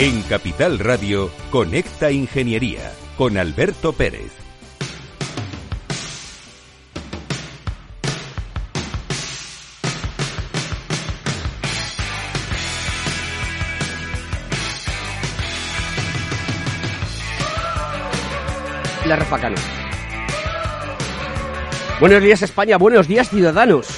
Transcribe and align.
En 0.00 0.22
Capital 0.22 0.78
Radio, 0.78 1.28
Conecta 1.50 2.12
Ingeniería 2.12 2.92
con 3.16 3.36
Alberto 3.36 3.92
Pérez. 3.92 4.30
La 19.04 19.16
Rafacano. 19.16 19.56
Buenos 21.98 22.22
días 22.22 22.42
España, 22.42 22.78
buenos 22.78 23.08
días 23.08 23.30
ciudadanos. 23.30 23.88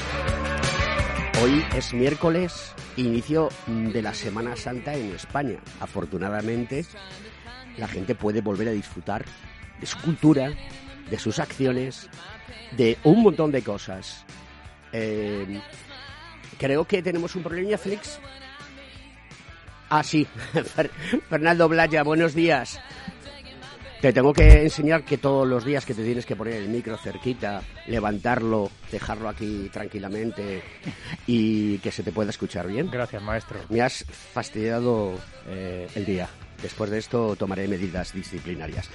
Hoy 1.42 1.62
es 1.76 1.92
miércoles, 1.92 2.72
inicio 2.96 3.48
de 3.66 4.02
la 4.02 4.14
Semana 4.14 4.56
Santa 4.56 4.94
en 4.94 5.12
España. 5.14 5.58
Afortunadamente, 5.80 6.84
la 7.76 7.88
gente 7.88 8.14
puede 8.14 8.40
volver 8.40 8.68
a 8.68 8.72
disfrutar 8.72 9.24
de 9.80 9.86
su 9.86 9.98
cultura, 9.98 10.52
de 11.10 11.18
sus 11.18 11.38
acciones, 11.38 12.08
de 12.76 12.98
un 13.04 13.22
montón 13.22 13.50
de 13.52 13.62
cosas. 13.62 14.24
Eh, 14.92 15.60
creo 16.58 16.84
que 16.84 17.02
tenemos 17.02 17.34
un 17.36 17.42
problema, 17.42 17.78
Félix. 17.78 18.20
Ah, 19.88 20.02
sí. 20.02 20.26
Fernando 21.28 21.68
Blaya, 21.68 22.02
buenos 22.02 22.34
días. 22.34 22.80
Te 24.00 24.14
tengo 24.14 24.32
que 24.32 24.62
enseñar 24.62 25.04
que 25.04 25.18
todos 25.18 25.46
los 25.46 25.62
días 25.62 25.84
que 25.84 25.92
te 25.92 26.02
tienes 26.02 26.24
que 26.24 26.34
poner 26.34 26.54
el 26.54 26.68
micro 26.70 26.96
cerquita, 26.96 27.60
levantarlo, 27.86 28.70
dejarlo 28.90 29.28
aquí 29.28 29.68
tranquilamente 29.70 30.62
y 31.26 31.76
que 31.78 31.92
se 31.92 32.02
te 32.02 32.10
pueda 32.10 32.30
escuchar 32.30 32.66
bien. 32.66 32.90
Gracias, 32.90 33.22
maestro. 33.22 33.58
Me 33.68 33.82
has 33.82 34.06
fastidiado 34.32 35.12
eh, 35.46 35.86
el 35.94 36.06
día. 36.06 36.30
Después 36.62 36.90
de 36.90 36.96
esto 36.96 37.36
tomaré 37.36 37.68
medidas 37.68 38.14
disciplinarias. 38.14 38.88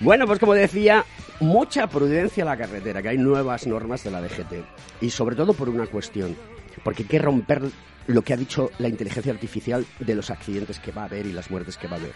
Bueno, 0.00 0.26
pues 0.26 0.38
como 0.38 0.52
decía, 0.52 1.06
mucha 1.40 1.86
prudencia 1.86 2.42
en 2.42 2.48
la 2.48 2.56
carretera, 2.58 3.00
que 3.00 3.08
hay 3.08 3.18
nuevas 3.18 3.66
normas 3.66 4.04
de 4.04 4.10
la 4.10 4.20
DGT. 4.20 4.52
Y 5.00 5.08
sobre 5.08 5.36
todo 5.36 5.54
por 5.54 5.70
una 5.70 5.86
cuestión, 5.86 6.36
porque 6.84 7.04
hay 7.04 7.08
que 7.08 7.18
romper 7.18 7.62
lo 8.08 8.22
que 8.22 8.34
ha 8.34 8.36
dicho 8.36 8.70
la 8.78 8.88
inteligencia 8.88 9.32
artificial 9.32 9.86
de 9.98 10.14
los 10.14 10.30
accidentes 10.30 10.80
que 10.80 10.92
va 10.92 11.02
a 11.02 11.06
haber 11.06 11.24
y 11.24 11.32
las 11.32 11.50
muertes 11.50 11.78
que 11.78 11.88
va 11.88 11.96
a 11.96 12.00
haber. 12.00 12.12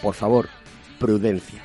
Por 0.00 0.14
favor, 0.14 0.48
prudencia. 0.98 1.62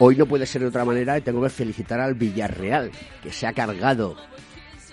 Hoy 0.00 0.16
no 0.16 0.26
puede 0.26 0.46
ser 0.46 0.62
de 0.62 0.68
otra 0.68 0.84
manera 0.84 1.18
y 1.18 1.22
tengo 1.22 1.42
que 1.42 1.50
felicitar 1.50 2.00
al 2.00 2.14
Villarreal, 2.14 2.90
que 3.22 3.32
se 3.32 3.46
ha 3.46 3.52
cargado 3.52 4.16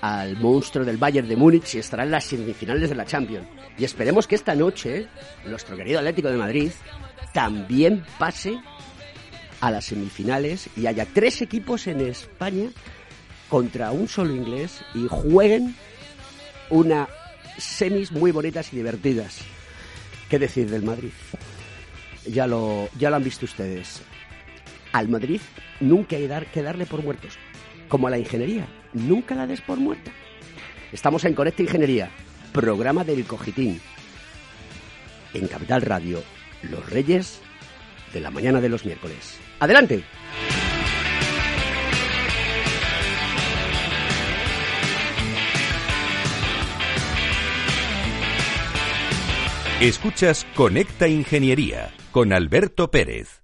al 0.02 0.38
monstruo 0.38 0.84
del 0.84 0.97
Bayern 0.97 1.28
de 1.28 1.35
Múnich 1.35 1.75
y 1.75 1.80
estará 1.80 2.03
en 2.03 2.12
las 2.12 2.25
semifinales 2.25 2.90
de 2.90 2.96
la 2.96 3.06
Champions. 3.06 3.47
Y 3.78 3.84
esperemos 3.84 4.28
que 4.28 4.35
esta 4.35 4.56
noche 4.56 5.08
nuestro 5.46 5.78
querido 5.78 6.00
Atlético 6.00 6.30
de 6.30 6.38
Madrid 6.38 6.72
también 7.34 8.03
pase 8.18 8.59
a 9.62 9.72
las 9.72 9.85
semifinales 9.85 10.69
y 10.75 10.88
haya 10.88 11.06
tres 11.06 11.41
equipos 11.41 11.88
en 11.88 12.02
España 12.02 12.69
contra 13.50 13.91
un 13.91 14.08
solo 14.08 14.35
inglés 14.35 14.81
y 14.94 15.08
jueguen 15.08 15.75
una 16.69 17.08
semis 17.58 18.12
muy 18.12 18.31
bonitas 18.31 18.74
y 18.74 18.78
divertidas. 18.78 19.40
¿Qué 20.30 20.40
decir 20.40 20.69
del 20.69 20.84
Madrid? 20.84 21.12
Ya 22.28 22.47
lo, 22.47 22.90
ya 22.97 23.09
lo 23.09 23.18
han 23.18 23.24
visto 23.24 23.46
ustedes. 23.46 24.02
Al 24.91 25.09
Madrid 25.09 25.41
nunca 25.80 26.16
hay 26.16 26.28
dar, 26.28 26.46
que 26.47 26.62
darle 26.62 26.86
por 26.86 27.03
muertos. 27.03 27.38
Como 27.88 28.08
a 28.08 28.09
la 28.09 28.18
ingeniería, 28.18 28.68
nunca 28.94 29.36
la 29.36 29.46
des 29.46 29.62
por 29.62 29.78
muerta. 29.78 30.12
Estamos 30.91 31.25
en 31.25 31.34
Conecta 31.34 31.62
Ingeniería, 31.62 32.09
programa 32.52 33.03
del 33.03 33.25
Cogitín. 33.25 33.80
En 35.34 35.47
Capital 35.47 35.81
Radio, 35.81 36.24
los 36.64 36.90
reyes 36.90 37.41
de 38.14 38.22
la 38.22 38.31
mañana 38.31 38.62
de 38.62 38.69
los 38.69 38.85
miércoles. 38.85 39.38
¡Adelante! 39.59 40.03
Escuchas 49.81 50.47
Conecta 50.56 51.08
Ingeniería 51.09 51.91
con 52.16 52.31
Alberto 52.31 52.92
Pérez. 52.92 53.44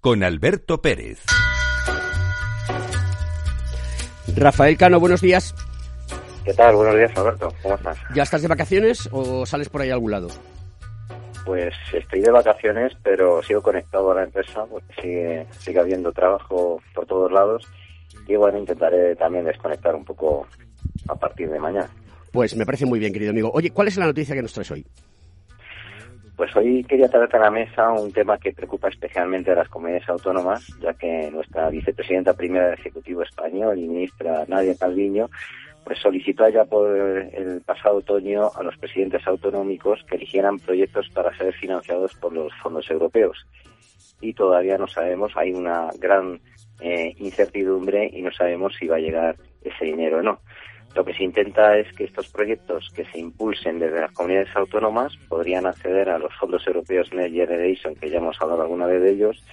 con 0.00 0.22
Alberto 0.22 0.80
Pérez. 0.80 1.24
Rafael 4.36 4.76
Cano, 4.76 5.00
buenos 5.00 5.20
días. 5.20 5.54
¿Qué 6.44 6.54
tal? 6.54 6.76
Buenos 6.76 6.94
días, 6.94 7.10
Alberto. 7.16 7.52
¿Cómo 7.62 7.74
estás? 7.74 7.98
¿Ya 8.14 8.22
estás 8.22 8.42
de 8.42 8.48
vacaciones 8.48 9.08
o 9.10 9.44
sales 9.46 9.68
por 9.68 9.80
ahí 9.80 9.90
a 9.90 9.94
algún 9.94 10.12
lado? 10.12 10.28
Pues 11.44 11.74
estoy 11.92 12.20
de 12.20 12.30
vacaciones, 12.30 12.92
pero 13.02 13.42
sigo 13.42 13.62
conectado 13.62 14.12
a 14.12 14.16
la 14.16 14.24
empresa 14.24 14.64
porque 14.66 14.94
sigue, 15.00 15.46
sigue 15.58 15.80
habiendo 15.80 16.12
trabajo 16.12 16.80
por 16.94 17.06
todos 17.06 17.32
lados 17.32 17.66
y 18.28 18.36
bueno, 18.36 18.58
intentaré 18.58 19.16
también 19.16 19.44
desconectar 19.44 19.94
un 19.94 20.04
poco 20.04 20.46
a 21.08 21.14
partir 21.14 21.50
de 21.50 21.58
mañana. 21.58 21.88
Pues 22.32 22.54
me 22.54 22.66
parece 22.66 22.86
muy 22.86 22.98
bien, 22.98 23.12
querido 23.12 23.30
amigo. 23.30 23.50
Oye, 23.54 23.70
¿cuál 23.70 23.88
es 23.88 23.96
la 23.96 24.06
noticia 24.06 24.34
que 24.34 24.42
nos 24.42 24.52
traes 24.52 24.70
hoy? 24.70 24.86
Pues 26.36 26.54
hoy 26.54 26.84
quería 26.84 27.08
traerte 27.08 27.38
a 27.38 27.40
la 27.40 27.50
mesa 27.50 27.90
un 27.92 28.12
tema 28.12 28.36
que 28.38 28.52
preocupa 28.52 28.88
especialmente 28.88 29.52
a 29.52 29.54
las 29.54 29.68
comunidades 29.68 30.08
autónomas, 30.08 30.66
ya 30.80 30.92
que 30.92 31.30
nuestra 31.30 31.70
vicepresidenta 31.70 32.34
primera 32.34 32.66
del 32.66 32.78
Ejecutivo 32.78 33.22
Español 33.22 33.78
y 33.78 33.88
ministra 33.88 34.44
Nadia 34.46 34.76
Calviño 34.78 35.30
pues 35.86 36.00
solicitó 36.00 36.48
ya 36.48 36.64
por 36.64 36.90
el 36.90 37.62
pasado 37.64 37.98
otoño 37.98 38.50
a 38.56 38.62
los 38.64 38.76
presidentes 38.76 39.24
autonómicos 39.24 40.02
que 40.08 40.16
eligieran 40.16 40.58
proyectos 40.58 41.08
para 41.14 41.34
ser 41.38 41.54
financiados 41.54 42.12
por 42.16 42.32
los 42.32 42.52
fondos 42.60 42.90
europeos. 42.90 43.46
Y 44.20 44.34
todavía 44.34 44.78
no 44.78 44.88
sabemos, 44.88 45.32
hay 45.36 45.52
una 45.52 45.90
gran 46.00 46.40
eh, 46.80 47.14
incertidumbre 47.18 48.10
y 48.12 48.20
no 48.20 48.32
sabemos 48.32 48.74
si 48.76 48.88
va 48.88 48.96
a 48.96 48.98
llegar 48.98 49.36
ese 49.62 49.84
dinero 49.84 50.18
o 50.18 50.22
no. 50.22 50.40
Lo 50.96 51.04
que 51.04 51.12
se 51.12 51.24
intenta 51.24 51.76
es 51.76 51.92
que 51.92 52.04
estos 52.04 52.26
proyectos 52.28 52.90
que 52.96 53.04
se 53.04 53.18
impulsen 53.18 53.78
desde 53.78 54.00
las 54.00 54.12
comunidades 54.12 54.48
autónomas 54.56 55.14
podrían 55.28 55.66
acceder 55.66 56.08
a 56.08 56.18
los 56.18 56.34
fondos 56.36 56.66
europeos 56.66 57.12
Next 57.12 57.34
Generation, 57.34 57.94
que 57.96 58.08
ya 58.08 58.16
hemos 58.16 58.40
hablado 58.40 58.62
alguna 58.62 58.86
vez 58.86 59.02
de 59.02 59.10
ellos, 59.10 59.44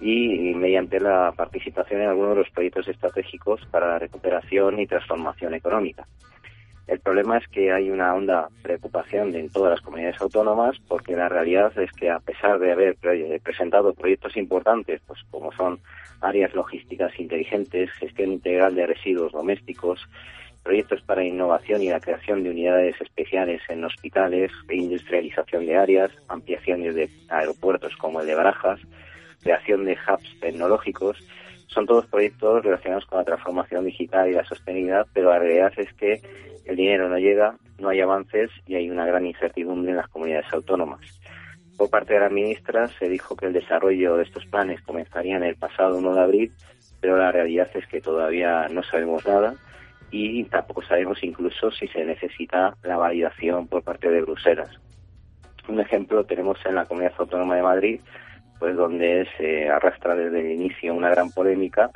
y, 0.00 0.54
mediante 0.54 0.98
la 0.98 1.34
participación 1.36 2.00
en 2.00 2.08
algunos 2.08 2.30
de 2.30 2.42
los 2.44 2.50
proyectos 2.50 2.88
estratégicos 2.88 3.60
para 3.70 3.88
la 3.88 3.98
recuperación 3.98 4.80
y 4.80 4.86
transformación 4.86 5.52
económica. 5.52 6.06
El 6.86 6.98
problema 7.00 7.36
es 7.36 7.46
que 7.48 7.70
hay 7.70 7.90
una 7.90 8.14
honda 8.14 8.48
preocupación 8.62 9.34
en 9.34 9.50
todas 9.50 9.72
las 9.72 9.80
comunidades 9.82 10.20
autónomas 10.22 10.78
porque 10.88 11.14
la 11.14 11.28
realidad 11.28 11.78
es 11.78 11.92
que 11.92 12.08
a 12.08 12.20
pesar 12.20 12.58
de 12.58 12.72
haber 12.72 12.96
presentado 13.42 13.92
proyectos 13.92 14.34
importantes, 14.38 15.02
pues 15.06 15.20
como 15.30 15.52
son 15.52 15.78
áreas 16.22 16.54
logísticas 16.54 17.12
inteligentes, 17.20 17.90
gestión 17.92 18.32
integral 18.32 18.74
de 18.74 18.86
residuos 18.86 19.32
domésticos, 19.32 20.00
proyectos 20.62 21.00
para 21.02 21.24
innovación 21.24 21.82
y 21.82 21.88
la 21.88 22.00
creación 22.00 22.42
de 22.42 22.50
unidades 22.50 23.00
especiales 23.00 23.62
en 23.68 23.84
hospitales, 23.84 24.52
reindustrialización 24.66 25.66
de 25.66 25.76
áreas, 25.76 26.10
ampliaciones 26.28 26.94
de 26.94 27.08
aeropuertos 27.28 27.96
como 27.96 28.20
el 28.20 28.26
de 28.26 28.34
Barajas, 28.34 28.80
creación 29.42 29.84
de 29.84 29.92
hubs 29.92 30.40
tecnológicos, 30.40 31.16
son 31.68 31.86
todos 31.86 32.06
proyectos 32.06 32.64
relacionados 32.64 33.06
con 33.06 33.18
la 33.18 33.24
transformación 33.24 33.84
digital 33.84 34.28
y 34.28 34.32
la 34.32 34.44
sostenibilidad, 34.44 35.06
pero 35.12 35.30
la 35.30 35.38
realidad 35.38 35.72
es 35.76 35.92
que 35.94 36.20
el 36.66 36.76
dinero 36.76 37.08
no 37.08 37.18
llega, 37.18 37.56
no 37.78 37.88
hay 37.88 38.00
avances 38.00 38.50
y 38.66 38.74
hay 38.74 38.90
una 38.90 39.06
gran 39.06 39.26
incertidumbre 39.26 39.92
en 39.92 39.96
las 39.96 40.08
comunidades 40.08 40.52
autónomas. 40.52 41.00
Por 41.78 41.88
parte 41.88 42.14
de 42.14 42.20
la 42.20 42.28
ministra 42.28 42.88
se 42.88 43.08
dijo 43.08 43.36
que 43.36 43.46
el 43.46 43.52
desarrollo 43.52 44.16
de 44.16 44.24
estos 44.24 44.44
planes 44.46 44.82
comenzaría 44.82 45.36
en 45.36 45.44
el 45.44 45.56
pasado 45.56 45.96
1 45.96 46.14
de 46.14 46.20
abril, 46.20 46.52
pero 47.00 47.16
la 47.16 47.32
realidad 47.32 47.70
es 47.74 47.86
que 47.86 48.00
todavía 48.00 48.68
no 48.68 48.82
sabemos 48.82 49.26
nada 49.26 49.54
y 50.10 50.44
tampoco 50.44 50.82
sabemos 50.82 51.22
incluso 51.22 51.70
si 51.70 51.86
se 51.88 52.04
necesita 52.04 52.74
la 52.82 52.96
validación 52.96 53.66
por 53.68 53.82
parte 53.82 54.10
de 54.10 54.22
Bruselas. 54.22 54.70
Un 55.68 55.80
ejemplo 55.80 56.24
tenemos 56.24 56.58
en 56.64 56.74
la 56.74 56.86
Comunidad 56.86 57.14
Autónoma 57.18 57.56
de 57.56 57.62
Madrid, 57.62 58.00
pues 58.58 58.76
donde 58.76 59.26
se 59.36 59.68
arrastra 59.68 60.14
desde 60.14 60.40
el 60.40 60.50
inicio 60.50 60.94
una 60.94 61.10
gran 61.10 61.30
polémica 61.30 61.90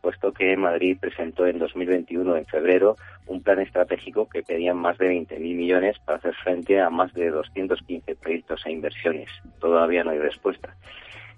puesto 0.00 0.32
que 0.32 0.56
Madrid 0.56 0.96
presentó 1.00 1.46
en 1.46 1.58
2021, 1.58 2.36
en 2.36 2.46
febrero, 2.46 2.96
un 3.26 3.42
plan 3.42 3.60
estratégico 3.60 4.28
que 4.28 4.42
pedía 4.42 4.74
más 4.74 4.98
de 4.98 5.10
20.000 5.10 5.38
millones 5.38 5.98
para 6.04 6.18
hacer 6.18 6.34
frente 6.36 6.80
a 6.80 6.90
más 6.90 7.12
de 7.14 7.30
215 7.30 8.16
proyectos 8.16 8.62
e 8.64 8.72
inversiones. 8.72 9.28
Todavía 9.58 10.04
no 10.04 10.10
hay 10.10 10.18
respuesta. 10.18 10.74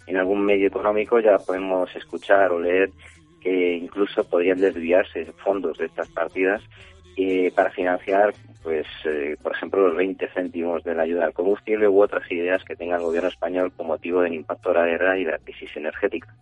En 0.06 0.16
algún 0.16 0.44
medio 0.44 0.66
económico 0.66 1.20
ya 1.20 1.38
podemos 1.38 1.94
escuchar 1.94 2.50
o 2.52 2.60
leer 2.60 2.90
que 3.42 3.74
incluso 3.74 4.24
podrían 4.24 4.58
desviarse 4.58 5.26
fondos 5.44 5.78
de 5.78 5.86
estas 5.86 6.08
partidas 6.10 6.62
eh, 7.16 7.52
para 7.54 7.70
financiar, 7.70 8.32
pues, 8.62 8.86
eh, 9.04 9.36
por 9.42 9.52
ejemplo, 9.52 9.88
los 9.88 9.96
20 9.96 10.28
céntimos 10.28 10.82
de 10.84 10.94
la 10.94 11.02
ayuda 11.02 11.26
al 11.26 11.34
combustible 11.34 11.88
u 11.88 12.00
otras 12.00 12.30
ideas 12.30 12.64
que 12.64 12.76
tenga 12.76 12.96
el 12.96 13.02
gobierno 13.02 13.28
español 13.28 13.72
con 13.76 13.88
motivo 13.88 14.22
del 14.22 14.34
impacto 14.34 14.70
de 14.70 14.78
la 14.78 14.86
guerra 14.86 15.18
y 15.18 15.24
la 15.24 15.38
crisis 15.38 15.76
energética. 15.76 16.34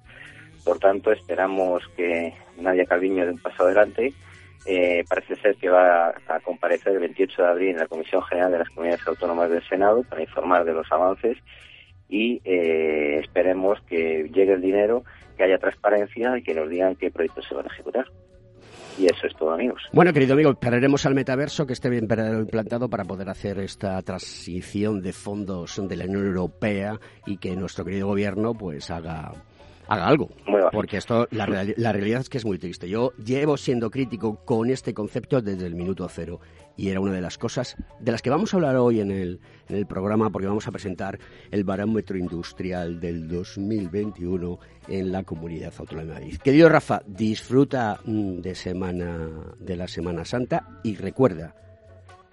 Por 0.65 0.79
tanto, 0.79 1.11
esperamos 1.11 1.83
que 1.97 2.35
Nadia 2.59 2.85
Calviño 2.85 3.25
dé 3.25 3.33
un 3.33 3.39
paso 3.39 3.65
adelante. 3.65 4.13
Eh, 4.67 5.05
parece 5.09 5.37
ser 5.37 5.57
que 5.57 5.71
va 5.71 6.09
a 6.09 6.41
comparecer 6.41 6.93
el 6.93 6.99
28 6.99 7.43
de 7.43 7.49
abril 7.49 7.69
en 7.71 7.79
la 7.79 7.87
Comisión 7.87 8.23
General 8.23 8.53
de 8.53 8.59
las 8.59 8.69
Comunidades 8.69 9.07
Autónomas 9.07 9.51
del 9.51 9.67
Senado 9.67 10.03
para 10.05 10.21
informar 10.21 10.65
de 10.65 10.75
los 10.75 10.93
avances 10.93 11.39
y 12.11 12.43
eh, 12.45 13.21
esperemos 13.21 13.81
que 13.83 14.29
llegue 14.35 14.53
el 14.53 14.61
dinero, 14.61 15.05
que 15.41 15.45
haya 15.45 15.59
transparencia 15.59 16.37
y 16.37 16.43
que 16.43 16.55
nos 16.55 16.69
digan 16.69 16.95
qué 16.97 17.11
proyectos 17.11 17.47
se 17.49 17.55
van 17.55 17.65
a 17.65 17.73
ejecutar. 17.73 18.05
Y 18.99 19.07
eso 19.07 19.27
es 19.27 19.35
todo, 19.37 19.53
amigos. 19.53 19.81
Bueno, 19.93 20.13
querido 20.13 20.35
amigo, 20.35 20.51
esperaremos 20.51 21.07
al 21.07 21.15
metaverso 21.15 21.67
que 21.67 21.73
esté 21.73 21.89
bien 21.89 22.05
implantado 22.05 22.91
para 22.91 23.05
poder 23.05 23.31
hacer 23.31 23.59
esta 23.59 24.03
transición 24.03 25.01
de 25.01 25.15
fondos 25.15 25.81
de 25.89 25.97
la 25.97 26.05
Unión 26.05 26.27
Europea 26.27 27.01
y 27.25 27.39
que 27.39 27.57
nuestro 27.57 27.87
querido 27.87 28.09
gobierno 28.09 28.53
pues 28.53 28.91
haga 28.91 29.33
haga 29.91 30.07
algo. 30.07 30.29
Porque 30.73 30.97
esto, 30.97 31.27
la, 31.33 31.47
la, 31.77 31.93
realidad 31.93 32.21
es 32.21 32.29
que 32.29 32.39
es 32.39 32.45
muy 32.45 32.59
triste. 32.59 32.89
Yo 32.89 33.13
llevo 33.17 33.57
siendo 33.57 33.91
crítico 33.91 34.45
con 34.45 34.71
este 34.71 34.95
concepto 34.95 35.43
desde 35.43 35.67
el 35.67 35.75
minuto 35.75 36.09
cero. 36.09 36.41
Y 36.77 36.91
era 36.91 37.01
una 37.01 37.13
de 37.13 37.21
las 37.21 37.37
cosas 37.37 37.77
de 37.99 38.13
las 38.13 38.23
que 38.23 38.31
vamos 38.31 38.55
a 38.55 38.57
hablar 38.57 38.77
hoy 38.77 39.01
en 39.01 39.11
el, 39.11 39.41
en 39.69 39.77
el 39.77 39.87
programa, 39.87 40.31
porque 40.31 40.47
vamos 40.47 40.67
a 40.69 40.71
presentar 40.71 41.19
el 41.51 41.65
barómetro 41.65 42.17
industrial 42.17 43.01
del 43.01 43.29
2021 43.29 44.59
en 44.89 45.13
la 45.13 45.25
Comunidad 45.25 45.75
Autónoma 45.77 46.07
de 46.07 46.15
Madrid. 46.15 46.39
Querido 46.39 46.69
Rafa, 46.69 47.03
disfruta 47.05 47.99
mm, 48.05 48.41
de, 48.41 48.55
semana, 48.55 49.29
de 49.59 49.77
la 49.77 49.89
Semana 49.89 50.25
Santa 50.25 50.69
y 50.85 50.97
recuerda, 50.97 51.55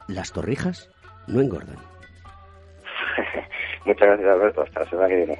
las 0.08 0.32
torrijas 0.32 0.92
no 1.28 1.42
engordan. 1.42 1.78
Muchas 3.86 4.08
gracias, 4.08 4.30
Alberto. 4.30 4.62
Hasta 4.62 4.82
la 4.82 4.90
semana 4.90 5.08
que 5.08 5.16
viene. 5.16 5.40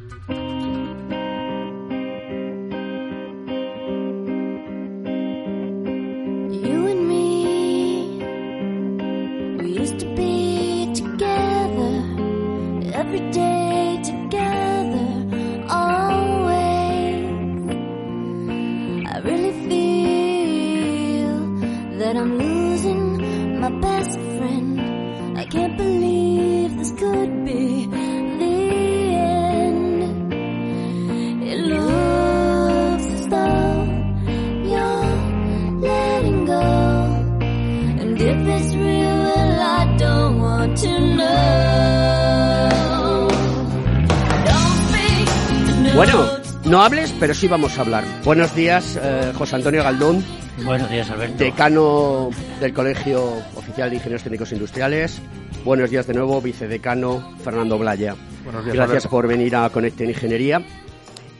Sí 47.41 47.47
vamos 47.47 47.75
a 47.79 47.81
hablar. 47.81 48.03
Buenos 48.23 48.53
días, 48.53 48.99
eh, 49.01 49.33
José 49.35 49.55
Antonio 49.55 49.83
Galdón. 49.83 50.23
Buenos 50.63 50.91
días, 50.91 51.09
Alberto. 51.09 51.43
Decano 51.43 52.29
del 52.59 52.71
Colegio 52.71 53.33
Oficial 53.55 53.89
de 53.89 53.95
Ingenieros 53.95 54.21
Técnicos 54.21 54.51
Industriales. 54.51 55.19
Buenos 55.65 55.89
días 55.89 56.05
de 56.05 56.13
nuevo, 56.13 56.39
vicedecano 56.39 57.33
Fernando 57.43 57.79
Blaya. 57.79 58.15
Buenos 58.43 58.63
días, 58.63 58.75
Gracias 58.75 59.07
por 59.07 59.27
venir 59.27 59.55
a 59.55 59.67
Conecta 59.71 60.03
Ingeniería. 60.03 60.61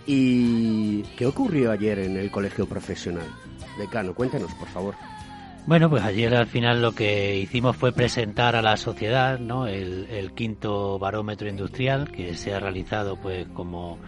¿Y 0.07 1.03
qué 1.15 1.27
ocurrió 1.27 1.71
ayer 1.71 1.99
en 1.99 2.17
el 2.17 2.31
Colegio 2.31 2.65
Profesional? 2.65 3.27
Decano, 3.77 4.15
cuéntanos, 4.15 4.51
por 4.55 4.69
favor. 4.69 4.95
Bueno, 5.67 5.87
pues 5.87 6.01
ayer 6.01 6.33
al 6.33 6.47
final 6.47 6.81
lo 6.81 6.93
que 6.93 7.37
hicimos 7.37 7.77
fue 7.77 7.91
presentar 7.91 8.55
a 8.55 8.63
la 8.63 8.75
sociedad 8.75 9.37
¿no? 9.37 9.67
el, 9.67 10.07
el 10.09 10.33
quinto 10.33 10.97
barómetro 10.97 11.47
industrial 11.47 12.11
que 12.11 12.33
se 12.33 12.55
ha 12.55 12.59
realizado 12.59 13.17
pues 13.17 13.47
como 13.49 13.99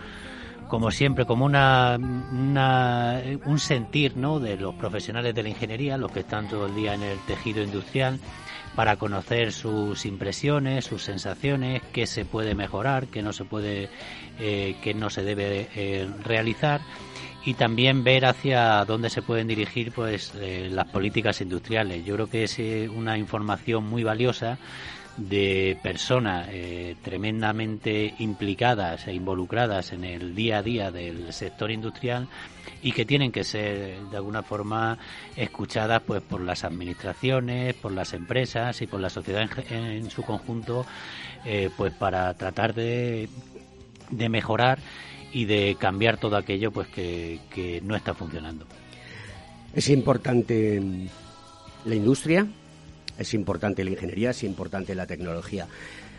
como 0.73 0.89
siempre, 0.89 1.27
como 1.27 1.45
una, 1.45 1.99
un 1.99 3.59
sentir 3.59 4.17
¿no? 4.17 4.39
de 4.39 4.57
los 4.57 4.73
profesionales 4.73 5.35
de 5.35 5.43
la 5.43 5.49
ingeniería, 5.49 5.99
los 5.99 6.11
que 6.11 6.21
están 6.21 6.47
todo 6.47 6.65
el 6.65 6.73
día 6.73 6.95
en 6.95 7.03
el 7.03 7.19
tejido 7.27 7.61
industrial, 7.61 8.19
para 8.75 8.95
conocer 8.95 9.51
sus 9.51 10.03
impresiones, 10.07 10.85
sus 10.85 11.03
sensaciones, 11.03 11.83
qué 11.93 12.07
se 12.07 12.25
puede 12.25 12.55
mejorar, 12.55 13.05
qué 13.05 13.21
no 13.21 13.33
se 13.33 13.45
puede, 13.45 13.87
eh, 14.39 14.75
qué 14.81 14.95
no 14.95 15.11
se 15.11 15.21
debe 15.21 15.69
eh, 15.75 16.09
realizar 16.23 16.81
y 17.45 17.53
también 17.53 18.03
ver 18.03 18.25
hacia 18.25 18.83
dónde 18.85 19.11
se 19.11 19.21
pueden 19.21 19.47
dirigir 19.47 19.91
pues 19.91 20.33
eh, 20.39 20.69
las 20.71 20.87
políticas 20.87 21.39
industriales. 21.39 22.03
Yo 22.03 22.15
creo 22.15 22.31
que 22.31 22.45
es 22.45 22.57
una 22.89 23.19
información 23.19 23.83
muy 23.83 24.03
valiosa 24.03 24.57
de 25.17 25.77
personas 25.83 26.47
eh, 26.51 26.95
tremendamente 27.03 28.15
implicadas 28.17 29.07
e 29.07 29.13
involucradas 29.13 29.93
en 29.93 30.03
el 30.03 30.33
día 30.33 30.57
a 30.57 30.63
día 30.63 30.91
del 30.91 31.31
sector 31.33 31.71
industrial 31.71 32.27
y 32.81 32.91
que 32.93 33.05
tienen 33.05 33.31
que 33.31 33.43
ser 33.43 33.99
de 34.09 34.17
alguna 34.17 34.41
forma 34.41 34.97
escuchadas 35.35 36.01
pues 36.01 36.21
por 36.21 36.41
las 36.41 36.63
administraciones, 36.63 37.75
por 37.75 37.91
las 37.91 38.13
empresas 38.13 38.81
y 38.81 38.87
por 38.87 38.99
la 38.99 39.09
sociedad 39.09 39.47
en, 39.69 40.09
su 40.09 40.23
conjunto 40.23 40.85
eh, 41.45 41.69
pues 41.77 41.93
para 41.93 42.33
tratar 42.33 42.73
de, 42.73 43.29
de 44.09 44.29
mejorar 44.29 44.79
y 45.31 45.45
de 45.45 45.75
cambiar 45.79 46.17
todo 46.17 46.37
aquello 46.37 46.71
pues 46.71 46.87
que, 46.87 47.39
que 47.51 47.81
no 47.81 47.95
está 47.95 48.13
funcionando. 48.13 48.65
Es 49.73 49.89
importante 49.89 50.81
la 51.85 51.95
industria, 51.95 52.47
es 53.17 53.33
importante 53.33 53.83
la 53.83 53.91
ingeniería, 53.91 54.31
es 54.31 54.43
importante 54.43 54.95
la 54.95 55.07
tecnología. 55.07 55.67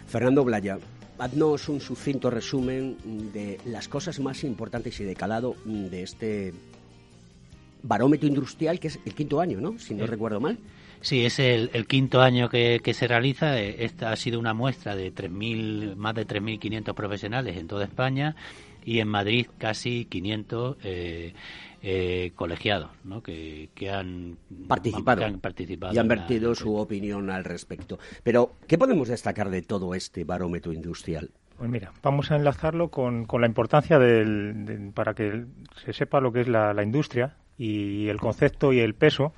Fernando 0.07 0.45
Blaya, 0.45 0.79
haznos 1.19 1.69
un 1.69 1.81
sucinto 1.81 2.31
resumen 2.31 2.97
de 3.33 3.59
las 3.67 3.89
cosas 3.89 4.21
más 4.21 4.45
importantes 4.45 4.99
y 5.01 5.05
de 5.05 5.15
calado 5.15 5.57
de 5.65 6.03
este 6.03 6.55
barómetro 7.83 8.29
industrial, 8.29 8.81
que 8.81 8.89
es 8.89 8.99
el 9.05 9.15
quinto 9.15 9.41
año, 9.41 9.61
¿no? 9.61 9.79
Si 9.79 9.95
no 9.95 10.07
recuerdo 10.07 10.41
mal. 10.41 10.59
Sí, 11.01 11.25
es 11.27 11.39
el, 11.39 11.69
quinto 11.87 12.23
año 12.23 12.49
que, 12.49 12.81
se 12.95 13.07
realiza. 13.07 13.61
Esta 13.61 14.11
ha 14.11 14.17
sido 14.17 14.41
una 14.41 14.55
muestra 14.55 14.97
de 14.97 15.15
3.000, 15.15 15.97
más 15.97 16.15
de 16.15 16.27
3.500 16.27 16.95
profesionales 16.95 17.59
en 17.59 17.69
toda 17.69 17.85
España 17.85 18.35
y 18.87 19.01
en 19.01 19.09
Madrid 19.09 19.47
casi 19.59 20.07
500 20.07 20.77
eh, 20.83 21.35
eh, 21.87 22.33
colegiados 22.35 22.91
¿no? 23.05 23.23
que, 23.23 23.69
han, 23.93 24.39
participado, 24.67 25.23
han 25.23 25.39
participado 25.39 25.93
y 25.93 25.99
han 25.99 26.09
vertido 26.09 26.55
su 26.55 26.77
opinión 26.77 27.29
al 27.29 27.45
respecto. 27.45 27.99
Pero, 28.23 28.53
¿qué 28.67 28.79
podemos 28.79 29.09
destacar 29.09 29.51
de 29.51 29.61
todo 29.61 29.95
este 29.95 30.25
barómetro 30.25 30.73
industrial? 30.73 31.31
Pues 31.59 31.69
mira, 31.69 31.93
vamos 32.03 32.31
a 32.31 32.37
enlazarlo 32.37 32.89
con, 32.89 33.27
con 33.27 33.43
la 33.43 33.47
importancia 33.47 33.99
del, 33.99 34.93
para 34.95 35.13
que 35.13 35.45
se 35.85 35.93
sepa 35.93 36.21
lo 36.21 36.33
que 36.33 36.41
es 36.41 36.49
la, 36.49 36.73
la 36.73 36.83
industria 36.83 37.37
y 37.59 38.09
el 38.09 38.19
concepto 38.19 38.73
y 38.73 38.81
el 38.81 38.95
peso 38.95 39.35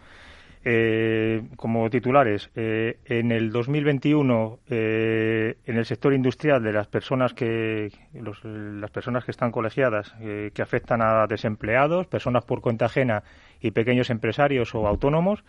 eh, 0.68 1.44
como 1.54 1.88
titulares, 1.90 2.50
eh, 2.56 2.98
en 3.04 3.30
el 3.30 3.52
2021, 3.52 4.58
eh, 4.68 5.58
en 5.64 5.76
el 5.76 5.86
sector 5.86 6.12
industrial 6.12 6.60
de 6.60 6.72
las 6.72 6.88
personas 6.88 7.34
que 7.34 7.92
las 8.12 8.90
personas 8.90 9.24
que 9.24 9.30
están 9.30 9.52
colegiadas, 9.52 10.12
que 10.18 10.62
afectan 10.62 11.02
a 11.02 11.28
desempleados, 11.28 12.08
personas 12.08 12.44
por 12.44 12.62
cuenta 12.62 12.86
ajena 12.86 13.22
y 13.60 13.70
pequeños 13.70 14.10
empresarios 14.10 14.74
o 14.74 14.88
autónomos, 14.88 15.44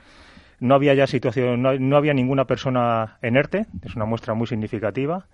no 0.60 0.76
había 0.76 0.94
ya 0.94 1.08
situación, 1.08 1.64
no 1.64 1.98
había 1.98 2.14
ninguna 2.14 2.46
persona 2.46 3.18
en 3.24 3.38
ERTE, 3.38 3.66
es 3.84 3.96
una 3.96 4.06
muestra 4.06 4.36
muy 4.36 4.46
significativa 4.46 5.26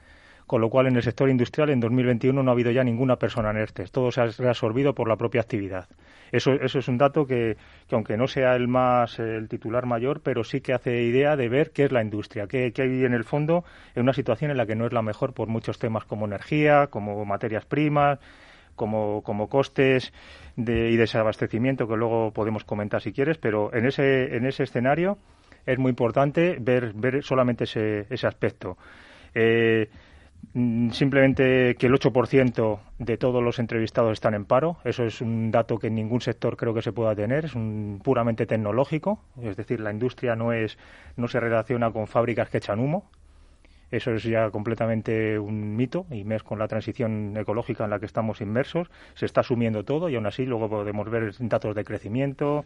con 0.48 0.62
lo 0.62 0.70
cual 0.70 0.88
en 0.88 0.96
el 0.96 1.04
sector 1.04 1.30
industrial 1.30 1.70
en 1.70 1.80
2021 1.80 2.44
no 2.44 2.50
ha 2.50 2.54
habido 2.54 2.72
ya 2.72 2.84
ninguna 2.84 3.16
persona 3.16 3.52
en 3.52 3.58
ERTE. 3.58 3.86
Todo 3.86 4.12
se 4.12 4.22
ha 4.22 4.28
reabsorbido 4.28 4.94
por 4.94 5.08
la 5.08 5.16
propia 5.16 5.42
actividad. 5.42 5.88
Eso, 6.32 6.54
eso 6.54 6.80
es 6.80 6.88
un 6.88 6.98
dato 6.98 7.26
que, 7.26 7.58
aunque 7.92 8.18
no 8.18 8.28
sea 8.28 8.56
el 8.56 8.68
más 8.68 9.20
el 9.20 9.48
titular 9.48 9.86
mayor, 9.86 10.22
pero 10.22 10.44
sí 10.44 10.62
que 10.62 10.74
hace 10.74 11.04
idea 11.04 11.36
de 11.36 11.48
ver 11.48 11.72
qué 11.72 11.86
es 11.86 11.92
la 11.92 12.02
industria, 12.02 12.48
qué, 12.48 12.74
hay 12.76 13.06
en 13.06 13.14
el 13.14 13.24
fondo 13.24 13.64
en 13.96 14.04
una 14.04 14.14
situación 14.14 14.52
en 14.52 14.58
la 14.58 14.66
que 14.66 14.76
no 14.76 14.86
es 14.86 14.94
la 14.94 15.02
mejor 15.02 15.34
por 15.34 15.48
muchos 15.48 15.78
temas 15.78 16.06
como 16.06 16.26
energía, 16.26 16.88
como 16.88 17.24
materias 17.24 17.66
primas, 17.66 18.20
como, 18.76 19.22
como 19.22 19.48
costes 19.48 20.12
de, 20.56 20.90
y 20.90 20.98
desabastecimiento, 20.98 21.88
que 21.88 21.96
luego 21.96 22.32
podemos 22.32 22.64
comentar 22.64 23.02
si 23.02 23.12
quieres, 23.12 23.38
pero 23.38 23.74
en 23.74 23.86
ese, 23.86 24.36
en 24.36 24.46
ese 24.46 24.64
escenario 24.64 25.18
es 25.66 25.78
muy 25.78 25.90
importante 25.90 26.58
ver, 26.60 26.94
ver 26.94 27.24
solamente 27.24 27.66
ese, 27.66 28.08
ese 28.10 28.28
aspecto. 28.28 28.78
Eh, 29.36 29.90
simplemente 30.54 31.76
que 31.76 31.88
el 31.88 31.94
8% 31.94 32.80
de 33.00 33.18
todos 33.18 33.44
los 33.44 33.60
entrevistados 33.60 34.14
están 34.14 34.34
en 34.34 34.46
paro. 34.46 34.78
Eso 34.84 35.04
es 35.04 35.22
un 35.22 35.52
dato 35.52 35.78
que 35.78 35.88
en 35.88 35.96
ningún 35.96 36.22
sector 36.22 36.58
creo 36.58 36.74
que 36.74 36.82
se 36.82 36.92
pueda 36.92 37.16
tener. 37.16 37.46
Es 37.46 37.56
un 37.56 38.02
puramente 38.04 38.46
tecnológico. 38.46 39.20
Es 39.42 39.56
decir, 39.56 39.80
la 39.80 39.92
industria 39.92 40.36
no, 40.36 40.54
es, 40.54 40.78
no 41.16 41.28
se 41.28 41.40
relaciona 41.40 41.92
con 41.92 42.08
fábricas 42.08 42.50
que 42.50 42.58
echan 42.58 42.80
humo. 42.80 43.10
Eso 43.92 44.12
es 44.12 44.24
ya 44.24 44.50
completamente 44.50 45.38
un 45.38 45.76
mito 45.76 46.08
y 46.10 46.24
más 46.24 46.42
con 46.42 46.58
la 46.58 46.68
transición 46.68 47.38
ecológica 47.38 47.84
en 47.84 47.92
la 47.92 48.00
que 48.00 48.08
estamos 48.08 48.42
inmersos. 48.42 48.90
Se 49.14 49.28
está 49.28 49.42
asumiendo 49.42 49.86
todo 49.86 50.10
y 50.10 50.16
aún 50.16 50.26
así 50.26 50.46
luego 50.46 50.68
podemos 50.68 51.10
ver 51.12 51.32
datos 51.40 51.76
de 51.76 51.84
crecimiento, 51.84 52.66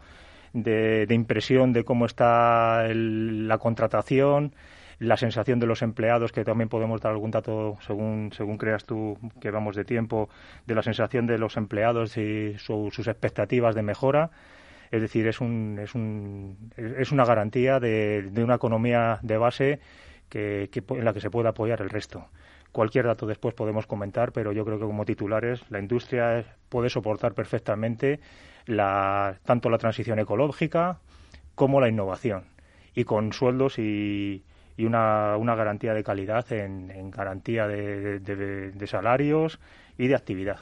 de, 0.54 1.06
impresión 1.10 1.74
de 1.74 1.84
cómo 1.84 2.06
está 2.06 2.86
la 2.94 3.58
contratación 3.58 4.54
la 4.98 5.16
sensación 5.16 5.60
de 5.60 5.66
los 5.66 5.82
empleados, 5.82 6.32
que 6.32 6.44
también 6.44 6.68
podemos 6.68 7.00
dar 7.00 7.12
algún 7.12 7.30
dato 7.30 7.78
según, 7.86 8.32
según 8.32 8.58
creas 8.58 8.84
tú 8.84 9.16
que 9.40 9.50
vamos 9.50 9.76
de 9.76 9.84
tiempo, 9.84 10.28
de 10.66 10.74
la 10.74 10.82
sensación 10.82 11.26
de 11.26 11.38
los 11.38 11.56
empleados 11.56 12.16
y 12.16 12.56
sus 12.58 13.06
expectativas 13.06 13.74
de 13.74 13.82
mejora. 13.82 14.30
Es 14.90 15.00
decir, 15.00 15.26
es, 15.28 15.40
un, 15.40 15.78
es, 15.80 15.94
un, 15.94 16.72
es 16.76 17.12
una 17.12 17.24
garantía 17.24 17.78
de, 17.78 18.30
una 18.36 18.54
economía 18.54 19.18
de 19.22 19.36
base 19.36 19.80
que, 20.28 20.68
en 20.90 21.04
la 21.04 21.12
que 21.12 21.20
se 21.20 21.30
puede 21.30 21.48
apoyar 21.48 21.80
el 21.80 21.90
resto. 21.90 22.26
Cualquier 22.72 23.06
dato 23.06 23.26
después 23.26 23.54
podemos 23.54 23.86
comentar, 23.86 24.32
pero 24.32 24.52
yo 24.52 24.64
creo 24.64 24.78
que 24.78 24.84
como 24.84 25.04
titulares 25.04 25.62
la 25.70 25.78
industria 25.78 26.44
puede 26.68 26.90
soportar 26.90 27.34
perfectamente 27.34 28.20
la, 28.66 29.38
tanto 29.44 29.70
la 29.70 29.78
transición 29.78 30.18
ecológica 30.18 30.98
como 31.54 31.80
la 31.80 31.88
innovación 31.88 32.44
y 32.94 33.04
con 33.04 33.32
sueldos 33.32 33.78
y, 33.78 34.44
y 34.78 34.84
una, 34.84 35.36
una 35.36 35.56
garantía 35.56 35.92
de 35.92 36.04
calidad 36.04 36.50
en, 36.52 37.10
garantía 37.10 37.66
de, 37.66 38.20
de, 38.20 38.86
salarios 38.86 39.58
y 39.98 40.06
de 40.06 40.14
actividad. 40.14 40.60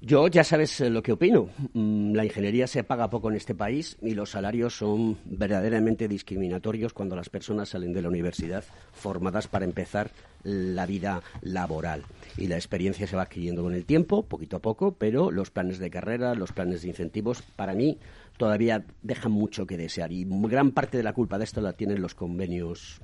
Yo 0.00 0.28
ya 0.28 0.44
sabes 0.44 0.80
eh, 0.80 0.88
lo 0.88 1.02
que 1.02 1.12
opino. 1.12 1.50
Mm, 1.74 2.14
la 2.14 2.24
ingeniería 2.24 2.68
se 2.68 2.84
paga 2.84 3.10
poco 3.10 3.28
en 3.28 3.36
este 3.36 3.54
país 3.54 3.98
y 4.00 4.14
los 4.14 4.30
salarios 4.30 4.78
son 4.78 5.18
verdaderamente 5.24 6.06
discriminatorios 6.06 6.94
cuando 6.94 7.16
las 7.16 7.28
personas 7.28 7.70
salen 7.70 7.92
de 7.92 8.00
la 8.00 8.08
universidad 8.08 8.64
formadas 8.92 9.48
para 9.48 9.64
empezar 9.64 10.12
la 10.44 10.86
vida 10.86 11.20
laboral. 11.42 12.04
Y 12.38 12.46
la 12.46 12.54
experiencia 12.54 13.08
se 13.08 13.16
va 13.16 13.22
adquiriendo 13.22 13.64
con 13.64 13.74
el 13.74 13.84
tiempo, 13.84 14.22
poquito 14.22 14.56
a 14.56 14.60
poco, 14.60 14.92
pero 14.92 15.32
los 15.32 15.50
planes 15.50 15.80
de 15.80 15.90
carrera, 15.90 16.34
los 16.36 16.52
planes 16.52 16.82
de 16.82 16.88
incentivos, 16.88 17.42
para 17.42 17.74
mí 17.74 17.98
todavía 18.36 18.84
dejan 19.02 19.32
mucho 19.32 19.66
que 19.66 19.76
desear. 19.76 20.12
Y 20.12 20.26
gran 20.28 20.72
parte 20.72 20.96
de 20.96 21.02
la 21.02 21.12
culpa 21.12 21.38
de 21.38 21.44
esto 21.44 21.60
la 21.60 21.74
tienen 21.74 22.00
los 22.00 22.14
convenios 22.14 23.00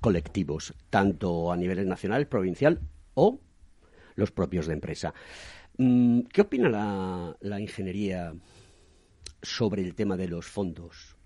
colectivos, 0.00 0.74
tanto 0.90 1.50
a 1.50 1.56
nivel 1.56 1.88
nacional, 1.88 2.26
provincial 2.26 2.80
o 3.14 3.40
los 4.16 4.30
propios 4.30 4.66
de 4.66 4.74
empresa. 4.74 5.14
Mm, 5.78 6.20
¿Qué 6.32 6.42
opina 6.42 7.34
la, 7.40 7.60
ingeniería 7.60 8.34
sobre 9.42 9.82
el 9.82 9.94
tema 9.94 10.16
de 10.16 10.28
los 10.28 10.46
fondos 10.46 11.16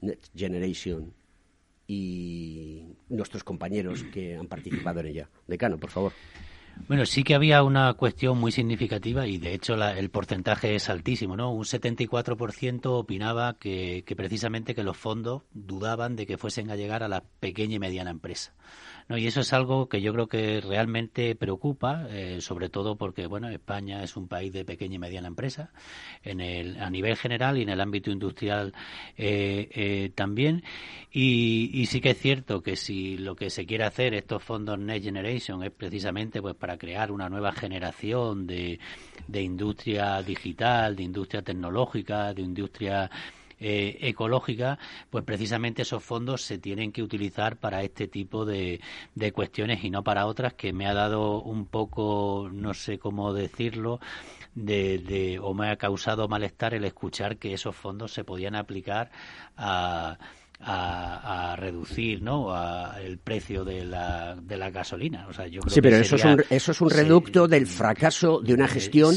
Next 0.00 0.36
Generation 0.36 1.14
y 1.86 2.84
nuestros 3.08 3.44
compañeros 3.44 4.04
que 4.12 4.36
han 4.36 4.46
participado 4.46 5.00
en 5.00 5.06
ella? 5.06 5.30
Decano, 5.46 5.78
por 5.78 5.90
favor. 5.90 6.12
Bueno, 6.86 7.06
sí 7.06 7.24
que 7.24 7.34
había 7.34 7.62
una 7.62 7.94
cuestión 7.94 8.38
muy 8.38 8.52
significativa 8.52 9.26
y 9.26 9.38
de 9.38 9.54
hecho 9.54 9.74
el 9.74 10.10
porcentaje 10.10 10.74
es 10.74 10.90
altísimo, 10.90 11.36
¿no? 11.36 11.50
Un 11.50 11.64
74% 11.64 12.86
opinaba 12.86 13.54
que, 13.58 14.04
que 14.06 14.14
precisamente 14.14 14.74
que 14.74 14.82
los 14.82 14.96
fondos 14.96 15.42
dudaban 15.52 16.14
de 16.14 16.26
que 16.26 16.36
fuesen 16.36 16.70
a 16.70 16.76
llegar 16.76 17.02
a 17.02 17.08
la 17.08 17.22
pequeña 17.40 17.76
y 17.76 17.78
mediana 17.78 18.10
empresa. 18.10 18.52
¿no? 19.08 19.18
Y 19.18 19.26
eso 19.26 19.40
es 19.40 19.52
algo 19.52 19.88
que 19.88 20.00
yo 20.00 20.12
creo 20.12 20.28
que 20.28 20.60
realmente 20.60 21.34
preocupa, 21.34 22.06
eh, 22.10 22.40
sobre 22.40 22.68
todo 22.68 22.96
porque 22.96 23.26
bueno, 23.26 23.48
España 23.48 24.02
es 24.02 24.16
un 24.16 24.28
país 24.28 24.52
de 24.52 24.64
pequeña 24.64 24.96
y 24.96 24.98
mediana 24.98 25.28
empresa 25.28 25.70
en 26.22 26.40
el, 26.40 26.80
a 26.80 26.90
nivel 26.90 27.16
general 27.16 27.58
y 27.58 27.62
en 27.62 27.68
el 27.68 27.80
ámbito 27.80 28.10
industrial 28.10 28.72
eh, 29.16 29.68
eh, 29.72 30.10
también. 30.14 30.62
Y, 31.12 31.70
y, 31.72 31.86
sí 31.86 32.00
que 32.00 32.10
es 32.10 32.18
cierto 32.18 32.62
que 32.62 32.76
si 32.76 33.16
lo 33.18 33.36
que 33.36 33.50
se 33.50 33.66
quiere 33.66 33.84
hacer 33.84 34.14
estos 34.14 34.42
fondos 34.42 34.78
Next 34.78 35.04
Generation 35.04 35.62
es 35.62 35.70
precisamente 35.70 36.42
pues 36.42 36.56
para 36.64 36.78
crear 36.78 37.12
una 37.12 37.28
nueva 37.28 37.52
generación 37.52 38.46
de, 38.46 38.80
de 39.28 39.42
industria 39.42 40.22
digital, 40.22 40.96
de 40.96 41.02
industria 41.02 41.42
tecnológica, 41.42 42.32
de 42.32 42.40
industria 42.40 43.10
eh, 43.60 43.98
ecológica, 44.00 44.78
pues 45.10 45.24
precisamente 45.24 45.82
esos 45.82 46.02
fondos 46.02 46.40
se 46.40 46.56
tienen 46.56 46.90
que 46.90 47.02
utilizar 47.02 47.58
para 47.58 47.82
este 47.82 48.08
tipo 48.08 48.46
de, 48.46 48.80
de 49.14 49.30
cuestiones 49.32 49.84
y 49.84 49.90
no 49.90 50.02
para 50.02 50.24
otras 50.24 50.54
que 50.54 50.72
me 50.72 50.86
ha 50.86 50.94
dado 50.94 51.42
un 51.42 51.66
poco, 51.66 52.48
no 52.50 52.72
sé 52.72 52.98
cómo 52.98 53.34
decirlo, 53.34 54.00
de, 54.54 54.96
de, 55.00 55.38
o 55.40 55.52
me 55.52 55.68
ha 55.68 55.76
causado 55.76 56.28
malestar 56.28 56.72
el 56.72 56.86
escuchar 56.86 57.36
que 57.36 57.52
esos 57.52 57.76
fondos 57.76 58.14
se 58.14 58.24
podían 58.24 58.54
aplicar 58.54 59.10
a, 59.58 60.16
a, 60.64 61.56
reducir 61.56 62.22
¿no? 62.22 62.52
a 62.54 63.00
el 63.00 63.18
precio 63.18 63.64
de 63.64 63.84
la, 63.84 64.36
de 64.36 64.56
la 64.56 64.70
gasolina. 64.70 65.26
O 65.28 65.32
sea, 65.32 65.46
yo 65.46 65.60
sí, 65.66 65.80
pero 65.80 65.96
eso, 65.96 66.16
es 66.16 66.24
un, 66.24 66.42
eso 66.50 66.72
es 66.72 66.80
un 66.80 66.90
reducto 66.90 67.46
del 67.46 67.66
fracaso 67.66 68.40
de 68.40 68.54
una 68.54 68.68
gestión 68.68 69.14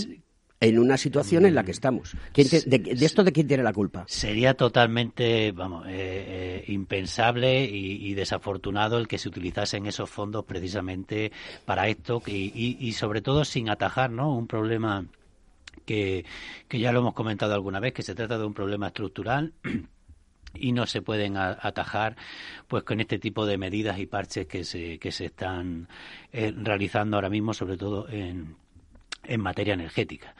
en 0.59 0.79
una 0.79 0.97
situación 0.97 1.45
en 1.45 1.55
la 1.55 1.63
que 1.63 1.71
estamos. 1.71 2.15
de, 2.33 2.97
esto 2.99 3.23
de 3.23 3.31
quién 3.31 3.47
tiene 3.47 3.63
la 3.63 3.73
culpa? 3.73 4.05
Sería 4.07 4.55
totalmente, 4.55 5.51
vamos, 5.51 5.85
eh, 5.87 5.91
eh, 5.91 6.63
impensable 6.67 7.63
y, 7.63 8.13
desafortunado 8.15 8.97
el 8.97 9.07
que 9.07 9.19
se 9.19 9.29
utilizasen 9.29 9.85
esos 9.85 10.09
fondos 10.09 10.45
precisamente 10.45 11.31
para 11.65 11.87
esto 11.87 12.21
y, 12.25 12.77
y, 12.79 12.93
sobre 12.93 13.21
todo 13.21 13.45
sin 13.45 13.69
atajar, 13.69 14.09
¿no? 14.09 14.35
Un 14.35 14.47
problema 14.47 15.05
que, 15.85 16.25
que 16.67 16.79
ya 16.79 16.91
lo 16.91 16.99
hemos 16.99 17.13
comentado 17.13 17.53
alguna 17.53 17.79
vez, 17.79 17.93
que 17.93 18.01
se 18.01 18.15
trata 18.15 18.39
de 18.39 18.45
un 18.45 18.55
problema 18.55 18.87
estructural 18.87 19.53
y 20.53 20.71
no 20.71 20.85
se 20.85 21.01
pueden 21.01 21.37
atajar 21.37 22.15
pues 22.67 22.83
con 22.83 22.99
este 22.99 23.19
tipo 23.19 23.45
de 23.45 23.57
medidas 23.57 23.99
y 23.99 24.05
parches 24.05 24.47
que 24.47 24.63
se, 24.63 24.99
que 24.99 25.11
se 25.11 25.25
están 25.25 25.87
eh, 26.31 26.53
realizando 26.55 27.17
ahora 27.17 27.29
mismo, 27.29 27.53
sobre 27.53 27.77
todo 27.77 28.07
en 28.09 28.55
en 29.25 29.41
materia 29.41 29.73
energética. 29.73 30.35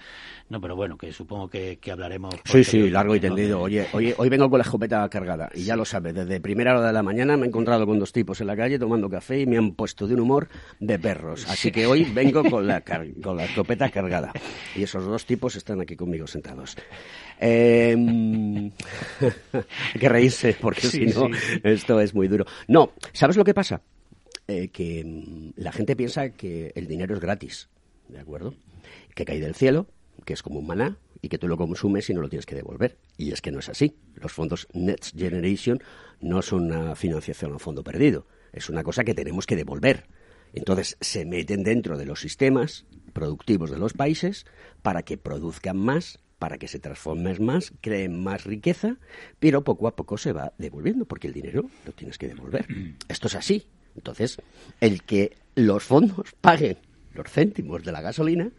No, 0.50 0.62
pero 0.62 0.78
bueno, 0.78 0.98
que 0.98 1.12
supongo 1.12 1.50
que, 1.50 1.78
hablaremos. 1.92 2.34
Sí, 2.46 2.64
sí, 2.64 2.90
largo 2.90 3.14
y 3.16 3.20
tendido. 3.20 3.60
Oye, 3.60 3.86
hoy, 3.92 4.14
hoy 4.18 4.30
vengo 4.30 4.50
con 4.50 4.60
la 4.60 4.64
escopeta 4.64 5.08
cargada 5.10 5.50
y 5.54 5.64
ya 5.64 5.76
lo 5.76 5.84
sabes, 5.84 6.16
desde 6.16 6.40
primera 6.40 6.78
hora 6.78 6.88
de 6.88 6.94
la 6.94 7.04
mañana 7.04 7.36
me 7.36 7.46
he 7.46 7.50
encontrado 7.50 7.86
con 7.86 8.00
dos 8.00 8.14
tipos 8.14 8.40
en 8.40 8.48
la 8.48 8.56
calle 8.56 8.80
tomando 8.80 9.10
café 9.10 9.42
y 9.42 9.46
me 9.46 9.58
han 9.58 9.72
puesto 9.74 10.08
de 10.08 10.14
un 10.14 10.22
humor 10.22 10.48
de 10.80 10.98
perros. 11.00 11.46
Así 11.50 11.70
que 11.70 11.86
hoy 11.86 12.06
vengo 12.06 12.44
con 12.46 12.66
la, 12.66 12.82
con 13.22 13.36
la 13.36 13.44
escopeta 13.44 13.90
cargada 13.90 14.32
y 14.74 14.84
esos 14.84 15.04
dos 15.06 15.26
tipos 15.26 15.58
están 15.58 15.82
aquí 15.82 15.98
conmigo 15.98 16.28
sentados. 16.28 16.78
Eh, 17.42 17.94
hay 19.54 20.00
que 20.00 20.10
reírse 20.10 20.56
porque 20.60 20.88
si 20.88 21.08
no, 21.08 21.28
esto 21.62 22.00
es 22.00 22.16
muy 22.16 22.30
duro. 22.30 22.46
No, 22.70 22.94
¿sabes 23.12 23.36
lo 23.36 23.44
que 23.44 23.54
pasa? 23.54 23.82
Eh, 24.48 24.70
que 24.70 25.04
mm, 25.04 25.62
la 25.62 25.74
gente 25.74 25.94
piensa 25.98 26.30
que 26.30 26.72
el 26.74 26.88
dinero 26.88 27.16
es 27.16 27.20
gratis 27.20 27.68
¿de 28.10 28.20
acuerdo? 28.20 28.54
Que 29.16 29.26
cae 29.26 29.40
del 29.40 29.56
cielo, 29.56 29.88
que 30.26 30.34
es 30.34 30.44
como 30.44 30.60
un 30.60 30.68
maná, 30.68 30.98
y 31.22 31.30
que 31.30 31.38
tú 31.38 31.48
lo 31.48 31.58
consumes 31.58 32.10
y 32.10 32.14
no 32.14 32.22
lo 32.22 32.30
tienes 32.30 32.46
que 32.46 32.56
devolver. 32.56 32.98
Y 33.18 33.32
es 33.32 33.42
que 33.42 33.52
no 33.52 33.60
es 33.60 33.70
así. 33.70 33.96
Los 34.16 34.32
fondos 34.32 34.68
Next 34.74 35.18
Generation 35.18 35.82
no 36.22 36.42
son 36.42 36.66
una 36.66 36.96
financiación 36.96 37.54
a 37.54 37.60
fondo 37.60 37.84
perdido. 37.84 38.28
Es 38.54 38.70
una 38.70 38.84
cosa 38.84 39.04
que 39.04 39.14
tenemos 39.14 39.46
que 39.46 39.56
devolver. 39.56 40.06
Entonces 40.54 40.98
se 41.02 41.26
meten 41.26 41.64
dentro 41.64 41.98
de 41.98 42.06
los 42.06 42.22
sistemas 42.22 42.86
productivos 43.14 43.72
de 43.72 43.78
los 43.78 43.94
países 43.94 44.46
para 44.82 45.04
que 45.04 45.18
produzcan 45.18 45.78
más, 45.78 46.20
para 46.40 46.58
que 46.58 46.68
se 46.68 46.80
transformen 46.80 47.44
más, 47.44 47.74
creen 47.82 48.24
más 48.24 48.46
riqueza, 48.46 48.98
pero 49.40 49.64
poco 49.64 49.88
a 49.88 49.96
poco 49.96 50.18
se 50.18 50.32
va 50.32 50.54
devolviendo, 50.58 51.06
porque 51.06 51.28
el 51.28 51.34
dinero 51.34 51.70
lo 51.86 51.92
tienes 51.92 52.18
que 52.18 52.28
devolver. 52.28 52.68
Esto 53.08 53.28
es 53.28 53.36
así. 53.36 53.68
Entonces, 53.96 54.38
el 54.80 55.04
que 55.04 55.36
los 55.56 55.84
fondos 55.84 56.36
paguen 56.42 56.78
los 57.18 57.32
céntimos 57.32 57.84
de 57.84 57.92
la 57.92 58.02
gasolina 58.02 58.52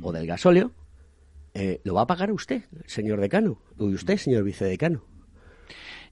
o 0.00 0.12
del 0.12 0.26
gasóleo, 0.26 0.72
eh, 1.54 1.80
lo 1.84 1.94
va 1.94 2.02
a 2.02 2.06
pagar 2.06 2.32
usted, 2.32 2.62
señor 2.86 3.20
decano, 3.20 3.58
y 3.78 3.94
usted, 3.94 4.16
señor 4.16 4.44
vicedecano. 4.44 5.04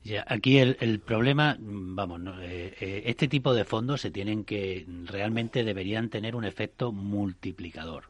Ya, 0.03 0.25
aquí 0.27 0.59
el, 0.59 1.01
problema, 1.01 1.57
vamos, 1.61 2.23
eh, 2.41 2.75
eh, 2.81 3.03
este 3.07 3.29
tipo 3.29 3.53
de 3.53 3.65
fondos 3.65 4.01
se 4.01 4.11
tienen 4.11 4.45
que, 4.45 4.87
realmente 5.05 5.63
deberían 5.63 6.09
tener 6.09 6.37
un 6.37 6.45
efecto 6.45 6.91
multiplicador, 6.91 8.05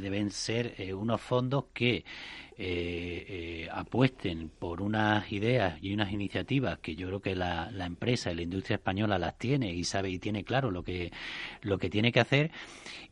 Deben 0.00 0.30
ser 0.30 0.74
eh, 0.78 0.94
unos 0.94 1.20
fondos 1.20 1.66
que 1.72 2.04
apuesten 3.72 4.48
por 4.48 4.80
unas 4.80 5.32
ideas 5.32 5.76
y 5.82 5.92
unas 5.92 6.12
iniciativas 6.12 6.78
que 6.78 6.94
yo 6.94 7.08
creo 7.08 7.20
que 7.20 7.34
la, 7.34 7.68
la 7.72 7.84
empresa 7.84 8.30
y 8.30 8.36
la 8.36 8.42
industria 8.42 8.76
española 8.76 9.18
las 9.18 9.36
tiene 9.38 9.72
y 9.72 9.82
sabe 9.82 10.10
y 10.10 10.20
tiene 10.20 10.44
claro 10.44 10.70
lo 10.70 10.84
que, 10.84 11.10
lo 11.62 11.78
que 11.78 11.90
tiene 11.90 12.12
que 12.12 12.20
hacer. 12.20 12.52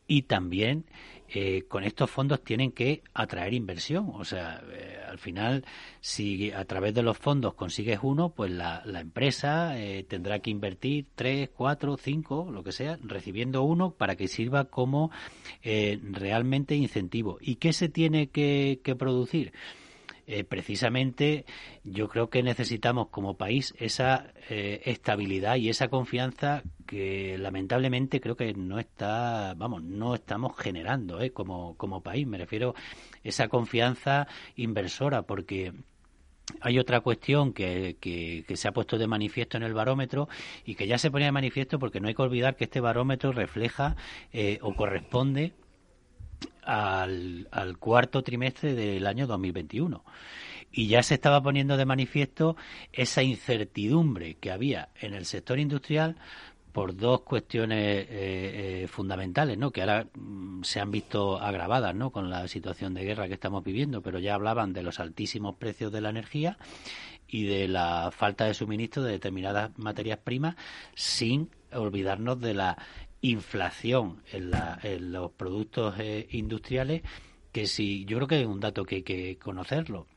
Y 0.07 0.23
también 0.23 0.85
eh, 1.33 1.63
con 1.67 1.83
estos 1.83 2.11
fondos 2.11 2.43
tienen 2.43 2.71
que 2.71 3.01
atraer 3.13 3.53
inversión. 3.53 4.11
O 4.13 4.23
sea, 4.23 4.61
eh, 4.71 4.99
al 5.09 5.17
final, 5.17 5.65
si 5.99 6.51
a 6.51 6.63
través 6.65 6.93
de 6.93 7.01
los 7.01 7.17
fondos 7.17 7.55
consigues 7.55 7.99
uno, 8.03 8.29
pues 8.29 8.51
la, 8.51 8.83
empresa 8.85 9.79
eh, 9.79 10.03
tendrá 10.03 10.39
que 10.39 10.51
invertir 10.51 11.07
tres, 11.15 11.49
cuatro, 11.49 11.97
cinco, 11.97 12.49
lo 12.51 12.63
que 12.63 12.71
sea, 12.71 12.99
recibiendo 13.03 13.63
uno 13.63 13.91
para 13.91 14.15
que 14.15 14.27
sirva 14.27 14.65
como 14.65 15.11
realmente 15.63 16.75
incentivo. 16.75 17.37
¿Y 17.41 17.55
qué 17.55 17.73
se 17.73 17.89
tiene 17.89 18.27
que 18.27 18.95
producir? 18.97 19.53
Eh, 20.25 20.45
precisamente 20.45 21.45
yo 21.83 22.07
creo 22.07 22.29
que 22.29 22.43
necesitamos 22.43 23.09
como 23.09 23.35
país 23.35 23.73
esa 23.77 24.31
eh, 24.49 24.81
estabilidad 24.85 25.57
y 25.57 25.67
esa 25.67 25.89
confianza 25.89 26.63
que 26.93 27.37
lamentablemente 27.39 28.21
creo 28.21 28.35
que 28.35 28.53
no 28.53 28.77
está, 28.77 29.55
vamos, 29.57 29.81
no 29.83 30.13
estamos 30.13 30.55
generando 30.55 31.21
eh, 31.21 31.31
como, 31.31 31.75
como 31.75 32.03
país. 32.03 32.27
Me 32.27 32.37
refiero 32.37 32.75
esa 33.23 33.47
confianza 33.47 34.27
inversora 34.55 35.23
porque 35.23 35.73
hay 36.61 36.77
otra 36.77 36.99
cuestión 36.99 37.51
que, 37.51 37.97
que, 37.99 38.55
se 38.55 38.67
ha 38.67 38.73
puesto 38.73 38.99
de 38.99 39.07
manifiesto 39.07 39.57
en 39.57 39.63
el 39.63 39.73
barómetro 39.73 40.29
y 40.65 40.75
que 40.75 40.85
ya 40.85 40.99
se 40.99 41.09
ponía 41.09 41.27
de 41.27 41.31
manifiesto 41.31 41.79
porque 41.79 41.99
no 41.99 42.09
hay 42.09 42.13
que 42.13 42.21
olvidar 42.21 42.55
que 42.55 42.65
este 42.65 42.79
barómetro 42.79 43.31
refleja 43.31 43.95
o 44.61 44.75
corresponde 44.75 45.53
al 46.61 47.77
cuarto 47.79 48.21
trimestre 48.21 48.75
del 48.75 49.07
año 49.07 49.25
2021 49.25 50.03
y 50.73 50.87
ya 50.87 51.03
se 51.03 51.13
estaba 51.13 51.41
poniendo 51.41 51.77
de 51.77 51.85
manifiesto 51.85 52.57
esa 52.91 53.21
incertidumbre 53.21 54.35
que 54.35 54.51
había 54.51 54.89
en 54.99 55.13
el 55.13 55.25
sector 55.25 55.59
industrial 55.59 56.17
por 56.73 56.95
dos 56.97 57.21
cuestiones 57.21 58.07
eh, 58.09 58.83
eh, 58.83 58.87
fundamentales, 58.87 59.57
¿no? 59.57 59.71
Que 59.71 59.81
ahora 59.81 60.07
mm, 60.15 60.63
se 60.63 60.79
han 60.79 60.91
visto 60.91 61.39
agravadas, 61.39 61.95
¿no? 61.95 62.09
Con 62.09 62.29
la 62.31 62.47
situación 62.47 62.95
de 62.95 63.05
guerra 63.05 63.27
que 63.27 63.35
estamos 63.35 63.63
viviendo, 63.63 64.01
pero 64.01 64.19
ya 64.19 64.33
hablaban 64.33 64.73
de 64.73 64.81
los 64.81 64.99
altísimos 64.99 65.55
precios 65.55 65.91
de 65.91 66.01
la 66.01 66.09
energía 66.09 66.57
y 67.27 67.45
de 67.45 67.67
la 67.67 68.11
falta 68.11 68.45
de 68.45 68.55
suministro 68.55 69.03
de 69.03 69.11
determinadas 69.13 69.77
materias 69.77 70.19
primas, 70.23 70.55
sin 70.95 71.51
olvidarnos 71.71 72.41
de 72.41 72.55
la 72.55 72.77
inflación 73.21 74.21
en, 74.31 74.51
los 75.11 75.31
productos 75.31 75.95
eh, 75.99 76.27
industriales 76.31 77.03
que 77.51 77.67
si 77.67 78.03
yo 78.05 78.17
creo 78.17 78.27
que 78.27 78.41
es 78.41 78.47
un 78.47 78.59
dato 78.59 78.83
que 78.83 78.95
hay 78.95 79.03
que 79.03 79.37
conocerlo 79.37 80.07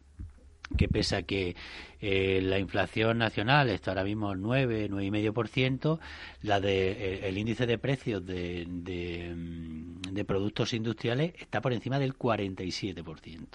que 0.77 0.89
pese 0.89 1.17
a 1.17 1.23
que 1.23 1.57
eh, 2.01 2.41
la 2.43 2.59
inflación 2.59 3.19
nacional 3.19 3.71
está 3.71 3.93
ahora 3.93 4.05
mismo 4.05 4.31
al 4.31 4.41
9, 4.41 4.91
9,5%, 4.91 5.99
la 6.43 6.61
de, 6.61 6.93
eh, 6.93 7.29
el 7.29 7.39
índice 7.39 7.67
de 7.67 7.79
precios 7.79 8.25
de, 8.27 8.67
de, 8.69 9.35
mm, 9.35 10.01
de, 10.13 10.25
productos 10.25 10.73
industriales 10.73 11.35
está 11.39 11.61
por 11.61 11.73
encima 11.73 11.99
del 11.99 12.17
47%. 12.17 13.47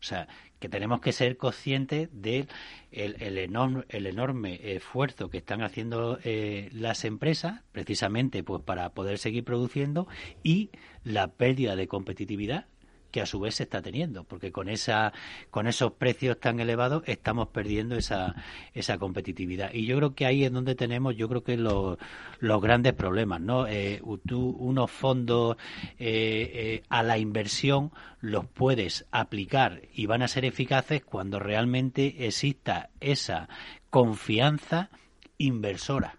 O 0.00 0.06
sea, 0.06 0.28
que 0.58 0.68
tenemos 0.68 1.00
que 1.00 1.12
ser 1.12 1.36
conscientes 1.36 2.08
del 2.12 2.48
el, 2.90 3.38
enorme, 3.38 3.84
el 3.88 4.06
enorme 4.06 4.60
esfuerzo 4.74 5.30
que 5.30 5.38
están 5.38 5.62
haciendo 5.62 6.18
eh, 6.24 6.68
las 6.72 7.04
empresas, 7.04 7.62
precisamente 7.72 8.42
pues 8.42 8.62
para 8.62 8.90
poder 8.90 9.18
seguir 9.18 9.44
produciendo, 9.44 10.06
y 10.42 10.70
la 11.04 11.28
pérdida 11.28 11.76
de 11.76 11.86
competitividad 11.86 12.66
que 13.14 13.20
a 13.20 13.26
su 13.26 13.38
vez 13.38 13.54
se 13.54 13.62
está 13.62 13.80
teniendo, 13.80 14.24
porque 14.24 14.50
con 14.50 14.68
esa 14.68 15.12
con 15.52 15.68
esos 15.68 15.92
precios 15.92 16.40
tan 16.40 16.58
elevados 16.58 17.04
estamos 17.06 17.46
perdiendo 17.46 17.94
esa 17.94 18.34
esa 18.72 18.98
competitividad. 18.98 19.72
Y 19.72 19.86
yo 19.86 19.96
creo 19.98 20.16
que 20.16 20.26
ahí 20.26 20.42
es 20.42 20.50
donde 20.50 20.74
tenemos, 20.74 21.14
yo 21.14 21.28
creo 21.28 21.44
que 21.44 21.56
los, 21.56 21.96
los 22.40 22.60
grandes 22.60 22.92
problemas, 22.94 23.40
¿no? 23.40 23.68
Eh, 23.68 24.02
tú, 24.26 24.48
unos 24.58 24.90
fondos 24.90 25.56
eh, 25.96 26.50
eh, 26.54 26.82
a 26.88 27.04
la 27.04 27.16
inversión 27.16 27.92
los 28.20 28.46
puedes 28.46 29.06
aplicar 29.12 29.82
y 29.94 30.06
van 30.06 30.22
a 30.22 30.28
ser 30.28 30.44
eficaces 30.44 31.04
cuando 31.04 31.38
realmente 31.38 32.26
exista 32.26 32.90
esa 32.98 33.48
confianza 33.90 34.90
inversora 35.38 36.16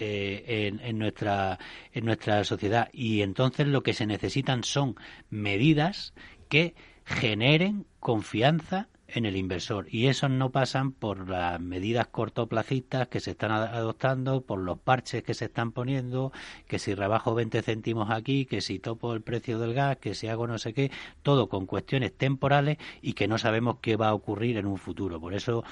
eh, 0.00 0.78
en, 0.82 0.98
nuestra, 0.98 1.58
en 1.92 2.04
nuestra 2.04 2.44
sociedad. 2.44 2.88
Y 2.92 3.22
entonces 3.22 3.66
lo 3.66 3.82
que 3.82 3.94
se 3.94 4.06
necesitan 4.06 4.64
son 4.64 4.96
medidas 5.30 6.14
que 6.48 6.74
generen 7.04 7.86
confianza 8.00 8.88
en 9.08 9.24
el 9.24 9.36
inversor 9.36 9.86
y 9.90 10.06
eso 10.08 10.28
no 10.28 10.50
pasan 10.50 10.92
por 10.92 11.28
las 11.28 11.58
medidas 11.60 12.08
cortoplacistas 12.08 13.08
que 13.08 13.20
se 13.20 13.30
están 13.30 13.50
adoptando, 13.50 14.42
por 14.42 14.60
los 14.60 14.78
parches 14.78 15.22
que 15.22 15.34
se 15.34 15.46
están 15.46 15.72
poniendo, 15.72 16.30
que 16.66 16.78
si 16.78 16.94
rebajo 16.94 17.34
20 17.34 17.62
céntimos 17.62 18.10
aquí, 18.10 18.44
que 18.44 18.60
si 18.60 18.78
topo 18.78 19.14
el 19.14 19.22
precio 19.22 19.58
del 19.58 19.72
gas, 19.72 19.96
que 19.96 20.14
si 20.14 20.28
hago 20.28 20.46
no 20.46 20.58
sé 20.58 20.74
qué, 20.74 20.90
todo 21.22 21.48
con 21.48 21.66
cuestiones 21.66 22.12
temporales 22.16 22.76
y 23.00 23.14
que 23.14 23.28
no 23.28 23.38
sabemos 23.38 23.78
qué 23.80 23.96
va 23.96 24.08
a 24.08 24.14
ocurrir 24.14 24.58
en 24.58 24.66
un 24.66 24.76
futuro. 24.76 25.18
Por 25.20 25.34
eso 25.34 25.64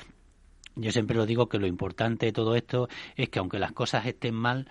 yo 0.76 0.92
siempre 0.92 1.16
lo 1.16 1.26
digo 1.26 1.48
que 1.48 1.58
lo 1.58 1.66
importante 1.66 2.26
de 2.26 2.32
todo 2.32 2.54
esto 2.54 2.88
es 3.16 3.30
que 3.30 3.38
aunque 3.38 3.58
las 3.58 3.72
cosas 3.72 4.06
estén 4.06 4.34
mal, 4.34 4.68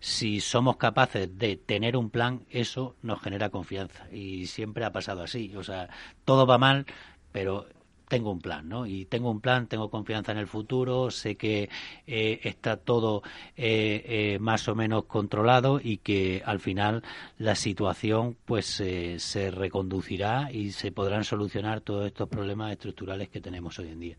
si 0.00 0.40
somos 0.40 0.76
capaces 0.76 1.36
de 1.36 1.56
tener 1.56 1.96
un 1.96 2.10
plan, 2.10 2.46
eso 2.48 2.94
nos 3.02 3.20
genera 3.20 3.50
confianza. 3.50 4.06
Y 4.12 4.46
siempre 4.46 4.84
ha 4.84 4.92
pasado 4.92 5.22
así. 5.22 5.54
O 5.56 5.64
sea, 5.64 5.88
todo 6.24 6.46
va 6.46 6.58
mal, 6.58 6.86
pero 7.32 7.66
tengo 8.08 8.30
un 8.30 8.40
plan, 8.40 8.68
¿no? 8.68 8.86
Y 8.86 9.04
tengo 9.04 9.30
un 9.30 9.40
plan, 9.40 9.66
tengo 9.66 9.90
confianza 9.90 10.32
en 10.32 10.38
el 10.38 10.46
futuro, 10.46 11.10
sé 11.10 11.36
que 11.36 11.68
eh, 12.06 12.40
está 12.42 12.76
todo 12.78 13.22
eh, 13.56 14.04
eh, 14.06 14.38
más 14.40 14.66
o 14.68 14.74
menos 14.74 15.04
controlado 15.04 15.80
y 15.82 15.98
que 15.98 16.42
al 16.44 16.60
final 16.60 17.02
la 17.36 17.54
situación 17.54 18.36
pues 18.46 18.66
se 18.66 19.50
reconducirá 19.50 20.50
y 20.52 20.72
se 20.72 20.90
podrán 20.92 21.24
solucionar 21.24 21.80
todos 21.82 22.06
estos 22.06 22.28
problemas 22.28 22.72
estructurales 22.72 23.28
que 23.28 23.40
tenemos 23.40 23.78
hoy 23.78 23.88
en 23.88 24.00
día. 24.00 24.16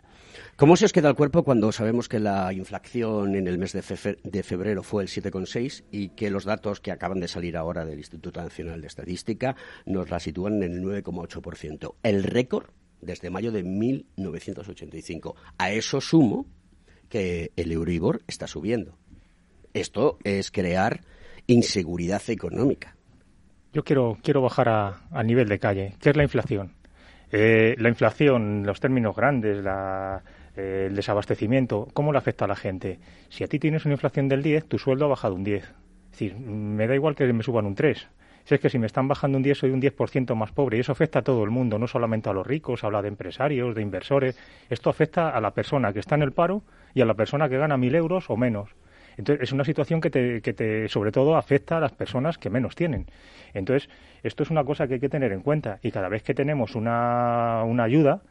¿Cómo 0.56 0.76
se 0.76 0.86
os 0.86 0.94
queda 0.94 1.10
el 1.10 1.16
cuerpo 1.16 1.44
cuando 1.44 1.72
sabemos 1.72 2.10
que 2.10 2.20
la 2.20 2.52
inflación 2.54 3.36
en 3.36 3.48
el 3.48 3.58
mes 3.58 3.74
de, 3.74 4.44
febrero 4.44 4.84
fue 4.84 5.04
el 5.04 5.10
7,6 5.10 5.86
y 5.92 6.10
que 6.10 6.30
los 6.30 6.46
datos 6.46 6.80
que 6.80 6.92
acaban 6.92 7.20
de 7.20 7.28
salir 7.28 7.58
ahora 7.58 7.86
del 7.86 8.00
Instituto 8.00 8.42
Nacional 8.42 8.82
de 8.82 8.88
Estadística 8.88 9.56
nos 9.86 10.10
la 10.10 10.20
sitúan 10.20 10.62
en 10.64 10.74
el 10.74 10.84
9,8%? 10.84 11.96
El 12.04 12.24
récord 12.24 12.70
desde 13.02 13.30
mayo 13.30 13.52
de 13.52 13.64
1985. 13.64 15.36
A 15.58 15.72
eso 15.72 16.02
sumo 16.02 16.46
que 17.10 17.52
el 17.56 17.72
Euribor 17.72 18.22
está 18.28 18.48
subiendo. 18.48 18.98
Esto 19.74 20.18
es 20.24 20.52
crear 20.52 21.02
inseguridad 21.48 22.22
económica. 22.28 22.96
Yo 23.74 23.84
quiero, 23.84 24.18
quiero 24.24 24.42
bajar 24.42 24.70
a, 24.70 25.24
nivel 25.24 25.48
de 25.48 25.60
calle. 25.60 25.96
¿Qué 26.00 26.10
es 26.10 26.18
la 26.18 26.24
inflación? 26.24 26.74
Eh, 27.32 27.76
la 27.78 27.90
inflación, 27.90 28.66
los 28.66 28.80
términos 28.80 29.16
grandes, 29.16 29.64
eh, 30.56 30.86
el 30.88 30.96
desabastecimiento, 30.96 31.88
¿cómo 31.94 32.12
le 32.12 32.18
afecta 32.18 32.46
a 32.46 32.48
la 32.48 32.56
gente? 32.56 33.00
Si 33.30 33.44
a 33.44 33.48
ti 33.48 33.60
tienes 33.60 33.86
una 33.86 33.94
inflación 33.94 34.28
del 34.28 34.42
10, 34.42 34.66
tu 34.66 34.80
sueldo 34.80 35.06
ha 35.06 35.10
bajado 35.10 35.36
un 35.36 35.44
10. 35.44 35.64
Es 35.64 35.72
decir, 36.12 36.36
me 36.38 36.88
da 36.88 36.96
igual 36.96 37.16
que 37.16 37.32
me 37.32 37.44
suban 37.44 37.66
un 37.66 37.76
3 37.76 38.10
si 38.50 38.56
es 38.56 38.62
que 38.62 38.70
si 38.72 38.80
me 38.80 38.88
están 38.88 39.08
bajando 39.08 39.38
un 39.38 39.44
10 39.44 39.60
soy 39.60 39.70
un 39.70 39.80
10% 39.80 40.34
más 40.34 40.52
pobre 40.52 40.78
y 40.78 40.80
eso 40.80 40.92
afecta 40.92 41.20
a 41.20 41.22
todo 41.22 41.44
el 41.44 41.52
mundo, 41.52 41.78
no 41.78 41.86
solamente 41.86 42.32
a 42.32 42.34
los 42.34 42.48
ricos, 42.48 42.84
habla 42.84 43.04
de 43.04 43.08
empresarios, 43.08 43.76
de 43.76 43.84
inversores, 43.84 44.40
esto 44.72 44.90
afecta 44.90 45.30
a 45.30 45.40
la 45.40 45.52
persona 45.52 45.94
que 45.94 46.00
está 46.00 46.16
en 46.16 46.24
el 46.24 46.32
paro 46.32 46.64
y 46.96 47.02
a 47.02 47.06
la 47.06 47.14
persona 47.14 47.48
que 47.48 47.60
gana 47.60 47.78
mil 47.78 47.94
euros 47.94 48.32
o 48.32 48.38
menos. 48.38 48.72
Entonces, 49.20 49.44
es 49.44 49.52
una 49.52 49.66
situación 49.66 50.00
que 50.00 50.10
te, 50.10 50.42
que 50.42 50.54
te, 50.54 50.88
sobre 50.88 51.12
todo, 51.12 51.36
afecta 51.36 51.76
a 51.76 51.82
las 51.82 51.92
personas 51.92 52.38
que 52.38 52.50
menos 52.50 52.74
tienen. 52.74 53.06
Entonces, 53.54 53.90
esto 54.24 54.44
es 54.44 54.50
una 54.50 54.64
cosa 54.64 54.88
que 54.88 54.94
hay 54.94 55.00
que 55.02 55.10
tener 55.10 55.34
en 55.34 55.42
cuenta. 55.42 55.78
Y 55.84 55.92
cada 55.92 56.08
vez 56.08 56.24
que 56.24 56.34
tenemos 56.34 56.74
una, 56.74 57.64
una 57.66 57.84
ayuda, 57.84 58.22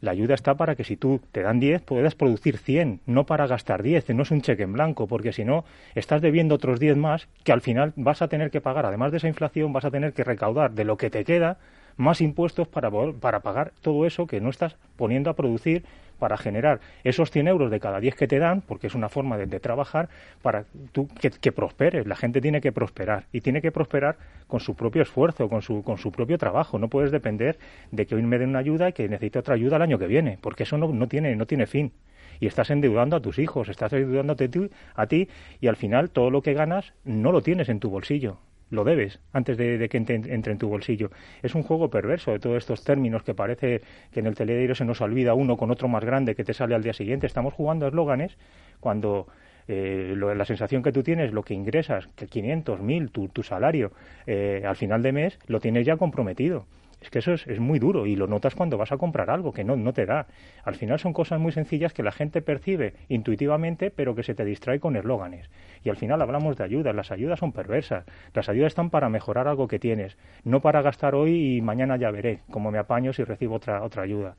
la 0.00 0.12
ayuda 0.12 0.34
está 0.34 0.54
para 0.54 0.76
que 0.76 0.84
si 0.84 0.96
tú 0.96 1.20
te 1.32 1.42
dan 1.42 1.58
10 1.58 1.82
puedas 1.82 2.14
producir 2.14 2.58
100, 2.58 3.00
no 3.06 3.26
para 3.26 3.48
gastar 3.48 3.82
10, 3.82 4.10
no 4.10 4.22
es 4.22 4.30
un 4.30 4.40
cheque 4.40 4.62
en 4.62 4.72
blanco, 4.72 5.08
porque 5.08 5.32
si 5.32 5.44
no 5.44 5.64
estás 5.96 6.22
debiendo 6.22 6.54
otros 6.54 6.78
10 6.78 6.96
más 6.96 7.26
que 7.42 7.50
al 7.50 7.60
final 7.60 7.92
vas 7.96 8.22
a 8.22 8.28
tener 8.28 8.52
que 8.52 8.60
pagar, 8.60 8.86
además 8.86 9.10
de 9.10 9.16
esa 9.16 9.26
inflación, 9.26 9.72
vas 9.72 9.84
a 9.84 9.90
tener 9.90 10.12
que 10.12 10.22
recaudar 10.22 10.70
de 10.72 10.84
lo 10.84 10.96
que 10.96 11.10
te 11.10 11.24
queda 11.24 11.58
más 11.96 12.20
impuestos 12.20 12.68
para, 12.68 12.90
para 13.20 13.40
pagar 13.40 13.72
todo 13.80 14.06
eso 14.06 14.26
que 14.26 14.40
no 14.40 14.50
estás 14.50 14.76
poniendo 14.96 15.30
a 15.30 15.34
producir 15.34 15.84
para 16.18 16.36
generar 16.36 16.80
esos 17.04 17.30
100 17.30 17.48
euros 17.48 17.70
de 17.70 17.80
cada 17.80 18.00
10 18.00 18.14
que 18.14 18.26
te 18.26 18.38
dan, 18.38 18.62
porque 18.62 18.86
es 18.86 18.94
una 18.94 19.08
forma 19.08 19.36
de, 19.36 19.60
trabajar, 19.60 20.08
para 20.42 20.64
tú 20.92 21.08
que, 21.08 21.52
prosperes. 21.52 22.06
La 22.06 22.16
gente 22.16 22.40
tiene 22.40 22.60
que 22.60 22.72
prosperar 22.72 23.24
y 23.32 23.40
tiene 23.40 23.60
que 23.60 23.72
prosperar 23.72 24.16
con 24.46 24.60
su 24.60 24.74
propio 24.74 25.02
esfuerzo, 25.02 25.48
con 25.48 25.62
su, 25.62 25.82
con 25.82 25.98
su 25.98 26.12
propio 26.12 26.38
trabajo. 26.38 26.78
No 26.78 26.88
puedes 26.88 27.10
depender 27.10 27.58
de 27.90 28.06
que 28.06 28.14
hoy 28.14 28.22
me 28.22 28.38
den 28.38 28.50
una 28.50 28.58
ayuda 28.60 28.88
y 28.88 28.92
que 28.92 29.08
necesite 29.08 29.38
otra 29.38 29.54
ayuda 29.54 29.76
el 29.76 29.82
año 29.82 29.98
que 29.98 30.06
viene, 30.06 30.38
porque 30.40 30.64
eso 30.64 30.78
no, 30.78 30.88
no, 30.88 31.08
tiene, 31.08 31.34
no 31.36 31.46
tiene 31.46 31.66
fin. 31.66 31.92
Y 32.38 32.46
estás 32.46 32.70
endeudando 32.70 33.16
a 33.16 33.20
tus 33.20 33.38
hijos, 33.38 33.68
estás 33.68 33.92
endeudándote 33.92 34.50
a 34.94 35.06
ti 35.06 35.28
y 35.60 35.68
al 35.68 35.76
final 35.76 36.10
todo 36.10 36.30
lo 36.30 36.42
que 36.42 36.52
ganas 36.52 36.92
no 37.04 37.32
lo 37.32 37.40
tienes 37.40 37.68
en 37.70 37.80
tu 37.80 37.88
bolsillo 37.88 38.38
lo 38.70 38.84
debes 38.84 39.20
antes 39.32 39.56
de, 39.56 39.88
que 39.88 39.96
entre, 39.96 40.52
en 40.52 40.58
tu 40.58 40.68
bolsillo. 40.68 41.10
Es 41.42 41.54
un 41.54 41.62
juego 41.62 41.90
perverso 41.90 42.32
de 42.32 42.38
todos 42.38 42.56
estos 42.56 42.84
términos 42.84 43.22
que 43.22 43.34
parece 43.34 43.82
que 44.12 44.20
en 44.20 44.26
el 44.26 44.34
telediario 44.34 44.74
se 44.74 44.84
nos 44.84 45.00
olvida 45.00 45.34
uno 45.34 45.56
con 45.56 45.70
otro 45.70 45.88
más 45.88 46.04
grande 46.04 46.34
que 46.34 46.44
te 46.44 46.54
sale 46.54 46.74
al 46.74 46.82
día 46.82 46.92
siguiente. 46.92 47.26
Estamos 47.26 47.54
jugando 47.54 47.86
a 47.86 47.88
eslóganes 47.88 48.36
cuando 48.80 49.26
eh, 49.68 50.14
la 50.16 50.44
sensación 50.44 50.82
que 50.82 50.92
tú 50.92 51.02
tienes, 51.02 51.32
lo 51.32 51.42
que 51.42 51.54
ingresas, 51.54 52.08
que 52.16 52.26
500, 52.26 52.80
1000, 52.80 53.10
tu, 53.10 53.28
tu 53.28 53.42
salario, 53.42 53.92
eh, 54.26 54.62
al 54.66 54.76
final 54.76 55.02
de 55.02 55.12
mes, 55.12 55.38
lo 55.46 55.60
tienes 55.60 55.86
ya 55.86 55.96
comprometido. 55.96 56.66
Es 57.00 57.10
que 57.10 57.18
eso 57.18 57.34
es, 57.34 57.60
muy 57.60 57.78
duro 57.78 58.06
y 58.06 58.16
lo 58.16 58.26
notas 58.26 58.54
cuando 58.54 58.78
vas 58.78 58.90
a 58.90 58.96
comprar 58.96 59.30
algo 59.30 59.52
que 59.52 59.64
no, 59.64 59.76
no 59.76 59.92
te 59.92 60.06
da. 60.06 60.26
Al 60.64 60.74
final 60.74 60.98
son 60.98 61.12
cosas 61.12 61.38
muy 61.38 61.52
sencillas 61.52 61.92
que 61.92 62.02
la 62.02 62.10
gente 62.10 62.42
percibe 62.42 62.94
intuitivamente, 63.08 63.90
pero 63.90 64.14
que 64.14 64.22
se 64.22 64.34
te 64.34 64.44
distrae 64.44 64.80
con 64.80 64.96
eslóganes. 64.96 65.48
Y 65.84 65.90
al 65.90 65.96
final 65.96 66.20
hablamos 66.22 66.56
de 66.56 66.64
ayudas. 66.64 66.94
Las 66.94 67.12
ayudas 67.12 67.38
son 67.38 67.52
perversas. 67.52 68.04
Las 68.34 68.48
ayudas 68.48 68.68
están 68.68 68.90
para 68.90 69.08
mejorar 69.08 69.46
algo 69.46 69.68
que 69.68 69.78
tienes, 69.78 70.16
no 70.44 70.60
para 70.60 70.82
gastar 70.82 71.14
hoy 71.14 71.56
y 71.56 71.60
mañana 71.60 71.96
ya 71.96 72.10
veré 72.10 72.40
cómo 72.50 72.70
me 72.70 72.78
apaño 72.78 73.12
si 73.12 73.24
recibo 73.24 73.56
otra, 73.56 73.82
otra 73.82 74.02
ayuda. 74.02 74.34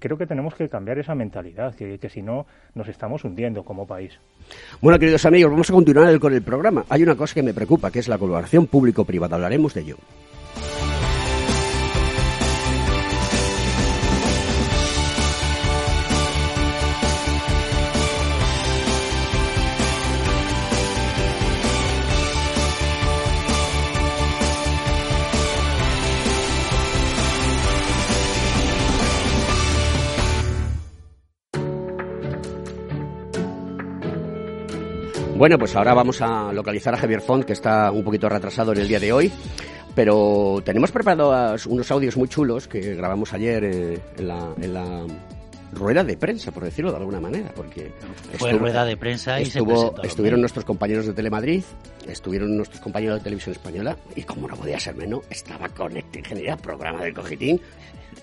Creo 0.00 0.18
que 0.18 0.26
tenemos 0.26 0.54
que 0.54 0.68
cambiar 0.68 0.98
esa 0.98 1.14
mentalidad, 1.14 1.74
que, 1.76 1.98
que 1.98 2.08
si 2.08 2.22
no 2.22 2.46
nos 2.74 2.88
estamos 2.88 3.24
hundiendo 3.24 3.62
como 3.64 3.86
país. 3.86 4.18
Bueno, 4.80 4.98
queridos 4.98 5.24
amigos, 5.26 5.50
vamos 5.52 5.70
a 5.70 5.72
continuar 5.72 6.18
con 6.18 6.34
el 6.34 6.42
programa. 6.42 6.84
Hay 6.88 7.04
una 7.04 7.14
cosa 7.14 7.34
que 7.34 7.42
me 7.42 7.54
preocupa, 7.54 7.90
que 7.90 8.00
es 8.00 8.08
la 8.08 8.18
colaboración 8.18 8.66
público-privada. 8.66 9.36
Hablaremos 9.36 9.74
de 9.74 9.82
ello. 9.82 9.96
Bueno, 35.40 35.58
pues 35.58 35.74
ahora 35.74 35.94
vamos 35.94 36.20
a 36.20 36.52
localizar 36.52 36.92
a 36.92 36.98
Javier 36.98 37.22
Font, 37.22 37.46
que 37.46 37.54
está 37.54 37.90
un 37.92 38.04
poquito 38.04 38.28
retrasado 38.28 38.72
en 38.72 38.78
el 38.80 38.88
día 38.88 39.00
de 39.00 39.10
hoy. 39.10 39.32
Pero 39.94 40.60
tenemos 40.62 40.92
preparados 40.92 41.64
unos 41.64 41.90
audios 41.90 42.14
muy 42.18 42.28
chulos 42.28 42.68
que 42.68 42.94
grabamos 42.94 43.32
ayer 43.32 43.64
eh, 43.64 43.98
en, 44.18 44.28
la, 44.74 45.06
rueda 45.72 46.04
de 46.04 46.18
prensa, 46.18 46.52
por 46.52 46.64
decirlo 46.64 46.90
de 46.90 46.98
alguna 46.98 47.20
manera, 47.20 47.52
porque 47.56 47.90
fue 48.36 48.52
rueda 48.52 48.84
de 48.84 48.98
prensa 48.98 49.40
y 49.40 49.44
estuvieron 49.44 50.40
nuestros 50.42 50.66
compañeros 50.66 51.06
de 51.06 51.14
Telemadrid, 51.14 51.62
estuvieron 52.06 52.54
nuestros 52.54 52.82
compañeros 52.82 53.20
de 53.20 53.24
Televisión 53.24 53.54
Española 53.54 53.96
y 54.14 54.24
como 54.24 54.46
no 54.46 54.56
podía 54.56 54.78
ser 54.78 54.94
menos, 54.94 55.22
estaba 55.30 55.70
Conecta 55.70 56.18
Ingeniería, 56.18 56.58
programa 56.58 57.02
del 57.02 57.14
Cogitín, 57.14 57.58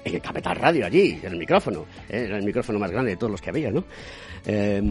en 0.04 0.16
el 0.16 0.22
Capital 0.22 0.56
Radio 0.56 0.86
allí, 0.86 1.20
en 1.22 1.34
el 1.34 1.38
micrófono, 1.38 1.86
eh, 2.10 2.26
era 2.26 2.38
el 2.38 2.44
micrófono 2.44 2.80
más 2.80 2.92
grande 2.92 3.12
de 3.12 3.18
todos 3.18 3.32
los 3.32 3.42
que 3.42 3.50
había, 3.50 3.72
¿no? 3.72 3.84
Eh, 4.46 4.82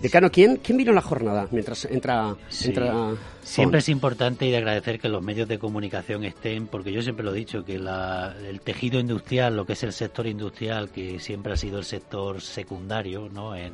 decano, 0.00 0.30
¿quién, 0.30 0.58
¿quién 0.58 0.78
vino 0.78 0.92
a 0.92 0.94
la 0.94 1.02
jornada 1.02 1.48
mientras 1.50 1.84
entra, 1.86 2.36
entra 2.64 3.14
Siempre 3.42 3.80
es 3.80 3.88
importante 3.88 4.46
y 4.46 4.50
de 4.50 4.58
agradecer 4.58 5.00
que 5.00 5.08
los 5.08 5.22
medios 5.22 5.48
de 5.48 5.58
comunicación 5.58 6.24
estén, 6.24 6.66
porque 6.66 6.92
yo 6.92 7.02
siempre 7.02 7.24
lo 7.24 7.34
he 7.34 7.38
dicho, 7.38 7.64
que 7.64 7.74
el 7.74 8.60
tejido 8.60 9.00
industrial, 9.00 9.56
lo 9.56 9.66
que 9.66 9.74
es 9.74 9.82
el 9.82 9.92
sector 9.92 10.26
industrial, 10.26 10.90
que 10.90 11.18
siempre 11.18 11.52
ha 11.52 11.56
sido 11.56 11.78
el 11.78 11.84
sector 11.84 12.40
secundario, 12.40 13.28
¿no? 13.32 13.56
En, 13.56 13.72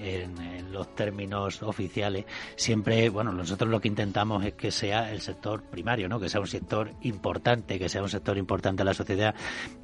en, 0.00 0.72
los 0.72 0.94
términos 0.94 1.62
oficiales, 1.62 2.24
siempre, 2.56 3.08
bueno, 3.08 3.32
nosotros 3.32 3.68
lo 3.68 3.80
que 3.80 3.88
intentamos 3.88 4.44
es 4.44 4.54
que 4.54 4.70
sea 4.70 5.10
el 5.10 5.20
sector 5.20 5.62
primario, 5.62 6.08
¿no? 6.08 6.20
Que 6.20 6.28
sea 6.28 6.40
un 6.40 6.46
sector 6.46 6.92
importante, 7.02 7.78
que 7.78 7.88
sea 7.88 8.02
un 8.02 8.08
sector 8.08 8.38
importante 8.38 8.82
en 8.82 8.86
la 8.86 8.94
sociedad 8.94 9.34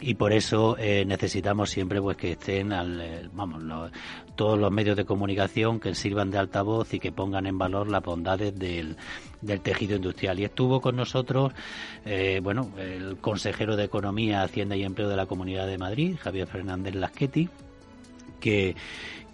y 0.00 0.14
por 0.14 0.32
eso 0.32 0.76
eh, 0.78 1.04
necesitamos 1.04 1.70
siempre 1.70 2.00
pues 2.00 2.16
que 2.16 2.32
estén 2.32 2.72
al, 2.72 3.00
eh, 3.00 3.28
vamos, 3.32 3.62
todos 4.36 4.58
los 4.58 4.70
medios 4.70 4.96
de 4.96 5.04
comunicación 5.04 5.80
que 5.80 5.94
sirvan 5.94 6.30
de 6.30 6.38
altavoz 6.38 6.94
y 6.94 7.00
que 7.00 7.12
pongan 7.12 7.46
en 7.46 7.58
valor 7.58 7.90
las 7.90 8.02
bondades 8.02 8.56
del, 8.56 8.96
del 9.40 9.60
tejido 9.60 9.96
industrial. 9.96 10.38
Y 10.38 10.44
estuvo 10.44 10.80
con 10.80 10.96
nosotros, 10.96 11.52
eh, 12.04 12.40
bueno, 12.42 12.70
el 12.78 13.16
consejero 13.18 13.76
de 13.76 13.84
Economía, 13.84 14.42
Hacienda 14.42 14.76
y 14.76 14.84
Empleo 14.84 15.08
de 15.08 15.16
la 15.16 15.26
Comunidad 15.26 15.66
de 15.66 15.78
Madrid, 15.78 16.16
Javier 16.20 16.46
Fernández 16.46 16.94
Lasqueti, 16.94 17.48
que 18.40 18.76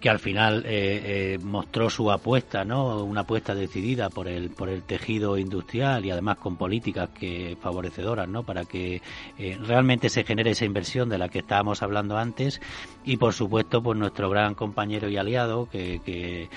que 0.03 0.11
al 0.11 0.19
final 0.19 0.65
eh, 0.67 1.35
eh, 1.35 1.39
mostró 1.45 1.89
su 1.89 2.11
apuesta, 2.11 2.65
¿no? 2.65 3.05
Una 3.05 3.21
apuesta 3.21 3.55
decidida 3.55 4.11
por 4.11 4.27
el 4.27 4.51
por 4.51 4.69
el 4.69 4.83
tejido 4.83 5.39
industrial 5.39 6.05
y 6.05 6.11
además 6.11 6.39
con 6.39 6.57
políticas 6.57 7.11
que 7.11 7.57
favorecedoras, 7.61 8.29
¿no? 8.29 8.43
Para 8.43 8.65
que 8.65 9.01
eh, 9.39 9.59
realmente 9.63 10.09
se 10.09 10.25
genere 10.25 10.51
esa 10.51 10.65
inversión 10.65 11.09
de 11.09 11.19
la 11.19 11.29
que 11.29 11.39
estábamos 11.39 11.85
hablando 11.85 12.19
antes 12.19 12.61
y 13.05 13.17
por 13.17 13.33
supuesto 13.33 13.81
pues 13.81 13.97
nuestro 13.97 14.29
gran 14.29 14.57
compañero 14.57 15.09
y 15.09 15.17
aliado 15.17 15.69
que, 15.71 16.01
que, 16.05 16.49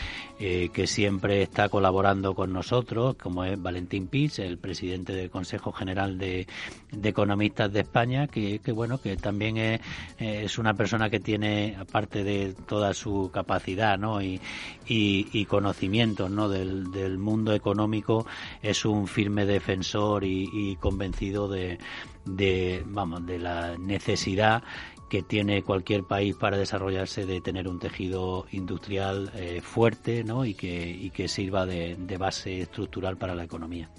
que 0.69 0.87
siempre 0.87 1.43
está 1.43 1.69
colaborando 1.69 2.33
con 2.33 2.51
nosotros, 2.51 3.15
como 3.15 3.43
es 3.43 3.61
Valentín 3.61 4.07
Piz, 4.07 4.39
el 4.39 4.57
presidente 4.57 5.13
del 5.13 5.29
Consejo 5.29 5.71
General 5.71 6.17
de, 6.17 6.47
de 6.91 7.09
Economistas 7.09 7.71
de 7.71 7.81
España, 7.81 8.27
que, 8.27 8.59
que 8.59 8.71
bueno 8.71 8.99
que 8.99 9.17
también 9.17 9.57
es, 9.57 9.81
es 10.17 10.57
una 10.57 10.73
persona 10.73 11.09
que 11.11 11.19
tiene 11.19 11.75
aparte 11.79 12.23
de 12.23 12.55
toda 12.67 12.93
su 12.93 13.29
capacidad 13.35 13.99
¿no? 13.99 14.21
y, 14.21 14.39
y, 14.87 15.45
conocimientos 15.45 16.31
¿no? 16.31 16.47
del, 16.47 16.89
del, 16.91 17.17
mundo 17.17 17.53
económico 17.53 18.25
es 18.61 18.85
un 18.85 19.07
firme 19.07 19.45
defensor 19.45 20.23
y, 20.23 20.77
convencido 20.79 21.49
de, 21.49 21.77
de, 22.23 22.81
vamos, 22.85 23.25
de 23.25 23.37
la 23.39 23.77
necesidad 23.77 24.63
que 25.09 25.21
tiene 25.21 25.63
cualquier 25.63 26.03
país 26.03 26.35
para 26.35 26.57
desarrollarse 26.57 27.25
de 27.25 27.41
tener 27.41 27.67
un 27.67 27.77
tejido 27.77 28.45
industrial 28.51 29.31
eh, 29.35 29.59
fuerte 29.61 30.23
¿no? 30.23 30.45
y, 30.45 30.53
que, 30.53 30.89
y 30.89 31.09
que 31.09 31.27
sirva 31.27 31.65
de, 31.65 31.95
de 31.99 32.17
base 32.17 32.61
estructural 32.61 33.17
para 33.17 33.35
la 33.35 33.43
economía. 33.43 33.89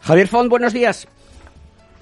Javier 0.00 0.28
Font, 0.28 0.48
buenos 0.48 0.72
días. 0.72 1.08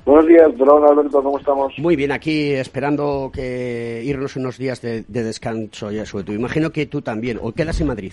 Buenos 0.04 0.26
días, 0.26 0.58
don 0.58 0.84
Alberto, 0.84 1.22
¿cómo 1.22 1.38
estamos? 1.38 1.72
Muy 1.78 1.96
bien, 1.96 2.12
aquí 2.12 2.52
esperando 2.52 3.30
que 3.32 4.02
irnos 4.04 4.36
unos 4.36 4.58
días 4.58 4.82
de, 4.82 5.02
descanso 5.08 5.90
ya 5.90 6.04
todo. 6.04 6.34
Imagino 6.34 6.70
que 6.70 6.84
tú 6.84 7.00
también, 7.00 7.38
¿o 7.40 7.52
quedas 7.52 7.80
en 7.80 7.86
Madrid? 7.86 8.12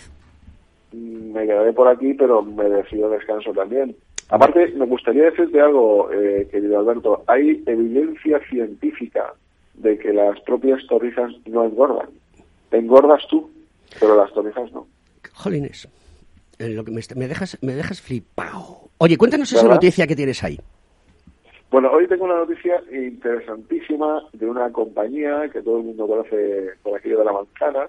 Mm, 0.93 1.34
me 1.34 1.45
quedaré 1.45 1.73
por 1.73 1.89
aquí, 1.89 2.13
pero 2.13 2.41
me 2.43 2.63
decido 2.69 3.10
descanso 3.10 3.51
también. 3.51 3.93
Aparte, 4.30 4.67
me 4.77 4.86
gustaría 4.86 5.25
decirte 5.25 5.60
algo, 5.60 6.10
eh, 6.13 6.47
querido 6.49 6.80
Alberto. 6.80 7.25
Hay 7.27 7.62
evidencia 7.65 8.39
científica 8.49 9.34
de 9.73 9.97
que 9.97 10.13
las 10.13 10.39
propias 10.41 10.80
torrijas 10.88 11.34
no 11.45 11.65
engordan. 11.65 12.08
Engordas 12.71 13.27
tú, 13.30 13.51
pero 13.99 14.15
las 14.15 14.32
torrijas 14.32 14.71
no. 14.71 14.88
Jolines, 15.34 15.89
lo 16.58 16.86
que 16.86 16.91
me, 16.91 17.27
dejas, 17.27 17.58
me 17.62 17.73
dejas 17.73 17.99
flipado. 17.99 18.89
Oye, 18.97 19.17
cuéntanos 19.17 19.51
esa 19.51 19.67
noticia 19.67 20.08
que 20.08 20.15
tienes 20.15 20.41
ahí. 20.41 20.58
Bueno, 21.71 21.89
hoy 21.89 22.05
tengo 22.05 22.25
una 22.25 22.36
noticia 22.36 22.84
interesantísima 22.91 24.27
de 24.34 24.45
una 24.45 24.69
compañía 24.73 25.47
que 25.47 25.62
todo 25.62 25.77
el 25.77 25.86
mundo 25.86 26.05
conoce 26.05 26.71
por 26.84 26.99
aquello 26.99 27.19
de 27.19 27.23
la 27.23 27.31
manzana, 27.31 27.88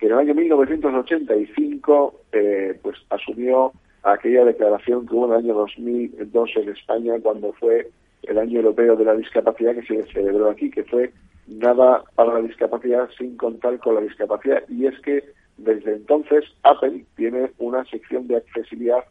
que 0.00 0.06
en 0.06 0.12
el 0.12 0.18
año 0.18 0.34
1985 0.34 2.22
eh, 2.32 2.76
pues 2.82 2.96
asumió 3.08 3.72
aquella 4.02 4.44
declaración 4.44 5.06
que 5.06 5.14
hubo 5.14 5.26
en 5.26 5.32
el 5.32 5.38
año 5.38 5.54
2002 5.54 6.50
en 6.56 6.68
España 6.70 7.14
cuando 7.22 7.52
fue 7.52 7.88
el 8.24 8.36
año 8.36 8.58
europeo 8.58 8.96
de 8.96 9.04
la 9.04 9.14
discapacidad 9.14 9.76
que 9.76 9.86
se 9.86 10.12
celebró 10.12 10.50
aquí, 10.50 10.68
que 10.68 10.82
fue 10.82 11.12
nada 11.46 12.02
para 12.16 12.34
la 12.34 12.42
discapacidad 12.42 13.08
sin 13.16 13.36
contar 13.36 13.78
con 13.78 13.94
la 13.94 14.00
discapacidad. 14.00 14.64
Y 14.68 14.86
es 14.86 14.98
que 15.02 15.22
desde 15.56 15.94
entonces 15.94 16.46
Apple 16.64 17.04
tiene 17.14 17.52
una 17.58 17.84
sección 17.84 18.26
de 18.26 18.38
accesibilidad 18.38 19.04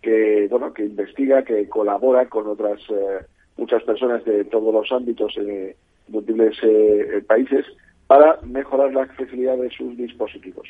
que, 0.00 0.48
bueno, 0.50 0.72
que 0.72 0.86
investiga, 0.86 1.42
que 1.42 1.68
colabora 1.68 2.30
con 2.30 2.46
otras 2.46 2.80
eh, 2.88 3.26
muchas 3.58 3.82
personas 3.82 4.24
de 4.24 4.44
todos 4.44 4.72
los 4.72 4.90
ámbitos 4.90 5.36
en 5.36 5.74
múltiples 6.08 6.56
eh, 6.62 7.22
países 7.26 7.66
para 8.06 8.38
mejorar 8.42 8.94
la 8.94 9.02
accesibilidad 9.02 9.58
de 9.58 9.68
sus 9.70 9.96
dispositivos. 9.96 10.66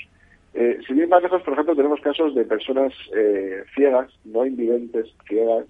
Eh, 0.55 0.81
si 0.87 0.93
bien 0.93 1.09
más 1.09 1.23
lejos, 1.23 1.41
por 1.43 1.53
ejemplo, 1.53 1.77
tenemos 1.77 2.01
casos 2.01 2.35
de 2.35 2.45
personas 2.45 2.93
eh, 3.15 3.63
ciegas, 3.75 4.11
no 4.25 4.45
invidentes, 4.45 5.07
ciegas, 5.29 5.67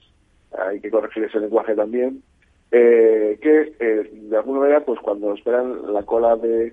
hay 0.67 0.81
que 0.81 0.91
corregir 0.91 1.25
ese 1.25 1.41
lenguaje 1.41 1.75
también, 1.75 2.23
eh, 2.71 3.39
que 3.43 3.75
de 4.11 4.37
alguna 4.37 4.61
manera, 4.61 4.81
pues 4.85 4.99
cuando 5.01 5.35
esperan 5.35 5.93
la 5.93 6.03
cola 6.05 6.37
de 6.37 6.73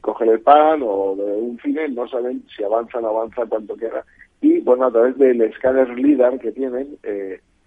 coger 0.00 0.28
el 0.28 0.40
pan 0.40 0.80
o 0.82 1.14
de 1.16 1.24
un 1.24 1.58
cine, 1.60 1.88
no 1.88 2.06
saben 2.08 2.44
si 2.54 2.62
avanza 2.62 2.98
o 2.98 3.00
no 3.00 3.08
avanza, 3.08 3.46
cuánto 3.46 3.76
queda. 3.76 4.04
Y 4.40 4.60
bueno, 4.60 4.86
a 4.86 4.90
través 4.90 5.16
del 5.18 5.40
escáner 5.42 5.88
LIDAR 5.90 6.38
que 6.38 6.52
tienen, 6.52 6.98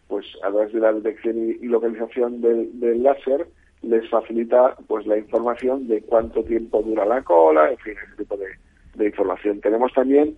pues 0.09 0.25
a 0.43 0.49
través 0.49 0.73
de 0.73 0.79
la 0.79 0.91
detección 0.91 1.37
y, 1.37 1.65
localización 1.67 2.41
del, 2.41 2.77
del 2.79 3.03
láser, 3.03 3.47
les 3.81 4.09
facilita 4.09 4.75
pues 4.87 5.05
la 5.05 5.17
información 5.17 5.87
de 5.87 6.01
cuánto 6.01 6.43
tiempo 6.43 6.81
dura 6.81 7.05
la 7.05 7.21
cola, 7.21 7.71
en 7.71 7.77
fin, 7.77 7.93
ese 8.03 8.17
tipo 8.17 8.35
de, 8.35 9.05
información. 9.05 9.61
Tenemos 9.61 9.93
también 9.93 10.35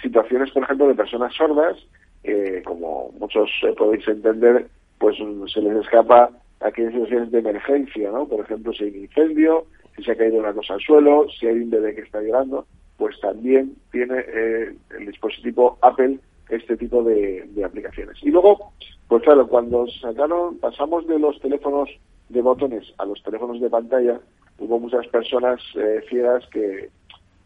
situaciones, 0.00 0.52
por 0.52 0.62
ejemplo, 0.62 0.86
de 0.86 0.94
personas 0.94 1.34
sordas, 1.34 1.76
que 2.22 2.62
como 2.64 3.10
muchos 3.18 3.50
eh, 3.62 3.74
podéis 3.76 4.06
entender, 4.06 4.68
pues 4.98 5.16
se 5.52 5.60
les 5.60 5.76
escapa 5.78 6.30
aquellas 6.60 6.92
situaciones 6.92 7.32
de 7.32 7.38
emergencia, 7.40 8.10
¿no? 8.12 8.28
Por 8.28 8.44
ejemplo, 8.44 8.72
si 8.72 8.84
hay 8.84 8.90
un 8.90 9.04
incendio, 9.04 9.66
si 9.96 10.04
se 10.04 10.12
ha 10.12 10.16
caído 10.16 10.38
una 10.38 10.52
cosa 10.52 10.74
al 10.74 10.80
suelo, 10.80 11.26
si 11.30 11.46
hay 11.46 11.56
un 11.56 11.70
bebé 11.70 11.94
que 11.96 12.02
está 12.02 12.20
llorando, 12.20 12.66
pues 12.98 13.18
también 13.20 13.74
tiene 13.90 14.18
eh, 14.18 14.74
el 14.96 15.06
dispositivo 15.06 15.78
Apple 15.82 16.18
este 16.48 16.76
tipo 16.76 17.02
de, 17.02 17.48
aplicaciones. 17.64 18.16
Y 18.22 18.30
luego, 18.30 18.72
pues 19.08 19.22
claro, 19.22 19.46
cuando 19.48 19.86
sacaron, 20.00 20.58
pasamos 20.58 21.06
de 21.06 21.18
los 21.18 21.38
teléfonos 21.40 21.88
de 22.28 22.42
botones 22.42 22.92
a 22.98 23.06
los 23.06 23.22
teléfonos 23.22 23.60
de 23.60 23.70
pantalla, 23.70 24.20
hubo 24.58 24.78
muchas 24.78 25.06
personas 25.08 25.60
eh, 25.76 26.02
ciegas 26.08 26.46
que, 26.48 26.90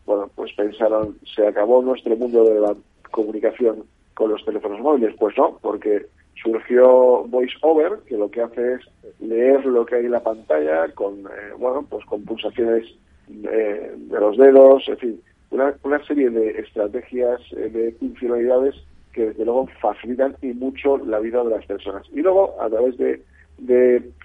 bueno, 0.07 0.31
pues 0.35 0.53
pensaron, 0.55 1.19
se 1.35 1.47
acabó 1.47 1.83
nuestro 1.83 2.17
mundo 2.17 2.45
de 2.45 2.61
la 2.61 2.75
comunicación 3.11 3.85
con 4.15 4.31
los 4.31 4.45
teléfonos 4.45 4.81
móviles. 4.81 5.15
Pues 5.19 5.37
no, 5.37 5.59
porque 5.61 6.07
surgió 6.43 7.25
VoiceOver, 7.25 8.01
que 8.07 8.17
lo 8.17 8.31
que 8.31 8.43
hace 8.43 8.75
es 8.75 8.81
leer 9.21 9.65
lo 9.65 9.87
que 9.87 9.97
hay 9.97 10.07
en 10.07 10.12
la 10.12 10.23
pantalla 10.23 10.88
con, 10.95 11.21
eh, 11.21 11.53
bueno, 11.59 11.87
pues 11.88 12.05
con 12.07 12.25
pulsaciones 12.25 12.85
eh, 13.29 13.95
de 13.97 14.21
los 14.21 14.37
dedos, 14.37 14.88
en 14.88 14.99
fin, 14.99 15.23
una, 15.51 15.75
una 15.85 16.05
serie 16.05 16.31
de 16.31 16.59
estrategias, 16.61 17.41
eh, 17.53 17.69
de 17.69 17.93
funcionalidades 17.93 18.75
que 19.12 19.27
desde 19.27 19.44
luego 19.44 19.68
facilitan 19.81 20.37
y 20.42 20.48
mucho 20.48 20.98
la 20.98 21.18
vida 21.18 21.42
de 21.44 21.51
las 21.51 21.66
personas. 21.66 22.07
Y 22.12 22.20
luego, 22.20 22.61
a 22.61 22.68
través 22.68 22.96
de, 22.98 23.22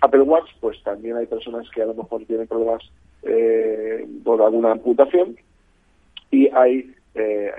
Apple 0.02 0.22
Watch, 0.22 0.50
pues 0.60 0.82
también 0.84 1.16
hay 1.18 1.28
personas 1.28 1.70
que 1.70 1.82
a 1.82 1.86
lo 1.86 1.94
mejor 1.94 2.26
tienen 2.26 2.48
problemas 2.48 2.82
por 4.24 4.42
alguna 4.42 4.72
amputación 4.72 5.36
y 6.32 6.48
hay 6.56 6.92
eh, 7.18 7.52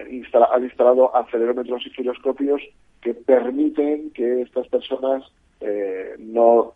han 0.53 0.63
instalado 0.65 1.15
acelerómetros 1.17 1.85
y 1.85 1.91
giroscopios 1.91 2.63
que 3.01 3.13
permiten 3.13 4.11
que 4.11 4.43
estas 4.43 4.69
personas 4.69 5.25
eh, 5.61 6.15
no 6.19 6.75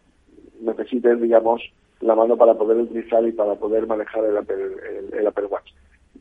necesiten, 0.61 1.23
digamos, 1.23 1.63
la 2.01 2.17
mano 2.17 2.37
para 2.37 2.55
poder 2.55 2.79
utilizar 2.79 3.25
y 3.25 3.33
para 3.33 3.55
poder 3.55 3.87
manejar 3.87 4.25
el 4.25 4.37
Apple, 4.37 4.77
el, 5.13 5.27
Apple 5.27 5.47
Watch. 5.47 5.71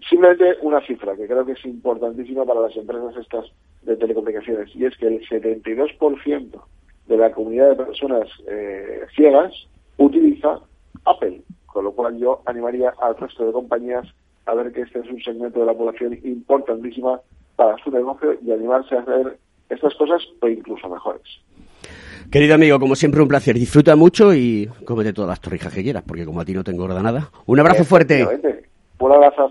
Simplemente 0.09 0.57
una 0.61 0.81
cifra 0.85 1.15
que 1.15 1.27
creo 1.27 1.45
que 1.45 1.53
es 1.53 1.65
importantísima 1.65 2.45
para 2.45 2.61
las 2.61 2.75
empresas 2.75 3.15
estas 3.17 3.45
de 3.83 3.95
telecomunicaciones 3.95 4.75
y 4.75 4.85
es 4.85 4.97
que 4.97 5.07
el 5.07 5.27
72% 5.27 6.61
de 7.07 7.17
la 7.17 7.31
comunidad 7.31 7.69
de 7.69 7.83
personas 7.85 8.27
eh, 8.47 9.01
ciegas 9.15 9.53
utiliza 9.97 10.59
Apple, 11.05 11.41
con 11.65 11.85
lo 11.85 11.91
cual 11.91 12.17
yo 12.17 12.41
animaría 12.45 12.93
al 13.01 13.17
resto 13.17 13.45
de 13.45 13.51
compañías 13.51 14.07
a 14.45 14.55
ver 14.55 14.71
que 14.71 14.81
este 14.81 14.99
es 14.99 15.09
un 15.09 15.21
segmento 15.21 15.59
de 15.59 15.65
la 15.65 15.73
población 15.73 16.17
importantísima 16.23 17.19
para 17.55 17.77
su 17.83 17.91
negocio 17.91 18.37
y 18.41 18.51
animarse 18.51 18.95
a 18.95 19.01
hacer 19.01 19.37
estas 19.69 19.93
cosas 19.95 20.21
o 20.41 20.47
incluso 20.47 20.89
mejores. 20.89 21.21
Querido 22.31 22.55
amigo, 22.55 22.79
como 22.79 22.95
siempre 22.95 23.21
un 23.21 23.27
placer. 23.27 23.55
Disfruta 23.55 23.95
mucho 23.95 24.33
y 24.33 24.67
cómete 24.85 25.13
todas 25.13 25.29
las 25.29 25.41
torrijas 25.41 25.73
que 25.73 25.83
quieras, 25.83 26.03
porque 26.07 26.25
como 26.25 26.41
a 26.41 26.45
ti 26.45 26.53
no 26.53 26.63
tengo 26.63 26.87
nada. 26.87 27.29
Un 27.45 27.59
abrazo 27.59 27.83
fuerte. 27.83 28.25
Un 28.99 29.11
abrazo 29.11 29.50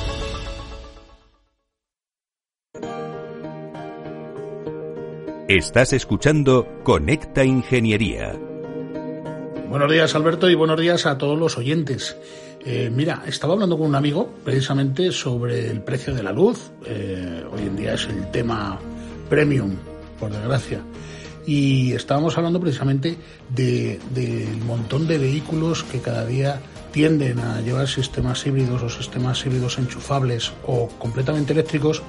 Estás 5.53 5.91
escuchando 5.91 6.65
Conecta 6.85 7.43
Ingeniería. 7.43 8.39
Buenos 9.67 9.91
días 9.91 10.15
Alberto 10.15 10.49
y 10.49 10.55
buenos 10.55 10.79
días 10.79 11.05
a 11.05 11.17
todos 11.17 11.37
los 11.37 11.57
oyentes. 11.57 12.15
Eh, 12.65 12.89
mira, 12.89 13.23
estaba 13.27 13.51
hablando 13.55 13.77
con 13.77 13.87
un 13.87 13.95
amigo 13.95 14.33
precisamente 14.45 15.11
sobre 15.11 15.69
el 15.69 15.81
precio 15.81 16.15
de 16.15 16.23
la 16.23 16.31
luz. 16.31 16.71
Eh, 16.85 17.43
hoy 17.51 17.63
en 17.63 17.75
día 17.75 17.95
es 17.95 18.05
el 18.05 18.31
tema 18.31 18.79
premium, 19.29 19.75
por 20.17 20.31
desgracia 20.31 20.85
y 21.45 21.93
estábamos 21.93 22.37
hablando 22.37 22.59
precisamente 22.59 23.17
del 23.49 24.57
montón 24.65 25.07
de 25.07 25.17
vehículos 25.17 25.83
que 25.83 25.99
cada 25.99 26.25
día 26.25 26.61
tienden 26.91 27.39
a 27.39 27.61
llevar 27.61 27.87
sistemas 27.87 28.45
híbridos 28.45 28.83
o 28.83 28.89
sistemas 28.89 29.45
híbridos 29.45 29.77
enchufables 29.77 30.51
o 30.65 30.87
completamente 30.99 31.53
eléctricos 31.53 32.01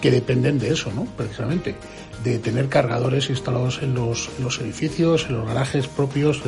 que 0.00 0.10
dependen 0.10 0.58
de 0.58 0.70
eso, 0.70 0.90
¿no? 0.92 1.04
Precisamente, 1.16 1.76
de 2.24 2.38
tener 2.38 2.68
cargadores 2.68 3.30
instalados 3.30 3.82
en 3.82 3.94
los, 3.94 4.30
los 4.38 4.60
edificios, 4.60 5.26
en 5.28 5.36
los 5.38 5.46
garajes 5.46 5.86
propios 5.88 6.42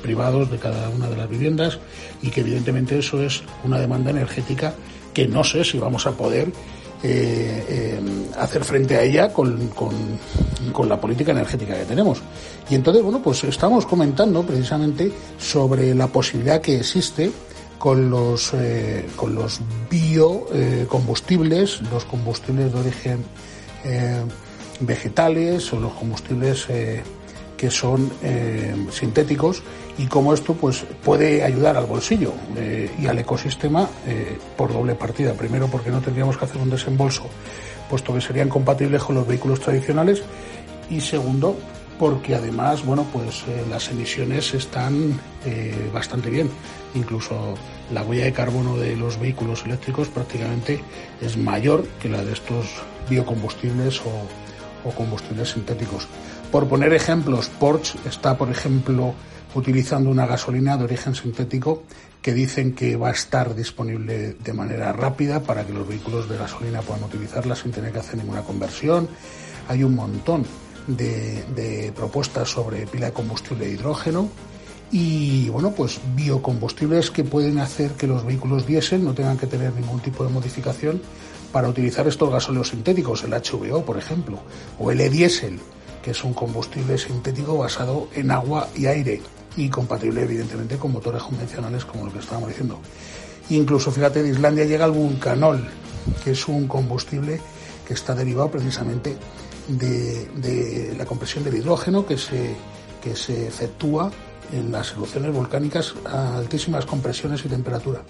privados 0.00 0.50
de 0.50 0.58
cada 0.58 0.88
una 0.88 1.08
de 1.08 1.16
las 1.16 1.28
viviendas 1.28 1.78
y 2.22 2.30
que 2.30 2.40
evidentemente 2.40 2.98
eso 2.98 3.22
es 3.22 3.42
una 3.64 3.78
demanda 3.78 4.10
energética 4.10 4.74
que 5.12 5.28
no 5.28 5.44
sé 5.44 5.64
si 5.64 5.78
vamos 5.78 6.06
a 6.06 6.12
poder 6.12 6.52
eh, 7.02 7.64
eh, 7.68 7.98
hacer 8.36 8.62
frente 8.62 8.94
a 8.94 9.02
ella 9.02 9.32
con, 9.32 9.68
con, 9.68 10.88
la 10.88 11.00
política 11.00 11.32
energética 11.32 11.74
que 11.74 11.84
tenemos. 11.84 12.20
Y 12.68 12.74
entonces, 12.74 13.02
bueno, 13.02 13.22
pues 13.22 13.42
estamos 13.44 13.86
comentando 13.86 14.42
precisamente 14.42 15.10
sobre 15.38 15.94
la 15.94 16.08
posibilidad 16.08 16.60
que 16.60 16.76
existe 16.76 17.30
con 17.78 18.10
los, 18.10 18.52
eh, 18.52 19.06
con 19.16 19.34
los 19.34 19.60
biocombustibles, 19.88 21.80
los 21.90 22.04
combustibles 22.04 22.70
de 22.70 22.80
origen 22.80 23.24
vegetales 24.80 25.72
o 25.72 25.80
los 25.80 25.92
combustibles 25.92 26.66
que 27.56 27.70
son 27.70 28.10
sintéticos 28.90 29.62
y 30.00 30.06
cómo 30.06 30.32
esto 30.32 30.54
pues 30.54 30.84
puede 31.04 31.44
ayudar 31.44 31.76
al 31.76 31.84
bolsillo 31.84 32.32
eh, 32.56 32.90
y 32.98 33.06
al 33.06 33.18
ecosistema 33.18 33.86
eh, 34.06 34.38
por 34.56 34.72
doble 34.72 34.94
partida. 34.94 35.34
Primero 35.34 35.68
porque 35.68 35.90
no 35.90 36.00
tendríamos 36.00 36.38
que 36.38 36.46
hacer 36.46 36.56
un 36.56 36.70
desembolso, 36.70 37.24
puesto 37.90 38.14
que 38.14 38.22
serían 38.22 38.48
compatibles 38.48 39.02
con 39.02 39.16
los 39.16 39.26
vehículos 39.26 39.60
tradicionales 39.60 40.22
y 40.88 41.00
segundo 41.00 41.54
porque 41.98 42.34
además 42.34 42.82
bueno 42.82 43.06
pues 43.12 43.44
eh, 43.46 43.62
las 43.68 43.90
emisiones 43.90 44.54
están 44.54 45.20
bastante 45.92 46.30
bien. 46.30 46.48
Incluso 46.94 47.54
la 47.92 48.02
huella 48.02 48.24
de 48.24 48.32
carbono 48.32 48.76
de 48.78 48.96
los 48.96 49.20
vehículos 49.20 49.64
eléctricos 49.66 50.08
prácticamente 50.08 50.82
es 51.20 51.36
mayor 51.36 51.86
que 52.00 52.08
la 52.08 52.24
de 52.24 52.32
estos 52.32 52.66
biocombustibles 53.08 54.00
o, 54.00 54.49
o 54.84 54.90
combustibles 54.90 55.50
sintéticos. 55.50 56.08
Por 56.50 56.68
poner 56.68 56.92
ejemplos, 56.92 57.48
Porsche 57.48 57.98
está, 58.06 58.36
por 58.36 58.50
ejemplo, 58.50 59.14
utilizando 59.54 60.10
una 60.10 60.26
gasolina 60.26 60.76
de 60.76 60.84
origen 60.84 61.14
sintético 61.14 61.82
que 62.22 62.34
dicen 62.34 62.74
que 62.74 62.96
va 62.96 63.08
a 63.08 63.12
estar 63.12 63.54
disponible 63.54 64.34
de 64.34 64.52
manera 64.52 64.92
rápida 64.92 65.40
para 65.40 65.64
que 65.66 65.72
los 65.72 65.88
vehículos 65.88 66.28
de 66.28 66.36
gasolina 66.36 66.82
puedan 66.82 67.04
utilizarla 67.04 67.56
sin 67.56 67.72
tener 67.72 67.92
que 67.92 68.00
hacer 68.00 68.16
ninguna 68.16 68.42
conversión. 68.42 69.08
Hay 69.68 69.82
un 69.82 69.94
montón 69.94 70.44
de, 70.86 71.92
propuestas 71.94 72.48
sobre 72.48 72.86
pila 72.86 73.06
de 73.06 73.12
combustible 73.12 73.66
de 73.66 73.72
hidrógeno 73.72 74.28
y 74.92 75.48
bueno, 75.48 75.70
pues 75.70 76.00
biocombustibles 76.14 77.10
que 77.10 77.24
pueden 77.24 77.58
hacer 77.58 77.92
que 77.92 78.06
los 78.06 78.24
vehículos 78.24 78.66
diésel 78.66 79.04
no 79.04 79.14
tengan 79.14 79.38
que 79.38 79.46
tener 79.46 79.72
ningún 79.72 80.00
tipo 80.00 80.24
de 80.24 80.30
modificación 80.30 81.00
para 81.52 81.68
utilizar 81.68 82.06
estos 82.06 82.30
gasóleos 82.30 82.68
sintéticos, 82.68 83.24
el 83.24 83.32
HVO, 83.32 83.84
por 83.84 83.98
ejemplo, 83.98 84.38
o 84.78 84.90
el 84.90 85.00
e-diésel, 85.00 85.58
que 86.02 86.12
es 86.12 86.24
un 86.24 86.34
combustible 86.34 86.96
sintético 86.96 87.58
basado 87.58 88.08
en 88.14 88.30
agua 88.30 88.68
y 88.76 88.86
aire 88.86 89.20
y 89.56 89.68
compatible 89.68 90.22
evidentemente 90.22 90.76
con 90.76 90.92
motores 90.92 91.22
convencionales 91.22 91.84
como 91.84 92.06
lo 92.06 92.12
que 92.12 92.20
estábamos 92.20 92.48
diciendo. 92.48 92.80
Incluso, 93.50 93.90
fíjate, 93.90 94.22
de 94.22 94.30
Islandia 94.30 94.64
llega 94.64 94.84
el 94.84 94.92
buncanol, 94.92 95.68
que 96.22 96.32
es 96.32 96.48
un 96.48 96.68
combustible 96.68 97.40
que 97.86 97.94
está 97.94 98.14
derivado 98.14 98.50
precisamente 98.50 99.16
de, 99.68 100.94
la 100.96 101.04
compresión 101.04 101.44
del 101.44 101.56
hidrógeno 101.56 102.06
que 102.06 102.16
se, 102.16 102.54
que 103.02 103.16
se 103.16 103.48
efectúa 103.48 104.10
en 104.52 104.70
las 104.70 104.92
erupciones 104.92 105.32
volcánicas 105.32 105.94
a 106.06 106.36
altísimas 106.38 106.86
compresiones 106.86 107.44
y 107.44 107.48
temperatura. 107.48 108.02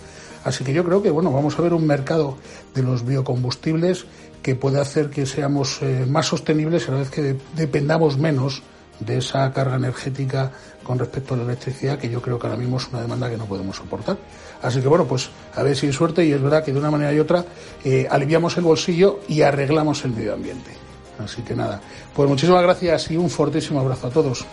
Así 0.45 0.65
que 0.65 0.73
yo 0.73 0.85
creo 0.85 1.03
que 1.03 1.11
bueno, 1.11 1.33
vamos 1.33 1.59
a 1.59 1.63
ver 1.63 1.75
un 1.75 1.87
mercado 1.87 2.37
de 2.75 2.83
los 2.83 3.05
biocombustibles 3.05 4.07
que 4.43 4.55
puede 4.55 4.81
hacer 4.81 5.11
que 5.11 5.27
seamos 5.27 5.83
eh, 5.83 6.07
más 6.09 6.27
sostenibles 6.27 6.89
a 6.89 6.93
la 6.93 6.99
vez 6.99 7.11
que 7.11 7.37
dependamos 7.55 8.17
menos 8.17 8.63
de 9.01 9.19
esa 9.19 9.51
carga 9.53 9.77
energética 9.77 10.53
con 10.83 10.99
respecto 10.99 11.35
a 11.35 11.39
la 11.39 11.45
electricidad, 11.45 11.99
que 11.99 12.09
yo 12.09 12.21
creo 12.21 12.39
que 12.39 12.47
ahora 12.47 12.59
mismo 12.59 12.79
es 12.79 12.89
una 12.89 13.01
demanda 13.01 13.29
que 13.31 13.37
no 13.37 13.47
podemos 13.47 13.77
soportar. 13.77 14.17
Así 14.63 14.81
que 14.81 14.89
bueno, 14.89 15.07
pues 15.07 15.31
a 15.55 15.63
ver 15.63 15.77
si 15.77 15.87
hay 15.87 15.93
suerte 15.93 16.25
y 16.25 16.33
es 16.33 16.43
verdad 16.43 16.65
que 16.65 16.73
de 16.73 16.79
una 16.79 16.91
manera 16.91 17.13
y 17.13 17.19
otra 17.19 17.45
eh, 17.85 18.07
aliviamos 18.11 18.57
el 18.57 18.65
bolsillo 18.65 19.21
y 19.29 19.43
arreglamos 19.43 20.05
el 20.05 20.13
medio 20.13 20.35
ambiente. 20.35 20.71
Así 21.19 21.43
que 21.43 21.55
nada, 21.55 21.81
pues 22.15 22.29
muchísimas 22.29 22.63
gracias 22.63 23.11
y 23.11 23.17
un 23.17 23.29
fortísimo 23.29 23.81
abrazo 23.81 24.07
a 24.07 24.11
todos. 24.11 24.47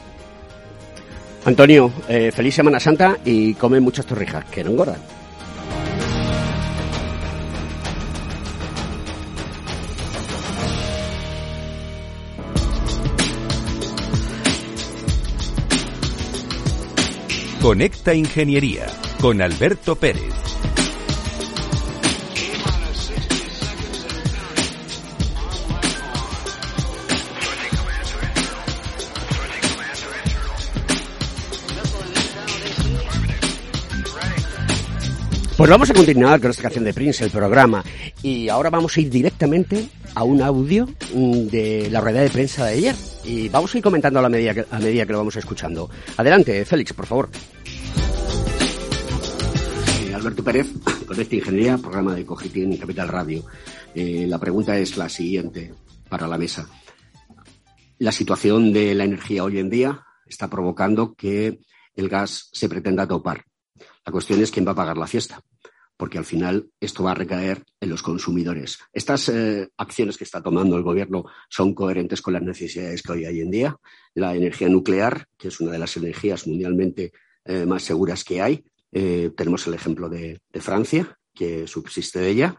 Antonio, 1.45 1.91
eh, 2.09 2.31
feliz 2.33 2.55
Semana 2.55 2.79
Santa 2.79 3.17
y 3.23 3.53
come 3.53 3.79
muchas 3.79 4.05
torrijas, 4.05 4.45
que 4.45 4.63
no 4.63 4.71
engordan. 4.71 5.16
Conecta 17.67 18.13
Ingeniería 18.13 18.87
con 19.19 19.41
Alberto 19.41 19.97
Pérez. 19.97 20.33
Pues 35.57 35.69
vamos 35.69 35.89
a 35.89 35.93
continuar 35.93 36.39
con 36.39 36.51
esta 36.51 36.61
canción 36.61 36.85
de 36.85 36.93
Prince, 36.93 37.25
el 37.25 37.31
programa, 37.31 37.83
y 38.23 38.47
ahora 38.47 38.69
vamos 38.69 38.95
a 38.95 39.01
ir 39.01 39.09
directamente 39.09 39.89
a 40.15 40.23
un 40.23 40.41
audio 40.41 40.87
mm, 41.13 41.47
de 41.47 41.89
la 41.91 41.99
rueda 41.99 42.21
de 42.21 42.29
prensa 42.29 42.65
de 42.65 42.73
ayer. 42.73 42.95
Y 43.23 43.49
vamos 43.49 43.73
a 43.73 43.77
ir 43.77 43.83
comentando 43.83 44.19
a, 44.19 44.21
la 44.21 44.29
medida 44.29 44.65
a 44.71 44.79
medida 44.79 45.05
que 45.05 45.11
lo 45.11 45.17
vamos 45.17 45.35
escuchando. 45.35 45.89
Adelante, 46.15 46.63
Félix, 46.63 46.93
por 46.93 47.05
favor. 47.05 47.29
Alberto 50.17 50.43
Pérez, 50.43 50.71
con 51.07 51.19
esta 51.19 51.35
ingeniería, 51.35 51.77
programa 51.77 52.15
de 52.15 52.25
Cogitín 52.25 52.73
y 52.73 52.77
Capital 52.77 53.07
Radio. 53.07 53.45
Eh, 53.95 54.25
la 54.27 54.39
pregunta 54.39 54.77
es 54.77 54.97
la 54.97 55.09
siguiente 55.09 55.73
para 56.09 56.27
la 56.27 56.37
mesa. 56.37 56.67
La 57.99 58.11
situación 58.11 58.73
de 58.73 58.93
la 58.95 59.05
energía 59.05 59.43
hoy 59.43 59.59
en 59.59 59.69
día 59.69 60.03
está 60.25 60.49
provocando 60.49 61.13
que 61.15 61.59
el 61.95 62.09
gas 62.09 62.49
se 62.51 62.69
pretenda 62.69 63.07
topar 63.07 63.45
la 64.07 64.13
cuestión 64.13 64.39
es 64.41 64.51
quién 64.51 64.65
va 64.65 64.71
a 64.71 64.75
pagar 64.75 64.97
la 64.97 65.05
fiesta, 65.05 65.41
porque 65.97 66.17
al 66.17 66.23
final 66.23 66.69
esto 66.79 67.03
va 67.03 67.11
a 67.11 67.13
recaer 67.13 67.65
en 67.81 67.89
los 67.89 68.01
consumidores. 68.01 68.79
Estas 68.93 69.27
eh, 69.27 69.67
acciones 69.75 70.17
que 70.17 70.23
está 70.23 70.41
tomando 70.41 70.77
el 70.77 70.83
gobierno 70.83 71.25
son 71.49 71.73
coherentes 71.73 72.21
con 72.21 72.33
las 72.33 72.41
necesidades 72.41 73.03
que 73.03 73.11
hay 73.11 73.25
hoy 73.25 73.41
en 73.41 73.51
día. 73.51 73.75
La 74.13 74.33
energía 74.33 74.69
nuclear, 74.69 75.27
que 75.37 75.49
es 75.49 75.59
una 75.59 75.73
de 75.73 75.79
las 75.79 75.97
energías 75.97 76.47
mundialmente 76.47 77.11
eh, 77.43 77.65
más 77.65 77.83
seguras 77.83 78.23
que 78.23 78.41
hay. 78.41 78.63
Eh, 78.91 79.31
tenemos 79.35 79.65
el 79.67 79.73
ejemplo 79.73 80.09
de, 80.09 80.41
Francia, 80.59 81.17
que 81.33 81.67
subsiste 81.67 82.19
de 82.19 82.29
ella. 82.29 82.57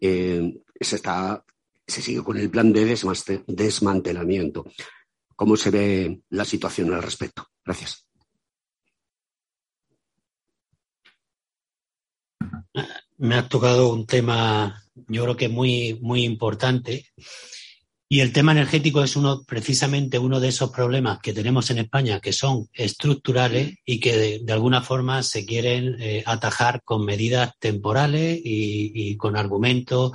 se, 0.00 0.96
está, 0.96 1.44
se 1.86 2.02
sigue 2.02 2.22
con 2.22 2.36
el 2.36 2.50
plan 2.50 2.72
de 2.72 2.84
desmantelamiento. 3.46 4.64
¿Cómo 5.34 5.56
se 5.56 5.70
ve 5.70 6.20
la 6.30 6.44
situación 6.44 6.92
al 6.92 7.02
respecto? 7.02 7.46
Gracias. 7.64 8.08
me 13.18 13.34
has 13.34 13.48
tocado 13.48 13.92
un 13.92 14.06
tema, 14.06 14.82
yo 15.08 15.24
creo 15.24 15.36
que 15.36 15.48
muy, 15.48 15.98
muy 16.00 16.24
importante. 16.24 17.06
Y 18.10 18.20
el 18.20 18.32
tema 18.32 18.52
energético 18.52 19.02
es 19.02 19.16
uno, 19.16 19.42
precisamente 19.42 20.18
uno 20.18 20.40
de 20.40 20.48
esos 20.48 20.70
problemas 20.70 21.18
que 21.18 21.34
tenemos 21.34 21.70
en 21.70 21.76
España 21.78 22.20
que 22.20 22.32
son 22.32 22.66
estructurales 22.72 23.74
y 23.84 24.00
que 24.00 24.40
de, 24.40 24.52
alguna 24.52 24.80
forma 24.80 25.22
se 25.22 25.44
quieren 25.44 25.94
eh, 26.00 26.22
atajar 26.24 26.80
con 26.84 27.04
medidas 27.04 27.52
temporales 27.58 28.40
y, 28.42 29.14
con 29.18 29.36
argumentos 29.36 30.12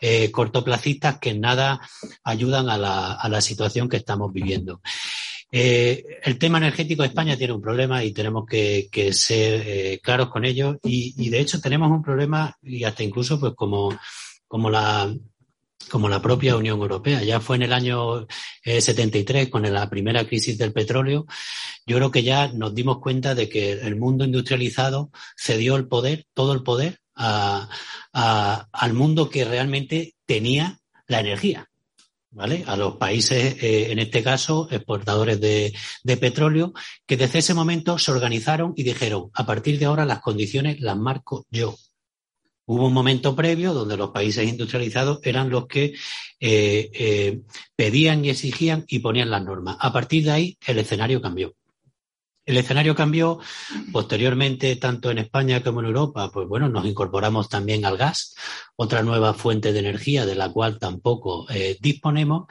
eh, 0.00 0.30
cortoplacistas 0.30 1.18
que 1.18 1.34
nada 1.34 1.80
ayudan 2.22 2.70
a 2.70 2.78
la, 2.78 3.12
a 3.12 3.28
la 3.28 3.42
situación 3.42 3.90
que 3.90 3.98
estamos 3.98 4.32
viviendo. 4.32 4.80
Eh, 5.52 6.02
el 6.22 6.38
tema 6.38 6.56
energético 6.56 7.02
de 7.02 7.08
España 7.08 7.36
tiene 7.36 7.52
un 7.52 7.60
problema 7.60 8.02
y 8.02 8.12
tenemos 8.12 8.46
que, 8.46 8.88
ser 9.12 10.00
claros 10.00 10.30
con 10.30 10.46
ello. 10.46 10.78
Y, 10.82 11.28
de 11.28 11.40
hecho 11.40 11.60
tenemos 11.60 11.90
un 11.90 12.02
problema 12.02 12.56
y 12.62 12.84
hasta 12.84 13.02
incluso 13.02 13.38
pues 13.38 13.52
como, 13.54 13.94
como 14.48 14.70
la 14.70 15.14
como 15.90 16.08
la 16.08 16.22
propia 16.22 16.56
Unión 16.56 16.80
Europea. 16.80 17.22
Ya 17.22 17.40
fue 17.40 17.56
en 17.56 17.62
el 17.62 17.72
año 17.72 18.26
73 18.64 19.46
eh, 19.46 19.50
con 19.50 19.62
la 19.62 19.88
primera 19.90 20.26
crisis 20.26 20.58
del 20.58 20.72
petróleo. 20.72 21.26
Yo 21.86 21.96
creo 21.96 22.10
que 22.10 22.22
ya 22.22 22.48
nos 22.48 22.74
dimos 22.74 22.98
cuenta 22.98 23.34
de 23.34 23.48
que 23.48 23.72
el 23.72 23.96
mundo 23.96 24.24
industrializado 24.24 25.10
cedió 25.36 25.76
el 25.76 25.86
poder, 25.86 26.26
todo 26.34 26.52
el 26.52 26.62
poder, 26.62 27.00
al 27.14 28.92
mundo 28.94 29.30
que 29.30 29.44
realmente 29.44 30.14
tenía 30.26 30.78
la 31.06 31.20
energía. 31.20 31.68
¿vale? 32.34 32.64
A 32.66 32.76
los 32.76 32.96
países, 32.96 33.62
eh, 33.62 33.92
en 33.92 33.98
este 33.98 34.22
caso, 34.22 34.68
exportadores 34.70 35.40
de, 35.40 35.72
petróleo, 36.16 36.74
que 37.06 37.16
desde 37.16 37.38
ese 37.38 37.54
momento 37.54 37.98
se 37.98 38.10
organizaron 38.10 38.74
y 38.76 38.82
dijeron, 38.82 39.30
a 39.34 39.46
partir 39.46 39.78
de 39.78 39.86
ahora 39.86 40.04
las 40.04 40.20
condiciones 40.20 40.80
las 40.80 40.96
marco 40.96 41.46
yo. 41.50 41.76
Hubo 42.66 42.86
un 42.86 42.94
momento 42.94 43.36
previo 43.36 43.74
donde 43.74 43.96
los 43.96 44.10
países 44.10 44.48
industrializados 44.48 45.20
eran 45.22 45.50
los 45.50 45.66
que 45.66 45.94
eh, 46.40 46.90
eh, 46.94 47.42
pedían 47.76 48.24
y 48.24 48.30
exigían 48.30 48.84
y 48.88 49.00
ponían 49.00 49.30
las 49.30 49.44
normas. 49.44 49.76
A 49.80 49.92
partir 49.92 50.24
de 50.24 50.30
ahí, 50.30 50.58
el 50.66 50.78
escenario 50.78 51.20
cambió. 51.20 51.54
El 52.46 52.58
escenario 52.58 52.94
cambió 52.94 53.38
posteriormente, 53.90 54.76
tanto 54.76 55.10
en 55.10 55.18
España 55.18 55.62
como 55.62 55.80
en 55.80 55.86
Europa, 55.86 56.30
pues 56.30 56.46
bueno, 56.46 56.68
nos 56.68 56.84
incorporamos 56.84 57.48
también 57.48 57.86
al 57.86 57.96
gas, 57.96 58.34
otra 58.76 59.02
nueva 59.02 59.32
fuente 59.32 59.72
de 59.72 59.78
energía 59.78 60.26
de 60.26 60.34
la 60.34 60.50
cual 60.50 60.78
tampoco 60.78 61.46
eh, 61.50 61.78
disponemos, 61.80 62.46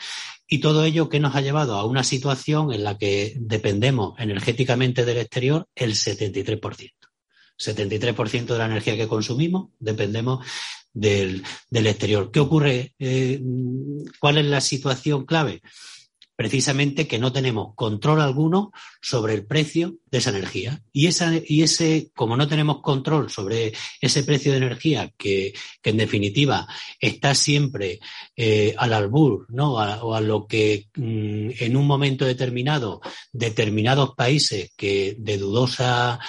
y 0.48 0.60
todo 0.60 0.84
ello 0.84 1.10
que 1.10 1.20
nos 1.20 1.36
ha 1.36 1.42
llevado 1.42 1.76
a 1.76 1.86
una 1.86 2.04
situación 2.04 2.74
en 2.74 2.84
la 2.84 2.98
que 2.98 3.34
dependemos 3.40 4.20
energéticamente 4.20 5.06
del 5.06 5.18
exterior 5.18 5.68
el 5.76 5.94
73%. 5.94 7.03
73% 7.58 8.46
de 8.46 8.58
la 8.58 8.66
energía 8.66 8.98
que 8.98 9.08
consumimos 9.08 9.70
dependemos 9.80 10.46
del, 10.94 11.44
exterior. 11.72 12.32
¿Qué 12.32 12.40
ocurre? 12.40 12.94
Eh, 13.00 13.42
¿Cuál 14.20 14.38
es 14.38 14.46
la 14.46 14.62
situación 14.62 15.26
clave? 15.26 15.62
precisamente 16.36 17.08
que 17.08 17.20
no 17.20 17.32
tenemos 17.32 17.76
control 17.76 18.22
alguno 18.22 18.72
sobre 19.02 19.34
el 19.34 19.46
precio 19.46 19.96
de 20.10 20.18
esa 20.18 20.32
energía. 20.32 20.82
Y, 20.92 21.08
esa, 21.08 21.32
y 21.46 21.62
ese, 21.62 22.12
como 22.16 22.36
no 22.36 22.48
tenemos 22.48 22.82
control 22.82 23.30
sobre 23.30 23.74
ese 24.02 24.24
precio 24.24 24.52
de 24.52 24.58
energía, 24.58 25.12
que, 25.18 25.54
en 25.84 25.98
definitiva 25.98 26.68
está 27.00 27.36
siempre 27.36 28.00
eh, 28.36 28.74
al 28.78 28.94
albur, 28.94 29.46
¿no? 29.50 29.74
o 29.74 30.16
a 30.16 30.22
lo 30.22 30.48
que 30.48 30.88
mm, 30.96 31.52
en 31.60 31.78
un 31.78 31.86
momento 31.86 32.26
determinado, 32.26 33.02
determinados 33.32 34.16
países 34.16 34.72
que 34.76 35.16
de 35.20 35.38
dudosa 35.38 36.20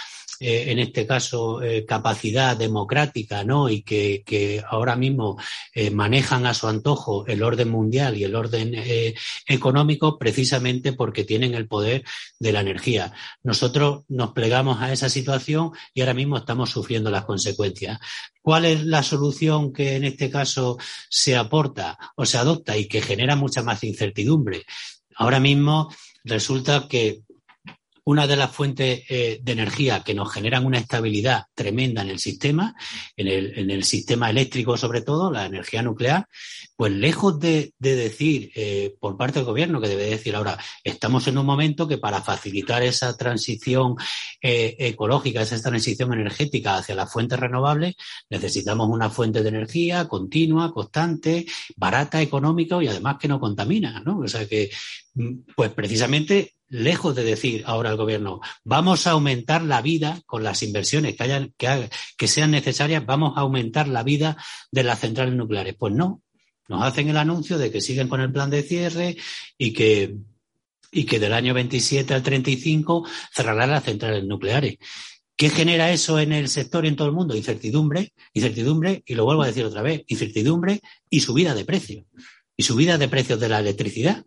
eh, 0.46 0.70
en 0.70 0.78
este 0.78 1.06
caso, 1.06 1.62
eh, 1.62 1.86
capacidad 1.86 2.54
democrática, 2.54 3.44
¿no? 3.44 3.70
Y 3.70 3.82
que, 3.82 4.22
que 4.26 4.62
ahora 4.68 4.94
mismo 4.94 5.38
manejan 5.92 6.44
a 6.44 6.52
su 6.52 6.68
antojo 6.68 7.26
el 7.26 7.42
orden 7.42 7.70
mundial 7.70 8.16
y 8.16 8.24
el 8.24 8.34
orden 8.34 8.74
económico 9.48 10.18
precisamente 10.18 10.92
porque 10.92 11.24
tienen 11.24 11.54
el 11.54 11.66
poder 11.66 12.04
de 12.38 12.52
la 12.52 12.60
energía. 12.60 13.12
Nosotros 13.42 14.04
nos 14.08 14.32
plegamos 14.32 14.80
a 14.80 14.92
esa 14.92 15.08
situación 15.08 15.72
y 15.94 16.02
ahora 16.02 16.14
mismo 16.14 16.36
estamos 16.36 16.70
sufriendo 16.70 17.10
las 17.10 17.24
consecuencias. 17.24 17.98
¿Cuál 18.42 18.66
es 18.66 18.84
la 18.84 19.02
solución 19.02 19.72
que 19.72 19.96
en 19.96 20.04
este 20.04 20.30
caso 20.30 20.76
se 21.08 21.36
aporta 21.36 21.98
o 22.16 22.26
se 22.26 22.36
adopta 22.36 22.76
y 22.76 22.86
que 22.86 23.00
genera 23.00 23.36
mucha 23.36 23.62
más 23.62 23.82
incertidumbre? 23.82 24.64
Ahora 25.16 25.40
mismo 25.40 25.88
resulta 26.24 26.86
que 26.88 27.22
una 28.04 28.26
de 28.26 28.36
las 28.36 28.50
fuentes 28.50 29.02
eh, 29.08 29.40
de 29.42 29.52
energía 29.52 30.02
que 30.04 30.14
nos 30.14 30.32
generan 30.32 30.66
una 30.66 30.78
estabilidad 30.78 31.44
tremenda 31.54 32.02
en 32.02 32.10
el 32.10 32.18
sistema, 32.18 32.74
en 33.16 33.70
el, 33.70 33.84
sistema 33.84 34.30
eléctrico 34.30 34.76
sobre 34.76 35.00
todo, 35.00 35.30
la 35.30 35.46
energía 35.46 35.82
nuclear, 35.82 36.26
pues 36.76 36.92
lejos 36.92 37.40
de, 37.40 37.72
decir 37.78 38.50
eh, 38.54 38.94
por 39.00 39.16
parte 39.16 39.38
del 39.38 39.46
gobierno, 39.46 39.80
que 39.80 39.88
debe 39.88 40.06
decir 40.06 40.36
ahora, 40.36 40.58
estamos 40.82 41.26
en 41.28 41.38
un 41.38 41.46
momento 41.46 41.88
que 41.88 41.98
para 41.98 42.22
facilitar 42.22 42.82
esa 42.82 43.16
transición 43.16 43.94
eh, 44.42 44.76
ecológica, 44.78 45.42
esa 45.42 45.60
transición 45.60 46.12
energética 46.12 46.76
hacia 46.76 46.94
las 46.94 47.10
fuentes 47.10 47.38
renovables, 47.38 47.94
necesitamos 48.28 48.88
una 48.88 49.08
fuente 49.08 49.42
de 49.42 49.48
energía 49.48 50.08
continua, 50.08 50.72
constante, 50.72 51.46
barata, 51.76 52.20
económica 52.20 52.82
y 52.82 52.88
además 52.88 53.16
que 53.18 53.28
no 53.28 53.40
contamina, 53.40 54.00
¿no? 54.00 54.18
O 54.18 54.28
sea 54.28 54.46
que, 54.46 54.70
mm, 55.14 55.52
pues 55.56 55.70
precisamente 55.72 56.53
lejos 56.68 57.14
de 57.14 57.24
decir 57.24 57.62
ahora 57.66 57.90
el 57.90 57.96
gobierno, 57.96 58.40
vamos 58.64 59.06
a 59.06 59.12
aumentar 59.12 59.62
la 59.62 59.82
vida 59.82 60.20
con 60.26 60.42
las 60.42 60.62
inversiones 60.62 61.16
que, 61.16 61.22
hayan, 61.22 61.54
que 62.16 62.28
sean 62.28 62.50
necesarias, 62.50 63.04
vamos 63.06 63.36
a 63.36 63.40
aumentar 63.40 63.88
la 63.88 64.02
vida 64.02 64.36
de 64.70 64.84
las 64.84 65.00
centrales 65.00 65.34
nucleares. 65.34 65.74
Pues 65.78 65.94
no, 65.94 66.22
nos 66.68 66.82
hacen 66.82 67.08
el 67.08 67.16
anuncio 67.16 67.58
de 67.58 67.70
que 67.70 67.80
siguen 67.80 68.08
con 68.08 68.20
el 68.20 68.32
plan 68.32 68.50
de 68.50 68.62
cierre 68.62 69.16
y 69.58 69.72
que, 69.72 70.16
y 70.90 71.04
que 71.04 71.18
del 71.18 71.32
año 71.32 71.54
27 71.54 72.14
al 72.14 72.22
35 72.22 73.06
cerrarán 73.32 73.70
las 73.70 73.84
centrales 73.84 74.24
nucleares. 74.24 74.78
¿Qué 75.36 75.50
genera 75.50 75.90
eso 75.90 76.20
en 76.20 76.32
el 76.32 76.48
sector 76.48 76.84
y 76.84 76.88
en 76.88 76.96
todo 76.96 77.08
el 77.08 77.14
mundo? 77.14 77.34
Incertidumbre, 77.34 78.12
incertidumbre, 78.34 79.02
y 79.04 79.14
lo 79.14 79.24
vuelvo 79.24 79.42
a 79.42 79.48
decir 79.48 79.64
otra 79.64 79.82
vez, 79.82 80.02
incertidumbre 80.06 80.80
y 81.10 81.20
subida 81.20 81.54
de 81.54 81.64
precios. 81.64 82.06
Y 82.56 82.62
subida 82.62 82.98
de 82.98 83.08
precios 83.08 83.40
de 83.40 83.48
la 83.48 83.58
electricidad. 83.58 84.24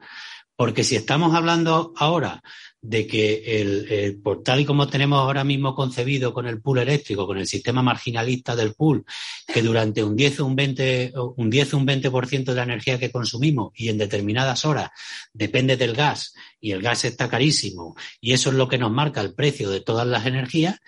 Porque 0.57 0.83
si 0.83 0.97
estamos 0.97 1.33
hablando 1.35 1.93
ahora 1.95 2.41
de 2.81 3.05
que 3.05 3.61
el, 3.61 4.19
por 4.21 4.43
tal 4.43 4.61
y 4.61 4.65
como 4.65 4.87
tenemos 4.87 5.19
ahora 5.19 5.43
mismo 5.43 5.75
concebido 5.75 6.33
con 6.33 6.47
el 6.47 6.61
pool 6.61 6.79
eléctrico, 6.79 7.27
con 7.27 7.37
el 7.37 7.47
sistema 7.47 7.81
marginalista 7.81 8.55
del 8.55 8.73
pool, 8.73 9.05
que 9.45 9.61
durante 9.61 10.03
un 10.03 10.15
10 10.15 10.39
o 10.39 10.45
un 10.45 10.55
20, 10.55 11.13
un 11.35 11.49
10 11.49 11.73
o 11.73 11.77
un 11.77 11.87
20% 11.87 12.43
de 12.43 12.55
la 12.55 12.63
energía 12.63 12.97
que 12.97 13.11
consumimos 13.11 13.71
y 13.75 13.89
en 13.89 13.97
determinadas 13.97 14.65
horas 14.65 14.89
depende 15.33 15.77
del 15.77 15.93
gas 15.93 16.33
y 16.59 16.71
el 16.71 16.81
gas 16.81 17.05
está 17.05 17.29
carísimo 17.29 17.95
y 18.19 18.33
eso 18.33 18.49
es 18.49 18.55
lo 18.55 18.67
que 18.67 18.77
nos 18.77 18.91
marca 18.91 19.21
el 19.21 19.33
precio 19.33 19.69
de 19.69 19.81
todas 19.81 20.07
las 20.07 20.25
energías, 20.25 20.79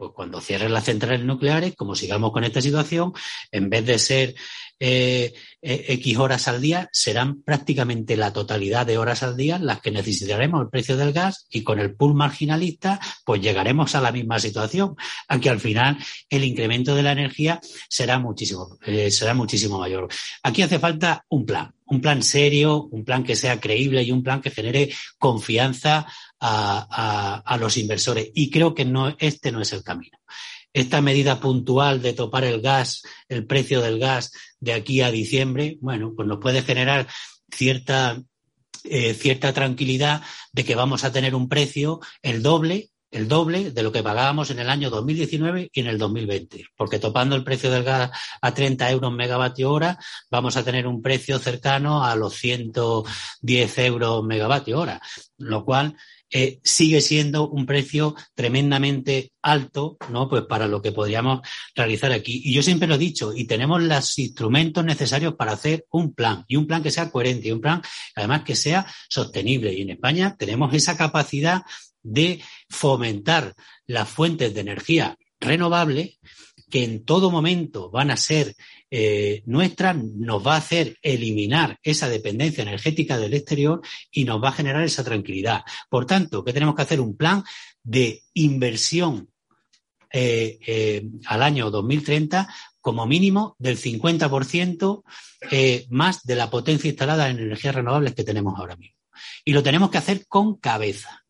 pues 0.00 0.12
cuando 0.14 0.40
cierren 0.40 0.72
las 0.72 0.84
centrales 0.84 1.26
nucleares, 1.26 1.76
como 1.76 1.94
sigamos 1.94 2.32
con 2.32 2.42
esta 2.42 2.62
situación, 2.62 3.12
en 3.52 3.68
vez 3.68 3.84
de 3.84 3.98
ser 3.98 4.34
eh, 4.78 5.34
eh, 5.60 5.84
X 5.88 6.16
horas 6.16 6.48
al 6.48 6.62
día, 6.62 6.88
serán 6.90 7.42
prácticamente 7.42 8.16
la 8.16 8.32
totalidad 8.32 8.86
de 8.86 8.96
horas 8.96 9.22
al 9.22 9.36
día 9.36 9.58
las 9.58 9.82
que 9.82 9.90
necesitaremos 9.90 10.62
el 10.62 10.70
precio 10.70 10.96
del 10.96 11.12
gas 11.12 11.46
y 11.50 11.62
con 11.64 11.80
el 11.80 11.94
pool 11.94 12.14
marginalista, 12.14 12.98
pues 13.26 13.42
llegaremos 13.42 13.94
a 13.94 14.00
la 14.00 14.10
misma 14.10 14.38
situación, 14.38 14.96
aunque 15.28 15.50
al 15.50 15.60
final 15.60 15.98
el 16.30 16.44
incremento 16.44 16.94
de 16.94 17.02
la 17.02 17.12
energía 17.12 17.60
será 17.90 18.18
muchísimo, 18.18 18.78
eh, 18.86 19.10
será 19.10 19.34
muchísimo 19.34 19.78
mayor. 19.78 20.08
Aquí 20.42 20.62
hace 20.62 20.78
falta 20.78 21.26
un 21.28 21.44
plan, 21.44 21.74
un 21.84 22.00
plan 22.00 22.22
serio, 22.22 22.84
un 22.84 23.04
plan 23.04 23.22
que 23.22 23.36
sea 23.36 23.60
creíble 23.60 24.02
y 24.02 24.12
un 24.12 24.22
plan 24.22 24.40
que 24.40 24.50
genere 24.50 24.88
confianza 25.18 26.06
a, 26.40 27.42
a, 27.44 27.56
los 27.58 27.76
inversores. 27.76 28.30
Y 28.34 28.50
creo 28.50 28.74
que 28.74 28.84
no, 28.84 29.14
este 29.18 29.52
no 29.52 29.60
es 29.60 29.72
el 29.72 29.82
camino. 29.82 30.18
Esta 30.72 31.00
medida 31.00 31.40
puntual 31.40 32.00
de 32.00 32.12
topar 32.12 32.44
el 32.44 32.60
gas, 32.60 33.02
el 33.28 33.46
precio 33.46 33.80
del 33.80 33.98
gas 33.98 34.32
de 34.60 34.72
aquí 34.72 35.00
a 35.00 35.10
diciembre, 35.10 35.78
bueno, 35.80 36.12
pues 36.14 36.26
nos 36.26 36.38
puede 36.38 36.62
generar 36.62 37.08
cierta, 37.50 38.22
eh, 38.84 39.14
cierta 39.14 39.52
tranquilidad 39.52 40.22
de 40.52 40.64
que 40.64 40.76
vamos 40.76 41.04
a 41.04 41.12
tener 41.12 41.34
un 41.34 41.48
precio 41.48 42.00
el 42.22 42.42
doble 42.42 42.90
el 43.10 43.26
doble 43.28 43.70
de 43.72 43.82
lo 43.82 43.92
que 43.92 44.02
pagábamos 44.02 44.50
en 44.50 44.60
el 44.60 44.70
año 44.70 44.88
2019 44.88 45.70
y 45.72 45.80
en 45.80 45.86
el 45.88 45.98
2020, 45.98 46.66
porque 46.76 46.98
topando 46.98 47.34
el 47.34 47.44
precio 47.44 47.70
del 47.70 47.82
gas 47.82 48.10
a 48.40 48.54
30 48.54 48.90
euros 48.90 49.12
megavatio 49.12 49.72
hora, 49.72 49.98
vamos 50.30 50.56
a 50.56 50.64
tener 50.64 50.86
un 50.86 51.02
precio 51.02 51.38
cercano 51.38 52.04
a 52.04 52.14
los 52.14 52.34
110 52.34 53.78
euros 53.78 54.24
megavatio 54.24 54.78
hora, 54.78 55.00
lo 55.38 55.64
cual 55.64 55.96
eh, 56.30 56.60
sigue 56.62 57.00
siendo 57.00 57.48
un 57.48 57.66
precio 57.66 58.14
tremendamente 58.34 59.32
alto, 59.42 59.96
¿no? 60.10 60.28
Pues 60.28 60.44
para 60.44 60.68
lo 60.68 60.80
que 60.80 60.92
podríamos 60.92 61.40
realizar 61.74 62.12
aquí. 62.12 62.40
Y 62.44 62.52
yo 62.52 62.62
siempre 62.62 62.88
lo 62.88 62.94
he 62.94 62.98
dicho, 62.98 63.32
y 63.34 63.44
tenemos 63.44 63.82
los 63.82 64.18
instrumentos 64.18 64.84
necesarios 64.84 65.34
para 65.34 65.52
hacer 65.52 65.86
un 65.90 66.14
plan, 66.14 66.44
y 66.46 66.56
un 66.56 66.66
plan 66.66 66.82
que 66.82 66.90
sea 66.90 67.10
coherente, 67.10 67.48
y 67.48 67.52
un 67.52 67.60
plan 67.60 67.82
además 68.14 68.42
que 68.44 68.54
sea 68.56 68.86
sostenible. 69.08 69.72
Y 69.74 69.82
en 69.82 69.90
España 69.90 70.36
tenemos 70.38 70.72
esa 70.74 70.96
capacidad 70.96 71.62
de 72.02 72.42
fomentar 72.68 73.54
las 73.86 74.08
fuentes 74.08 74.54
de 74.54 74.60
energía 74.60 75.16
renovable 75.40 76.18
que 76.70 76.84
en 76.84 77.04
todo 77.04 77.30
momento 77.30 77.90
van 77.90 78.10
a 78.10 78.16
ser 78.16 78.54
eh, 78.90 79.42
nuestra 79.46 79.92
nos 79.92 80.44
va 80.46 80.54
a 80.54 80.58
hacer 80.58 80.96
eliminar 81.02 81.78
esa 81.82 82.08
dependencia 82.08 82.62
energética 82.62 83.18
del 83.18 83.34
exterior 83.34 83.80
y 84.10 84.24
nos 84.24 84.42
va 84.42 84.48
a 84.48 84.52
generar 84.52 84.82
esa 84.82 85.04
tranquilidad. 85.04 85.62
Por 85.88 86.06
tanto, 86.06 86.44
¿qué 86.44 86.52
tenemos 86.52 86.74
que 86.74 86.82
hacer? 86.82 87.00
Un 87.00 87.16
plan 87.16 87.44
de 87.82 88.22
inversión 88.34 89.28
eh, 90.12 90.58
eh, 90.66 91.06
al 91.26 91.42
año 91.42 91.70
2030 91.70 92.48
como 92.80 93.06
mínimo 93.06 93.56
del 93.58 93.76
50% 93.76 95.02
más 95.90 96.22
de 96.24 96.34
la 96.34 96.48
potencia 96.48 96.88
instalada 96.88 97.28
en 97.28 97.38
energías 97.38 97.74
renovables 97.74 98.14
que 98.14 98.24
tenemos 98.24 98.58
ahora 98.58 98.76
mismo. 98.76 98.96
Y 99.44 99.52
lo 99.52 99.62
tenemos 99.62 99.90
que 99.90 99.98
hacer 99.98 100.26
con 100.26 100.56
cabeza, 100.56 101.26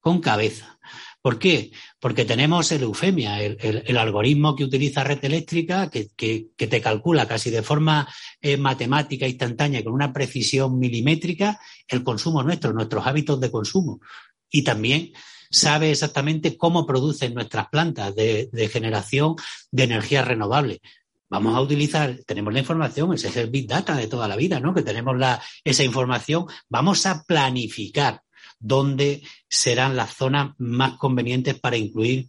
con 0.00 0.20
cabeza. 0.20 0.77
¿Por 1.20 1.38
qué? 1.38 1.72
Porque 1.98 2.24
tenemos 2.24 2.70
el 2.70 2.82
eufemia, 2.82 3.42
el, 3.42 3.98
algoritmo 3.98 4.54
que 4.54 4.64
utiliza 4.64 5.02
red 5.02 5.18
eléctrica, 5.24 5.90
que, 5.90 6.08
te 6.56 6.80
calcula 6.80 7.26
casi 7.26 7.50
de 7.50 7.62
forma 7.62 8.08
eh, 8.40 8.56
matemática 8.56 9.26
instantánea, 9.26 9.82
con 9.82 9.92
una 9.92 10.12
precisión 10.12 10.78
milimétrica, 10.78 11.58
el 11.88 12.04
consumo 12.04 12.42
nuestro, 12.42 12.72
nuestros 12.72 13.06
hábitos 13.06 13.40
de 13.40 13.50
consumo. 13.50 14.00
Y 14.48 14.62
también 14.62 15.12
sabe 15.50 15.90
exactamente 15.90 16.56
cómo 16.56 16.86
producen 16.86 17.34
nuestras 17.34 17.68
plantas 17.68 18.14
de, 18.14 18.70
generación 18.72 19.34
de 19.72 19.84
energía 19.84 20.24
renovable. 20.24 20.80
Vamos 21.30 21.54
a 21.56 21.60
utilizar, 21.60 22.20
tenemos 22.26 22.54
la 22.54 22.60
información, 22.60 23.12
ese 23.12 23.28
es 23.28 23.36
el 23.36 23.50
Big 23.50 23.66
Data 23.66 23.94
de 23.94 24.06
toda 24.06 24.28
la 24.28 24.36
vida, 24.36 24.60
¿no? 24.60 24.72
Que 24.72 24.82
tenemos 24.82 25.16
esa 25.64 25.84
información. 25.84 26.46
Vamos 26.68 27.04
a 27.06 27.24
planificar 27.24 28.22
dónde 28.58 29.22
serán 29.48 29.96
las 29.96 30.14
zonas 30.14 30.54
más 30.58 30.98
convenientes 30.98 31.58
para 31.58 31.76
incluir 31.76 32.28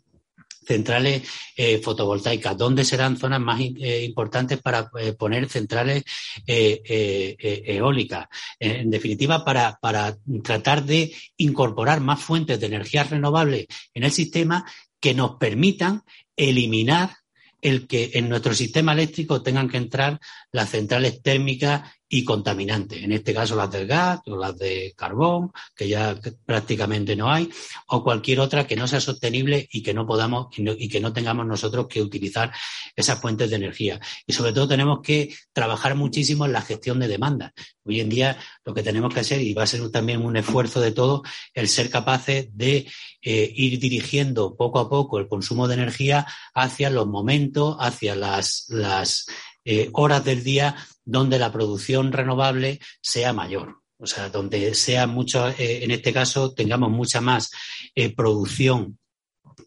centrales 0.69 1.23
eh, 1.55 1.80
fotovoltaicas, 1.80 2.55
dónde 2.55 2.86
serán 2.86 3.17
zonas 3.17 3.41
más 3.41 3.59
eh, 3.59 4.03
importantes 4.05 4.61
para 4.61 4.91
eh, 4.99 5.13
poner 5.13 5.49
centrales 5.49 6.03
eólicas. 6.45 8.27
En 8.59 8.91
definitiva, 8.91 9.43
para, 9.43 9.80
para 9.82 10.15
tratar 10.43 10.84
de 10.84 11.11
incorporar 11.38 12.01
más 12.01 12.21
fuentes 12.21 12.59
de 12.59 12.67
energía 12.67 13.03
renovable 13.03 13.67
en 13.95 14.03
el 14.03 14.11
sistema 14.11 14.63
que 14.99 15.15
nos 15.15 15.38
permitan 15.38 16.03
eliminar 16.36 17.15
el 17.61 17.88
que 17.88 18.11
en 18.13 18.30
nuestro 18.30 18.53
sistema 18.53 18.93
eléctrico 18.93 19.41
tengan 19.41 19.69
que 19.69 19.77
entrar 19.77 20.19
las 20.51 20.69
centrales 20.69 21.21
térmicas 21.21 21.89
y 22.12 22.26
contaminantes, 22.26 23.03
en 23.03 23.12
este 23.12 23.36
caso 23.36 23.55
las 23.55 23.72
del 23.72 23.86
gas 23.86 24.22
o 24.26 24.36
las 24.36 24.57
de 24.57 24.95
carbón, 24.97 25.51
que 25.76 25.88
ya 25.88 26.20
prácticamente 26.43 27.16
no 27.16 27.32
hay, 27.32 27.47
o 27.88 28.03
cualquier 28.03 28.39
otra 28.39 28.66
que 28.66 28.76
no 28.76 28.88
sea 28.88 28.99
sostenible 28.99 29.70
y 29.72 29.84
que 29.84 29.93
no 29.93 30.07
podamos 30.07 30.47
y, 30.57 30.89
que 30.89 30.99
no 30.99 31.14
tengamos 31.14 31.45
nosotros 31.45 31.86
que 31.88 32.01
utilizar 32.01 32.51
esas 32.95 33.22
fuentes 33.22 33.51
de 33.51 33.57
energía. 33.57 33.99
Y 34.26 34.34
sobre 34.34 34.53
todo 34.53 34.68
tenemos 34.68 35.01
que 35.03 35.36
trabajar 35.53 35.93
muchísimo 35.93 36.47
en 36.47 36.53
la 36.53 36.62
gestión 36.62 36.99
de 36.99 37.07
demanda. 37.07 37.53
Hoy 37.86 37.99
en 37.99 38.10
día 38.10 38.38
lo 38.66 38.74
que 38.74 38.82
tenemos 38.82 39.14
que 39.14 39.20
hacer, 39.20 39.41
y 39.41 39.53
va 39.53 39.64
a 39.64 39.68
ser 39.68 39.88
también 39.91 40.26
un 40.26 40.36
esfuerzo 40.36 40.82
de 40.82 40.91
todos, 40.91 41.22
el 41.53 41.68
ser 41.68 41.91
capaces 41.91 42.47
de 42.53 42.88
eh, 43.22 43.53
ir 43.55 43.80
dirigiendo 43.80 44.55
poco 44.55 44.80
a 44.80 44.89
poco 44.89 45.20
el 45.20 45.28
consumo 45.28 45.68
de 45.68 45.76
energía 45.76 46.26
hacia 46.55 46.89
los 46.89 47.05
momentos, 47.05 47.78
hacia 47.80 48.16
las, 48.16 48.66
las 48.70 49.28
eh, 49.66 49.89
horas 49.93 50.24
del 50.24 50.43
día 50.43 50.76
donde 51.05 51.39
la 51.39 51.51
producción 51.51 52.12
renovable 52.12 52.80
sea 53.01 53.34
mayor. 53.34 53.80
O 53.97 54.07
sea, 54.07 54.30
donde 54.30 54.74
sea 54.76 55.07
mucho, 55.07 55.49
eh, 55.49 55.84
en 55.84 55.91
este 55.91 56.14
caso, 56.14 56.53
tengamos 56.53 56.89
mucha 56.89 57.20
más 57.20 57.51
eh, 57.95 58.16
producción 58.16 58.97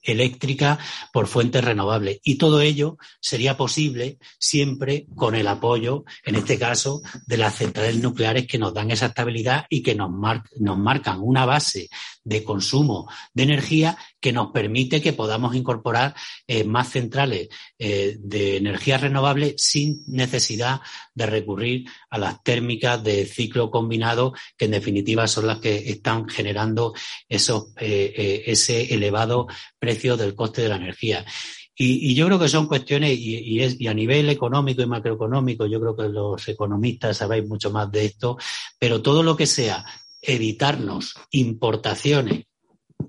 eléctrica 0.02 0.78
por 1.12 1.26
fuentes 1.26 1.64
renovables. 1.64 2.18
Y 2.24 2.36
todo 2.36 2.60
ello 2.60 2.96
sería 3.20 3.56
posible 3.56 4.18
siempre 4.38 5.06
con 5.14 5.34
el 5.34 5.46
apoyo, 5.46 6.04
en 6.24 6.36
este 6.36 6.58
caso, 6.58 7.02
de 7.26 7.36
las 7.36 7.56
centrales 7.56 7.98
nucleares 7.98 8.46
que 8.46 8.58
nos 8.58 8.74
dan 8.74 8.90
esa 8.90 9.06
estabilidad 9.06 9.66
y 9.68 9.82
que 9.82 9.94
nos, 9.94 10.10
nos 10.58 10.78
marcan 10.78 11.20
una 11.20 11.44
base 11.44 11.88
de 12.24 12.42
consumo 12.42 13.08
de 13.34 13.42
energía 13.42 13.98
que 14.22 14.32
nos 14.32 14.52
permite 14.52 15.02
que 15.02 15.12
podamos 15.12 15.54
incorporar 15.54 16.14
eh, 16.46 16.62
más 16.62 16.90
centrales 16.90 17.48
eh, 17.78 18.16
de 18.20 18.56
energía 18.56 18.96
renovable 18.96 19.54
sin 19.58 20.04
necesidad 20.06 20.80
de 21.12 21.26
recurrir 21.26 21.84
a 22.08 22.18
las 22.18 22.42
térmicas 22.42 23.02
de 23.02 23.26
ciclo 23.26 23.70
combinado, 23.70 24.32
que 24.56 24.66
en 24.66 24.70
definitiva 24.70 25.26
son 25.26 25.48
las 25.48 25.58
que 25.58 25.90
están 25.90 26.28
generando 26.28 26.94
esos, 27.28 27.72
eh, 27.80 28.44
ese 28.46 28.94
elevado 28.94 29.48
precio 29.78 30.16
del 30.16 30.36
coste 30.36 30.62
de 30.62 30.68
la 30.68 30.76
energía. 30.76 31.26
Y, 31.74 32.14
yo 32.14 32.26
creo 32.26 32.38
que 32.38 32.48
son 32.48 32.68
cuestiones, 32.68 33.18
y, 33.18 33.58
y, 33.58 33.86
a 33.88 33.94
nivel 33.94 34.28
económico 34.28 34.82
y 34.82 34.86
macroeconómico, 34.86 35.66
yo 35.66 35.80
creo 35.80 35.96
que 35.96 36.08
los 36.08 36.46
economistas 36.46 37.16
sabéis 37.16 37.48
mucho 37.48 37.72
más 37.72 37.90
de 37.90 38.04
esto, 38.04 38.36
pero 38.78 39.02
todo 39.02 39.24
lo 39.24 39.36
que 39.36 39.46
sea 39.46 39.84
evitarnos 40.20 41.14
importaciones 41.32 42.44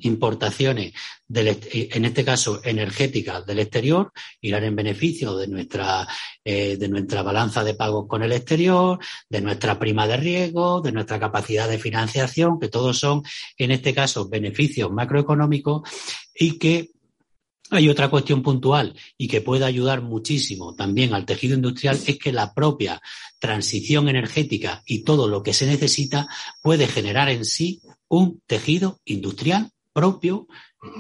importaciones, 0.02 0.94
en 1.30 2.06
este 2.06 2.24
caso 2.24 2.62
energéticas 2.64 3.46
del 3.46 3.60
exterior, 3.60 4.12
irán 4.42 4.64
en 4.64 4.76
beneficio 4.76 5.36
de 5.36 5.48
nuestra, 5.48 6.08
eh, 6.44 6.78
de 6.78 6.90
nuestra 6.90 7.24
balanza 7.24 7.64
de 7.64 7.74
pagos 7.74 8.08
con 8.08 8.24
el 8.24 8.32
exterior, 8.32 9.00
de 9.30 9.42
nuestra 9.42 9.80
prima 9.80 10.08
de 10.08 10.18
riesgo, 10.18 10.82
de 10.82 10.92
nuestra 10.92 11.20
capacidad 11.20 11.68
de 11.68 11.80
financiación, 11.80 12.60
que 12.60 12.70
todos 12.70 13.00
son, 13.00 13.24
en 13.58 13.72
este 13.72 13.94
caso, 13.94 14.30
beneficios 14.30 14.92
macroeconómicos 14.92 15.90
y 16.36 16.58
que 16.58 16.92
hay 17.74 17.90
otra 17.90 18.10
cuestión 18.10 18.44
puntual 18.44 18.96
y 19.18 19.28
que 19.28 19.42
puede 19.42 19.66
ayudar 19.66 20.02
muchísimo 20.02 20.76
también 20.76 21.14
al 21.14 21.26
tejido 21.26 21.56
industrial 21.56 22.00
es 22.06 22.20
que 22.20 22.32
la 22.32 22.54
propia 22.54 23.02
transición 23.40 24.10
energética 24.10 24.84
y 24.86 25.04
todo 25.04 25.28
lo 25.28 25.42
que 25.42 25.54
se 25.54 25.66
necesita 25.66 26.28
puede 26.62 26.88
generar 26.88 27.30
en 27.30 27.46
sí 27.46 27.82
un 28.08 28.42
tejido 28.46 29.00
industrial 29.06 29.72
propio 29.94 30.48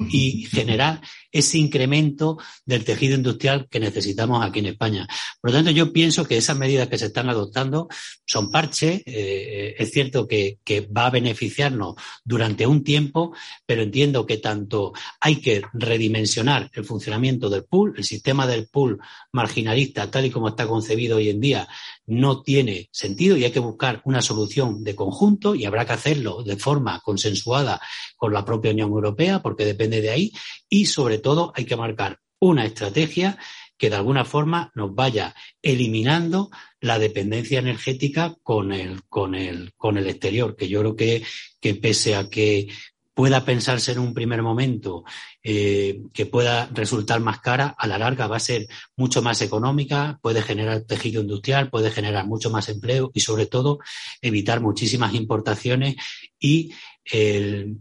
y 0.09 0.45
generar 0.45 1.01
ese 1.33 1.57
incremento 1.57 2.37
del 2.65 2.85
tejido 2.85 3.15
industrial 3.15 3.67
que 3.69 3.79
necesitamos 3.79 4.45
aquí 4.45 4.59
en 4.59 4.67
España. 4.67 5.07
Por 5.41 5.51
lo 5.51 5.57
tanto, 5.57 5.71
yo 5.71 5.91
pienso 5.91 6.25
que 6.25 6.37
esas 6.37 6.57
medidas 6.57 6.87
que 6.87 6.99
se 6.99 7.07
están 7.07 7.27
adoptando 7.27 7.89
son 8.25 8.51
parches. 8.51 9.01
Eh, 9.05 9.75
es 9.77 9.91
cierto 9.91 10.27
que, 10.27 10.59
va 10.95 11.07
a 11.07 11.09
beneficiarnos 11.09 11.95
durante 12.23 12.67
un 12.67 12.83
tiempo, 12.83 13.33
pero 13.65 13.81
entiendo 13.81 14.25
que 14.25 14.37
tanto 14.37 14.93
hay 15.19 15.37
que 15.37 15.63
redimensionar 15.73 16.69
el 16.73 16.85
funcionamiento 16.85 17.49
del 17.49 17.63
pool, 17.63 17.93
el 17.97 18.03
sistema 18.03 18.45
del 18.45 18.67
pool 18.67 18.99
marginalista, 19.31 20.09
tal 20.11 20.25
y 20.25 20.29
como 20.29 20.49
está 20.49 20.67
concebido 20.67 21.17
hoy 21.17 21.29
en 21.29 21.39
día, 21.39 21.67
no 22.05 22.41
tiene 22.41 22.89
sentido 22.91 23.37
y 23.37 23.45
hay 23.45 23.51
que 23.51 23.59
buscar 23.59 24.01
una 24.05 24.21
solución 24.21 24.83
de 24.83 24.95
conjunto 24.95 25.55
y 25.55 25.65
habrá 25.65 25.85
que 25.85 25.93
hacerlo 25.93 26.43
de 26.43 26.57
forma 26.57 26.99
consensuada 27.01 27.79
con 28.15 28.33
la 28.33 28.45
propia 28.45 28.71
Unión 28.71 28.89
Europea, 28.89 29.41
porque 29.41 29.65
depende 29.65 30.01
de 30.01 30.09
ahí, 30.09 30.31
y 30.73 30.87
sobre 30.87 31.19
todo 31.19 31.53
hay 31.55 31.65
que 31.65 31.75
marcar 31.75 32.19
una 32.39 32.65
estrategia 32.65 33.37
que 33.77 33.91
de 33.91 33.95
alguna 33.95 34.25
forma 34.25 34.71
nos 34.73 34.95
vaya 34.95 35.35
eliminando 35.61 36.49
la 36.81 36.97
dependencia 36.97 37.59
energética 37.59 38.35
con 38.41 38.73
el, 38.73 39.03
con 39.03 39.35
el, 39.35 39.73
con 39.77 39.99
el 39.99 40.07
exterior, 40.07 40.55
que 40.55 40.67
yo 40.67 40.79
creo 40.79 40.95
que, 40.95 41.23
que 41.61 41.75
pese 41.75 42.15
a 42.15 42.27
que 42.27 42.69
pueda 43.13 43.45
pensarse 43.45 43.91
en 43.91 43.99
un 43.99 44.15
primer 44.15 44.41
momento 44.41 45.03
eh, 45.43 46.01
que 46.11 46.25
pueda 46.25 46.67
resultar 46.73 47.19
más 47.19 47.39
cara, 47.39 47.75
a 47.77 47.85
la 47.85 47.99
larga 47.99 48.25
va 48.25 48.37
a 48.37 48.39
ser 48.39 48.65
mucho 48.95 49.21
más 49.21 49.43
económica, 49.43 50.17
puede 50.23 50.41
generar 50.41 50.81
tejido 50.85 51.21
industrial, 51.21 51.69
puede 51.69 51.91
generar 51.91 52.25
mucho 52.25 52.49
más 52.49 52.67
empleo 52.67 53.11
y 53.13 53.19
sobre 53.19 53.45
todo 53.45 53.77
evitar 54.23 54.59
muchísimas 54.59 55.13
importaciones 55.13 55.97
y 56.39 56.73
el, 57.05 57.77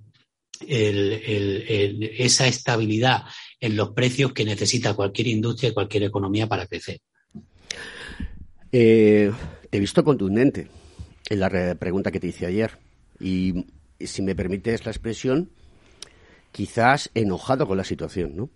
esa 0.69 2.47
estabilidad 2.47 3.23
en 3.61 3.77
los 3.77 3.91
precios 3.91 4.33
que 4.33 4.45
necesita 4.45 4.95
cualquier 4.95 5.29
industria 5.29 5.71
y 5.71 5.75
cualquier 5.75 6.05
economía 6.05 6.47
para 6.47 6.67
crecer. 6.67 7.01
Eh, 8.73 9.31
te 9.71 9.77
he 9.77 9.81
visto 9.81 10.03
contundente 10.03 10.69
en 11.29 11.41
la 11.41 11.75
pregunta 11.75 12.11
que 12.11 12.21
te 12.21 12.29
hice 12.29 12.47
ayer 12.47 12.79
y 13.21 13.67
si 14.01 14.23
me 14.23 14.35
permites 14.35 14.85
la 14.85 14.93
expresión, 14.93 15.51
quizás 16.51 17.11
enojado 17.15 17.67
con 17.67 17.77
la 17.77 17.85
situación, 17.85 18.37
¿no? 18.37 18.51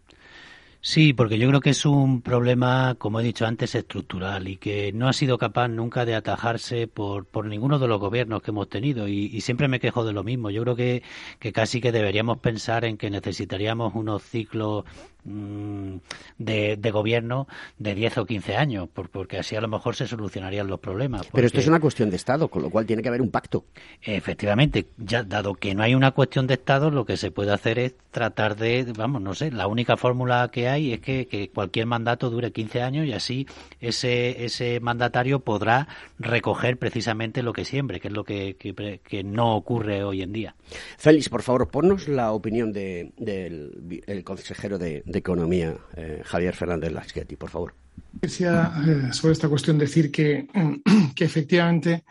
Sí, 0.89 1.13
porque 1.13 1.37
yo 1.37 1.49
creo 1.49 1.61
que 1.61 1.71
es 1.71 1.85
un 1.85 2.23
problema, 2.23 2.95
como 2.97 3.19
he 3.19 3.25
dicho 3.25 3.45
antes, 3.45 3.75
estructural 3.75 4.47
y 4.47 4.57
que 4.57 4.93
no 4.93 5.09
ha 5.09 5.13
sido 5.13 5.37
capaz 5.37 5.67
nunca 5.67 6.05
de 6.05 6.15
atajarse 6.15 6.87
por, 6.87 7.25
por 7.25 7.47
ninguno 7.47 7.81
de 7.81 7.89
los 7.89 7.99
gobiernos 7.99 8.41
que 8.41 8.53
hemos 8.53 8.69
tenido. 8.69 9.09
Y, 9.09 9.41
siempre 9.41 9.67
me 9.67 9.81
quejo 9.81 10.05
de 10.05 10.13
lo 10.13 10.23
mismo. 10.23 10.49
Yo 10.49 10.63
creo 10.63 10.77
que, 10.77 11.03
que 11.41 11.53
casi 11.53 11.81
que 11.81 11.91
deberíamos 11.91 12.39
pensar 12.39 12.85
en 12.85 12.99
que 12.99 13.11
necesitaríamos 13.11 13.97
unos 13.97 14.23
ciclos 14.23 14.85
Mm, 15.27 15.97
de, 16.39 16.91
gobierno 16.93 17.49
de 17.79 17.97
10 17.97 18.19
o 18.19 18.27
15 18.27 18.57
años, 18.57 18.89
porque 18.93 19.39
así 19.39 19.57
a 19.57 19.61
lo 19.61 19.67
mejor 19.67 19.97
se 19.97 20.07
solucionarían 20.07 20.69
los 20.69 20.79
problemas. 20.79 21.27
Pero 21.33 21.47
esto 21.49 21.59
es 21.59 21.67
una 21.67 21.81
cuestión 21.81 22.11
de 22.11 22.17
Estado, 22.17 22.47
con 22.49 22.63
lo 22.63 22.71
cual 22.71 22.87
tiene 22.87 23.03
que 23.03 23.09
haber 23.09 23.21
un 23.21 23.31
pacto. 23.31 23.65
Efectivamente, 24.03 24.87
ya 24.97 25.25
dado 25.25 25.55
que 25.55 25.75
no 25.75 25.83
hay 25.83 25.97
una 25.97 26.13
cuestión 26.13 26.47
de 26.47 26.55
Estado, 26.55 26.91
lo 26.91 27.05
que 27.05 27.17
se 27.17 27.33
puede 27.33 27.53
hacer 27.53 27.81
es 27.81 27.95
tratar 28.13 28.55
de, 28.57 28.93
vamos, 28.97 29.21
no 29.21 29.35
sé, 29.35 29.51
la 29.51 29.67
única 29.67 29.97
fórmula 29.97 30.49
que 30.53 30.69
hay 30.69 30.76
es 30.79 31.01
que, 31.01 31.51
cualquier 31.53 31.87
mandato 31.87 32.31
dure 32.31 32.53
15 32.53 32.83
años 32.83 33.07
y 33.07 33.13
así 33.13 33.47
ese, 33.81 34.45
ese 34.45 34.81
mandatario 34.81 35.41
podrá 35.41 35.89
recoger 36.19 36.79
precisamente 36.79 37.43
lo 37.43 37.53
que 37.53 37.65
siempre, 37.65 38.01
que 38.01 38.09
es 38.09 38.15
lo 38.15 38.25
que, 38.25 38.57
que, 38.57 39.25
no 39.25 39.57
ocurre 39.57 40.05
hoy 40.05 40.23
en 40.23 40.33
día. 40.33 40.55
Félix, 40.99 41.29
por 41.29 41.43
favor, 41.43 41.69
ponnos 41.69 42.09
la 42.09 42.33
opinión 42.33 42.73
del 42.73 43.13
de, 43.17 44.23
consejero 44.25 44.79
de 44.79 45.03
Economía, 45.07 45.77
eh, 45.97 46.23
Javier 46.25 46.55
Fernández 46.55 46.93
Laschetti, 46.93 47.37
por 47.37 47.51
favor. 47.51 47.75
Quisiera 48.21 48.73
eh, 48.87 49.13
sobre 49.13 49.33
esta 49.33 49.49
cuestión 49.49 49.79
decir 49.79 50.11
que, 50.11 50.47
que 51.15 51.25
efectivamente 51.25 52.05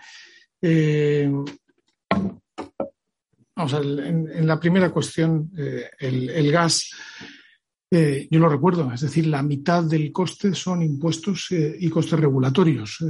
eh, 0.61 1.32
vamos 3.55 3.74
a, 3.74 3.78
en, 3.78 4.47
la 4.47 4.59
primera 4.59 4.89
cuestión, 4.89 5.51
el, 5.99 6.51
gas, 6.51 6.89
yo 8.29 8.39
lo 8.39 8.49
recuerdo, 8.49 8.91
es 8.93 9.01
decir, 9.01 9.27
la 9.27 9.43
mitad 9.43 9.83
del 9.83 10.11
coste 10.11 10.53
son 10.53 10.81
impuestos 10.81 11.47
y 11.51 11.89
costes 11.89 12.19
regulatorios 12.19 13.03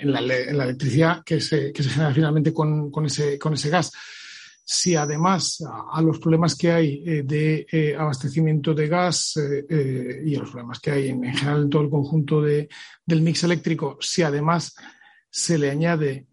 en 0.00 0.12
la, 0.12 0.20
electricidad 0.20 1.22
que 1.24 1.40
se, 1.40 1.72
genera 1.74 2.12
finalmente 2.12 2.52
con, 2.52 2.90
ese, 3.04 3.38
con 3.38 3.54
ese 3.54 3.68
gas. 3.70 3.92
Si 4.64 4.94
además 4.94 5.64
a, 5.92 6.00
los 6.00 6.18
problemas 6.18 6.54
que 6.54 6.70
hay 6.70 7.02
eh, 7.04 7.22
de 7.24 7.66
eh, 7.70 7.96
abastecimiento 7.96 8.72
de 8.72 8.88
gas 8.88 9.36
eh, 9.36 10.22
y 10.24 10.34
a 10.36 10.40
los 10.40 10.50
problemas 10.50 10.78
que 10.78 10.90
hay 10.92 11.08
en, 11.08 11.22
general 11.34 11.62
en 11.62 11.70
todo 11.70 11.82
el 11.82 11.90
conjunto 11.90 12.40
del 12.40 12.68
mix 13.22 13.44
eléctrico, 13.44 13.98
si 14.00 14.22
además 14.22 14.74
se 15.28 15.58
le 15.58 15.70
añade 15.70 16.26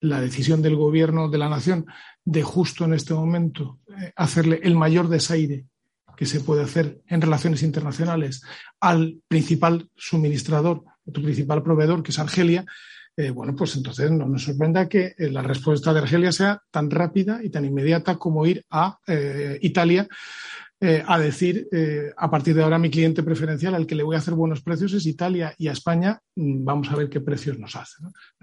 la 0.00 0.20
decisión 0.20 0.62
del 0.62 0.76
gobierno 0.76 1.28
de 1.28 1.38
la 1.38 1.48
nación 1.48 1.86
de 2.24 2.42
justo 2.42 2.84
en 2.84 2.94
este 2.94 3.14
momento 3.14 3.78
hacerle 4.16 4.60
el 4.62 4.74
mayor 4.74 5.08
desaire 5.08 5.66
que 6.18 6.26
se 6.26 6.40
puede 6.40 6.64
hacer 6.64 7.00
en 7.06 7.20
relaciones 7.20 7.62
internacionales 7.62 8.42
al 8.80 9.18
principal 9.28 9.88
suministrador, 9.94 10.82
tu 11.12 11.22
principal 11.22 11.62
proveedor, 11.62 12.02
que 12.02 12.10
es 12.10 12.18
Argelia, 12.18 12.66
eh, 13.16 13.30
bueno, 13.30 13.54
pues 13.54 13.76
entonces 13.76 14.10
no 14.10 14.26
nos 14.26 14.42
sorprenda 14.42 14.88
que 14.88 15.14
eh, 15.16 15.30
la 15.30 15.42
respuesta 15.42 15.92
de 15.92 16.00
Argelia 16.00 16.32
sea 16.32 16.60
tan 16.72 16.90
rápida 16.90 17.38
y 17.40 17.50
tan 17.50 17.64
inmediata 17.64 18.16
como 18.16 18.44
ir 18.46 18.64
a 18.68 18.98
eh, 19.06 19.60
Italia 19.62 20.08
eh, 20.80 21.02
a 21.04 21.18
decir, 21.18 21.66
eh, 21.72 22.12
a 22.16 22.30
partir 22.30 22.54
de 22.54 22.62
ahora 22.62 22.78
mi 22.78 22.88
cliente 22.88 23.24
preferencial 23.24 23.74
al 23.74 23.84
que 23.84 23.96
le 23.96 24.04
voy 24.04 24.14
a 24.14 24.20
hacer 24.20 24.34
buenos 24.34 24.62
precios 24.62 24.92
es 24.92 25.06
Italia 25.06 25.52
y 25.58 25.66
a 25.66 25.72
España 25.72 26.20
mm, 26.36 26.64
vamos 26.64 26.88
a 26.92 26.94
ver 26.94 27.08
qué 27.08 27.20
precios 27.20 27.58
nos 27.58 27.74
hace. 27.74 27.96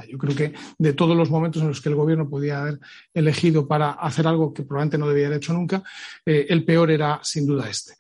Yo 0.10 0.18
creo 0.18 0.36
que 0.36 0.54
de 0.78 0.92
todos 0.92 1.16
los 1.16 1.30
momentos 1.30 1.62
en 1.62 1.70
los 1.70 1.80
que 1.80 1.88
el 1.88 1.96
gobierno 1.96 2.30
podía 2.30 2.60
haber 2.60 2.80
elegido 3.14 3.70
para 3.70 3.92
hacer 3.92 4.28
algo 4.28 4.54
que 4.54 4.64
probablemente 4.64 4.98
no 4.98 5.08
debía 5.08 5.28
haber 5.28 5.38
hecho 5.38 5.54
nunca, 5.54 5.82
eh, 6.26 6.48
el 6.50 6.66
peor 6.66 6.92
era 6.92 7.22
sin 7.24 7.48
duda 7.48 7.70
este. 7.70 7.96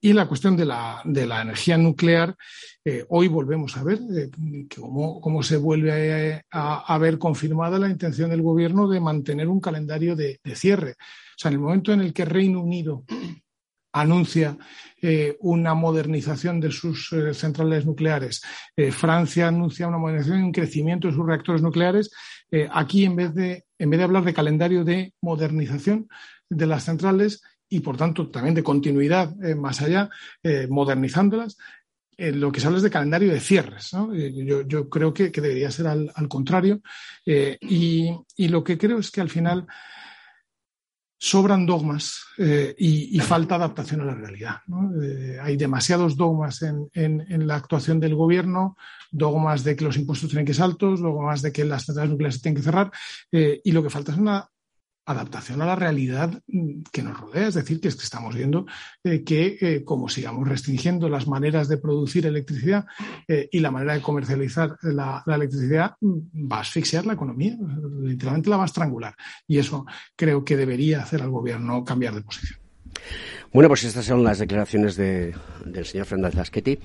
y 0.00 0.14
la 0.14 0.26
cuestión 0.26 0.56
de 0.56 0.64
la, 0.64 1.02
de 1.04 1.26
la 1.26 1.42
energía 1.42 1.76
nuclear, 1.76 2.34
hoy 3.10 3.28
volvemos 3.28 3.76
a 3.76 3.84
ver 3.84 3.98
cómo, 4.74 5.42
se 5.42 5.58
vuelve 5.58 6.42
a, 6.50 6.98
ver 6.98 7.18
confirmada 7.18 7.78
la 7.78 7.90
intención 7.90 8.30
del 8.30 8.40
gobierno 8.40 8.88
de 8.88 8.98
mantener 8.98 9.48
un 9.48 9.60
calendario 9.60 10.16
de, 10.16 10.40
de 10.42 10.56
cierre. 10.56 10.92
O 10.92 11.38
sea, 11.38 11.50
en 11.50 11.54
el 11.54 11.60
momento 11.60 11.92
en 11.92 12.00
el 12.00 12.12
que 12.12 12.24
Reino 12.24 12.60
Unido 12.60 13.04
anuncia 13.92 14.56
eh, 15.00 15.36
una 15.40 15.74
modernización 15.74 16.60
de 16.60 16.70
sus 16.70 17.12
eh, 17.12 17.34
centrales 17.34 17.84
nucleares, 17.84 18.42
eh, 18.76 18.90
Francia 18.90 19.48
anuncia 19.48 19.88
una 19.88 19.98
modernización 19.98 20.40
y 20.40 20.44
un 20.44 20.52
crecimiento 20.52 21.08
de 21.08 21.14
sus 21.14 21.26
reactores 21.26 21.62
nucleares, 21.62 22.10
aquí 22.70 23.06
en 23.06 23.16
vez, 23.16 23.34
de, 23.34 23.64
en 23.78 23.88
vez 23.88 23.96
de 23.96 24.04
hablar 24.04 24.24
de 24.24 24.34
calendario 24.34 24.84
de 24.84 25.14
modernización 25.22 26.06
de 26.50 26.66
las 26.66 26.84
centrales, 26.84 27.42
y, 27.66 27.80
por 27.80 27.96
tanto, 27.96 28.28
también 28.28 28.54
de 28.54 28.62
continuidad 28.62 29.34
más 29.56 29.80
allá, 29.80 30.10
modernizándolas. 30.68 31.56
lo 32.18 32.52
que 32.52 32.60
se 32.60 32.66
habla 32.66 32.76
es 32.76 32.82
de 32.82 32.90
calendario 32.90 33.32
de 33.32 33.40
cierres. 33.40 33.92
Yo, 34.66 34.90
creo 34.90 35.14
que, 35.14 35.30
debería 35.30 35.70
ser 35.70 35.86
al, 35.86 36.28
contrario. 36.28 36.82
Y, 37.24 38.10
y, 38.36 38.48
lo 38.48 38.62
que 38.62 38.76
creo 38.76 38.98
es 38.98 39.10
que 39.10 39.22
al 39.22 39.30
final 39.30 39.66
sobran 41.22 41.66
dogmas 41.66 42.24
eh, 42.36 42.74
y, 42.76 43.20
falta 43.20 43.54
adaptación 43.54 44.00
a 44.00 44.06
la 44.06 44.14
realidad. 44.16 44.56
Eh, 45.00 45.38
hay 45.40 45.56
demasiados 45.56 46.16
dogmas 46.16 46.62
en, 46.62 47.46
la 47.46 47.54
actuación 47.54 48.00
del 48.00 48.16
gobierno, 48.16 48.76
dogmas 49.12 49.62
de 49.62 49.76
que 49.76 49.84
los 49.84 49.96
impuestos 49.96 50.30
tienen 50.30 50.44
que 50.44 50.52
ser 50.52 50.64
altos, 50.64 51.00
dogmas 51.00 51.40
de 51.40 51.52
que 51.52 51.64
las 51.64 51.84
centrales 51.84 52.10
nucleares 52.10 52.42
tienen 52.42 52.56
que 52.56 52.64
cerrar, 52.64 52.90
eh, 53.30 53.60
y 53.62 53.70
lo 53.70 53.84
que 53.84 53.90
falta 53.90 54.10
es 54.10 54.18
una 54.18 54.48
adaptación 55.04 55.60
a 55.62 55.66
la 55.66 55.76
realidad 55.76 56.42
mm, 56.46 56.82
que 56.92 57.02
nos 57.02 57.18
rodea. 57.18 57.48
Es 57.48 57.54
decir, 57.54 57.80
que, 57.80 57.88
es 57.88 57.96
que 57.96 58.04
estamos 58.04 58.34
viendo 58.34 58.66
eh, 59.04 59.24
que 59.24 59.58
eh, 59.60 59.84
como 59.84 60.08
sigamos 60.08 60.48
restringiendo 60.48 61.08
las 61.08 61.26
maneras 61.26 61.68
de 61.68 61.78
producir 61.78 62.26
electricidad 62.26 62.86
eh, 63.28 63.48
y 63.50 63.60
la 63.60 63.70
manera 63.70 63.94
de 63.94 64.02
comercializar 64.02 64.76
la, 64.82 65.22
electricidad, 65.26 65.96
mm, 66.00 66.50
va 66.50 66.58
a 66.58 66.60
asfixiar 66.60 67.06
la 67.06 67.14
economía, 67.14 67.56
literalmente 68.02 68.50
la 68.50 68.56
va 68.56 68.64
a 68.64 68.66
estrangular. 68.66 69.14
Y 69.46 69.58
eso 69.58 69.86
creo 70.16 70.44
que 70.44 70.56
debería 70.56 71.02
hacer 71.02 71.22
al 71.22 71.30
gobierno 71.30 71.84
cambiar 71.84 72.14
de 72.14 72.22
posición. 72.22 72.60
Bueno, 73.52 73.68
pues 73.68 73.84
estas 73.84 74.04
son 74.04 74.22
las 74.22 74.38
declaraciones 74.38 74.96
del 74.96 75.34
señor 75.84 76.06
Fernández 76.06 76.34
Lasqueti. 76.34 76.78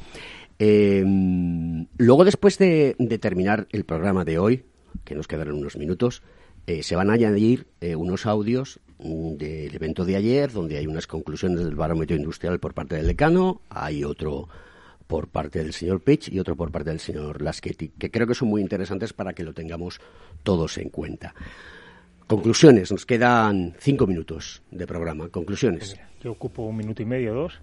luego, 0.59 2.25
después 2.25 2.57
de 2.57 2.95
terminar 3.21 3.67
el 3.71 3.85
programa 3.85 4.25
de 4.25 4.37
hoy, 4.37 4.65
que 5.03 5.15
nos 5.15 5.27
quedarán 5.27 5.55
unos 5.55 5.77
minutos, 5.77 6.23
eh, 6.67 6.83
se 6.83 6.97
van 6.97 7.09
a 7.09 7.13
añadir 7.13 7.65
eh, 7.79 7.95
unos 7.95 8.25
audios 8.25 8.81
mm, 8.99 9.35
del 9.35 9.73
evento 9.73 10.03
de 10.03 10.17
ayer, 10.17 10.51
donde 10.51 10.77
hay 10.77 10.85
unas 10.85 11.07
conclusiones 11.07 11.59
del 11.59 11.75
barómetro 11.75 12.17
industrial 12.17 12.59
por 12.59 12.73
parte 12.73 12.95
del 12.95 13.07
decano, 13.07 13.61
hay 13.69 14.03
otro 14.03 14.49
por 15.07 15.29
parte 15.29 15.59
del 15.59 15.71
señor 15.71 16.01
Pitch 16.01 16.27
y 16.29 16.39
otro 16.39 16.57
por 16.57 16.69
parte 16.69 16.89
del 16.89 16.99
señor 16.99 17.41
Laschetti, 17.41 17.89
que 17.97 18.11
creo 18.11 18.27
que 18.27 18.35
son 18.35 18.49
muy 18.49 18.61
interesantes 18.61 19.13
para 19.13 19.31
que 19.31 19.45
lo 19.45 19.53
tengamos 19.53 20.01
todos 20.43 20.77
en 20.77 20.89
cuenta. 20.89 21.33
Conclusiones, 22.27 22.91
nos 22.91 23.05
quedan 23.05 23.73
cinco 23.79 24.05
minutos 24.05 24.61
de 24.69 24.85
programa. 24.85 25.29
Conclusiones. 25.29 25.97
Yo 26.21 26.33
ocupo 26.33 26.63
un 26.63 26.75
minuto 26.75 27.01
y 27.01 27.05
medio, 27.05 27.33
dos, 27.33 27.61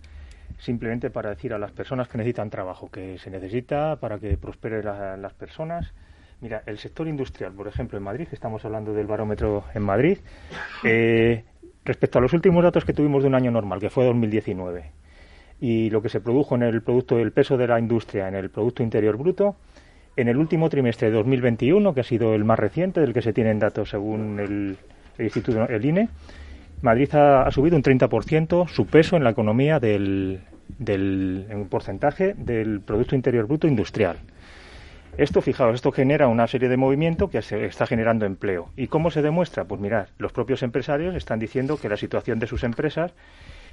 simplemente 0.58 1.10
para 1.10 1.28
decir 1.28 1.52
a 1.52 1.58
las 1.58 1.72
personas 1.72 2.08
que 2.08 2.16
necesitan 2.16 2.48
trabajo, 2.48 2.90
que 2.90 3.18
se 3.18 3.28
necesita 3.28 3.96
para 3.96 4.18
que 4.18 4.38
prosperen 4.38 4.86
las 5.20 5.34
personas 5.34 5.92
Mira, 6.44 6.62
el 6.66 6.76
sector 6.76 7.08
industrial, 7.08 7.54
por 7.54 7.68
ejemplo, 7.68 7.96
en 7.96 8.04
Madrid, 8.04 8.28
estamos 8.30 8.62
hablando 8.66 8.92
del 8.92 9.06
barómetro 9.06 9.64
en 9.72 9.82
Madrid, 9.82 10.18
eh, 10.84 11.42
respecto 11.86 12.18
a 12.18 12.20
los 12.20 12.34
últimos 12.34 12.62
datos 12.62 12.84
que 12.84 12.92
tuvimos 12.92 13.22
de 13.22 13.30
un 13.30 13.34
año 13.34 13.50
normal, 13.50 13.80
que 13.80 13.88
fue 13.88 14.04
2019, 14.04 14.90
y 15.62 15.88
lo 15.88 16.02
que 16.02 16.10
se 16.10 16.20
produjo 16.20 16.54
en 16.54 16.64
el 16.64 16.82
producto, 16.82 17.18
el 17.18 17.32
peso 17.32 17.56
de 17.56 17.66
la 17.66 17.78
industria 17.78 18.28
en 18.28 18.34
el 18.34 18.50
Producto 18.50 18.82
Interior 18.82 19.16
Bruto, 19.16 19.56
en 20.18 20.28
el 20.28 20.36
último 20.36 20.68
trimestre 20.68 21.08
de 21.08 21.16
2021, 21.16 21.94
que 21.94 22.00
ha 22.00 22.04
sido 22.04 22.34
el 22.34 22.44
más 22.44 22.58
reciente, 22.58 23.00
del 23.00 23.14
que 23.14 23.22
se 23.22 23.32
tienen 23.32 23.58
datos 23.58 23.88
según 23.88 24.38
el, 24.38 24.76
Instituto, 25.18 25.66
el 25.66 25.82
INE, 25.82 26.10
Madrid 26.82 27.08
ha, 27.14 27.50
subido 27.52 27.74
un 27.74 27.82
30% 27.82 28.68
su 28.68 28.84
peso 28.84 29.16
en 29.16 29.24
la 29.24 29.30
economía 29.30 29.80
del, 29.80 30.40
del 30.78 31.46
en 31.48 31.68
porcentaje 31.70 32.34
del 32.34 32.82
Producto 32.82 33.16
Interior 33.16 33.46
Bruto 33.46 33.66
industrial. 33.66 34.18
Esto, 35.16 35.40
fijaos, 35.42 35.76
esto 35.76 35.92
genera 35.92 36.26
una 36.26 36.48
serie 36.48 36.68
de 36.68 36.76
movimiento 36.76 37.30
que 37.30 37.40
se 37.40 37.66
está 37.66 37.86
generando 37.86 38.26
empleo. 38.26 38.70
¿Y 38.76 38.88
cómo 38.88 39.12
se 39.12 39.22
demuestra? 39.22 39.64
Pues 39.64 39.80
mirad, 39.80 40.08
los 40.18 40.32
propios 40.32 40.64
empresarios 40.64 41.14
están 41.14 41.38
diciendo 41.38 41.76
que 41.76 41.88
la 41.88 41.96
situación 41.96 42.40
de 42.40 42.48
sus 42.48 42.64
empresas, 42.64 43.14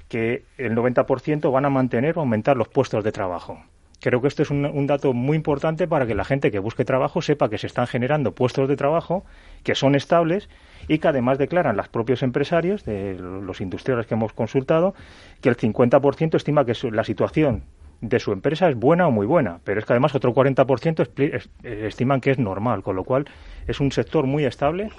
que 0.07 0.43
el 0.59 0.75
90% 0.75 1.51
van 1.51 1.65
a 1.65 1.71
mantener 1.71 2.15
o 2.17 2.21
aumentar 2.21 2.57
los 2.57 2.67
puestos 2.67 3.03
de 3.03 3.11
trabajo. 3.11 3.57
Creo 4.01 4.21
que 4.21 4.27
esto 4.27 4.43
es 4.43 4.51
un, 4.51 4.87
dato 4.87 5.13
muy 5.13 5.35
importante 5.35 5.87
para 5.87 6.05
que 6.05 6.13
la 6.13 6.25
gente 6.25 6.51
que 6.51 6.59
busque 6.59 6.85
trabajo 6.85 7.23
sepa 7.23 7.49
que 7.49 7.57
se 7.57 7.67
están 7.67 7.87
generando 7.87 8.33
puestos 8.33 8.69
de 8.69 8.75
trabajo 8.75 9.23
que 9.63 9.73
son 9.73 9.95
estables 9.95 10.47
y 10.87 10.99
que 10.99 11.07
además 11.07 11.39
declaran 11.39 11.75
los 11.75 11.87
propios 11.87 12.21
empresarios, 12.21 12.85
de 12.85 13.15
los 13.15 13.61
industriales 13.61 14.05
que 14.05 14.13
hemos 14.13 14.33
consultado, 14.33 14.93
que 15.41 15.49
el 15.49 15.57
50% 15.57 16.35
estima 16.35 16.65
que 16.65 16.73
la 16.91 17.03
situación 17.03 17.63
de 18.01 18.19
su 18.19 18.31
empresa 18.31 18.67
es 18.67 18.75
buena 18.75 19.07
o 19.07 19.11
muy 19.11 19.27
buena, 19.27 19.59
pero 19.63 19.79
es 19.79 19.85
que 19.85 19.93
además 19.93 20.15
otro 20.15 20.33
40% 20.33 21.45
estiman 21.63 22.19
que 22.19 22.31
es 22.31 22.39
normal, 22.39 22.81
con 22.81 22.95
lo 22.95 23.03
cual 23.03 23.25
es 23.67 23.79
un 23.79 23.91
sector 23.91 24.25
muy 24.25 24.43
estable 24.43 24.89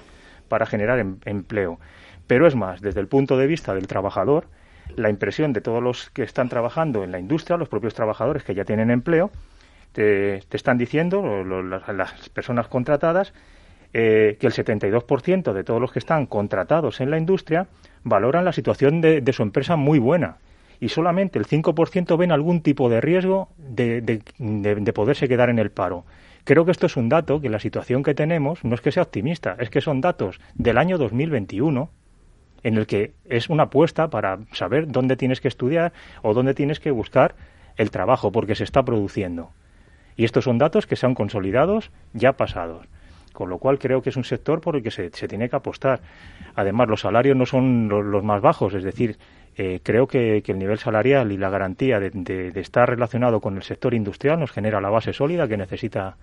para 0.47 0.65
generar 0.65 0.99
em, 0.99 1.17
empleo. 1.25 1.79
Pero 2.27 2.47
es 2.47 2.55
más, 2.55 2.81
desde 2.81 3.01
el 3.01 3.07
punto 3.07 3.37
de 3.37 3.45
vista 3.45 3.75
del 3.75 3.87
trabajador, 3.87 4.47
la 4.95 5.09
impresión 5.09 5.51
de 5.51 5.59
todos 5.59 5.83
los 5.83 6.09
que 6.09 6.23
están 6.23 6.47
trabajando 6.47 7.03
en 7.03 7.11
la 7.11 7.19
industria, 7.19 7.57
los 7.57 7.67
propios 7.67 7.93
trabajadores 7.93 8.43
que 8.43 8.55
ya 8.55 8.63
tienen 8.63 8.89
empleo, 8.89 9.31
te, 9.91 10.41
están 10.51 10.77
diciendo, 10.77 11.43
las, 11.43 12.29
personas 12.29 12.67
contratadas, 12.67 13.33
eh, 13.93 14.37
que 14.39 14.47
el 14.47 14.53
72% 14.53 15.53
de 15.53 15.63
todos 15.63 15.79
los 15.79 15.91
que 15.91 15.99
están 15.99 16.25
contratados 16.25 17.01
en 17.01 17.11
la 17.11 17.17
industria 17.17 17.67
valoran 18.03 18.45
la 18.45 18.53
situación 18.53 19.01
de 19.01 19.33
su 19.33 19.43
empresa 19.43 19.75
muy 19.75 19.99
buena 19.99 20.37
y 20.83 20.89
solamente 20.89 21.39
el 21.39 21.47
5% 21.47 22.17
ven 22.17 22.33
algún 22.33 22.59
tipo 22.59 22.89
de 22.89 22.99
riesgo 22.99 23.47
de, 23.57 24.01
de, 24.01 24.93
poderse 24.93 25.29
quedar 25.29 25.49
en 25.49 25.57
el 25.57 25.71
paro. 25.71 26.03
Creo 26.43 26.65
que 26.65 26.71
esto 26.71 26.87
es 26.87 26.97
un 26.97 27.07
dato 27.07 27.39
que 27.39 27.47
la 27.47 27.61
situación 27.61 28.03
que 28.03 28.13
tenemos 28.13 28.65
no 28.65 28.75
es 28.75 28.81
que 28.81 28.91
sea 28.91 29.03
optimista, 29.03 29.55
es 29.59 29.69
que 29.69 29.79
son 29.79 30.01
datos 30.01 30.41
del 30.55 30.77
año 30.77 30.97
2021 30.97 31.89
en 32.63 32.75
el 32.75 32.85
que 32.85 33.13
es 33.29 33.47
una 33.47 33.63
apuesta 33.63 34.09
para 34.09 34.39
saber 34.51 34.91
dónde 34.91 35.15
tienes 35.15 35.39
que 35.39 35.47
estudiar 35.47 35.93
o 36.21 36.33
dónde 36.33 36.53
tienes 36.53 36.81
que 36.81 36.91
buscar 36.91 37.35
el 37.77 37.89
trabajo 37.89 38.33
porque 38.33 38.55
se 38.55 38.65
está 38.65 38.83
produciendo. 38.83 39.51
Y 40.17 40.25
estos 40.25 40.43
son 40.43 40.57
datos 40.57 40.85
que 40.85 40.97
se 40.97 41.05
han 41.05 41.15
consolidados 41.15 41.91
ya 42.11 42.33
pasados. 42.33 42.87
Con 43.33 43.49
lo 43.49 43.57
cual 43.57 43.79
creo 43.79 44.01
que 44.01 44.09
es 44.09 44.15
un 44.15 44.23
sector 44.23 44.61
por 44.61 44.75
el 44.75 44.83
que 44.83 44.91
se, 44.91 45.09
tiene 45.09 45.49
que 45.49 45.55
apostar. 45.55 46.01
Además, 46.55 46.87
los 46.87 47.01
salarios 47.01 47.35
no 47.35 47.45
son 47.45 47.89
los 47.89 48.23
más 48.23 48.41
bajos, 48.41 48.73
es 48.75 48.83
decir, 48.83 49.17
eh, 49.57 49.79
creo 49.83 50.07
que, 50.07 50.43
el 50.45 50.59
nivel 50.59 50.77
salarial 50.77 51.31
y 51.31 51.37
la 51.37 51.49
garantía 51.49 51.99
de, 51.99 52.51
estar 52.55 52.89
relacionado 52.89 53.41
con 53.41 53.55
el 53.57 53.63
sector 53.63 53.93
industrial 53.93 54.39
nos 54.39 54.51
genera 54.51 54.79
la 54.79 54.89
base 54.89 55.13
sólida 55.13 55.47
que 55.47 55.57
necesita 55.57 56.15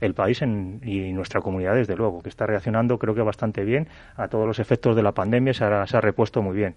el 0.00 0.14
país 0.14 0.42
y 0.42 1.12
nuestra 1.12 1.40
comunidad, 1.40 1.74
desde 1.74 1.96
luego, 1.96 2.22
que 2.22 2.28
está 2.28 2.46
reaccionando 2.46 2.98
creo 2.98 3.14
que 3.14 3.22
bastante 3.22 3.64
bien 3.64 3.88
a 4.16 4.28
todos 4.28 4.46
los 4.46 4.58
efectos 4.60 4.94
de 4.94 5.02
la 5.02 5.12
pandemia, 5.12 5.54
se 5.54 5.64
ha, 5.64 5.86
se 5.86 5.96
ha 5.96 6.00
repuesto 6.00 6.42
muy 6.42 6.56
bien. 6.56 6.74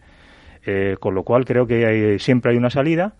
Eh, 0.65 0.97
con 0.99 1.15
lo 1.15 1.23
cual 1.23 1.43
creo 1.45 1.65
que 1.65 2.17
siempre 2.19 2.51
hay 2.51 2.57
una 2.57 2.69
salida 2.69 3.13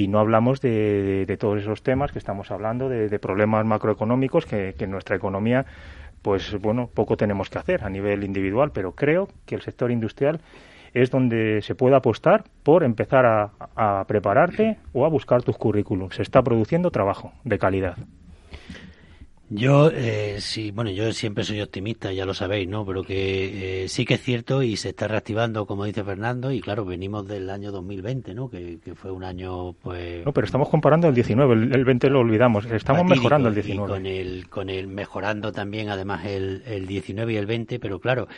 y 0.00 0.08
no 0.08 0.18
hablamos 0.18 0.62
de, 0.62 1.36
todos 1.38 1.60
esos 1.60 1.82
temas 1.82 2.10
que 2.10 2.18
estamos 2.18 2.50
hablando, 2.50 2.88
de, 2.88 3.18
problemas 3.18 3.66
macroeconómicos 3.66 4.46
que, 4.46 4.74
en 4.78 4.90
nuestra 4.90 5.16
economía 5.16 5.66
pues 6.22 6.58
bueno, 6.60 6.90
poco 6.92 7.16
tenemos 7.16 7.48
que 7.48 7.58
hacer 7.58 7.82
a 7.82 7.88
nivel 7.88 8.24
individual, 8.24 8.72
pero 8.72 8.92
creo 8.92 9.28
que 9.46 9.54
el 9.54 9.62
sector 9.62 9.90
industrial 9.90 10.40
es 10.92 11.10
donde 11.10 11.62
se 11.62 11.74
puede 11.74 11.96
apostar 11.96 12.44
por 12.62 12.84
empezar 12.84 13.24
a, 13.24 13.52
a 13.74 14.04
prepararte 14.06 14.76
o 14.92 15.06
a 15.06 15.08
buscar 15.08 15.42
tus 15.42 15.56
currículums. 15.56 16.16
Se 16.16 16.22
está 16.22 16.42
produciendo 16.42 16.90
trabajo 16.90 17.32
de 17.44 17.58
calidad. 17.58 17.96
Yo, 19.52 19.90
eh, 19.92 20.36
sí, 20.38 20.70
bueno, 20.70 20.92
yo 20.92 21.12
siempre 21.12 21.42
soy 21.42 21.60
optimista, 21.60 22.12
ya 22.12 22.24
lo 22.24 22.34
sabéis, 22.34 22.68
¿no? 22.68 22.86
Pero 22.86 23.02
que 23.02 23.82
eh, 23.82 23.88
sí 23.88 24.04
que 24.04 24.14
es 24.14 24.22
cierto 24.22 24.62
y 24.62 24.76
se 24.76 24.90
está 24.90 25.08
reactivando, 25.08 25.66
como 25.66 25.84
dice 25.84 26.04
Fernando, 26.04 26.52
y 26.52 26.60
claro, 26.60 26.84
venimos 26.84 27.26
del 27.26 27.50
año 27.50 27.72
2020, 27.72 28.32
¿no? 28.32 28.48
Que, 28.48 28.78
fue 28.94 29.10
un 29.10 29.24
año, 29.24 29.72
pues... 29.72 30.24
No, 30.24 30.32
pero 30.32 30.44
estamos 30.44 30.68
comparando 30.68 31.08
el 31.08 31.14
19, 31.14 31.54
el, 31.74 31.84
20 31.84 32.10
lo 32.10 32.20
olvidamos, 32.20 32.64
estamos 32.66 33.04
mejorando 33.04 33.48
el 33.48 33.54
19. 33.54 33.88
con 33.88 34.06
el, 34.06 34.48
con 34.48 34.70
el 34.70 34.86
mejorando 34.86 35.50
también, 35.50 35.88
además, 35.88 36.24
el, 36.26 36.62
el 36.66 36.86
19 36.86 37.32
y 37.32 37.36
el 37.36 37.46
20, 37.46 37.80
pero 37.80 37.98
claro, 37.98 38.28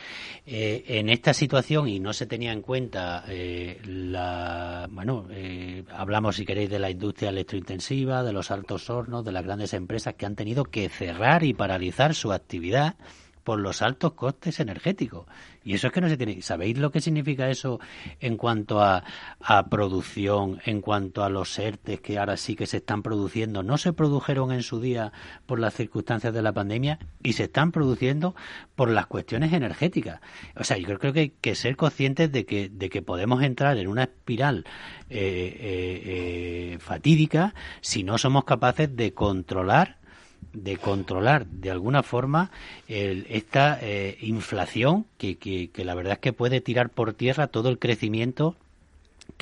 eh, 0.47 0.85
en 0.87 1.11
esta 1.11 1.35
situación, 1.35 1.89
y 1.89 2.01
no 2.01 2.15
se 2.15 2.27
tenía 2.27 2.53
en 2.53 2.63
cuenta 2.63 3.25
eh, 3.29 3.81
la... 3.85 4.89
Bueno, 4.91 5.27
eh, 5.31 5.85
hablamos, 5.91 6.37
si 6.37 6.47
queréis, 6.47 6.71
de 6.71 6.79
la 6.79 6.89
industria 6.89 7.29
electrointensiva, 7.29 8.23
de 8.23 8.33
los 8.33 8.51
altos 8.51 8.89
hornos, 8.89 9.25
de 9.27 9.33
las 9.33 9.45
grandes 9.45 9.75
empresas 9.75 10.15
que 10.15 10.25
han 10.25 10.37
tenido 10.37 10.65
que 10.65 10.89
cerrar 11.03 11.43
y 11.43 11.53
paralizar 11.53 12.15
su 12.15 12.33
actividad 12.33 12.95
por 13.43 13.59
los 13.59 13.83
altos 13.83 14.13
costes 14.13 14.61
energéticos. 14.61 15.27
Y 15.65 15.75
eso 15.75 15.89
es 15.89 15.93
que 15.93 16.01
no 16.01 16.09
se 16.09 16.17
tiene. 16.17 16.43
¿Sabéis 16.43 16.79
lo 16.79 16.91
que 16.91 17.01
significa 17.01 17.49
eso 17.49 17.81
en 18.21 18.37
cuanto 18.37 18.81
a, 18.81 19.05
a, 19.41 19.67
producción, 19.67 20.61
en 20.65 20.81
cuanto 20.81 21.23
a 21.25 21.29
los 21.29 21.57
ERTES 21.59 22.01
que 22.01 22.19
ahora 22.19 22.37
sí 22.37 22.57
que 22.57 22.67
se 22.67 22.79
están 22.79 23.03
produciendo? 23.03 23.63
No 23.63 23.79
se 23.79 23.93
produjeron 23.93 24.53
en 24.53 24.63
su 24.63 24.81
día 24.81 25.13
por 25.47 25.59
las 25.59 25.75
circunstancias 25.75 26.35
de 26.35 26.43
la 26.43 26.53
pandemia 26.53 26.99
y 27.23 27.33
se 27.33 27.45
están 27.45 27.73
produciendo 27.73 28.35
por 28.75 28.91
las 28.91 29.07
cuestiones 29.07 29.53
energéticas. 29.53 30.21
O 30.57 30.65
sea, 30.65 30.79
yo 30.79 30.99
creo 30.99 31.13
que 31.13 31.21
hay 31.21 31.31
que 31.31 31.55
ser 31.55 31.77
conscientes 31.77 32.31
de 32.31 32.45
que, 32.45 32.69
de 32.69 32.91
que 32.91 33.03
podemos 33.03 33.43
entrar 33.43 33.77
en 33.79 33.89
una 33.89 34.05
espiral 34.05 34.65
eh, 35.11 35.57
eh, 35.61 36.03
eh, 36.75 36.79
fatídica 36.81 37.55
si 37.81 38.03
no 38.03 38.19
somos 38.19 38.45
capaces 38.45 38.95
de 38.97 39.15
controlar 39.15 40.02
de 40.53 40.77
controlar 40.77 41.47
de 41.47 41.71
alguna 41.71 42.03
forma 42.03 42.51
esta 42.89 43.79
eh, 43.81 44.19
inflación 44.21 45.07
que, 45.19 45.37
que, 45.37 45.71
que 45.71 45.85
la 45.85 45.95
verdad 45.95 46.15
es 46.15 46.19
que 46.19 46.33
puede 46.33 46.61
tirar 46.61 46.91
por 46.91 47.15
tierra 47.15 47.47
todo 47.47 47.69
el 47.69 47.79
crecimiento 47.79 48.57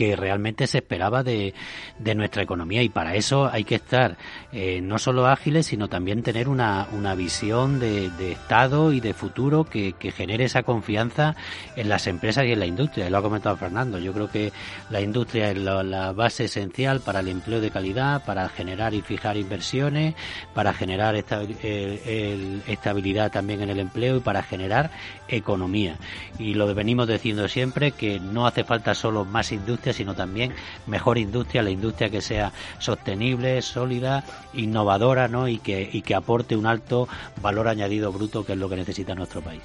que 0.00 0.16
realmente 0.16 0.66
se 0.66 0.78
esperaba 0.78 1.22
de, 1.22 1.52
de, 1.98 2.14
nuestra 2.14 2.42
economía 2.42 2.82
y 2.82 2.88
para 2.88 3.16
eso 3.16 3.50
hay 3.52 3.64
que 3.64 3.74
estar 3.74 4.16
eh, 4.50 4.80
no 4.80 4.98
solo 4.98 5.26
ágiles 5.26 5.66
sino 5.66 5.88
también 5.88 6.22
tener 6.22 6.48
una, 6.48 6.88
una 6.92 7.14
visión 7.14 7.78
de, 7.78 8.08
de, 8.08 8.32
Estado 8.32 8.92
y 8.92 9.00
de 9.00 9.12
futuro 9.12 9.64
que, 9.64 9.92
que, 9.92 10.10
genere 10.10 10.44
esa 10.44 10.62
confianza 10.62 11.36
en 11.76 11.90
las 11.90 12.06
empresas 12.06 12.46
y 12.46 12.52
en 12.52 12.60
la 12.60 12.66
industria. 12.66 13.10
Lo 13.10 13.18
ha 13.18 13.22
comentado 13.22 13.58
Fernando, 13.58 13.98
yo 13.98 14.14
creo 14.14 14.30
que 14.30 14.54
la 14.88 15.02
industria 15.02 15.50
es 15.50 15.58
la, 15.58 15.82
la 15.82 16.12
base 16.12 16.46
esencial 16.46 17.00
para 17.00 17.20
el 17.20 17.28
empleo 17.28 17.60
de 17.60 17.70
calidad, 17.70 18.24
para 18.24 18.48
generar 18.48 18.94
y 18.94 19.02
fijar 19.02 19.36
inversiones, 19.36 20.14
para 20.54 20.72
generar 20.72 21.14
estabilidad 21.14 23.30
también 23.30 23.60
en 23.60 23.68
el 23.68 23.80
empleo 23.80 24.16
y 24.16 24.20
para 24.20 24.42
generar 24.42 24.90
economía. 25.28 25.98
Y 26.38 26.54
lo 26.54 26.74
venimos 26.74 27.06
diciendo 27.06 27.46
siempre 27.48 27.92
que 27.92 28.18
no 28.18 28.46
hace 28.46 28.64
falta 28.64 28.94
solo 28.94 29.26
más 29.26 29.52
industria 29.52 29.89
sino 29.92 30.14
también 30.14 30.52
mejor 30.86 31.18
industria, 31.18 31.62
la 31.62 31.70
industria 31.70 32.10
que 32.10 32.20
sea 32.20 32.52
sostenible, 32.78 33.62
sólida, 33.62 34.24
innovadora, 34.54 35.28
¿no? 35.28 35.48
Y 35.48 35.58
que, 35.58 35.88
y 35.92 36.02
que 36.02 36.14
aporte 36.14 36.56
un 36.56 36.66
alto 36.66 37.08
valor 37.42 37.68
añadido 37.68 38.12
bruto, 38.12 38.44
que 38.44 38.52
es 38.52 38.58
lo 38.58 38.68
que 38.68 38.76
necesita 38.76 39.14
nuestro 39.14 39.40
país. 39.40 39.62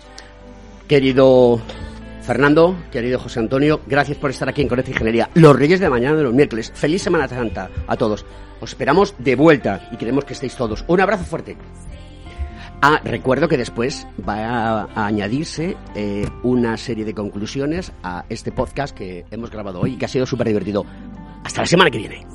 Querido 0.87 1.59
Fernando, 2.25 2.75
querido 2.91 3.19
José 3.19 3.39
Antonio, 3.39 3.81
gracias 3.85 4.17
por 4.17 4.31
estar 4.31 4.49
aquí 4.49 4.63
en 4.63 4.67
Conecta 4.67 4.91
Ingeniería. 4.91 5.29
Los 5.35 5.55
Reyes 5.55 5.79
de 5.79 5.89
mañana 5.89 6.17
de 6.17 6.23
los 6.23 6.33
miércoles. 6.33 6.71
Feliz 6.73 7.03
Semana 7.03 7.27
Santa 7.27 7.69
a 7.85 7.95
todos. 7.95 8.25
Os 8.59 8.71
esperamos 8.71 9.13
de 9.19 9.35
vuelta 9.35 9.89
y 9.91 9.97
queremos 9.97 10.25
que 10.25 10.33
estéis 10.33 10.55
todos. 10.55 10.83
Un 10.87 11.01
abrazo 11.01 11.23
fuerte. 11.23 11.55
Ah, 12.81 13.01
recuerdo 13.03 13.47
que 13.47 13.57
después 13.57 14.07
va 14.27 14.83
a, 14.83 15.07
añadirse 15.07 15.75
eh, 15.95 16.27
una 16.43 16.77
serie 16.77 17.05
de 17.05 17.13
conclusiones 17.13 17.91
a 18.03 18.25
este 18.29 18.51
podcast 18.51 18.95
que 18.95 19.25
hemos 19.31 19.49
grabado 19.49 19.81
hoy 19.81 19.93
y 19.93 19.97
que 19.97 20.05
ha 20.05 20.09
sido 20.09 20.25
súper 20.25 20.47
divertido. 20.47 20.85
Hasta 21.43 21.61
la 21.61 21.67
semana 21.67 21.89
que 21.89 21.97
viene. 21.97 22.25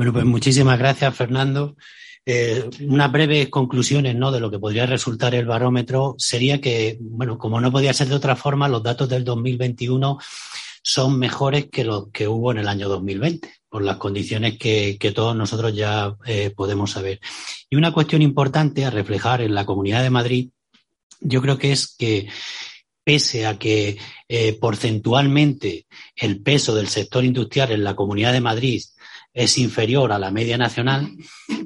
Bueno, 0.00 0.14
pues 0.14 0.24
muchísimas 0.24 0.78
gracias, 0.78 1.14
Fernando. 1.14 1.76
Eh, 2.26 2.68
unas 2.82 3.10
breves 3.10 3.48
conclusiones 3.48 4.14
¿no? 4.14 4.30
de 4.30 4.40
lo 4.40 4.50
que 4.50 4.58
podría 4.58 4.86
resultar 4.86 5.34
el 5.34 5.46
barómetro 5.46 6.14
sería 6.18 6.60
que, 6.60 6.98
bueno, 7.00 7.38
como 7.38 7.60
no 7.60 7.72
podía 7.72 7.94
ser 7.94 8.08
de 8.08 8.14
otra 8.14 8.36
forma, 8.36 8.68
los 8.68 8.82
datos 8.82 9.08
del 9.08 9.24
2021 9.24 10.18
son 10.82 11.18
mejores 11.18 11.66
que 11.70 11.84
los 11.84 12.08
que 12.10 12.28
hubo 12.28 12.52
en 12.52 12.58
el 12.58 12.68
año 12.68 12.88
2020, 12.88 13.52
por 13.68 13.82
las 13.82 13.96
condiciones 13.96 14.58
que, 14.58 15.12
todos 15.14 15.34
nosotros 15.36 15.74
ya 15.74 16.16
eh, 16.26 16.52
podemos 16.54 16.90
saber. 16.92 17.20
Y 17.68 17.76
una 17.76 17.92
cuestión 17.92 18.22
importante 18.22 18.84
a 18.84 18.90
reflejar 18.90 19.40
en 19.42 19.54
la 19.54 19.66
Comunidad 19.66 20.02
de 20.02 20.10
Madrid, 20.10 20.50
yo 21.20 21.42
creo 21.42 21.58
que 21.58 21.72
es 21.72 21.94
que 21.96 22.28
pese 23.04 23.46
a 23.46 23.58
que 23.58 23.98
eh, 24.28 24.52
porcentualmente 24.54 25.86
el 26.16 26.42
peso 26.42 26.74
del 26.74 26.88
sector 26.88 27.24
industrial 27.24 27.72
en 27.72 27.84
la 27.84 27.96
Comunidad 27.96 28.32
de 28.32 28.40
Madrid 28.40 28.82
es 29.32 29.58
inferior 29.58 30.12
a 30.12 30.18
la 30.18 30.30
media 30.30 30.58
nacional, 30.58 31.12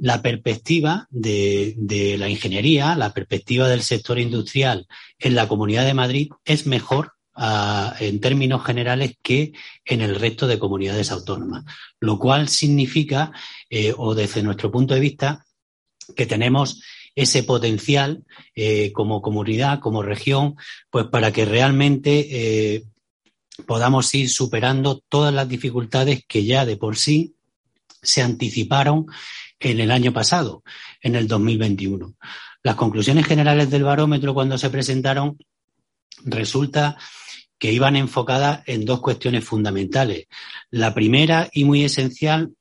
la 0.00 0.20
perspectiva 0.20 1.06
de, 1.10 1.74
de, 1.76 2.18
la 2.18 2.28
ingeniería, 2.28 2.94
la 2.94 3.12
perspectiva 3.12 3.68
del 3.68 3.82
sector 3.82 4.18
industrial 4.18 4.86
en 5.18 5.34
la 5.34 5.48
Comunidad 5.48 5.84
de 5.84 5.94
Madrid 5.94 6.30
es 6.44 6.66
mejor 6.66 7.12
uh, 7.36 7.92
en 8.00 8.20
términos 8.20 8.64
generales 8.64 9.14
que 9.22 9.52
en 9.84 10.02
el 10.02 10.14
resto 10.16 10.46
de 10.46 10.58
comunidades 10.58 11.10
autónomas, 11.10 11.64
lo 12.00 12.18
cual 12.18 12.48
significa, 12.48 13.32
eh, 13.70 13.94
o 13.96 14.14
desde 14.14 14.42
nuestro 14.42 14.70
punto 14.70 14.94
de 14.94 15.00
vista, 15.00 15.44
que 16.14 16.26
tenemos 16.26 16.82
ese 17.14 17.44
potencial 17.44 18.24
eh, 18.54 18.92
como 18.92 19.22
comunidad, 19.22 19.80
como 19.80 20.02
región, 20.02 20.56
pues 20.90 21.06
para 21.06 21.32
que 21.32 21.44
realmente 21.44 22.74
eh, 22.74 22.84
podamos 23.66 24.12
ir 24.14 24.28
superando 24.28 25.02
todas 25.08 25.32
las 25.32 25.48
dificultades 25.48 26.24
que 26.26 26.44
ya 26.44 26.66
de 26.66 26.76
por 26.76 26.96
sí 26.96 27.33
se 28.04 28.22
anticiparon 28.22 29.06
en 29.60 29.80
el 29.80 29.90
año 29.90 30.12
pasado, 30.12 30.62
en 31.00 31.16
el 31.16 31.26
2021. 31.26 32.14
Las 32.62 32.76
conclusiones 32.76 33.26
generales 33.26 33.70
del 33.70 33.84
barómetro 33.84 34.34
cuando 34.34 34.58
se 34.58 34.70
presentaron 34.70 35.38
resulta 36.24 36.96
que 37.58 37.72
iban 37.72 37.96
enfocadas 37.96 38.62
en 38.66 38.84
dos 38.84 39.00
cuestiones 39.00 39.44
fundamentales. 39.44 40.26
La 40.70 40.94
primera 40.94 41.48
y 41.52 41.64
muy 41.64 41.84
esencial 41.84 42.54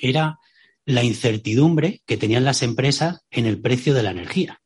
era 0.00 0.38
la 0.86 1.02
incertidumbre 1.02 2.02
que 2.06 2.16
tenían 2.16 2.44
las 2.44 2.62
empresas 2.62 3.20
en 3.30 3.46
el 3.46 3.60
precio 3.60 3.94
de 3.94 4.02
la 4.02 4.10
energía. 4.10 4.60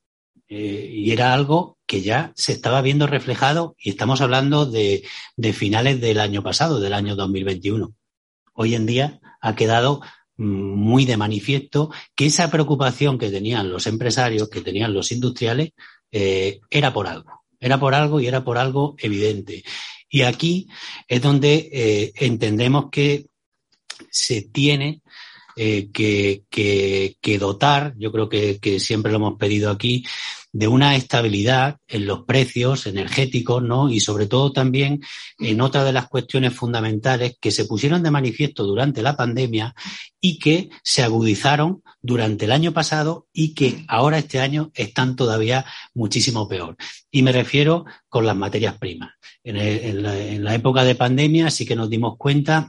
Eh, 0.48 0.90
y 0.94 1.12
era 1.12 1.34
algo 1.34 1.78
que 1.86 2.00
ya 2.02 2.32
se 2.34 2.52
estaba 2.52 2.80
viendo 2.80 3.06
reflejado 3.06 3.76
y 3.78 3.90
estamos 3.90 4.20
hablando 4.20 4.64
de, 4.64 5.04
de 5.36 5.52
finales 5.52 6.00
del 6.00 6.20
año 6.20 6.42
pasado, 6.42 6.80
del 6.80 6.94
año 6.94 7.16
2021. 7.16 7.94
Hoy 8.54 8.74
en 8.74 8.86
día 8.86 9.20
ha 9.40 9.54
quedado 9.54 10.00
muy 10.36 11.04
de 11.04 11.16
manifiesto 11.16 11.90
que 12.14 12.26
esa 12.26 12.50
preocupación 12.50 13.18
que 13.18 13.30
tenían 13.30 13.70
los 13.70 13.86
empresarios, 13.86 14.48
que 14.48 14.60
tenían 14.60 14.94
los 14.94 15.10
industriales, 15.10 15.72
eh, 16.12 16.60
era 16.70 16.92
por 16.92 17.08
algo. 17.08 17.42
Era 17.60 17.80
por 17.80 17.94
algo 17.94 18.20
y 18.20 18.28
era 18.28 18.44
por 18.44 18.56
algo 18.56 18.94
evidente. 18.98 19.64
Y 20.08 20.22
aquí 20.22 20.68
es 21.08 21.20
donde 21.20 21.68
eh, 21.72 22.12
entendemos 22.16 22.86
que 22.90 23.26
se 24.10 24.42
tiene 24.42 25.02
eh, 25.56 25.90
que, 25.92 26.44
que, 26.48 27.16
que, 27.20 27.38
dotar, 27.38 27.94
yo 27.98 28.12
creo 28.12 28.28
que, 28.28 28.78
siempre 28.78 29.10
lo 29.10 29.18
hemos 29.18 29.38
pedido 29.38 29.72
aquí, 29.72 30.04
de 30.52 30.68
una 30.68 30.96
estabilidad 30.96 31.76
en 31.86 32.06
los 32.06 32.24
precios 32.24 32.86
energéticos, 32.86 33.62
¿no? 33.62 33.90
Y 33.90 34.00
sobre 34.00 34.26
todo 34.26 34.52
también 34.52 35.02
en 35.38 35.60
otra 35.60 35.84
de 35.84 35.92
las 35.92 36.08
cuestiones 36.08 36.54
fundamentales 36.54 37.36
que 37.40 37.50
se 37.50 37.66
pusieron 37.66 38.02
de 38.02 38.10
manifiesto 38.10 38.64
durante 38.64 39.02
la 39.02 39.16
pandemia 39.16 39.74
y 40.20 40.38
que 40.38 40.70
se 40.82 41.02
agudizaron 41.02 41.82
durante 42.00 42.46
el 42.46 42.52
año 42.52 42.72
pasado 42.72 43.26
y 43.32 43.54
que 43.54 43.84
ahora 43.88 44.18
este 44.18 44.40
año 44.40 44.70
están 44.74 45.16
todavía 45.16 45.64
muchísimo 45.94 46.48
peor. 46.48 46.76
Y 47.10 47.22
me 47.22 47.32
refiero 47.32 47.84
con 48.08 48.26
las 48.26 48.36
materias 48.36 48.78
primas. 48.78 49.12
En, 49.44 50.02
la, 50.44 50.54
época 50.54 50.84
de 50.84 50.94
pandemia 50.94 51.50
sí 51.50 51.66
que 51.66 51.76
nos 51.76 51.90
dimos 51.90 52.16
cuenta 52.16 52.68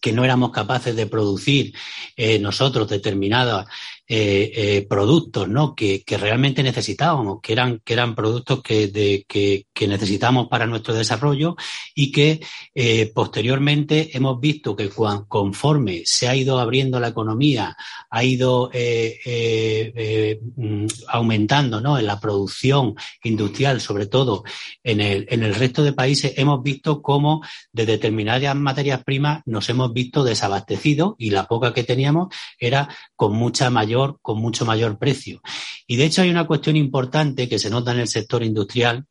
que 0.00 0.12
no 0.12 0.24
éramos 0.24 0.52
capaces 0.52 0.94
de 0.94 1.06
producir 1.06 1.74
eh, 2.16 2.38
nosotros 2.38 2.88
determinados 2.88 3.66
eh, 4.12 4.50
eh, 4.56 4.86
productos 4.88 5.48
¿no? 5.48 5.76
que, 5.76 6.02
que, 6.02 6.18
realmente 6.18 6.64
necesitábamos, 6.64 7.38
que 7.40 7.52
eran, 7.52 7.78
que 7.84 7.92
eran 7.92 8.16
productos 8.16 8.60
que, 8.60 8.88
de, 8.88 9.24
que, 9.28 9.66
que 9.80 9.88
necesitamos 9.88 10.46
para 10.48 10.66
nuestro 10.66 10.92
desarrollo 10.92 11.56
y 11.94 12.12
que 12.12 12.38
eh, 12.74 13.10
posteriormente 13.14 14.14
hemos 14.14 14.38
visto 14.38 14.76
que 14.76 14.90
conforme 15.26 16.02
se 16.04 16.28
ha 16.28 16.36
ido 16.36 16.60
abriendo 16.60 17.00
la 17.00 17.08
economía, 17.08 17.74
ha 18.10 18.22
ido 18.22 18.68
eh, 18.74 20.38
mm, 20.54 20.84
aumentando 21.08 21.80
¿no? 21.80 21.98
en 21.98 22.04
la 22.04 22.20
producción 22.20 22.94
industrial, 23.24 23.80
sobre 23.80 24.04
todo 24.04 24.44
en 24.84 25.00
el, 25.00 25.26
en 25.30 25.44
el 25.44 25.54
resto 25.54 25.82
de 25.82 25.94
países, 25.94 26.34
hemos 26.36 26.62
visto 26.62 27.00
cómo 27.00 27.40
de 27.72 27.86
determinadas 27.86 28.54
materias 28.56 29.02
primas 29.02 29.40
nos 29.46 29.66
hemos 29.70 29.94
visto 29.94 30.24
desabastecidos 30.24 31.14
y 31.16 31.30
la 31.30 31.46
poca 31.46 31.72
que 31.72 31.84
teníamos 31.84 32.34
era 32.58 32.86
con 33.16 33.32
mucha 33.34 33.70
mayor 33.70 34.18
con 34.20 34.38
mucho 34.42 34.66
mayor 34.66 34.98
precio. 34.98 35.40
Y 35.86 35.96
de 35.96 36.04
hecho 36.04 36.20
hay 36.20 36.28
una 36.28 36.46
cuestión 36.46 36.76
importante 36.76 37.48
que 37.48 37.58
se 37.58 37.70
nota 37.70 37.92
en 37.92 38.00
el 38.00 38.08
sector 38.08 38.42
industrial 38.42 39.06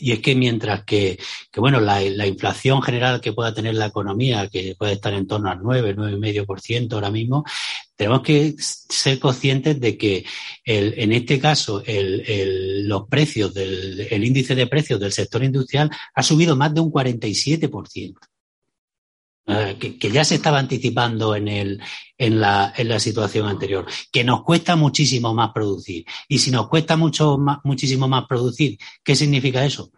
y 0.00 0.12
es 0.12 0.20
que 0.20 0.34
mientras 0.34 0.84
que, 0.84 1.18
que 1.50 1.60
bueno, 1.60 1.80
la, 1.80 2.00
la, 2.00 2.26
inflación 2.26 2.82
general 2.82 3.20
que 3.20 3.32
pueda 3.32 3.54
tener 3.54 3.74
la 3.74 3.86
economía, 3.86 4.48
que 4.48 4.74
puede 4.78 4.94
estar 4.94 5.12
en 5.12 5.26
torno 5.26 5.50
al 5.50 5.60
9, 5.62 5.96
9,5% 5.96 6.92
ahora 6.92 7.10
mismo, 7.10 7.44
tenemos 7.96 8.22
que 8.22 8.54
ser 8.58 9.18
conscientes 9.18 9.78
de 9.78 9.98
que 9.98 10.24
el, 10.64 10.94
en 10.96 11.12
este 11.12 11.38
caso 11.38 11.82
el, 11.84 12.22
el, 12.26 12.88
los 12.88 13.06
precios 13.08 13.52
del 13.52 14.08
el 14.10 14.24
índice 14.24 14.54
de 14.54 14.66
precios 14.66 14.98
del 14.98 15.12
sector 15.12 15.44
industrial 15.44 15.90
ha 16.14 16.22
subido 16.22 16.56
más 16.56 16.72
de 16.72 16.80
un 16.80 16.90
47%. 16.90 18.14
Eh, 19.46 19.96
que, 19.98 20.10
ya 20.10 20.24
se 20.24 20.36
estaba 20.36 20.58
anticipando 20.58 21.34
en, 21.34 21.48
el, 21.48 21.82
en, 22.16 22.40
la, 22.40 22.72
en 22.76 22.88
la 22.88 23.00
situación 23.00 23.48
anterior, 23.48 23.86
que 24.12 24.22
nos 24.22 24.44
cuesta 24.44 24.76
muchísimo 24.76 25.34
más 25.34 25.50
producir. 25.52 26.04
Y 26.28 26.38
si 26.38 26.50
nos 26.50 26.68
cuesta 26.68 26.96
mucho 26.96 27.36
más, 27.38 27.58
muchísimo 27.64 28.06
más 28.06 28.26
producir, 28.28 28.78
¿qué 29.02 29.16
significa 29.16 29.64
eso? 29.64 29.90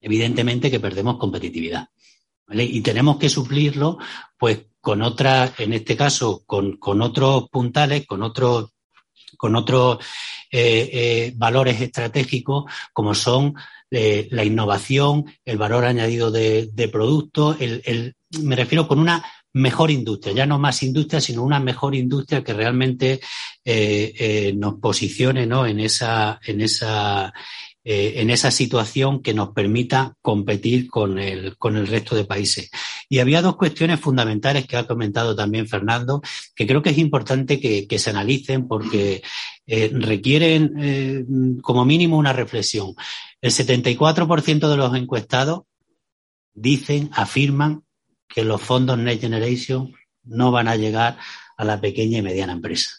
Evidentemente 0.00 0.70
que 0.70 0.80
perdemos 0.80 1.18
competitividad. 1.18 1.88
¿vale? 2.46 2.64
Y 2.64 2.80
tenemos 2.82 3.16
que 3.16 3.30
suplirlo, 3.30 3.98
pues, 4.36 4.66
con 4.80 5.00
otras, 5.00 5.58
en 5.60 5.72
este 5.72 5.96
caso, 5.96 6.42
con, 6.44 6.76
con 6.76 7.00
otros 7.00 7.48
puntales, 7.50 8.06
con 8.06 8.22
otros 8.22 8.73
con 9.44 9.56
otros 9.56 9.98
eh, 10.50 10.88
eh, 10.90 11.32
valores 11.36 11.78
estratégicos 11.78 12.64
como 12.94 13.14
son 13.14 13.52
eh, 13.90 14.26
la 14.30 14.42
innovación, 14.42 15.26
el 15.44 15.58
valor 15.58 15.84
añadido 15.84 16.30
de, 16.30 16.88
productos, 16.90 17.58
el, 17.60 18.14
me 18.40 18.56
refiero 18.56 18.88
con 18.88 18.98
una 18.98 19.22
mejor 19.52 19.90
industria, 19.90 20.32
ya 20.32 20.46
no 20.46 20.58
más 20.58 20.82
industria, 20.82 21.20
sino 21.20 21.42
una 21.42 21.60
mejor 21.60 21.94
industria 21.94 22.42
que 22.42 22.54
realmente 22.54 23.20
nos 24.54 24.76
posicione 24.80 25.44
¿no? 25.44 25.66
en 25.66 25.80
esa, 25.80 26.40
en 26.46 26.62
esa 26.62 27.30
eh, 27.86 28.22
en 28.22 28.30
esa 28.30 28.50
situación 28.50 29.20
que 29.20 29.34
nos 29.34 29.50
permita 29.50 30.16
competir 30.22 30.88
con 30.88 31.18
el, 31.18 31.58
con 31.58 31.76
el 31.76 31.86
resto 31.86 32.16
de 32.16 32.24
países. 32.24 32.70
Y 33.10 33.18
había 33.18 33.42
dos 33.42 33.56
cuestiones 33.56 34.00
fundamentales 34.00 34.66
que 34.66 34.78
ha 34.78 34.86
comentado 34.86 35.36
también 35.36 35.68
Fernando, 35.68 36.22
que 36.56 36.66
creo 36.66 36.80
que 36.80 36.88
es 36.88 36.96
importante 36.96 37.60
que, 37.60 37.98
se 37.98 38.08
analicen 38.08 38.66
porque 38.66 39.22
eh, 39.66 39.90
requieren 39.92 40.72
eh, 40.78 41.24
como 41.60 41.84
mínimo 41.84 42.16
una 42.16 42.32
reflexión. 42.32 42.94
El 43.42 43.50
74% 43.50 44.66
de 44.66 44.76
los 44.78 44.96
encuestados 44.96 45.64
dicen, 46.54 47.10
afirman 47.12 47.84
que 48.26 48.44
los 48.44 48.62
fondos 48.62 48.96
Next 48.96 49.20
Generation 49.20 49.92
no 50.22 50.50
van 50.50 50.68
a 50.68 50.76
llegar 50.76 51.18
a 51.58 51.64
la 51.66 51.78
pequeña 51.82 52.16
y 52.16 52.22
mediana 52.22 52.54
empresa. 52.54 52.92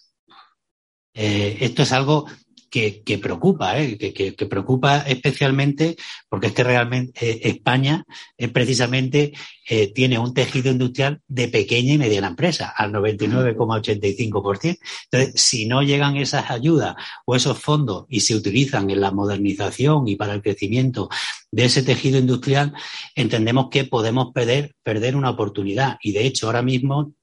esto 1.11 1.81
es 1.81 1.91
algo 1.91 2.27
que, 2.75 3.17
preocupa, 3.19 3.79
¿eh? 3.79 3.97
que, 3.97 4.45
preocupa 4.47 4.97
especialmente 5.07 5.95
porque 6.27 6.47
es 6.47 6.53
que 6.53 6.63
realmente 6.65 7.13
eh, 7.25 7.39
España 7.43 8.03
es 8.37 8.49
precisamente 8.49 9.31
eh, 9.69 9.93
tiene 9.93 10.19
un 10.19 10.33
tejido 10.33 10.71
industrial 10.71 11.21
de 11.25 11.47
pequeña 11.47 11.93
y 11.93 11.97
mediana 11.97 12.27
empresa, 12.27 12.73
al 12.75 12.91
99,85%. 12.91 14.77
Entonces, 15.09 15.41
si 15.41 15.67
no 15.67 15.83
llegan 15.83 16.17
esas 16.17 16.51
ayudas 16.51 16.95
o 17.25 17.37
esos 17.37 17.57
fondos 17.57 18.07
y 18.09 18.19
se 18.19 18.35
utilizan 18.35 18.89
en 18.89 18.99
la 18.99 19.11
modernización 19.11 20.09
y 20.09 20.17
para 20.17 20.33
el 20.33 20.41
crecimiento 20.41 21.07
de 21.51 21.65
ese 21.65 21.81
tejido 21.81 22.19
industrial, 22.19 22.73
entendemos 23.15 23.69
que 23.71 23.85
podemos 23.85 24.33
perder, 24.33 24.75
perder 24.83 25.15
una 25.15 25.29
oportunidad. 25.29 25.97
Y 26.01 26.11
de 26.11 26.25
hecho, 26.25 26.47
ahora 26.47 26.61
mismo 26.61 27.13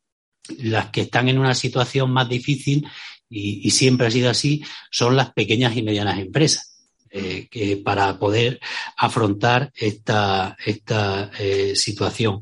las 0.59 0.91
que 0.91 1.03
están 1.03 1.29
en 1.29 1.39
una 1.39 1.55
situación 1.55 2.11
más 2.11 2.29
difícil 2.29 2.87
y, 3.33 3.71
siempre 3.71 4.07
ha 4.07 4.11
sido 4.11 4.31
así, 4.31 4.63
son 4.91 5.17
las 5.17 5.33
pequeñas 5.33 5.77
y 5.77 5.83
medianas 5.83 6.19
empresas. 6.19 6.69
Eh, 7.15 7.47
que 7.51 7.77
para 7.77 8.19
poder 8.19 8.59
afrontar 8.97 9.71
esta, 9.77 10.57
esta 10.65 11.31
eh, 11.39 11.77
situación. 11.77 12.41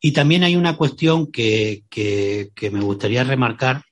Y 0.00 0.10
también 0.10 0.42
hay 0.42 0.56
una 0.56 0.76
cuestión 0.76 1.30
que, 1.30 1.84
que, 1.88 2.50
me 2.72 2.80
gustaría 2.80 3.22
remarcar, 3.22 3.84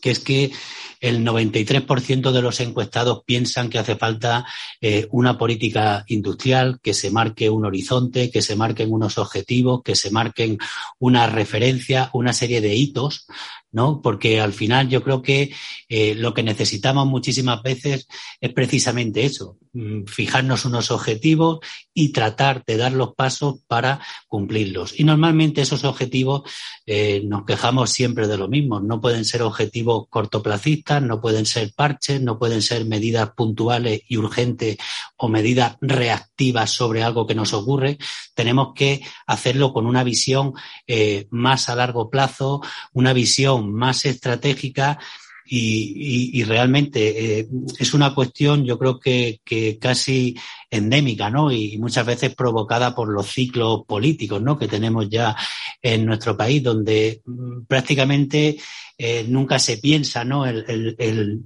que 0.00 0.12
es 0.12 0.20
que 0.20 0.50
el 0.98 1.22
93% 1.22 2.32
de 2.32 2.40
los 2.40 2.60
encuestados 2.60 3.22
piensan 3.26 3.68
que 3.68 3.78
hace 3.78 3.96
falta 3.96 4.46
eh, 4.80 5.08
una 5.10 5.36
política 5.36 6.06
industrial, 6.08 6.80
que 6.82 6.94
se 6.94 7.10
marque 7.10 7.50
un 7.50 7.66
horizonte, 7.66 8.30
que 8.30 8.40
se 8.40 8.56
marquen 8.56 8.90
unos 8.90 9.18
objetivos, 9.18 9.82
que 9.82 9.94
se 9.94 10.10
marquen 10.10 10.56
una 10.98 11.26
referencia, 11.26 12.08
una 12.14 12.32
serie 12.32 12.62
de 12.62 12.74
hitos 12.74 13.26
¿no? 13.74 14.00
Porque 14.00 14.40
al 14.40 14.52
final 14.52 14.88
yo 14.88 15.02
creo 15.02 15.20
que 15.20 15.52
eh, 15.88 16.14
lo 16.14 16.32
que 16.32 16.44
necesitamos 16.44 17.06
muchísimas 17.06 17.60
veces 17.60 18.06
es 18.40 18.52
precisamente 18.52 19.24
eso, 19.24 19.58
mm, 19.72 20.04
fijarnos 20.04 20.64
unos 20.64 20.92
objetivos 20.92 21.58
y 21.92 22.10
tratar 22.10 22.64
de 22.64 22.76
dar 22.76 22.92
los 22.92 23.14
pasos 23.14 23.56
para 23.66 24.00
cumplirlos. 24.28 24.98
Y 24.98 25.02
normalmente 25.02 25.60
esos 25.60 25.82
objetivos 25.84 26.42
eh, 26.86 27.22
nos 27.24 27.44
quejamos 27.44 27.90
siempre 27.90 28.28
de 28.28 28.38
lo 28.38 28.46
mismo. 28.46 28.78
No 28.78 29.00
pueden 29.00 29.24
ser 29.24 29.42
objetivos 29.42 30.06
cortoplacistas, 30.08 31.02
no 31.02 31.20
pueden 31.20 31.44
ser 31.44 31.72
parches, 31.74 32.20
no 32.20 32.38
pueden 32.38 32.62
ser 32.62 32.84
medidas 32.84 33.30
puntuales 33.36 34.02
y 34.08 34.18
urgentes 34.18 34.76
o 35.16 35.28
medidas 35.28 35.76
reactivas 35.80 36.70
sobre 36.70 37.02
algo 37.02 37.26
que 37.26 37.34
nos 37.34 37.52
ocurre. 37.52 37.98
Tenemos 38.34 38.68
que 38.74 39.02
hacerlo 39.26 39.72
con 39.72 39.86
una 39.86 40.04
visión 40.04 40.52
eh, 40.86 41.26
más 41.30 41.68
a 41.68 41.74
largo 41.74 42.08
plazo, 42.08 42.60
una 42.92 43.12
visión 43.12 43.63
más 43.72 44.04
estratégica 44.04 44.98
y, 45.46 46.42
realmente 46.44 47.40
eh, 47.40 47.48
es 47.78 47.92
una 47.92 48.14
cuestión, 48.14 48.64
yo 48.64 48.78
creo 48.78 48.98
que, 48.98 49.40
casi 49.80 50.34
endémica, 50.70 51.28
¿no? 51.28 51.52
Y 51.52 51.76
muchas 51.78 52.06
veces 52.06 52.34
provocada 52.34 52.94
por 52.94 53.08
los 53.08 53.26
ciclos 53.26 53.82
políticos, 53.86 54.40
¿no? 54.40 54.58
Que 54.58 54.68
tenemos 54.68 55.08
ya 55.10 55.36
en 55.82 56.06
nuestro 56.06 56.36
país, 56.36 56.62
donde 56.62 57.20
mm, 57.26 57.64
prácticamente 57.66 58.56
eh, 58.96 59.26
nunca 59.28 59.58
se 59.58 59.76
piensa, 59.78 60.24
¿no? 60.24 60.46
el, 60.46 60.96
el 60.98 61.44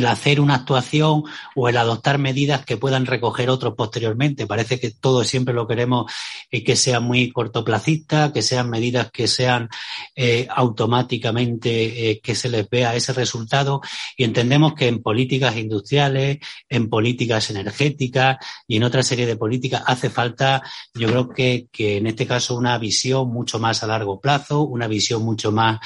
hacer 0.00 0.40
una 0.40 0.54
actuación 0.54 1.24
o 1.54 1.68
el 1.68 1.76
adoptar 1.76 2.18
medidas 2.18 2.64
que 2.64 2.78
puedan 2.78 3.04
recoger 3.04 3.50
otros 3.50 3.74
posteriormente. 3.76 4.46
Parece 4.46 4.80
que 4.80 4.90
todo 4.90 5.22
siempre 5.22 5.54
lo 5.54 5.66
queremos 5.66 6.10
eh, 6.50 6.64
que 6.64 6.76
sea 6.76 6.98
muy 7.00 7.30
cortoplacista, 7.30 8.32
que 8.32 8.42
sean 8.42 8.70
medidas 8.70 9.10
que 9.10 9.28
sean 9.28 9.68
eh, 10.16 10.46
automáticamente 10.50 12.10
eh, 12.10 12.20
que 12.20 12.34
se 12.34 12.48
les 12.48 12.68
vea 12.70 12.96
ese 12.96 13.12
resultado 13.12 13.82
y 14.16 14.24
entendemos 14.24 14.74
que 14.74 14.88
en 14.88 15.02
políticas 15.02 15.56
industriales, 15.56 16.38
en 16.68 16.88
políticas 16.88 17.50
energéticas 17.50 18.38
y 18.66 18.76
en 18.76 18.84
otra 18.84 19.02
serie 19.02 19.26
de 19.26 19.36
políticas 19.36 19.82
hace 19.86 20.08
falta, 20.08 20.62
yo 20.94 21.08
creo 21.08 21.28
que, 21.28 21.66
que 21.70 21.98
en 21.98 22.06
este 22.06 22.26
caso 22.26 22.56
una 22.56 22.78
visión 22.78 23.28
mucho 23.28 23.58
más 23.58 23.82
a 23.82 23.86
largo 23.86 24.20
plazo, 24.20 24.62
una 24.62 24.86
visión 24.86 25.22
mucho 25.22 25.52
más 25.52 25.80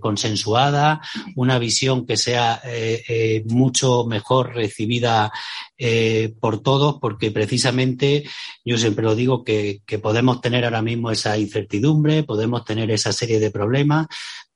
consensuada, 0.00 1.00
una 1.34 1.58
visión 1.58 2.06
que 2.06 2.16
sea 2.16 2.60
eh, 2.64 3.02
mucho 3.46 4.04
mejor 4.04 4.54
recibida 4.54 5.32
eh, 5.78 6.34
por 6.40 6.62
todos, 6.62 6.98
porque 7.00 7.30
precisamente 7.30 8.24
yo 8.64 8.78
siempre 8.78 9.04
lo 9.04 9.14
digo 9.14 9.44
que, 9.44 9.82
podemos 10.02 10.40
tener 10.40 10.64
ahora 10.64 10.82
mismo 10.82 11.10
esa 11.10 11.36
incertidumbre, 11.38 12.22
podemos 12.22 12.64
tener 12.64 12.90
esa 12.90 13.12
serie 13.12 13.38
de 13.38 13.50
problemas, 13.50 14.06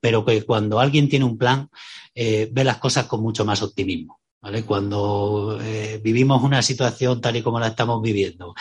pero 0.00 0.24
que 0.24 0.42
cuando 0.42 0.80
alguien 0.80 1.08
tiene 1.08 1.24
un 1.24 1.38
plan, 1.38 1.68
eh, 2.14 2.48
ve 2.50 2.64
las 2.64 2.78
cosas 2.78 3.06
con 3.06 3.22
mucho 3.22 3.44
más 3.44 3.62
optimismo. 3.62 4.20
¿Vale? 4.42 4.64
Cuando 4.64 5.60
vivimos 6.02 6.42
una 6.42 6.62
situación 6.62 7.20
tal 7.20 7.36
y 7.36 7.42
como 7.42 7.60
la 7.60 7.66
estamos 7.66 8.00
viviendo, 8.00 8.54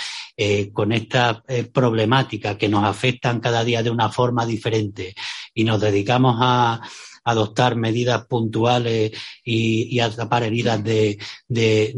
con 0.74 0.92
esta 0.92 1.42
problemática 1.72 2.58
que 2.58 2.68
nos 2.68 2.84
afectan 2.84 3.40
cada 3.40 3.64
día 3.64 3.82
de 3.82 3.90
una 3.90 4.10
forma 4.10 4.46
diferente 4.46 5.16
y 5.54 5.64
nos 5.64 5.80
dedicamos 5.80 6.36
a, 6.42 6.82
adoptar 7.32 7.76
medidas 7.76 8.26
puntuales 8.26 9.12
y, 9.44 9.84
y 9.96 10.00
atrapar 10.00 10.44
heridas 10.44 10.84
de, 10.84 11.18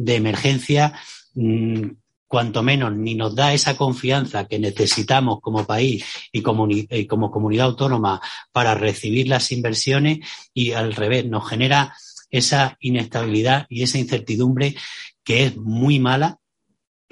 emergencia, 0.07 0.93
mm, 1.35 1.83
cuanto 2.27 2.63
menos 2.63 2.95
ni 2.95 3.15
nos 3.15 3.35
da 3.35 3.53
esa 3.53 3.75
confianza 3.75 4.47
que 4.47 4.57
necesitamos 4.57 5.41
como 5.41 5.65
país 5.65 6.05
y 6.31 6.41
como, 6.41 6.67
y 6.69 7.05
como 7.05 7.29
comunidad 7.29 7.67
autónoma 7.67 8.21
para 8.51 8.73
recibir 8.73 9.27
las 9.27 9.51
inversiones 9.51 10.19
y 10.53 10.71
al 10.71 10.93
revés, 10.93 11.25
nos 11.25 11.47
genera 11.49 11.93
esa 12.29 12.77
inestabilidad 12.79 13.65
y 13.69 13.83
esa 13.83 13.99
incertidumbre 13.99 14.75
que 15.23 15.45
es 15.45 15.57
muy 15.57 15.99
mala 15.99 16.40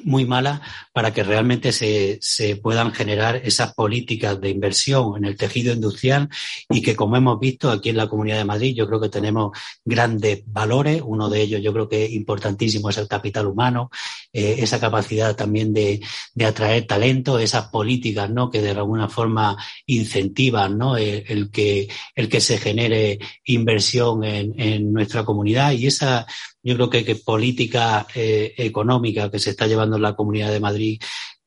muy 0.03 0.25
mala 0.25 0.61
para 0.93 1.13
que 1.13 1.23
realmente 1.23 1.71
se, 1.71 2.17
se, 2.21 2.55
puedan 2.55 2.93
generar 2.93 3.37
esas 3.37 3.73
políticas 3.73 4.39
de 4.39 4.49
inversión 4.49 5.17
en 5.17 5.25
el 5.25 5.37
tejido 5.37 5.73
industrial 5.73 6.29
y 6.69 6.81
que, 6.81 6.95
como 6.95 7.15
hemos 7.15 7.39
visto 7.39 7.69
aquí 7.69 7.89
en 7.89 7.97
la 7.97 8.07
Comunidad 8.07 8.37
de 8.37 8.45
Madrid, 8.45 8.75
yo 8.75 8.87
creo 8.87 8.99
que 8.99 9.09
tenemos 9.09 9.57
grandes 9.85 10.43
valores. 10.45 11.01
Uno 11.05 11.29
de 11.29 11.41
ellos 11.41 11.61
yo 11.61 11.73
creo 11.73 11.89
que 11.89 12.05
importantísimo 12.05 12.89
es 12.89 12.97
el 12.97 13.07
capital 13.07 13.47
humano, 13.47 13.89
eh, 14.33 14.57
esa 14.59 14.79
capacidad 14.79 15.35
también 15.35 15.73
de, 15.73 16.01
de, 16.33 16.45
atraer 16.45 16.85
talento, 16.85 17.39
esas 17.39 17.67
políticas 17.69 18.29
¿no? 18.29 18.49
que 18.49 18.61
de 18.61 18.71
alguna 18.71 19.09
forma 19.09 19.57
incentivan 19.85 20.77
¿no? 20.77 20.97
el, 20.97 21.49
que, 21.51 21.87
el 22.15 22.29
que 22.29 22.41
se 22.41 22.57
genere 22.57 23.19
inversión 23.45 24.23
en, 24.23 24.59
en 24.59 24.93
nuestra 24.93 25.25
comunidad 25.25 25.71
y 25.71 25.87
esa 25.87 26.27
yo 26.63 26.75
creo 26.75 26.89
que, 26.89 27.05
que 27.05 27.15
política 27.15 28.07
eh, 28.13 28.53
económica 28.57 29.31
que 29.31 29.39
se 29.39 29.51
está 29.51 29.67
llevando 29.67 29.95
en 29.95 30.03
la 30.03 30.15
Comunidad 30.15 30.51
de 30.51 30.59
Madrid, 30.59 30.99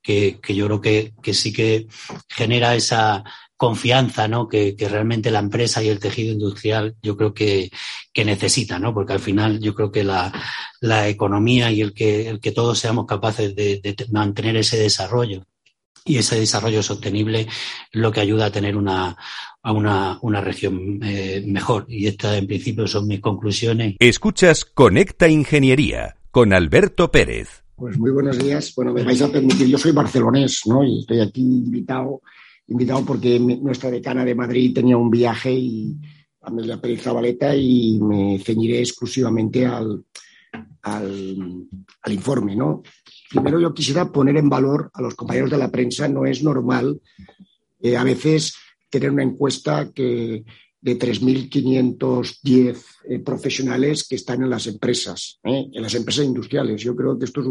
que, 0.03 0.41
yo 0.49 0.67
creo 0.67 0.81
que, 0.81 1.35
sí 1.35 1.53
que 1.53 1.87
genera 2.29 2.75
esa 2.75 3.25
confianza 3.57 4.27
¿no? 4.27 4.49
Que, 4.49 4.75
realmente 4.79 5.31
la 5.31 5.39
empresa 5.39 5.83
y 5.83 5.89
el 5.89 6.01
tejido 6.01 6.33
industrial 6.33 6.97
yo 7.03 7.17
creo 7.17 7.33
que, 7.33 7.71
que 8.13 8.25
necesita, 8.25 8.79
¿no? 8.79 8.93
porque 8.93 9.13
al 9.13 9.21
final 9.21 9.61
yo 9.61 9.75
creo 9.75 9.93
que 9.93 10.05
la, 10.05 10.33
economía 11.09 11.71
y 11.71 11.81
el 11.81 11.95
que, 11.95 12.29
el 12.29 12.41
que 12.41 12.53
todos 12.53 12.79
seamos 12.79 13.07
capaces 13.07 13.55
de, 13.55 13.95
mantener 14.11 14.57
ese 14.57 14.79
desarrollo 14.79 15.45
y 16.05 16.17
ese 16.17 16.39
desarrollo 16.39 16.83
sostenible 16.83 17.47
lo 17.93 18.11
que 18.11 18.21
ayuda 18.21 18.47
a 18.47 18.53
tener 18.53 18.77
una, 18.77 19.17
a 19.63 19.73
una, 19.73 20.19
una 20.23 20.41
región 20.41 21.01
eh, 21.03 21.45
mejor. 21.47 21.87
Y 21.89 22.07
estas, 22.07 22.39
en 22.39 22.47
principio, 22.47 22.87
son 22.87 23.07
mis 23.07 23.21
conclusiones. 23.21 23.97
Escuchas 23.99 24.65
Conecta 24.65 25.29
Ingeniería 25.29 26.17
con 26.31 26.53
Alberto 26.53 27.11
Pérez. 27.11 27.63
Pues 27.77 27.99
muy 27.99 28.11
buenos 28.11 28.39
días. 28.39 28.73
Bueno, 28.75 28.93
me 28.93 29.03
vais 29.03 29.23
a 29.23 29.31
permitir, 29.31 29.67
yo 29.67 29.79
soy 29.79 29.93
barcelonés, 29.93 30.63
¿no? 30.67 30.85
Y 30.85 31.01
estoy 31.01 31.21
aquí 31.21 31.41
invitado, 31.41 32.23
invitado 32.69 33.05
porque 33.05 33.39
nuestra 33.39 33.91
decana 33.91 34.25
de 34.25 34.35
Madrid 34.35 34.75
tenía 34.75 34.97
un 34.97 35.11
viaje 35.11 35.53
y 35.53 35.97
Amelia 36.43 36.81
Pérez 36.81 37.03
Zabaleta 37.03 37.55
y 37.55 37.99
me 38.01 38.39
ceñiré 38.39 38.81
exclusivamente 38.81 39.67
al, 39.67 40.05
al, 40.83 41.67
informe. 42.09 42.57
¿no? 42.57 42.83
Primero 43.33 43.59
yo 43.59 43.73
quisiera 43.73 44.13
poner 44.13 44.37
en 44.37 44.49
valor 44.49 44.91
a 44.93 45.03
los 45.03 45.15
compañeros 45.15 45.51
de 45.51 45.59
la 45.59 45.71
prensa, 45.71 46.07
no 46.09 46.27
es 46.27 46.43
normal 46.43 47.01
eh, 47.81 47.97
a 47.97 48.05
veces 48.05 48.55
tener 48.91 49.11
una 49.11 49.23
encuesta 49.23 49.91
que 49.93 50.45
de 50.83 50.99
3.510 50.99 52.85
eh, 53.09 53.19
profesionales 53.21 54.07
que 54.07 54.17
están 54.17 54.43
en 54.43 54.51
las 54.51 54.67
empresas, 54.67 55.39
¿eh? 55.45 55.69
en 55.73 55.83
las 55.83 55.95
empresas 55.95 56.25
industriales. 56.25 56.83
Yo 56.83 56.95
creo 56.95 57.19
que 57.19 57.25
esto 57.25 57.41
es 57.41 57.47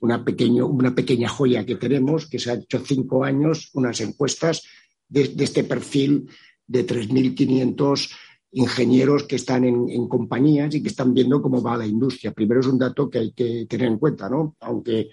una, 0.00 0.24
pequeño, 0.24 0.66
una 0.66 0.94
pequeña 0.94 1.28
joya 1.28 1.64
que 1.64 1.76
tenemos, 1.76 2.26
que 2.26 2.38
se 2.38 2.50
ha 2.50 2.54
hecho 2.54 2.80
cinco 2.84 3.24
años, 3.24 3.70
unas 3.74 4.00
encuestas 4.00 4.64
de, 5.08 5.32
este 5.38 5.64
perfil 5.64 6.28
de 6.66 6.86
3.500 6.86 8.10
ingenieros 8.52 9.24
que 9.24 9.36
están 9.36 9.64
en, 9.64 10.08
compañías 10.08 10.74
y 10.74 10.82
que 10.82 10.88
están 10.88 11.12
viendo 11.12 11.42
cómo 11.42 11.62
va 11.62 11.76
la 11.76 11.86
industria. 11.86 12.32
Primero 12.32 12.60
es 12.60 12.66
un 12.66 12.78
dato 12.78 13.10
que 13.10 13.18
hay 13.18 13.32
que 13.32 13.66
tener 13.68 13.88
en 13.88 13.98
cuenta, 13.98 14.28
¿no? 14.28 14.56
Aunque 14.60 15.10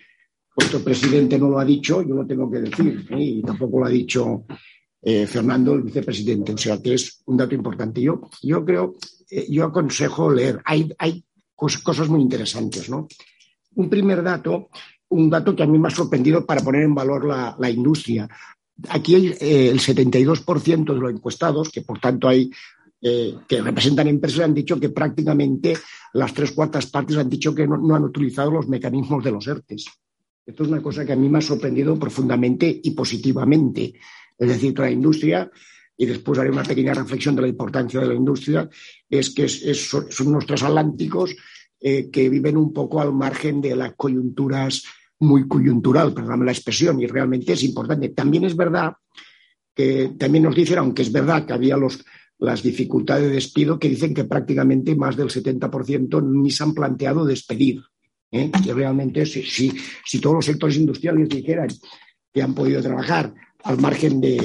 nuestro 0.58 0.80
presidente 0.80 1.38
no 1.38 1.50
lo 1.50 1.60
ha 1.60 1.66
dicho, 1.66 2.02
yo 2.02 2.16
lo 2.16 2.26
tengo 2.26 2.50
que 2.50 2.60
decir, 2.60 3.06
¿eh? 3.10 3.22
y 3.22 3.42
tampoco 3.42 3.80
lo 3.80 3.86
ha 3.86 3.90
dicho 3.90 4.46
eh, 5.02 5.28
Fernando, 5.28 5.74
el 5.74 5.82
vicepresidente. 5.82 6.54
O 6.54 6.58
sea 6.58 6.82
que 6.82 6.94
es 6.94 7.22
un 7.26 7.38
dato 7.38 7.54
importante. 7.56 8.02
Yo, 8.02 8.22
creo, 8.66 8.96
eh, 9.30 9.48
yo 9.50 9.66
aconsejo 9.66 10.32
leer. 10.32 10.62
Hay, 10.64 10.94
hay 10.98 11.24
cosas 11.56 12.08
muy 12.08 12.22
interesantes, 12.22 12.90
¿no? 12.90 13.08
Un 13.76 13.90
primer 13.90 14.24
dato, 14.24 14.70
un 15.10 15.30
dato 15.30 15.54
que 15.56 15.64
a 15.64 15.68
mí 15.68 15.78
me 15.78 15.90
ha 15.90 15.92
sorprendido 15.92 16.46
para 16.46 16.62
poner 16.62 16.84
en 16.84 16.96
valor 16.96 17.26
la, 17.26 17.70
industria. 17.70 18.30
Aquí 18.90 19.16
hay, 19.16 19.26
el 19.40 19.80
72% 19.80 20.94
de 20.94 21.00
los 21.00 21.12
encuestados, 21.12 21.70
que 21.70 21.82
por 21.82 22.00
tanto 22.00 22.30
hay 22.30 22.50
que 23.48 23.62
representan 23.62 24.08
empresas 24.08 24.46
han 24.46 24.54
dicho 24.54 24.80
que 24.80 24.90
prácticamente 24.90 25.78
las 26.14 26.34
tres 26.34 26.52
cuartas 26.52 26.88
partes 26.88 27.18
han 27.18 27.30
dicho 27.30 27.54
que 27.54 27.68
no, 27.68 27.78
no, 27.78 27.96
han 27.96 28.04
utilizado 28.04 28.50
los 28.50 28.68
mecanismos 28.68 29.24
de 29.24 29.32
los 29.32 29.46
ERTES. 29.46 29.86
Esto 30.44 30.64
es 30.64 30.70
una 30.70 30.82
cosa 30.82 31.06
que 31.06 31.14
a 31.14 31.16
mí 31.16 31.30
me 31.30 31.38
ha 31.38 31.42
sorprendido 31.42 32.00
profundamente 32.00 32.80
y 32.84 32.92
positivamente 32.92 33.94
es 34.38 34.48
decir, 34.48 34.74
toda 34.74 34.88
la 34.88 34.94
industria, 34.94 35.50
y 35.98 36.06
después 36.06 36.38
haré 36.40 36.50
una 36.50 36.64
pequeña 36.64 36.94
reflexión 36.94 37.36
de 37.36 37.44
la 37.44 37.48
importancia 37.48 38.00
de 38.02 38.08
la 38.08 38.14
industria, 38.14 38.70
es 39.10 39.30
que 39.30 39.48
son 39.48 40.28
unos 40.28 40.46
transatlánticos 40.46 41.36
eh, 41.80 42.10
que 42.12 42.30
viven 42.30 42.58
un 42.58 42.74
poco 42.74 43.00
al 43.00 43.14
margen 43.14 43.62
de 43.62 43.76
las 43.76 43.94
coyunturas 43.96 44.84
muy 45.20 45.48
coyuntural, 45.48 46.14
perdóname 46.14 46.46
la 46.46 46.52
expresión, 46.52 47.00
y 47.02 47.08
realmente 47.08 47.54
es 47.54 47.64
importante. 47.64 48.10
También 48.10 48.44
es 48.44 48.56
verdad 48.56 48.94
que 49.74 50.14
también 50.18 50.44
nos 50.44 50.56
dicen, 50.56 50.80
aunque 50.80 51.02
es 51.02 51.12
verdad 51.12 51.46
que 51.46 51.54
había 51.54 51.78
los, 51.78 52.04
las 52.40 52.62
dificultades 52.64 53.28
de 53.28 53.36
despido, 53.36 53.80
que 53.80 53.90
dicen 53.90 54.14
que 54.14 54.26
prácticamente 54.26 54.96
más 54.96 55.16
del 55.16 55.30
70% 55.30 56.24
ni 56.24 56.52
se 56.52 56.64
han 56.64 56.74
planteado 56.74 57.26
despedir. 57.26 57.82
¿eh? 58.32 58.52
Que 58.64 58.74
realmente, 58.74 59.26
si, 59.26 59.44
si, 59.44 59.72
si 60.06 60.20
todos 60.20 60.38
los 60.38 60.46
sectores 60.46 60.78
industriales 60.78 61.30
dijeran 61.30 61.70
que 62.34 62.42
han 62.42 62.54
podido 62.54 62.82
trabajar 62.82 63.34
al 63.66 63.80
margen 63.80 64.22
de, 64.22 64.38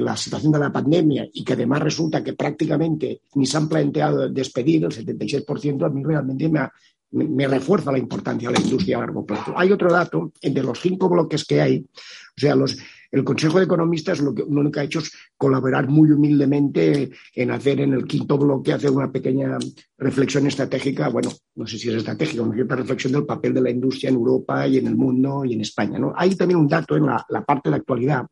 la 0.00 0.16
situación 0.16 0.50
de 0.50 0.58
la 0.58 0.72
pandemia 0.72 1.28
y 1.32 1.44
que 1.44 1.52
además 1.52 1.82
resulta 1.82 2.24
que 2.24 2.32
prácticamente 2.32 3.22
ni 3.34 3.46
se 3.46 3.56
han 3.56 3.68
planteado 3.68 4.28
despedir, 4.28 4.84
el 4.84 4.90
76%, 4.90 5.86
a 5.86 5.88
mí 5.88 6.02
realmente 6.02 6.48
me, 6.48 6.68
me, 7.12 7.46
refuerza 7.46 7.92
la 7.92 7.98
importancia 7.98 8.48
de 8.48 8.58
la 8.58 8.64
industria 8.64 8.96
a 8.96 9.00
largo 9.00 9.24
plazo. 9.24 9.52
Hay 9.56 9.70
otro 9.70 9.92
dato, 9.92 10.32
de 10.42 10.62
los 10.62 10.80
cinco 10.80 11.08
bloques 11.08 11.44
que 11.44 11.60
hay, 11.60 11.78
o 11.78 12.40
sea, 12.40 12.56
los, 12.56 12.76
el 13.10 13.24
Consejo 13.24 13.58
de 13.58 13.64
Economistas 13.64 14.20
lo, 14.20 14.34
que, 14.34 14.44
lo 14.48 14.70
que 14.70 14.80
ha 14.80 14.84
hecho 14.84 14.98
es 14.98 15.12
colaborar 15.36 15.88
muy 15.88 16.10
humildemente 16.10 17.10
en 17.34 17.50
hacer 17.50 17.80
en 17.80 17.94
el 17.94 18.04
quinto 18.04 18.36
bloque, 18.36 18.72
hacer 18.72 18.90
una 18.90 19.10
pequeña 19.10 19.58
reflexión 19.96 20.46
estratégica, 20.46 21.08
bueno, 21.08 21.30
no 21.54 21.66
sé 21.66 21.78
si 21.78 21.88
es 21.88 21.94
estratégica, 21.94 22.42
una 22.42 22.54
cierta 22.54 22.76
reflexión 22.76 23.12
del 23.12 23.24
papel 23.24 23.54
de 23.54 23.62
la 23.62 23.70
industria 23.70 24.10
en 24.10 24.16
Europa 24.16 24.66
y 24.66 24.78
en 24.78 24.88
el 24.88 24.96
mundo 24.96 25.44
y 25.44 25.54
en 25.54 25.62
España. 25.62 25.98
¿no? 25.98 26.12
Hay 26.16 26.34
también 26.34 26.60
un 26.60 26.68
dato 26.68 26.96
en 26.96 27.06
la, 27.06 27.44
parte 27.46 27.68
de 27.68 27.70
la 27.70 27.76
actualidad 27.78 28.26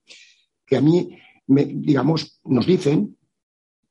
que 0.66 0.76
a 0.76 0.80
mí, 0.80 1.16
me, 1.46 1.64
digamos, 1.64 2.40
nos 2.44 2.66
dicen 2.66 3.16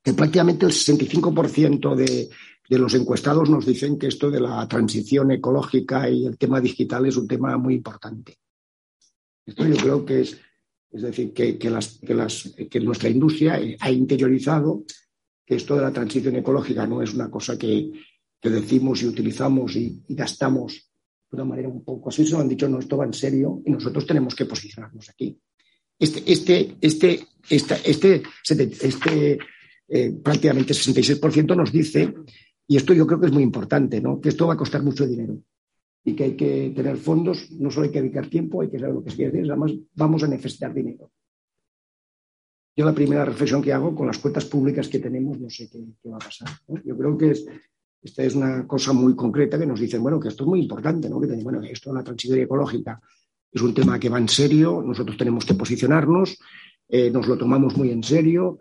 que 0.03 0.13
prácticamente 0.13 0.67
el 0.67 0.71
65% 0.71 1.95
de, 1.95 2.29
de 2.69 2.77
los 2.77 2.93
encuestados 2.93 3.49
nos 3.49 3.65
dicen 3.65 3.97
que 3.97 4.07
esto 4.07 4.29
de 4.29 4.39
la 4.39 4.67
transición 4.67 5.31
ecológica 5.31 6.07
y 6.09 6.27
el 6.27 6.38
tema 6.38 6.61
digital 6.61 7.07
es 7.07 7.17
un 7.17 7.27
tema 7.27 7.57
muy 7.57 7.73
importante. 7.73 8.38
Esto 9.45 9.65
yo 9.65 9.75
creo 9.77 10.05
que 10.05 10.21
es 10.21 10.39
es 10.95 11.01
decir, 11.01 11.33
que, 11.33 12.79
nuestra 12.79 13.09
industria 13.09 13.59
ha 13.79 13.91
interiorizado 13.91 14.85
que 15.45 15.55
esto 15.55 15.75
de 15.75 15.81
la 15.81 15.91
transición 15.91 16.37
ecológica 16.37 16.87
no 16.87 17.01
es 17.01 17.13
una 17.13 17.29
cosa 17.29 17.57
que, 17.57 17.91
decimos 18.41 19.01
y 19.01 19.07
utilizamos 19.07 19.75
y, 19.75 20.03
gastamos 20.09 20.91
de 21.31 21.35
una 21.35 21.45
manera 21.45 21.67
un 21.67 21.83
poco 21.83 22.09
así, 22.09 22.25
se 22.25 22.33
lo 22.33 22.41
han 22.41 22.47
dicho, 22.47 22.69
no, 22.69 22.79
esto 22.79 22.95
va 22.95 23.05
en 23.05 23.13
serio 23.13 23.61
y 23.65 23.71
nosotros 23.71 24.05
tenemos 24.05 24.35
que 24.35 24.45
posicionarnos 24.45 25.09
aquí. 25.09 25.37
Este, 25.97 26.31
este, 26.31 26.77
este, 26.79 27.25
este, 27.49 27.75
este, 27.83 28.21
este 28.87 29.39
eh, 29.87 30.11
prácticamente 30.23 30.73
66% 30.73 31.57
nos 31.57 31.71
dice, 31.71 32.13
y 32.67 32.77
esto 32.77 32.93
yo 32.93 33.07
creo 33.07 33.19
que 33.19 33.25
es 33.25 33.33
muy 33.33 33.43
importante, 33.43 33.99
¿no? 33.99 34.21
que 34.21 34.29
esto 34.29 34.45
va 34.45 34.53
a 34.53 34.57
costar 34.57 34.83
mucho 34.83 35.07
dinero 35.07 35.41
y 36.07 36.15
que 36.15 36.23
hay 36.23 36.35
que 36.37 36.71
tener 36.75 36.97
fondos, 36.97 37.51
no 37.51 37.71
solo 37.71 37.87
hay 37.87 37.91
que 37.91 38.01
dedicar 38.01 38.27
tiempo, 38.27 38.61
hay 38.61 38.69
que 38.69 38.77
saber 38.77 38.93
lo 38.93 39.03
que 39.03 39.09
se 39.09 39.15
quiere 39.15 39.31
decir, 39.31 39.51
además 39.51 39.73
vamos 39.95 40.23
a 40.23 40.27
necesitar 40.27 40.71
dinero. 40.71 41.11
Yo 42.77 42.85
la 42.85 42.93
primera 42.93 43.25
reflexión 43.25 43.61
que 43.61 43.73
hago 43.73 43.95
con 43.95 44.05
las 44.05 44.19
cuentas 44.19 44.45
públicas 44.45 44.87
que 44.87 44.99
tenemos, 44.99 45.39
no 45.39 45.49
sé 45.49 45.67
qué, 45.69 45.79
va 46.09 46.17
a 46.17 46.19
pasar. 46.19 46.49
Yo 46.83 46.95
creo 46.95 47.17
que 47.17 47.33
esta 48.03 48.23
es 48.23 48.35
una 48.35 48.67
cosa 48.67 48.93
muy 48.93 49.15
concreta 49.15 49.57
que 49.57 49.65
nos 49.65 49.79
dicen, 49.79 50.03
bueno, 50.03 50.19
que 50.19 50.27
esto 50.27 50.43
es 50.43 50.47
muy 50.47 50.61
importante, 50.61 51.09
¿no? 51.09 51.19
que 51.19 51.27
bueno, 51.37 51.63
esto 51.63 51.89
de 51.89 51.97
la 51.97 52.03
transición 52.03 52.39
ecológica 52.39 53.01
es 53.51 53.61
un 53.61 53.73
tema 53.73 53.97
que 53.97 54.09
va 54.09 54.19
en 54.19 54.29
serio, 54.29 54.83
nosotros 54.85 55.17
tenemos 55.17 55.45
que 55.45 55.55
posicionarnos, 55.55 56.37
eh, 56.87 57.09
nos 57.09 57.27
lo 57.27 57.37
tomamos 57.37 57.75
muy 57.77 57.89
en 57.89 58.03
serio, 58.03 58.59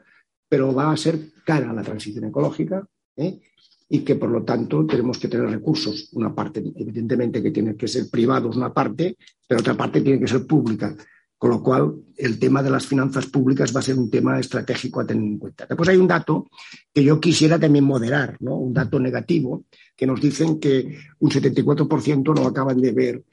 pero 0.49 0.73
va 0.73 0.93
a 0.93 0.97
ser 0.97 1.19
cara 1.45 1.73
la 1.73 1.83
transición 1.83 2.25
ecológica. 2.25 2.89
¿eh? 3.17 3.41
Y 3.89 4.01
que 4.01 4.17
por 4.17 4.31
lo 4.31 4.43
tanto 4.45 4.87
tenemos 4.87 5.19
que 5.19 5.29
tener 5.29 5.49
recursos. 5.49 6.09
Una 6.13 6.35
parte, 6.35 6.63
evidentemente, 6.77 7.43
que 7.43 7.51
tiene 7.51 7.77
que 7.77 7.89
ser 7.89 8.09
privados, 8.11 8.57
una 8.57 8.73
parte, 8.73 9.17
pero 9.47 9.61
otra 9.61 9.77
parte 9.77 10.01
tiene 10.01 10.21
que 10.21 10.29
ser 10.29 10.47
pública. 10.47 10.97
Con 11.37 11.51
lo 11.51 11.63
cual, 11.63 11.95
el 12.17 12.39
tema 12.39 12.63
de 12.63 12.71
las 12.71 12.87
finanzas 12.87 13.27
públicas 13.27 13.75
va 13.75 13.81
a 13.81 13.83
ser 13.83 13.99
un 13.99 14.09
tema 14.09 14.41
estratégico 14.41 15.01
a 15.01 15.07
tener 15.07 15.25
en 15.25 15.39
cuenta. 15.39 15.67
Después 15.67 15.89
hay 15.89 15.97
un 15.97 16.09
dato 16.09 16.49
que 16.93 17.05
yo 17.05 17.21
quisiera 17.21 17.59
también 17.59 17.85
moderar, 17.85 18.37
¿no? 18.41 18.57
un 18.57 18.73
dato 18.73 18.99
negativo, 18.99 19.65
que 19.95 20.07
nos 20.07 20.21
dicen 20.21 20.59
que 20.59 20.97
un 21.19 21.31
74% 21.31 22.35
no 22.35 22.47
acaban 22.47 22.81
de 22.81 22.93
ver 22.93 23.25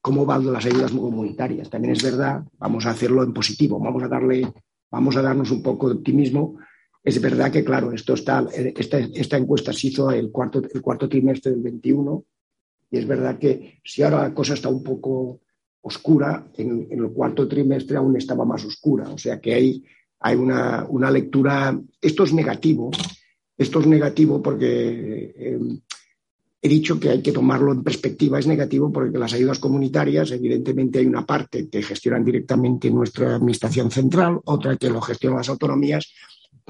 cómo 0.00 0.24
van 0.24 0.50
las 0.50 0.64
ayudas 0.64 0.92
comunitarias. 0.92 1.68
También 1.68 1.92
es 1.92 2.02
verdad, 2.02 2.42
vamos 2.58 2.86
a 2.86 2.90
hacerlo 2.90 3.22
en 3.22 3.34
positivo, 3.34 3.78
vamos 3.78 4.02
a 4.02 4.08
darle, 4.08 4.50
vamos 4.90 5.16
a 5.16 5.22
darnos 5.22 5.50
un 5.50 5.62
poco 5.62 5.88
de 5.88 5.96
optimismo 5.96 6.56
es 7.02 7.20
verdad 7.20 7.50
que, 7.50 7.64
claro, 7.64 7.92
esto 7.92 8.14
está, 8.14 8.46
esta, 8.52 9.36
encuesta 9.36 9.72
se 9.72 9.88
hizo 9.88 10.10
el 10.10 10.30
cuarto, 10.30 11.08
trimestre 11.08 11.52
del 11.52 11.62
21 11.62 12.24
y 12.90 12.98
es 12.98 13.06
verdad 13.06 13.38
que 13.38 13.80
si 13.84 14.02
ahora 14.02 14.22
la 14.22 14.34
cosa 14.34 14.54
está 14.54 14.68
un 14.68 14.82
poco 14.82 15.40
oscura, 15.82 16.46
en, 16.56 16.88
el 16.90 17.10
cuarto 17.10 17.48
trimestre 17.48 17.96
aún 17.96 18.16
estaba 18.16 18.44
más 18.44 18.64
oscura. 18.64 19.08
O 19.08 19.16
sea 19.16 19.40
que 19.40 19.54
hay, 19.54 19.84
hay 20.20 20.36
una, 20.36 21.10
lectura. 21.10 21.78
Esto 22.00 22.24
es 22.24 22.34
negativo. 22.34 22.90
Esto 23.56 23.80
es 23.80 23.86
negativo 23.86 24.42
porque 24.42 25.32
eh, 25.36 25.58
he 26.60 26.68
dicho 26.68 27.00
que 27.00 27.10
hay 27.10 27.22
que 27.22 27.32
tomarlo 27.32 27.72
en 27.72 27.82
perspectiva. 27.82 28.38
Es 28.38 28.46
negativo 28.46 28.92
porque 28.92 29.18
las 29.18 29.32
ayudas 29.32 29.58
comunitarias, 29.58 30.32
evidentemente, 30.32 30.98
hay 30.98 31.06
una 31.06 31.24
parte 31.24 31.68
que 31.70 31.82
gestionan 31.82 32.24
directamente 32.24 32.90
nuestra 32.90 33.36
administración 33.36 33.90
central, 33.90 34.40
otra 34.44 34.76
que 34.76 34.90
lo 34.90 35.00
gestionan 35.00 35.38
las 35.38 35.48
autonomías 35.48 36.12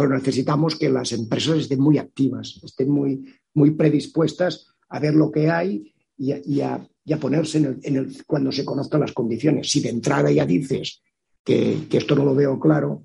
pero 0.01 0.15
necesitamos 0.15 0.77
que 0.77 0.89
las 0.89 1.13
empresas 1.13 1.59
estén 1.59 1.79
muy 1.79 1.99
activas, 1.99 2.59
estén 2.65 2.89
muy, 2.91 3.23
muy 3.53 3.73
predispuestas 3.73 4.69
a 4.89 4.99
ver 4.99 5.13
lo 5.13 5.31
que 5.31 5.51
hay 5.51 5.93
y 6.17 6.61
a, 6.63 6.89
ponerse 7.21 7.59
en 7.59 7.97
el, 7.97 8.25
cuando 8.25 8.51
se 8.51 8.65
conozcan 8.65 9.03
las 9.03 9.13
condiciones. 9.13 9.71
Si 9.71 9.83
de 9.83 9.91
entrada 9.91 10.31
ya 10.31 10.47
dices 10.47 11.03
que, 11.45 11.87
esto 11.91 12.15
no 12.15 12.25
lo 12.25 12.35
veo 12.35 12.59
claro, 12.59 13.05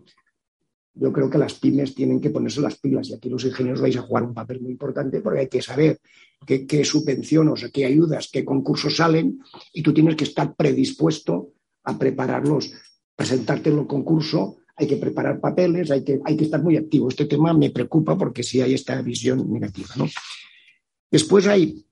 yo 0.93 1.11
creo 1.11 1.29
que 1.29 1.37
las 1.37 1.55
pymes 1.55 1.93
tienen 1.93 2.21
que 2.21 2.29
ponerse 2.29 2.61
las 2.61 2.77
pilas 2.77 3.09
y 3.09 3.15
aquí 3.15 3.29
los 3.29 3.43
ingenieros 3.43 3.81
vais 3.81 3.97
a 3.97 4.01
jugar 4.01 4.23
un 4.23 4.33
papel 4.33 4.61
muy 4.61 4.71
importante 4.71 5.19
porque 5.19 5.41
hay 5.41 5.49
que 5.49 5.61
saber 5.61 5.99
qué, 6.47 6.65
qué 6.65 6.85
subvenciones, 6.85 7.69
qué 7.73 7.85
ayudas, 7.85 8.29
qué 8.31 8.45
concursos 8.45 8.95
salen 8.95 9.39
y 9.73 9.83
tú 9.83 9.93
tienes 9.93 10.15
que 10.15 10.23
estar 10.23 10.55
predispuesto 10.55 11.51
a 11.83 11.97
prepararlos, 11.99 12.71
presentarte 13.17 13.69
en 13.69 13.79
el 13.79 13.85
concurso 13.87 14.59
hay 14.75 14.87
que 14.87 14.97
preparar 14.97 15.39
papeles, 15.39 15.89
hay 15.91 16.03
que, 16.03 16.19
hay 16.23 16.35
que 16.35 16.45
estar 16.45 16.61
muy 16.61 16.77
activo. 16.77 17.09
Este 17.09 17.25
tema 17.25 17.53
me 17.53 17.69
preocupa 17.69 18.17
porque 18.17 18.43
sí 18.43 18.61
hay 18.61 18.73
esta 18.73 19.01
visión 19.01 19.51
negativa. 19.51 19.89
¿no? 19.95 20.07
Después 21.09 21.47
hay, 21.47 21.85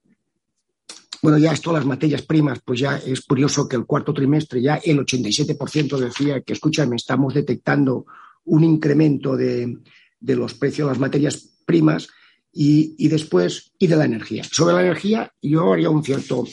bueno, 1.21 1.37
ya 1.37 1.53
esto, 1.53 1.71
las 1.71 1.85
materias 1.85 2.23
primas, 2.23 2.59
pues 2.63 2.81
ya 2.81 2.97
es 2.97 3.21
curioso 3.21 3.67
que 3.67 3.77
el 3.77 3.85
cuarto 3.85 4.13
trimestre 4.13 4.61
ya 4.61 4.75
el 4.75 4.99
87% 4.99 5.97
decía 5.97 6.41
que, 6.41 6.53
escúchame, 6.53 6.97
estamos 6.97 7.33
detectando 7.33 8.05
un 8.45 8.63
incremento 8.63 9.37
de, 9.37 9.77
de 10.19 10.35
los 10.35 10.53
precios 10.53 10.87
de 10.87 10.91
las 10.91 10.99
materias 10.99 11.37
primas 11.65 12.09
y, 12.51 12.95
y, 12.97 13.07
después 13.07 13.71
y 13.79 13.87
de 13.87 13.95
la 13.95 14.05
energía. 14.05 14.43
Sobre 14.43 14.75
la 14.75 14.81
energía, 14.81 15.31
yo 15.41 15.73
haría 15.73 15.89
un 15.89 16.03
cierto. 16.03 16.45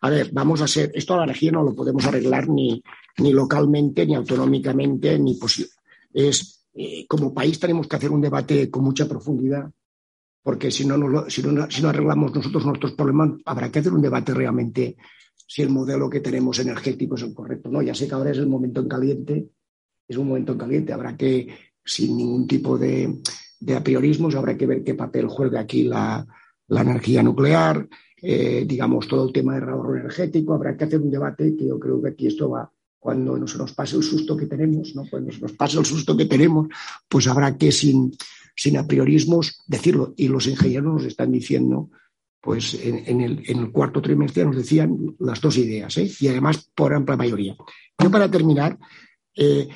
A 0.00 0.10
ver, 0.10 0.30
vamos 0.32 0.60
a 0.60 0.68
ser. 0.68 0.90
Esto 0.94 1.16
la 1.16 1.24
energía 1.24 1.52
no 1.52 1.62
lo 1.62 1.74
podemos 1.74 2.04
arreglar 2.06 2.48
ni, 2.48 2.82
ni 3.18 3.32
localmente, 3.32 4.06
ni 4.06 4.14
autonómicamente, 4.14 5.18
ni. 5.18 5.38
Es, 6.14 6.66
eh, 6.72 7.06
como 7.06 7.34
país 7.34 7.60
tenemos 7.60 7.86
que 7.86 7.96
hacer 7.96 8.10
un 8.10 8.22
debate 8.22 8.70
con 8.70 8.84
mucha 8.84 9.06
profundidad, 9.06 9.70
porque 10.42 10.70
si 10.70 10.86
no, 10.86 10.96
no, 10.96 11.28
si, 11.28 11.42
no, 11.42 11.88
arreglamos 11.88 12.34
nosotros 12.34 12.64
nuestros 12.64 12.92
problemas, 12.92 13.32
habrá 13.44 13.70
que 13.70 13.80
hacer 13.80 13.92
un 13.92 14.00
debate 14.00 14.32
realmente 14.32 14.96
si 15.46 15.60
el 15.60 15.68
modelo 15.68 16.08
que 16.08 16.20
tenemos 16.20 16.58
energético 16.58 17.16
es 17.16 17.22
el 17.22 17.34
correcto. 17.34 17.68
No, 17.68 17.82
ya 17.82 17.94
sé 17.94 18.08
que 18.08 18.14
ahora 18.14 18.30
es 18.30 18.38
el 18.38 18.46
momento 18.46 18.80
en 18.80 18.88
caliente, 18.88 19.48
es 20.08 20.16
un 20.16 20.28
momento 20.28 20.52
en 20.52 20.58
caliente, 20.58 20.92
habrá 20.92 21.16
que, 21.16 21.48
sin 21.84 22.16
ningún 22.16 22.46
tipo 22.46 22.78
de, 22.78 23.20
de 23.60 23.76
apriorismos, 23.76 24.34
habrá 24.34 24.56
que 24.56 24.66
ver 24.66 24.82
qué 24.82 24.94
papel 24.94 25.28
juega 25.28 25.60
aquí 25.60 25.82
la, 25.82 26.26
la 26.68 26.80
energía 26.80 27.22
nuclear, 27.22 27.88
eh, 28.26 28.64
digamos, 28.66 29.06
todo 29.06 29.26
el 29.26 29.32
tema 29.32 29.58
de 29.58 29.70
ahorro 29.70 29.96
energético, 29.96 30.54
habrá 30.54 30.76
que 30.76 30.84
hacer 30.84 31.00
un 31.00 31.10
debate 31.10 31.54
que 31.56 31.66
yo 31.66 31.78
creo 31.78 32.00
que 32.00 32.08
aquí 32.08 32.26
esto 32.26 32.48
va, 32.48 32.70
cuando 33.04 33.36
no 33.36 33.46
se 33.46 33.58
nos 33.58 33.74
pase 33.74 33.96
el 33.96 34.02
susto 34.02 34.34
que 34.34 34.46
tenemos, 34.46 34.94
¿no? 34.94 35.04
cuando 35.10 35.30
nos 35.38 35.52
pase 35.52 35.78
el 35.78 35.84
susto 35.84 36.16
que 36.16 36.24
tenemos, 36.24 36.68
pues 37.06 37.26
habrá 37.26 37.54
que 37.54 37.70
sin, 37.70 38.16
sin 38.56 38.78
apriorismos 38.78 39.60
decirlo. 39.66 40.14
Y 40.16 40.28
los 40.28 40.46
ingenieros 40.46 40.94
nos 40.94 41.04
están 41.04 41.30
diciendo, 41.30 41.90
pues 42.40 42.72
en, 42.72 43.20
el, 43.20 43.42
en 43.46 43.58
el, 43.58 43.70
cuarto 43.70 44.00
trimestre 44.00 44.46
nos 44.46 44.56
decían 44.56 44.96
las 45.18 45.38
dos 45.38 45.58
ideas, 45.58 45.94
¿eh? 45.98 46.10
y 46.18 46.28
además 46.28 46.70
por 46.74 46.94
amplia 46.94 47.18
mayoría. 47.18 47.54
Yo 48.02 48.10
para 48.10 48.30
terminar, 48.30 48.78
eh, 49.36 49.68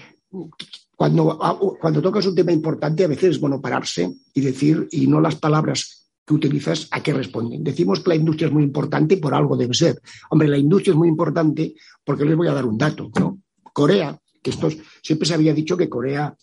cuando, 0.97 1.39
cuando 1.79 2.01
tocas 2.01 2.25
un 2.25 2.35
tema 2.35 2.53
importante, 2.53 3.05
a 3.05 3.09
veces 3.09 3.33
es 3.33 3.41
bueno 3.41 3.61
pararse 3.61 4.11
y 4.33 4.41
decir, 4.41 4.89
y 4.91 5.07
no 5.07 5.21
las 5.21 5.37
palabras 5.37 6.08
que 6.29 6.35
utilizas 6.35 6.89
a 6.91 7.03
qué 7.03 7.15
responden. 7.15 7.65
Decimos 7.65 8.01
que 8.01 8.11
la 8.11 8.17
industria 8.17 8.49
es 8.49 8.53
muy 8.53 8.63
importante 8.63 9.17
por 9.17 9.33
algo 9.33 9.57
debe 9.57 9.73
ser. 9.73 9.99
Hombre, 10.29 10.47
la 10.47 10.59
industria 10.59 10.93
es 10.93 10.99
muy 10.99 11.09
importante 11.09 11.75
porque 12.05 12.27
les 12.27 12.37
voy 12.37 12.49
a 12.49 12.53
dar 12.53 12.67
un 12.67 12.77
dato. 12.77 13.11
¿no? 13.19 13.41
Corea, 13.73 14.21
que 14.43 14.51
estos, 14.51 14.77
siempre 15.03 15.27
se 15.27 15.33
había 15.33 15.55
dicho 15.55 15.75
que 15.75 15.89
Corea 15.89 16.37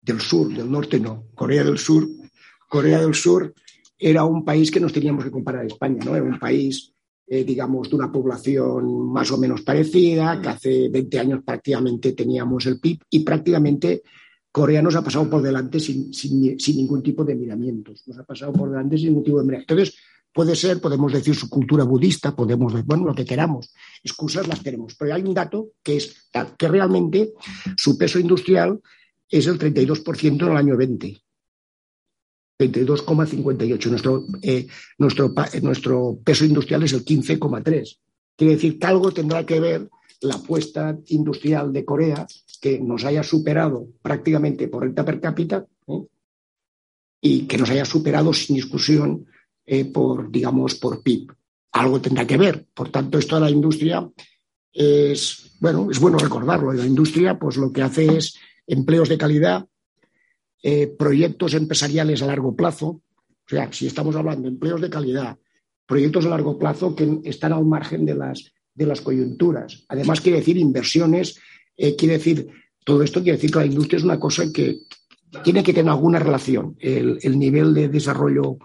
del 0.00 0.20
Sur, 0.20 0.54
del 0.54 0.70
Norte 0.70 1.00
no, 1.00 1.24
Corea 1.34 1.64
del 1.64 1.78
Sur, 1.78 2.06
Corea 2.68 3.00
del 3.00 3.14
Sur 3.14 3.52
era 3.98 4.24
un 4.24 4.44
país 4.44 4.70
que 4.70 4.78
nos 4.78 4.92
teníamos 4.92 5.24
que 5.24 5.32
comparar 5.32 5.62
a 5.62 5.66
España, 5.66 6.04
¿no? 6.04 6.14
Era 6.14 6.24
un 6.24 6.38
país, 6.38 6.92
eh, 7.26 7.42
digamos, 7.42 7.90
de 7.90 7.96
una 7.96 8.12
población 8.12 9.10
más 9.10 9.32
o 9.32 9.38
menos 9.38 9.62
parecida, 9.62 10.40
que 10.40 10.48
hace 10.48 10.88
20 10.90 11.18
años 11.18 11.42
prácticamente 11.44 12.12
teníamos 12.12 12.66
el 12.66 12.78
PIB 12.78 13.00
y 13.10 13.24
prácticamente 13.24 14.02
Corea 14.56 14.80
nos 14.80 14.96
ha 14.96 15.04
pasado 15.04 15.28
por 15.28 15.42
delante 15.42 15.78
sin, 15.78 16.10
ningún 16.10 17.02
tipo 17.02 17.26
de 17.26 17.34
miramientos. 17.34 18.04
Nos 18.06 18.16
ha 18.16 18.24
pasado 18.24 18.54
por 18.54 18.70
delante 18.70 18.96
sin 18.96 19.08
ningún 19.08 19.22
tipo 19.22 19.36
de 19.36 19.44
miramientos. 19.44 19.76
Entonces, 19.76 19.98
puede 20.32 20.56
ser, 20.56 20.80
podemos 20.80 21.12
decir 21.12 21.34
su 21.34 21.50
cultura 21.50 21.84
budista, 21.84 22.34
podemos 22.34 22.72
decir, 22.72 22.86
bueno, 22.86 23.04
lo 23.04 23.14
que 23.14 23.26
queramos. 23.26 23.74
Excusas 24.02 24.48
las 24.48 24.62
tenemos. 24.62 24.94
Pero 24.94 25.12
hay 25.12 25.20
un 25.24 25.34
dato 25.34 25.72
que 25.82 25.98
es 25.98 26.30
que 26.56 26.68
realmente 26.68 27.34
su 27.76 27.98
peso 27.98 28.18
industrial 28.18 28.80
es 29.28 29.46
el 29.46 29.58
32% 29.58 30.24
en 30.24 30.50
el 30.50 30.56
año 30.56 30.74
20. 30.74 31.22
22,58. 32.58 33.90
Nuestro, 33.90 34.24
eh, 34.40 34.66
nuestro, 34.96 35.34
nuestro 35.60 36.18
peso 36.24 36.46
industrial 36.46 36.82
es 36.82 36.94
el 36.94 37.04
15,3. 37.04 37.98
Quiere 38.34 38.54
decir 38.54 38.78
que 38.78 38.86
algo 38.86 39.12
tendrá 39.12 39.44
que 39.44 39.60
ver 39.60 39.90
la 40.22 40.36
apuesta 40.36 40.98
industrial 41.08 41.74
de 41.74 41.84
Corea 41.84 42.26
que 42.60 42.78
nos 42.78 43.04
haya 43.04 43.22
superado 43.22 43.88
prácticamente 44.02 44.68
por 44.68 44.82
renta 44.82 45.04
per 45.04 45.20
cápita 45.20 45.66
¿eh? 45.88 46.06
y 47.20 47.46
que 47.46 47.58
nos 47.58 47.70
haya 47.70 47.84
superado 47.84 48.32
sin 48.32 48.56
discusión 48.56 49.26
eh, 49.64 49.84
por, 49.84 50.30
digamos, 50.30 50.76
por 50.76 51.02
PIB. 51.02 51.32
Algo 51.72 52.00
tendrá 52.00 52.26
que 52.26 52.36
ver. 52.36 52.66
Por 52.72 52.90
tanto, 52.90 53.18
esto 53.18 53.34
de 53.36 53.40
la 53.42 53.50
industria 53.50 54.08
es, 54.72 55.56
bueno, 55.60 55.90
es 55.90 55.98
bueno 55.98 56.18
recordarlo. 56.18 56.72
La 56.72 56.86
industria, 56.86 57.38
pues 57.38 57.56
lo 57.56 57.72
que 57.72 57.82
hace 57.82 58.16
es 58.16 58.36
empleos 58.66 59.08
de 59.08 59.18
calidad, 59.18 59.66
eh, 60.62 60.86
proyectos 60.86 61.54
empresariales 61.54 62.22
a 62.22 62.26
largo 62.26 62.54
plazo. 62.54 62.86
O 62.86 63.48
sea, 63.48 63.72
si 63.72 63.86
estamos 63.86 64.16
hablando 64.16 64.42
de 64.42 64.48
empleos 64.48 64.80
de 64.80 64.90
calidad, 64.90 65.38
proyectos 65.86 66.26
a 66.26 66.30
largo 66.30 66.58
plazo 66.58 66.94
que 66.94 67.20
están 67.24 67.52
al 67.52 67.64
margen 67.64 68.04
de 68.04 68.14
las, 68.14 68.52
de 68.74 68.86
las 68.86 69.00
coyunturas. 69.00 69.84
Además, 69.88 70.20
quiere 70.20 70.38
decir 70.38 70.56
inversiones 70.56 71.38
eh, 71.76 71.94
quiere 71.96 72.18
decir, 72.18 72.48
todo 72.84 73.02
esto 73.02 73.22
quiere 73.22 73.36
decir 73.36 73.50
que 73.50 73.58
la 73.58 73.66
industria 73.66 73.98
es 73.98 74.04
una 74.04 74.18
cosa 74.18 74.50
que 74.52 74.78
tiene 75.42 75.62
que 75.62 75.72
tener 75.72 75.90
alguna 75.90 76.18
relación, 76.18 76.76
el, 76.78 77.38
nivel 77.38 77.74
de 77.74 77.88
desarrollo 77.88 78.58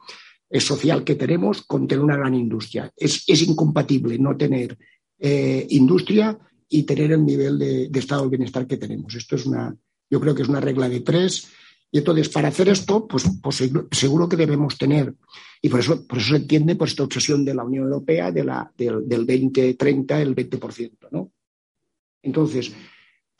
eh, 0.49 0.59
social 0.59 1.03
que 1.03 1.15
tenemos 1.15 1.63
con 1.63 1.87
tener 1.87 2.03
una 2.03 2.17
gran 2.17 2.35
industria. 2.35 2.91
Es, 2.95 3.27
incompatible 3.41 4.17
no 4.19 4.37
tener 4.37 4.77
eh, 5.19 5.65
industria 5.69 6.37
y 6.69 6.83
tener 6.83 7.11
el 7.11 7.25
nivel 7.25 7.59
de, 7.59 7.89
estado 7.93 8.21
del 8.21 8.29
bienestar 8.29 8.67
que 8.67 8.77
tenemos. 8.77 9.13
Esto 9.15 9.35
es 9.35 9.45
una, 9.45 9.75
yo 10.09 10.21
creo 10.21 10.35
que 10.35 10.43
es 10.43 10.49
una 10.49 10.61
regla 10.61 10.87
de 10.87 11.01
tres. 11.01 11.49
Y 11.91 11.97
entonces, 11.97 12.29
para 12.29 12.47
hacer 12.47 12.69
esto, 12.69 13.05
pues, 13.05 13.25
pues 13.41 13.69
seguro 13.91 14.29
que 14.29 14.37
debemos 14.37 14.77
tener, 14.77 15.13
y 15.61 15.67
por 15.67 15.81
eso, 15.81 16.07
por 16.07 16.19
eso 16.19 16.29
se 16.29 16.37
entiende 16.37 16.75
por 16.77 16.87
esta 16.87 17.03
obsesión 17.03 17.43
de 17.43 17.53
la 17.53 17.65
Unión 17.65 17.83
Europea 17.83 18.31
de 18.31 18.45
la, 18.45 18.71
del, 18.77 19.07
del 19.07 19.25
2030, 19.25 20.21
el 20.21 20.33
20%. 20.33 20.91
¿no? 21.11 21.31
Entonces, 22.23 22.71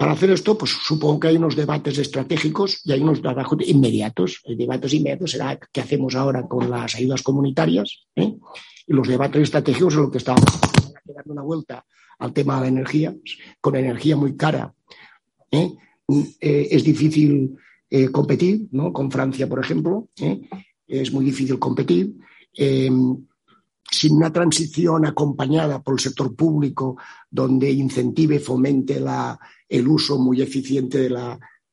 para 0.02 0.14
hacer 0.14 0.32
esto, 0.32 0.58
pues 0.58 0.72
supongo 0.72 1.20
que 1.20 1.28
hay 1.28 1.36
unos 1.36 1.56
debates 1.56 1.99
estratégicos 1.99 2.82
y 2.84 2.91
hay 2.91 3.02
unos 3.02 3.22
debates 3.22 3.70
inmediatos. 3.70 4.41
El 4.45 4.58
debate 4.58 4.88
inmediato 4.95 5.28
será 5.28 5.60
qué 5.72 5.80
hacemos 5.80 6.16
ahora 6.16 6.47
con 6.47 6.72
las 6.72 6.95
ayudas 6.95 7.22
comunitarias. 7.22 8.08
¿eh? 8.16 8.36
Y 8.88 8.93
los 8.93 9.08
debates 9.08 9.43
estratégicos 9.43 9.93
es 9.93 9.99
lo 9.99 10.10
que 10.10 10.18
estamos 10.18 10.43
dando 11.06 11.34
una 11.34 11.43
vuelta 11.43 11.86
al 12.18 12.34
tema 12.34 12.56
de 12.56 12.62
la 12.62 12.68
energía. 12.70 13.16
Con 13.62 13.76
energía 13.76 14.18
muy 14.18 14.36
cara 14.36 14.74
¿eh? 15.52 15.72
Eh, 16.08 16.68
es 16.72 16.84
difícil 16.84 17.56
competir, 18.12 18.70
¿no? 18.72 18.91
Con 18.91 19.12
Francia, 19.12 19.47
por 19.47 19.60
ejemplo, 19.60 20.10
es 20.88 21.14
muy 21.14 21.26
difícil 21.26 21.60
competir 21.60 22.15
sin 23.91 24.15
una 24.15 24.31
transición 24.31 25.05
acompañada 25.05 25.84
por 25.84 25.95
el 25.95 25.99
sector 25.99 26.34
público, 26.34 26.97
donde 27.30 27.69
incentive 27.69 28.35
y 28.35 28.39
fomente 28.39 29.03
el 29.68 29.88
uso 29.88 30.18
muy 30.18 30.41
eficiente 30.41 31.09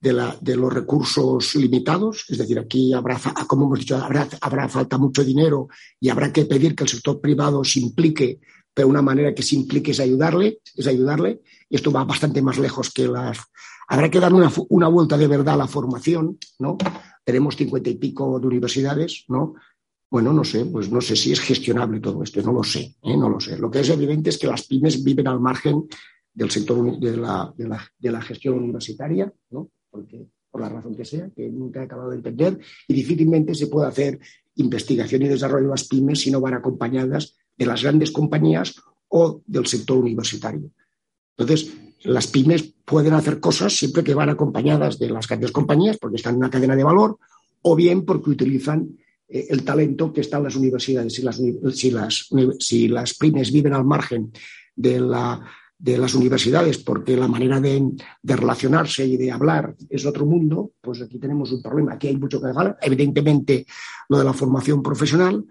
de, 0.01 0.57
los 0.57 0.73
recursos 0.73 1.55
limitados. 1.55 2.25
Es 2.29 2.39
decir, 2.39 2.59
aquí 2.59 2.93
habrá, 2.93 3.21
como 3.47 3.67
hemos 3.67 3.79
dicho, 3.79 3.97
habrá, 3.97 4.29
habrá 4.41 4.69
falta 4.69 4.99
mucho 4.99 5.25
dinero 5.25 5.69
y 6.01 6.09
habrá 6.09 6.33
que 6.33 6.45
pedir 6.45 6.75
que 6.75 6.83
el 6.83 6.91
sector 6.91 7.21
privado 7.21 7.63
se 7.63 7.81
implique, 7.81 8.41
pero 8.75 8.89
una 8.89 9.03
manera 9.03 9.33
que 9.33 9.45
se 9.45 9.55
implique 9.55 9.93
es 9.93 10.01
ayudarle, 10.01 10.61
es 10.75 10.87
ayudarle. 10.89 11.41
Y 11.71 11.77
esto 11.77 11.93
va 11.93 12.05
bastante 12.05 12.43
más 12.43 12.59
lejos 12.59 12.91
que 12.91 13.07
las. 13.07 13.39
Habrá 13.87 14.11
que 14.11 14.21
dar 14.21 14.35
una, 14.35 14.51
una 14.71 14.89
vuelta 14.89 15.17
de 15.17 15.29
verdad 15.29 15.55
a 15.55 15.59
la 15.59 15.69
formación, 15.69 16.37
¿no? 16.59 16.79
Tenemos 17.25 17.57
cincuenta 17.57 17.91
y 17.91 17.95
pico 17.95 18.41
de 18.41 18.47
universidades, 18.47 19.25
¿no? 19.29 19.55
Bueno, 20.11 20.33
no 20.33 20.43
sé, 20.43 20.65
pues 20.65 20.91
no 20.91 21.01
sé 21.01 21.15
si 21.17 21.33
es 21.33 21.41
gestionable 21.41 22.01
todo 22.01 22.23
esto, 22.23 22.41
no 22.43 22.53
lo 22.53 22.65
sé, 22.65 22.97
¿eh? 23.03 23.17
no 23.17 23.29
lo 23.29 23.39
sé. 23.39 23.59
Lo 23.59 23.71
que 23.71 23.81
es 23.81 23.91
evidente 23.91 24.31
es 24.31 24.39
que 24.39 24.47
las 24.47 24.67
pymes 24.67 25.05
viven 25.05 25.29
al 25.29 25.41
margen 25.41 25.87
del 26.33 26.51
sector 26.51 26.99
de 26.99 27.17
la, 27.17 27.53
de 27.57 27.69
la, 27.69 27.93
de 27.99 28.11
la 28.11 28.23
gestión 28.23 28.55
universitaria, 28.55 29.31
¿no? 29.51 29.71
Porque, 29.91 30.27
por 30.51 30.63
la 30.63 30.71
razón 30.71 30.97
que 30.97 31.05
sea, 31.05 31.29
que 31.35 31.51
nunca 31.51 31.81
he 31.81 31.85
acabado 31.85 32.11
de 32.11 32.17
entender, 32.17 32.59
y 32.87 32.95
difícilmente 32.95 33.55
se 33.55 33.67
puede 33.67 33.89
hacer 33.89 34.19
investigación 34.55 35.23
y 35.23 35.29
desarrollo 35.29 35.65
de 35.65 35.71
las 35.71 35.87
pymes 35.87 36.21
si 36.21 36.31
no 36.31 36.41
van 36.41 36.55
acompañadas 36.55 37.37
de 37.57 37.67
las 37.67 37.83
grandes 37.83 38.11
compañías 38.11 38.81
o 39.09 39.43
del 39.47 39.67
sector 39.67 39.99
universitario. 39.99 40.71
Entonces, 41.37 41.73
las 42.05 42.27
pymes 42.29 42.75
pueden 42.85 43.13
hacer 43.13 43.41
cosas 43.41 43.77
siempre 43.77 44.05
que 44.05 44.15
van 44.15 44.31
acompañadas 44.31 44.99
de 44.99 45.11
las 45.11 45.27
grandes 45.27 45.53
compañías 45.53 45.99
porque 45.99 46.17
están 46.17 46.35
en 46.35 46.39
una 46.39 46.51
cadena 46.51 46.77
de 46.77 46.85
valor 46.85 47.19
o 47.63 47.77
bien 47.77 48.05
porque 48.05 48.31
utilizan 48.31 48.97
el 49.29 49.63
talento 49.63 50.13
que 50.13 50.23
está 50.23 50.39
en 50.39 50.45
las 50.45 50.57
universidades. 50.57 51.13
Si 51.13 51.23
las, 51.23 51.41
si 51.75 51.91
las, 51.91 52.29
si 52.59 52.89
las 52.89 53.15
pymes 53.15 53.53
viven 53.53 53.75
al 53.75 53.85
margen 53.85 54.33
de, 54.75 55.01
la, 55.01 55.41
de 55.79 55.99
las 55.99 56.15
universidades 56.15 56.79
porque 56.79 57.17
la 57.17 57.29
manera 57.29 57.61
de, 57.61 57.93
relacionarse 58.23 59.07
y 59.07 59.17
de 59.17 59.31
hablar 59.31 59.75
es 59.91 60.07
otro 60.07 60.25
mundo, 60.25 60.73
pues 60.81 61.03
aquí 61.03 61.19
tenemos 61.19 61.53
un 61.53 61.63
problema. 61.63 61.95
Aquí 61.95 62.09
hay 62.09 62.17
mucho 62.17 62.41
que 62.41 62.49
hablar. 62.49 62.79
Evidentemente, 62.81 63.67
lo 64.09 64.19
de 64.19 64.25
la 64.25 64.33
formación 64.33 64.83
profesional, 64.83 65.45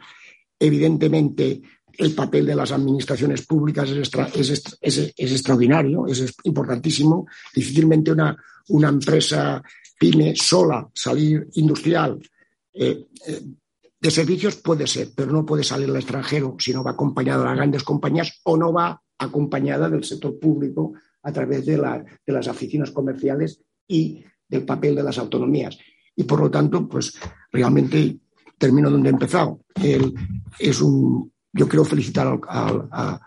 evidentemente 0.59 1.61
el 1.93 2.13
papel 2.13 2.45
de 2.45 2.55
las 2.55 2.71
administraciones 2.71 3.45
públicas 3.45 3.89
es, 3.89 4.11
es, 4.35 4.77
es, 4.81 5.13
es 5.15 5.31
extraordinario, 5.31 6.07
es 6.07 6.35
importantísimo. 6.43 7.27
Difícilmente 7.53 8.11
una, 8.11 8.35
una 8.69 8.89
empresa 8.89 9.61
pyme 9.99 10.35
sola 10.35 10.87
salir 10.93 11.47
industrial 11.53 12.19
eh, 12.79 13.07
eh, 13.25 13.41
de 13.99 14.11
servicios 14.11 14.57
puede 14.57 14.85
ser, 14.87 15.09
pero 15.15 15.31
no 15.31 15.45
puede 15.45 15.63
salir 15.63 15.89
al 15.89 15.95
extranjero 15.95 16.55
si 16.59 16.73
no 16.73 16.83
va 16.83 16.91
acompañada 16.91 17.39
de 17.39 17.45
las 17.45 17.57
grandes 17.57 17.83
compañías 17.83 18.39
o 18.43 18.55
no 18.57 18.71
va 18.71 19.01
acompañada 19.17 19.89
del 19.89 20.03
sector 20.03 20.39
público 20.39 20.93
a 21.23 21.31
través 21.31 21.65
de, 21.65 21.77
las 21.77 22.47
oficinas 22.47 22.91
comerciales 22.91 23.59
y 23.87 24.23
del 24.47 24.65
papel 24.65 24.95
de 24.95 25.03
las 25.03 25.17
autonomías. 25.17 25.77
y 26.15 26.23
por 26.23 26.39
lo 26.39 26.49
tanto, 26.49 26.87
pues 26.87 27.13
realmente 27.51 28.19
termino 28.57 28.89
donde 28.89 29.09
he 29.09 29.11
empezado. 29.13 29.61
Es 30.59 30.81
un, 30.81 31.31
yo 31.53 31.67
quiero 31.67 31.85
felicitar 31.85 32.39
a, 32.47 33.19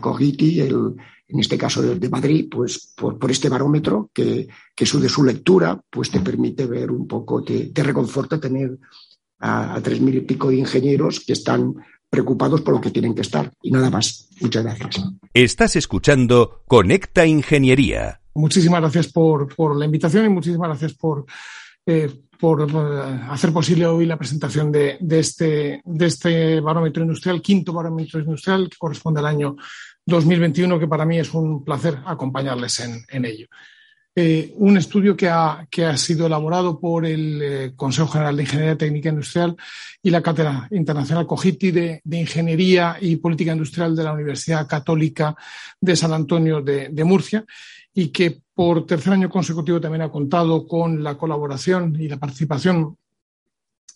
Cogiti, 0.00 0.60
el, 0.60 0.94
en 1.28 1.40
este 1.40 1.58
caso 1.58 1.82
de, 1.82 2.08
Madrid, 2.08 2.48
pues 2.50 2.92
por, 2.96 3.18
por, 3.18 3.30
este 3.30 3.48
barómetro 3.48 4.10
que, 4.12 4.48
que 4.74 4.86
su, 4.86 5.00
de 5.00 5.08
su 5.08 5.24
lectura 5.24 5.80
pues 5.90 6.10
te 6.10 6.20
permite 6.20 6.66
ver 6.66 6.90
un 6.90 7.06
poco, 7.06 7.42
te 7.44 7.82
reconforta 7.82 8.40
tener 8.40 8.78
a, 9.42 9.74
a 9.74 9.82
tres 9.82 10.00
mil 10.00 10.14
y 10.14 10.20
pico 10.22 10.48
de 10.48 10.56
ingenieros 10.56 11.20
que 11.20 11.34
están 11.34 11.74
preocupados 12.12 12.60
por 12.60 12.74
lo 12.74 12.80
que 12.80 12.90
tienen 12.90 13.14
que 13.14 13.22
estar. 13.22 13.50
Y 13.62 13.70
nada 13.70 13.88
más. 13.88 14.28
Muchas 14.40 14.64
gracias. 14.64 15.02
Estás 15.32 15.76
escuchando 15.76 16.62
Conecta 16.66 17.24
Ingeniería. 17.24 18.20
Muchísimas 18.34 18.82
gracias 18.82 19.10
por, 19.10 19.54
por 19.54 19.76
la 19.76 19.86
invitación 19.86 20.26
y 20.26 20.28
muchísimas 20.28 20.68
gracias 20.68 20.92
por, 20.92 21.24
eh, 21.86 22.10
por 22.38 22.68
eh, 22.70 23.20
hacer 23.30 23.50
posible 23.52 23.86
hoy 23.86 24.04
la 24.04 24.18
presentación 24.18 24.70
de, 24.70 24.98
de, 25.00 25.18
este, 25.20 25.80
de 25.84 26.06
este 26.06 26.60
barómetro 26.60 27.02
industrial, 27.02 27.40
quinto 27.40 27.72
barómetro 27.72 28.20
industrial, 28.20 28.68
que 28.68 28.76
corresponde 28.76 29.20
al 29.20 29.26
año 29.26 29.56
2021, 30.04 30.78
que 30.78 30.88
para 30.88 31.06
mí 31.06 31.18
es 31.18 31.32
un 31.32 31.64
placer 31.64 31.98
acompañarles 32.04 32.80
en, 32.80 33.04
en 33.08 33.24
ello. 33.24 33.46
Eh, 34.14 34.52
un 34.56 34.76
estudio 34.76 35.16
que 35.16 35.26
ha, 35.26 35.66
que 35.70 35.86
ha, 35.86 35.96
sido 35.96 36.26
elaborado 36.26 36.78
por 36.78 37.06
el 37.06 37.40
eh, 37.42 37.72
Consejo 37.74 38.08
General 38.08 38.36
de 38.36 38.42
Ingeniería 38.42 38.76
Técnica 38.76 39.08
Industrial 39.08 39.56
y 40.02 40.10
la 40.10 40.20
Cátedra 40.20 40.68
Internacional 40.70 41.26
COGITI 41.26 41.70
de, 41.70 42.00
de, 42.04 42.20
Ingeniería 42.20 42.98
y 43.00 43.16
Política 43.16 43.52
Industrial 43.52 43.96
de 43.96 44.04
la 44.04 44.12
Universidad 44.12 44.68
Católica 44.68 45.34
de 45.80 45.96
San 45.96 46.12
Antonio 46.12 46.60
de, 46.60 46.90
de 46.90 47.04
Murcia 47.04 47.42
y 47.94 48.08
que 48.08 48.42
por 48.54 48.84
tercer 48.84 49.14
año 49.14 49.30
consecutivo 49.30 49.80
también 49.80 50.02
ha 50.02 50.10
contado 50.10 50.66
con 50.66 51.02
la 51.02 51.16
colaboración 51.16 51.96
y 51.98 52.06
la 52.08 52.18
participación 52.18 52.98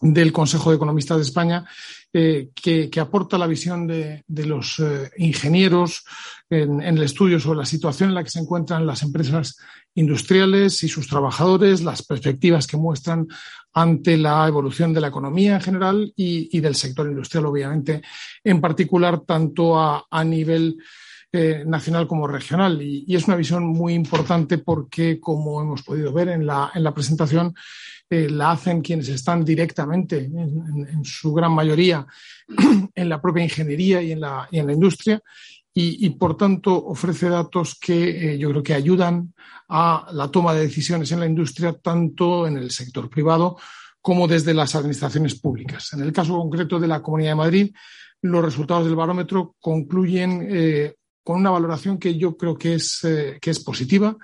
del 0.00 0.32
Consejo 0.32 0.70
de 0.70 0.76
Economistas 0.76 1.16
de 1.16 1.22
España, 1.22 1.64
eh, 2.12 2.50
que, 2.54 2.88
que, 2.88 3.00
aporta 3.00 3.36
la 3.38 3.46
visión 3.46 3.86
de, 3.86 4.24
de 4.26 4.46
los 4.46 4.78
eh, 4.78 5.10
ingenieros 5.18 6.04
en, 6.48 6.80
el 6.80 7.02
estudio 7.02 7.40
sobre 7.40 7.58
la 7.58 7.66
situación 7.66 8.10
en 8.10 8.14
la 8.14 8.24
que 8.24 8.30
se 8.30 8.38
encuentran 8.38 8.86
las 8.86 9.02
empresas 9.02 9.58
industriales 9.94 10.82
y 10.82 10.88
sus 10.88 11.08
trabajadores, 11.08 11.82
las 11.82 12.02
perspectivas 12.02 12.66
que 12.66 12.76
muestran 12.76 13.26
ante 13.72 14.16
la 14.16 14.46
evolución 14.46 14.94
de 14.94 15.00
la 15.00 15.08
economía 15.08 15.56
en 15.56 15.60
general 15.60 16.12
y, 16.16 16.56
y 16.56 16.60
del 16.60 16.74
sector 16.74 17.06
industrial, 17.06 17.46
obviamente, 17.46 18.02
en 18.44 18.60
particular, 18.60 19.20
tanto 19.20 19.78
a, 19.78 20.06
a 20.10 20.24
nivel 20.24 20.78
eh, 21.32 21.64
nacional 21.66 22.06
como 22.06 22.26
regional. 22.26 22.80
Y, 22.80 23.04
y, 23.06 23.16
es 23.16 23.26
una 23.26 23.36
visión 23.36 23.66
muy 23.66 23.92
importante 23.94 24.58
porque, 24.58 25.20
como 25.20 25.60
hemos 25.60 25.82
podido 25.82 26.12
ver 26.12 26.28
en 26.28 26.46
la, 26.46 26.70
en 26.74 26.82
la 26.84 26.94
presentación, 26.94 27.54
la 28.08 28.52
hacen 28.52 28.82
quienes 28.82 29.08
están 29.08 29.44
directamente, 29.44 30.18
en, 30.18 31.04
su 31.04 31.32
gran 31.32 31.52
mayoría, 31.52 32.06
en 32.94 33.08
la 33.08 33.20
propia 33.20 33.44
ingeniería 33.44 34.00
y 34.00 34.12
en 34.12 34.20
la, 34.20 34.48
y 34.50 34.58
en 34.58 34.66
la 34.66 34.72
industria. 34.72 35.20
Y, 35.74 36.06
y, 36.06 36.10
por 36.10 36.36
tanto 36.36 36.72
ofrece 36.86 37.28
datos 37.28 37.76
que 37.78 38.32
eh, 38.32 38.38
yo 38.38 38.48
creo 38.48 38.62
que 38.62 38.72
ayudan 38.72 39.34
a 39.68 40.08
la 40.12 40.30
toma 40.30 40.54
de 40.54 40.62
decisiones 40.62 41.12
en 41.12 41.20
la 41.20 41.26
industria, 41.26 41.74
tanto 41.74 42.46
en 42.46 42.56
el 42.56 42.70
sector 42.70 43.10
privado 43.10 43.58
como 44.00 44.28
desde 44.28 44.54
las 44.54 44.74
administraciones 44.74 45.34
públicas. 45.34 45.92
En 45.92 46.00
el 46.00 46.12
caso 46.12 46.38
concreto 46.38 46.78
de 46.78 46.86
la 46.86 47.02
Comunidad 47.02 47.32
de 47.32 47.34
Madrid, 47.34 47.74
los 48.22 48.44
resultados 48.44 48.86
del 48.86 48.94
barómetro 48.94 49.56
concluyen 49.60 50.46
eh, 50.48 50.94
con 51.22 51.40
una 51.40 51.50
valoración 51.50 51.98
que 51.98 52.16
yo 52.16 52.36
creo 52.36 52.56
que 52.56 52.74
es, 52.74 53.02
eh, 53.02 53.38
que 53.40 53.50
es 53.50 53.58
positiva, 53.58 54.16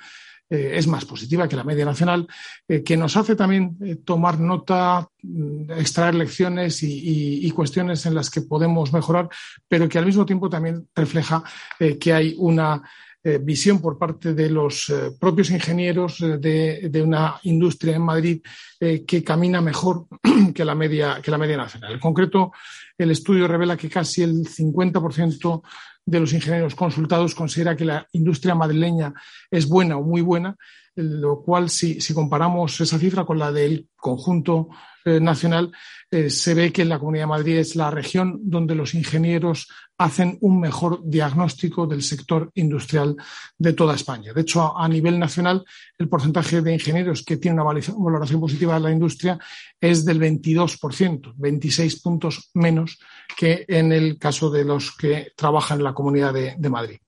eh, 0.53 0.73
es 0.77 0.87
más 0.87 1.07
positiva 1.07 1.49
que 1.49 1.57
la 1.57 1.65
media 1.65 1.87
nacional, 1.87 2.27
eh, 2.69 2.83
que 2.83 2.95
nos 2.95 3.17
hace 3.17 3.35
también 3.35 3.79
eh, 3.83 3.97
tomar 4.05 4.39
nota, 4.39 5.09
mm, 5.23 5.71
extraer 5.79 6.15
lecciones 6.15 6.83
y, 6.83 7.51
cuestiones 7.53 8.05
en 8.07 8.15
las 8.15 8.31
que 8.31 8.43
podemos 8.43 8.93
mejorar, 8.93 9.29
pero 9.69 9.89
que 9.89 9.99
al 9.99 10.07
mismo 10.07 10.25
tiempo 10.25 10.49
también 10.49 10.89
refleja 10.95 11.45
que 12.01 12.13
hay 12.13 12.35
una 12.39 12.83
visión 13.43 13.79
por 13.81 13.99
parte 13.99 14.33
de 14.33 14.49
los 14.49 14.91
propios 15.21 15.51
ingenieros 15.51 16.19
de, 16.19 16.89
de, 16.91 17.03
una 17.03 17.39
industria 17.43 17.95
en 17.95 18.03
Madrid 18.03 18.43
que 18.81 19.23
camina 19.23 19.61
mejor 19.61 20.07
que 20.55 20.65
la, 20.65 20.75
media, 20.75 21.21
que 21.23 21.31
la 21.31 21.39
media 21.39 21.59
nacional. 21.59 21.93
En 21.93 22.01
concreto, 22.01 22.53
el 22.97 23.11
estudio 23.11 23.47
revela 23.47 23.77
que 23.77 23.91
casi 23.91 24.23
el 24.23 24.45
50% 24.47 25.63
de 26.05 26.21
los 26.21 26.33
ingenieros 26.33 26.75
consultados 26.75 27.35
considera 27.35 27.77
que 27.77 27.85
la 27.85 28.07
industria 28.13 28.55
madrileña 28.55 29.15
es 29.51 29.69
buena 29.69 29.97
o 29.97 30.03
muy 30.03 30.21
buena, 30.21 30.57
lo 30.95 31.43
cual 31.43 31.71
si, 31.71 32.01
si 32.01 32.15
comparamos 32.15 32.81
esa 32.81 32.99
cifra 32.99 33.25
con 33.25 33.39
la 33.39 33.51
del 33.51 33.89
conjunto 33.97 34.69
eh, 35.05 35.19
nacional, 35.19 35.73
eh, 36.11 36.31
se 36.31 36.55
ve 36.55 36.73
que 36.73 36.85
la 36.85 36.99
Comunidad 36.99 37.25
de 37.25 37.29
Madrid 37.29 37.57
es 37.57 37.75
la 37.75 37.91
región 37.91 38.39
donde 38.43 38.75
los 38.75 38.95
ingenieros 38.95 39.69
hacen 39.99 40.39
un 40.41 40.61
mejor 40.61 41.01
diagnóstico 41.05 41.87
del 41.87 42.03
sector 42.03 42.51
industrial 42.55 43.17
de 43.59 43.73
toda 43.73 43.95
España. 43.95 44.33
De 44.33 44.43
hecho, 44.43 44.63
a, 44.63 44.85
a 44.85 44.89
nivel 44.89 45.19
nacional, 45.19 45.65
el 45.99 46.09
porcentaje 46.09 46.61
de 46.61 46.75
ingenieros 46.75 47.25
que 47.25 47.39
tiene 47.39 47.61
una 47.61 47.65
valoración 47.65 48.41
positiva 48.41 48.75
de 48.75 48.81
la 48.81 48.93
industria 48.93 49.39
es 49.81 50.05
del 50.05 50.21
22%, 50.21 51.33
26 51.37 52.01
puntos 52.01 52.51
menos 52.55 52.99
que 53.37 53.65
en 53.67 53.93
el 53.93 54.19
caso 54.19 54.51
de 54.51 54.65
los 54.65 54.97
que 54.97 55.33
trabajan 55.37 55.79
en 55.79 55.85
la 55.85 55.95
Comunidad 55.95 56.33
de, 56.33 56.55
de 56.57 56.71
Madrid. 56.71 56.99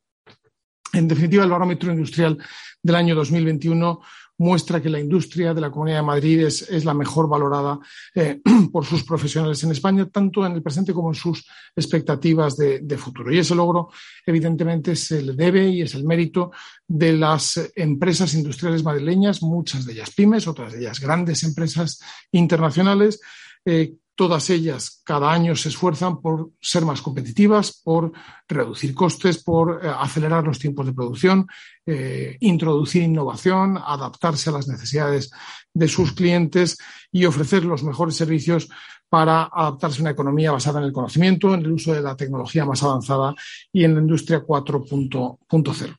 En 0.95 1.09
definitiva, 1.09 1.45
el 1.45 1.51
barómetro 1.51 1.93
industrial 1.93 2.39
del 2.83 2.95
año 2.95 3.15
2021 3.15 4.01
muestra 4.39 4.83
que 4.83 4.89
la 4.89 4.99
industria 4.99 5.55
de 5.55 5.61
la 5.61 5.71
Comunidad 5.71 5.99
de 5.99 6.03
Madrid 6.03 6.41
es, 6.41 6.85
la 6.85 6.95
mejor 6.95 7.29
valorada 7.29 7.79
eh, 8.15 8.41
por 8.73 8.85
sus 8.85 9.05
profesionales 9.05 9.63
en 9.63 9.71
España, 9.71 10.09
tanto 10.11 10.45
en 10.45 10.53
el 10.53 10.63
presente 10.63 10.93
como 10.93 11.11
en 11.11 11.15
sus 11.15 11.47
expectativas 11.75 12.57
de, 12.57 12.81
de, 12.81 12.99
futuro. 12.99 13.33
Y 13.33 13.39
ese 13.39 13.55
logro, 13.55 13.91
evidentemente, 14.27 14.97
se 14.97 15.23
le 15.23 15.35
debe 15.35 15.69
y 15.69 15.83
es 15.83 15.95
el 15.95 16.05
mérito 16.05 16.51
de 16.87 17.13
las 17.13 17.71
empresas 17.77 18.35
industriales 18.35 18.83
madrileñas, 18.83 19.43
muchas 19.43 19.87
de 19.87 19.93
ellas 19.93 20.11
pymes, 20.11 20.49
otras 20.49 20.73
de 20.73 20.81
ellas 20.81 21.01
grandes 21.01 21.45
empresas 21.45 22.01
internacionales, 22.33 23.21
eh, 23.65 23.95
Todas 24.17 24.49
ellas 24.51 25.03
cada 25.05 25.33
año 25.33 25.57
se 25.57 25.71
esfuerzan 25.71 26.21
por 26.21 26.51
ser 26.61 26.85
más 26.85 27.03
competitivas, 27.03 27.81
por 27.83 28.13
reducir 28.47 28.95
costes, 28.95 29.43
por 29.43 29.85
eh, 29.85 29.89
acelerar 29.89 30.45
los 30.45 30.61
tiempos 30.61 30.87
de 30.87 30.93
producción, 30.93 31.49
eh, 31.85 32.37
introducir 32.41 33.03
innovación, 33.03 33.77
adaptarse 33.77 34.51
a 34.51 34.53
las 34.53 34.69
necesidades 34.69 35.33
de 35.73 35.89
sus 35.89 36.13
clientes 36.13 36.79
y 37.11 37.25
ofrecer 37.25 37.65
los 37.65 37.83
mejores 37.83 38.15
servicios 38.15 38.69
para 39.09 39.51
adaptarse 39.53 39.99
a 39.99 40.03
una 40.03 40.11
economía 40.11 40.53
basada 40.53 40.79
en 40.79 40.87
el 40.87 40.93
conocimiento, 40.93 41.53
en 41.53 41.61
el 41.61 41.73
uso 41.73 41.93
de 41.93 42.01
la 42.01 42.17
tecnología 42.17 42.65
más 42.65 42.83
avanzada 42.83 43.35
y 43.73 43.85
en 43.85 43.95
la 43.95 44.01
industria 44.01 44.45
4.0. 44.45 45.97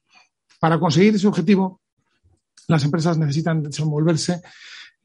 Para 0.59 0.79
conseguir 0.79 1.15
ese 1.15 1.27
objetivo, 1.27 1.81
las 2.67 2.83
empresas 2.83 3.17
necesitan 3.17 3.61
desenvolverse 3.61 4.41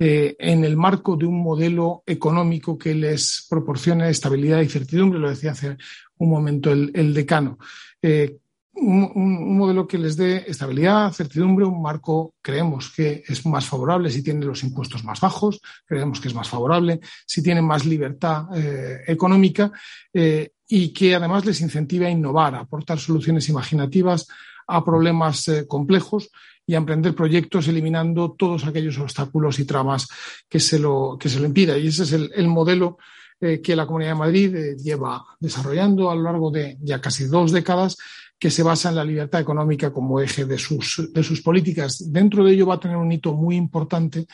eh, 0.03 0.35
en 0.39 0.65
el 0.65 0.79
marco 0.79 1.15
de 1.15 1.27
un 1.27 1.43
modelo 1.43 2.03
económico 2.07 2.79
que 2.79 2.95
les 2.95 3.47
proporcione 3.51 4.09
estabilidad 4.09 4.63
y 4.63 4.69
certidumbre, 4.69 5.19
lo 5.19 5.29
decía 5.29 5.51
hace 5.51 5.77
un 6.17 6.31
momento 6.31 6.73
el, 6.73 7.13
decano. 7.13 7.59
Eh, 8.01 8.39
un, 8.73 9.59
modelo 9.59 9.87
que 9.87 9.99
les 9.99 10.17
dé 10.17 10.45
estabilidad, 10.47 11.13
certidumbre, 11.13 11.67
un 11.67 11.83
marco, 11.83 12.33
creemos 12.41 12.91
que 12.97 13.23
es 13.29 13.45
más 13.45 13.67
favorable 13.67 14.09
si 14.09 14.23
tienen 14.23 14.49
los 14.49 14.63
impuestos 14.65 15.05
más 15.05 15.21
bajos, 15.21 15.61
creemos 15.85 16.19
que 16.19 16.29
es 16.29 16.35
más 16.35 16.49
favorable 16.49 17.01
si 17.27 17.43
tienen 17.43 17.67
más 17.67 17.85
libertad 17.85 18.47
eh, 18.57 19.03
económica 19.07 19.71
y 20.15 20.95
que 20.95 21.15
además 21.15 21.45
les 21.45 21.61
incentive 21.61 22.07
a 22.07 22.11
innovar, 22.11 22.55
a 22.55 22.61
aportar 22.61 22.99
soluciones 22.99 23.51
imaginativas 23.51 24.29
a 24.67 24.83
problemas 24.83 25.45
complejos 25.69 26.31
y 26.71 26.75
a 26.77 26.79
emprender 26.79 27.17
proyectos 27.17 27.67
eliminando 27.67 28.31
todos 28.39 28.65
aquellos 28.65 28.97
obstáculos 28.97 29.59
y 29.59 29.65
tramas 29.65 30.07
que 30.49 30.61
se 30.61 30.79
lo, 30.79 31.17
que 31.19 31.29
se 31.29 31.41
lo 31.41 31.47
impida. 31.47 31.77
Y 31.77 31.89
ese 31.89 32.05
es 32.05 32.13
el, 32.13 32.31
el 32.33 32.47
modelo 32.47 32.97
eh, 33.41 33.61
que 33.61 33.75
la 33.75 33.87
Comunidad 33.87 34.13
de 34.13 34.19
Madrid 34.19 34.55
eh, 34.55 34.77
lleva 34.77 35.27
desarrollando 35.41 36.13
a 36.13 36.15
lo 36.15 36.23
largo 36.23 36.49
de 36.53 36.79
ya 36.81 37.01
casi 37.01 37.25
dos 37.25 37.51
décadas 37.51 37.97
que 38.39 38.53
se 38.53 38.63
basa 38.63 38.91
en 38.91 38.95
la 38.95 39.05
libertad 39.05 39.41
económica 39.41 39.93
como 39.93 40.21
eje 40.21 40.45
de 40.45 40.59
sus, 40.59 41.11
de 41.13 41.25
sus 41.25 41.43
políticas. 41.43 42.05
Dentro 42.13 42.45
de 42.45 42.53
ello 42.53 42.69
va 42.69 42.77
a 42.77 42.81
tener 42.81 42.99
un 42.99 43.11
hito 43.11 43.35
muy 43.35 43.57
importante 43.57 44.29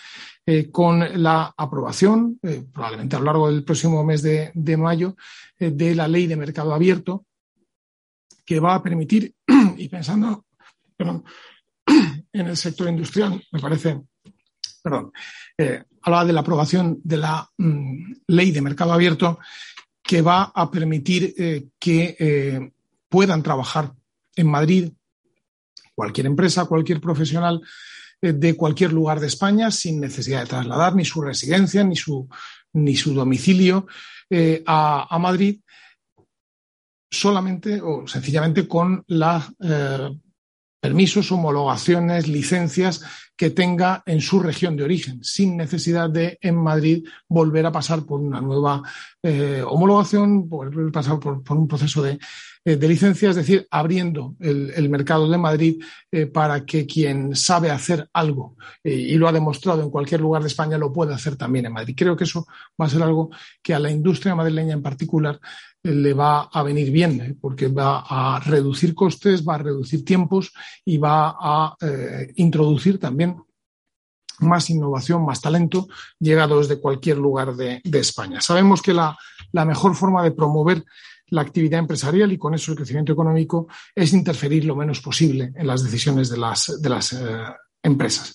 eh, 0.44 0.70
con 0.70 1.22
la 1.22 1.54
aprobación, 1.56 2.38
probablemente 2.70 3.16
a 3.16 3.20
lo 3.20 3.24
largo 3.24 3.50
del 3.50 3.64
próximo 3.64 4.04
mes 4.04 4.20
de, 4.20 4.76
mayo, 4.76 5.16
de 5.58 5.94
la 5.94 6.06
ley 6.06 6.26
de 6.26 6.36
mercado 6.36 6.74
abierto, 6.74 7.24
que 8.44 8.60
va 8.60 8.74
a 8.74 8.82
permitir, 8.82 9.34
y 9.78 9.88
pensando 9.88 10.44
perdón, 10.96 11.24
en 12.36 12.46
el 12.48 12.56
sector 12.56 12.88
industrial, 12.88 13.42
me 13.50 13.60
parece, 13.60 14.02
perdón, 14.82 15.12
eh, 15.56 15.82
hablaba 16.02 16.24
de 16.24 16.32
la 16.32 16.40
aprobación 16.40 17.00
de 17.02 17.16
la 17.16 17.50
mm, 17.56 18.12
ley 18.28 18.52
de 18.52 18.60
mercado 18.60 18.92
abierto 18.92 19.38
que 20.02 20.20
va 20.22 20.52
a 20.54 20.70
permitir 20.70 21.34
eh, 21.36 21.68
que 21.78 22.16
eh, 22.18 22.72
puedan 23.08 23.42
trabajar 23.42 23.92
en 24.36 24.48
Madrid 24.48 24.92
cualquier 25.94 26.26
empresa, 26.26 26.66
cualquier 26.66 27.00
profesional 27.00 27.62
de 28.20 28.56
cualquier 28.56 28.92
lugar 28.92 29.20
de 29.20 29.26
España 29.26 29.70
sin 29.70 30.00
necesidad 30.00 30.40
de 30.40 30.46
trasladar 30.46 30.94
ni 30.94 31.04
su 31.04 31.20
residencia 31.20 31.84
ni 31.84 31.96
su, 31.96 32.28
ni 32.72 32.96
su 32.96 33.14
domicilio 33.14 33.86
a, 34.66 35.18
Madrid 35.18 35.60
solamente 37.10 37.80
o 37.80 38.06
sencillamente 38.06 38.66
con 38.66 39.04
la 39.08 39.46
permisos, 40.80 41.32
homologaciones, 41.32 42.28
licencias 42.28 43.02
que 43.36 43.50
tenga 43.50 44.02
en 44.06 44.20
su 44.20 44.40
región 44.40 44.76
de 44.76 44.84
origen, 44.84 45.22
sin 45.22 45.56
necesidad 45.56 46.08
de 46.08 46.38
en 46.40 46.56
Madrid 46.56 47.06
volver 47.28 47.66
a 47.66 47.72
pasar 47.72 48.04
por 48.06 48.20
una 48.20 48.40
nueva 48.40 48.82
eh, 49.22 49.62
homologación, 49.66 50.48
volver 50.48 50.88
a 50.88 50.92
pasar 50.92 51.18
por, 51.18 51.42
un 51.50 51.68
proceso 51.68 52.02
de, 52.02 52.18
eh, 52.64 52.76
de, 52.76 52.88
licencia, 52.88 53.28
es 53.28 53.36
decir, 53.36 53.66
abriendo 53.70 54.36
el, 54.40 54.88
mercado 54.88 55.28
de 55.28 55.36
Madrid 55.36 55.82
eh, 56.10 56.26
para 56.26 56.64
que 56.64 56.86
quien 56.86 57.36
sabe 57.36 57.70
hacer 57.70 58.08
algo 58.14 58.56
y 58.82 59.16
lo 59.16 59.28
ha 59.28 59.32
demostrado 59.32 59.82
en 59.82 59.90
cualquier 59.90 60.20
lugar 60.20 60.42
de 60.42 60.48
España 60.48 60.78
lo 60.78 60.92
pueda 60.92 61.14
hacer 61.14 61.36
también 61.36 61.66
en 61.66 61.74
Madrid. 61.74 61.94
Creo 61.96 62.16
que 62.16 62.24
eso 62.24 62.46
va 62.80 62.86
a 62.86 62.90
ser 62.90 63.02
algo 63.02 63.30
que 63.62 63.74
a 63.74 63.78
la 63.78 63.90
industria 63.90 64.34
madrileña 64.34 64.72
en 64.72 64.82
particular 64.82 65.38
le 65.94 66.14
va 66.14 66.42
a 66.42 66.62
venir 66.62 66.90
bien, 66.90 67.20
¿eh? 67.20 67.36
porque 67.40 67.68
va 67.68 68.04
a 68.08 68.40
reducir 68.40 68.94
costes, 68.94 69.46
va 69.46 69.54
a 69.54 69.58
reducir 69.58 70.04
tiempos 70.04 70.52
y 70.84 70.98
va 70.98 71.36
a 71.38 71.76
eh, 71.80 72.32
introducir 72.36 72.98
también 72.98 73.36
más 74.40 74.68
innovación, 74.68 75.24
más 75.24 75.40
talento, 75.40 75.88
llegado 76.18 76.58
desde 76.58 76.80
cualquier 76.80 77.18
lugar 77.18 77.54
de, 77.54 77.80
España. 77.92 78.40
Sabemos 78.40 78.82
que 78.82 78.92
la, 78.92 79.16
mejor 79.52 79.94
forma 79.94 80.22
de 80.22 80.32
promover 80.32 80.84
la 81.28 81.40
actividad 81.40 81.80
empresarial 81.80 82.30
y 82.32 82.38
con 82.38 82.54
eso 82.54 82.72
el 82.72 82.76
crecimiento 82.76 83.12
económico 83.12 83.68
es 83.94 84.12
interferir 84.12 84.64
lo 84.64 84.76
menos 84.76 85.00
posible 85.00 85.52
en 85.56 85.66
las 85.66 85.82
decisiones 85.82 86.28
de 86.28 86.36
las, 86.36 86.80
de 86.80 86.88
las 86.88 87.12
eh, 87.14 87.18
empresas. 87.82 88.34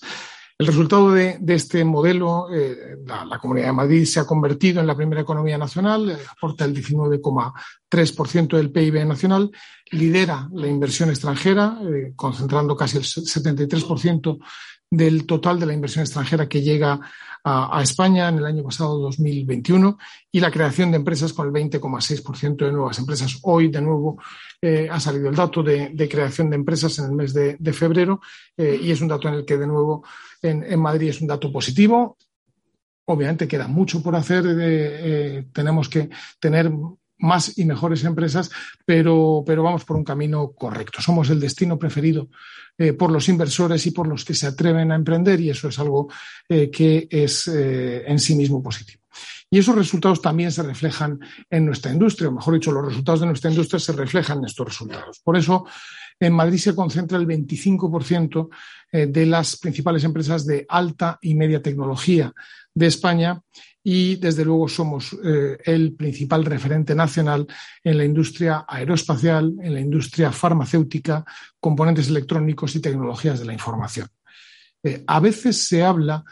El 0.58 0.66
resultado 0.66 1.10
de, 1.10 1.38
este 1.48 1.84
modelo, 1.84 2.46
eh, 2.52 2.96
la, 3.06 3.38
Comunidad 3.38 3.66
de 3.66 3.72
Madrid 3.72 4.04
se 4.04 4.20
ha 4.20 4.24
convertido 4.24 4.80
en 4.80 4.86
la 4.86 4.94
primera 4.94 5.22
economía 5.22 5.58
nacional, 5.58 6.10
eh, 6.10 6.16
aporta 6.30 6.64
el 6.64 6.74
19,3% 6.74 8.56
del 8.56 8.70
PIB 8.70 9.04
nacional, 9.06 9.50
lidera 9.90 10.48
la 10.52 10.68
inversión 10.68 11.10
extranjera, 11.10 11.78
eh, 11.82 12.12
concentrando 12.14 12.76
casi 12.76 12.98
el 12.98 13.04
73% 13.04 14.38
del 14.90 15.26
total 15.26 15.58
de 15.58 15.66
la 15.66 15.72
inversión 15.72 16.02
extranjera 16.02 16.48
que 16.48 16.60
llega 16.60 17.00
a, 17.44 17.82
España 17.82 18.28
en 18.28 18.38
el 18.38 18.46
año 18.46 18.62
pasado 18.62 18.98
2021 18.98 19.98
y 20.30 20.40
la 20.40 20.50
creación 20.50 20.90
de 20.90 20.98
empresas 20.98 21.32
con 21.32 21.46
el 21.46 21.52
20,6% 21.52 22.56
de 22.56 22.72
nuevas 22.72 22.98
empresas. 22.98 23.38
Hoy, 23.42 23.68
de 23.68 23.80
nuevo, 23.80 24.18
ha 24.90 25.00
salido 25.00 25.28
el 25.28 25.34
dato 25.34 25.62
de, 25.62 26.08
creación 26.08 26.50
de 26.50 26.56
empresas 26.56 26.98
en 26.98 27.06
el 27.06 27.12
mes 27.12 27.34
de, 27.34 27.72
febrero 27.72 28.20
y 28.56 28.90
es 28.90 29.00
un 29.00 29.08
dato 29.08 29.28
en 29.28 29.34
el 29.34 29.44
que, 29.44 29.58
de 29.58 29.66
nuevo, 29.66 30.04
en, 30.42 30.80
Madrid 30.80 31.08
es 31.08 31.20
un 31.20 31.28
dato 31.28 31.50
positivo. 31.52 32.16
Obviamente 33.04 33.48
queda 33.48 33.66
mucho 33.66 34.02
por 34.02 34.14
hacer, 34.14 34.46
eh, 34.46 34.52
eh, 34.60 35.44
tenemos 35.52 35.88
que 35.88 36.08
tener 36.38 36.70
más 37.22 37.58
y 37.58 37.64
mejores 37.64 38.04
empresas, 38.04 38.50
pero, 38.84 39.42
pero, 39.46 39.62
vamos 39.62 39.84
por 39.84 39.96
un 39.96 40.04
camino 40.04 40.52
correcto. 40.52 41.00
Somos 41.00 41.30
el 41.30 41.40
destino 41.40 41.78
preferido 41.78 42.28
eh, 42.76 42.92
por 42.92 43.10
los 43.10 43.28
inversores 43.28 43.86
y 43.86 43.90
por 43.90 44.06
los 44.06 44.24
que 44.24 44.34
se 44.34 44.46
atreven 44.46 44.92
a 44.92 44.96
emprender 44.96 45.40
y 45.40 45.50
eso 45.50 45.68
es 45.68 45.78
algo 45.78 46.08
que 46.48 47.08
es 47.10 47.48
en 47.48 48.18
sí 48.18 48.34
mismo 48.34 48.62
positivo. 48.62 49.02
Y 49.52 49.58
esos 49.58 49.74
resultados 49.74 50.22
también 50.22 50.50
se 50.50 50.62
reflejan 50.62 51.20
en 51.50 51.66
nuestra 51.66 51.92
industria, 51.92 52.30
o 52.30 52.32
mejor 52.32 52.54
dicho, 52.54 52.72
los 52.72 52.86
resultados 52.86 53.20
de 53.20 53.26
nuestra 53.26 53.50
industria 53.50 53.78
se 53.78 53.92
reflejan 53.92 54.38
en 54.38 54.46
estos 54.46 54.66
resultados. 54.66 55.20
Por 55.20 55.36
eso, 55.36 55.66
en 56.18 56.32
Madrid 56.32 56.56
se 56.56 56.74
concentra 56.74 57.18
el 57.18 57.26
25% 57.26 58.48
eh, 58.92 59.06
de 59.06 59.26
las 59.26 59.58
principales 59.58 60.04
empresas 60.04 60.46
de 60.46 60.64
alta 60.66 61.18
y 61.20 61.34
media 61.34 61.60
tecnología 61.60 62.32
de 62.72 62.86
España 62.86 63.42
y, 63.84 64.16
desde 64.16 64.44
luego, 64.44 64.68
somos 64.68 65.16
eh, 65.24 65.58
el 65.64 65.94
principal 65.94 66.44
referente 66.44 66.94
nacional 66.94 67.46
en 67.82 67.98
la 67.98 68.04
industria 68.04 68.64
aeroespacial, 68.68 69.54
en 69.60 69.74
la 69.74 69.80
industria 69.80 70.30
farmacéutica, 70.30 71.24
componentes 71.58 72.08
electrónicos 72.08 72.76
y 72.76 72.80
tecnologías 72.80 73.40
de 73.40 73.46
la 73.46 73.52
información. 73.52 74.08
Eh, 74.84 75.02
a 75.06 75.20
veces 75.20 75.66
se 75.66 75.82
habla 75.82 76.22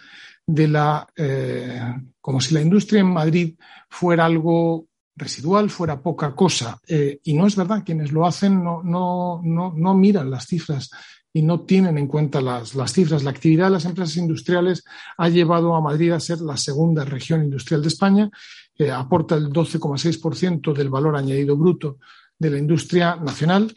de 0.46 0.68
la, 0.68 1.06
eh, 1.16 1.82
como 2.20 2.40
si 2.40 2.54
la 2.54 2.60
industria 2.60 3.00
en 3.00 3.12
Madrid 3.12 3.54
fuera 3.88 4.26
algo 4.26 4.86
residual, 5.16 5.70
fuera 5.70 6.00
poca 6.00 6.34
cosa. 6.34 6.80
Y 7.22 7.34
no 7.34 7.46
es 7.46 7.54
verdad, 7.54 7.82
quienes 7.84 8.10
lo 8.10 8.26
hacen 8.26 8.64
no, 8.64 8.82
no, 8.82 9.40
no, 9.44 9.74
no 9.76 9.94
miran 9.94 10.30
las 10.30 10.46
cifras 10.46 10.88
y 11.32 11.42
no 11.42 11.60
tienen 11.60 11.96
en 11.98 12.06
cuenta 12.06 12.40
las, 12.40 12.74
las, 12.74 12.92
cifras. 12.92 13.22
La 13.22 13.30
actividad 13.30 13.66
de 13.66 13.72
las 13.72 13.84
empresas 13.84 14.16
industriales 14.16 14.84
ha 15.16 15.28
llevado 15.28 15.74
a 15.74 15.80
Madrid 15.80 16.12
a 16.12 16.20
ser 16.20 16.40
la 16.40 16.56
segunda 16.56 17.04
región 17.04 17.44
industrial 17.44 17.82
de 17.82 17.88
España, 17.88 18.30
eh, 18.76 18.90
aporta 18.90 19.36
el 19.36 19.52
12,6% 19.52 20.72
del 20.72 20.88
valor 20.88 21.16
añadido 21.16 21.56
bruto 21.56 21.98
de 22.38 22.50
la 22.50 22.58
industria 22.58 23.16
nacional. 23.16 23.72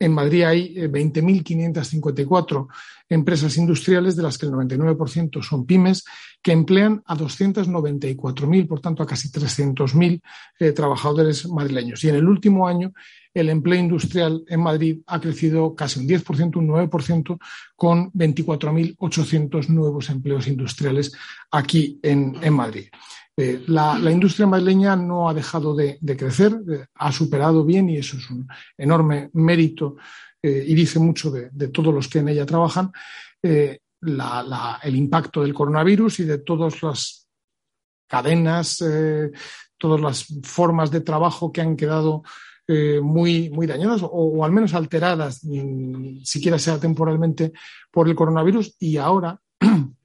En 0.00 0.12
Madrid 0.12 0.44
hay 0.44 0.74
20.554 0.76 2.66
eh, 2.66 2.68
empresas 3.08 3.56
industriales, 3.56 4.14
de 4.16 4.22
las 4.22 4.38
que 4.38 4.46
el 4.46 4.52
99% 4.52 5.42
son 5.42 5.66
pymes, 5.66 6.04
que 6.40 6.52
emplean 6.52 7.02
a 7.06 7.16
294.000, 7.16 8.68
por 8.68 8.80
tanto 8.80 9.02
a 9.02 9.06
casi 9.06 9.28
300.000 9.30 10.20
eh, 10.60 10.72
trabajadores 10.72 11.48
madrileños. 11.48 12.04
Y 12.04 12.10
en 12.10 12.16
el 12.16 12.28
último 12.28 12.68
año, 12.68 12.92
el 13.34 13.48
empleo 13.50 13.80
industrial 13.80 14.44
en 14.48 14.60
Madrid 14.60 15.00
ha 15.06 15.20
crecido 15.20 15.74
casi 15.74 16.00
un 16.00 16.08
10%, 16.08 16.56
un 16.56 16.68
9%, 16.68 17.38
con 17.76 18.12
24.800 18.12 19.68
nuevos 19.68 20.10
empleos 20.10 20.46
industriales 20.46 21.12
aquí 21.50 21.98
en 22.02 22.52
Madrid. 22.52 22.88
Eh, 23.40 23.62
la, 23.68 24.10
industria 24.10 24.48
madrileña 24.48 24.96
no 24.96 25.28
ha 25.28 25.32
dejado 25.32 25.72
de, 25.72 25.96
crecer, 26.18 26.60
eh, 26.68 26.86
ha 26.94 27.12
superado 27.12 27.64
bien 27.64 27.88
y 27.88 27.98
eso 27.98 28.16
es 28.16 28.28
un 28.30 28.48
enorme 28.76 29.30
mérito 29.34 29.94
eh, 30.42 30.64
y 30.66 30.74
dice 30.74 30.98
mucho 30.98 31.30
de, 31.30 31.68
todos 31.68 31.94
los 31.94 32.08
que 32.08 32.18
en 32.18 32.30
ella 32.30 32.44
trabajan, 32.44 32.90
el 33.40 33.78
impacto 34.96 35.42
del 35.42 35.54
coronavirus 35.54 36.18
y 36.18 36.24
de 36.24 36.38
todas 36.38 36.82
las 36.82 37.28
cadenas, 38.08 38.84
todas 39.76 40.00
las 40.00 40.26
formas 40.42 40.90
de 40.90 41.02
trabajo 41.02 41.52
que 41.52 41.60
han 41.60 41.76
quedado 41.76 42.24
muy, 43.02 43.50
muy 43.50 43.68
dañadas 43.68 44.00
o, 44.02 44.44
al 44.44 44.50
menos 44.50 44.74
alteradas, 44.74 45.42
siquiera 46.24 46.58
sea 46.58 46.80
temporalmente, 46.80 47.52
por 47.92 48.08
el 48.08 48.16
coronavirus. 48.16 48.74
Y 48.80 48.96
ahora 48.96 49.40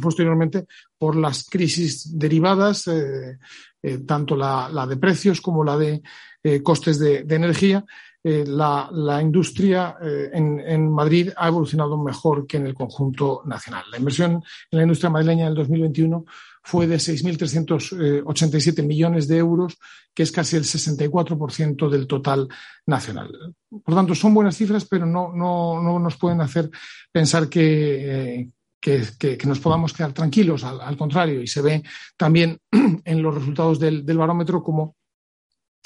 posteriormente 0.00 0.66
por 0.98 1.16
las 1.16 1.44
crisis 1.44 2.18
derivadas, 2.18 2.86
eh, 2.88 3.38
eh, 3.82 3.98
tanto 3.98 4.36
la, 4.36 4.86
de 4.88 4.96
precios 4.96 5.40
como 5.40 5.64
la 5.64 5.76
de 5.76 6.02
eh, 6.42 6.62
costes 6.62 6.98
de, 6.98 7.24
energía. 7.28 7.84
La, 8.22 9.20
industria 9.22 9.96
en, 10.00 10.90
Madrid 10.90 11.30
ha 11.36 11.46
evolucionado 11.46 11.96
mejor 11.96 12.44
que 12.44 12.56
en 12.56 12.66
el 12.66 12.74
conjunto 12.74 13.42
nacional. 13.46 13.84
La 13.92 13.98
inversión 13.98 14.42
en 14.72 14.78
la 14.78 14.82
industria 14.82 15.10
madrileña 15.10 15.42
en 15.44 15.50
el 15.50 15.54
2021 15.54 16.24
fue 16.64 16.88
de 16.88 16.96
6.387 16.96 18.82
millones 18.82 19.28
de 19.28 19.36
euros, 19.36 19.78
que 20.12 20.24
es 20.24 20.32
casi 20.32 20.56
el 20.56 20.64
64% 20.64 21.88
del 21.88 22.08
total 22.08 22.48
nacional. 22.84 23.30
Por 23.70 23.94
tanto, 23.94 24.16
son 24.16 24.34
buenas 24.34 24.56
cifras, 24.56 24.86
pero 24.86 25.06
no, 25.06 25.32
no 25.32 26.00
nos 26.00 26.16
pueden 26.16 26.40
hacer 26.40 26.68
pensar 27.12 27.48
que, 27.48 28.50
que, 28.80 29.38
nos 29.46 29.60
podamos 29.60 29.92
quedar 29.92 30.12
tranquilos, 30.12 30.64
al, 30.64 30.96
contrario, 30.96 31.42
y 31.42 31.46
se 31.46 31.62
ve 31.62 31.82
también 32.16 32.58
en 33.04 33.22
los 33.22 33.34
resultados 33.34 33.80
del, 33.80 34.02
barómetro 34.02 34.62
como 34.62 34.96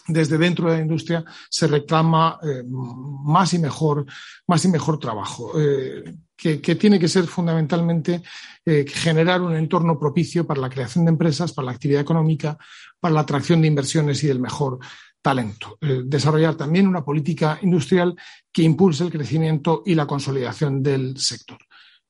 desde 0.07 0.39
dentro 0.39 0.69
de 0.69 0.77
la 0.77 0.83
industria 0.83 1.25
se 1.49 1.67
reclama 1.67 2.39
eh, 2.43 2.65
más 2.67 3.53
y 3.55 3.59
mejor, 3.59 4.07
más 4.47 4.65
y 4.65 4.69
mejor 4.69 4.99
trabajo, 4.99 5.53
eh, 5.61 6.17
que, 6.37 6.75
tiene 6.75 6.99
que 6.99 7.07
ser 7.07 7.27
fundamentalmente 7.27 8.23
eh, 8.65 8.87
generar 8.89 9.43
un 9.43 9.55
entorno 9.55 9.99
propicio 9.99 10.47
para 10.47 10.61
la 10.61 10.71
creación 10.71 11.05
de 11.05 11.11
empresas, 11.11 11.53
para 11.53 11.67
la 11.67 11.73
actividad 11.73 12.01
económica, 12.01 12.57
para 12.99 13.15
la 13.15 13.21
atracción 13.21 13.61
de 13.61 13.69
inversiones 13.69 14.25
y 14.25 14.27
del 14.27 14.41
mejor 14.41 14.79
talento. 15.23 15.77
desarrollar 15.83 16.55
también 16.55 16.89
una 16.89 17.05
política 17.05 17.59
industrial 17.61 18.17
que 18.51 18.63
impulse 18.63 19.05
el 19.05 19.11
crecimiento 19.11 19.83
y 19.85 19.95
la 19.95 20.07
consolidación 20.07 20.83
del 20.83 21.19
sector. 21.19 21.59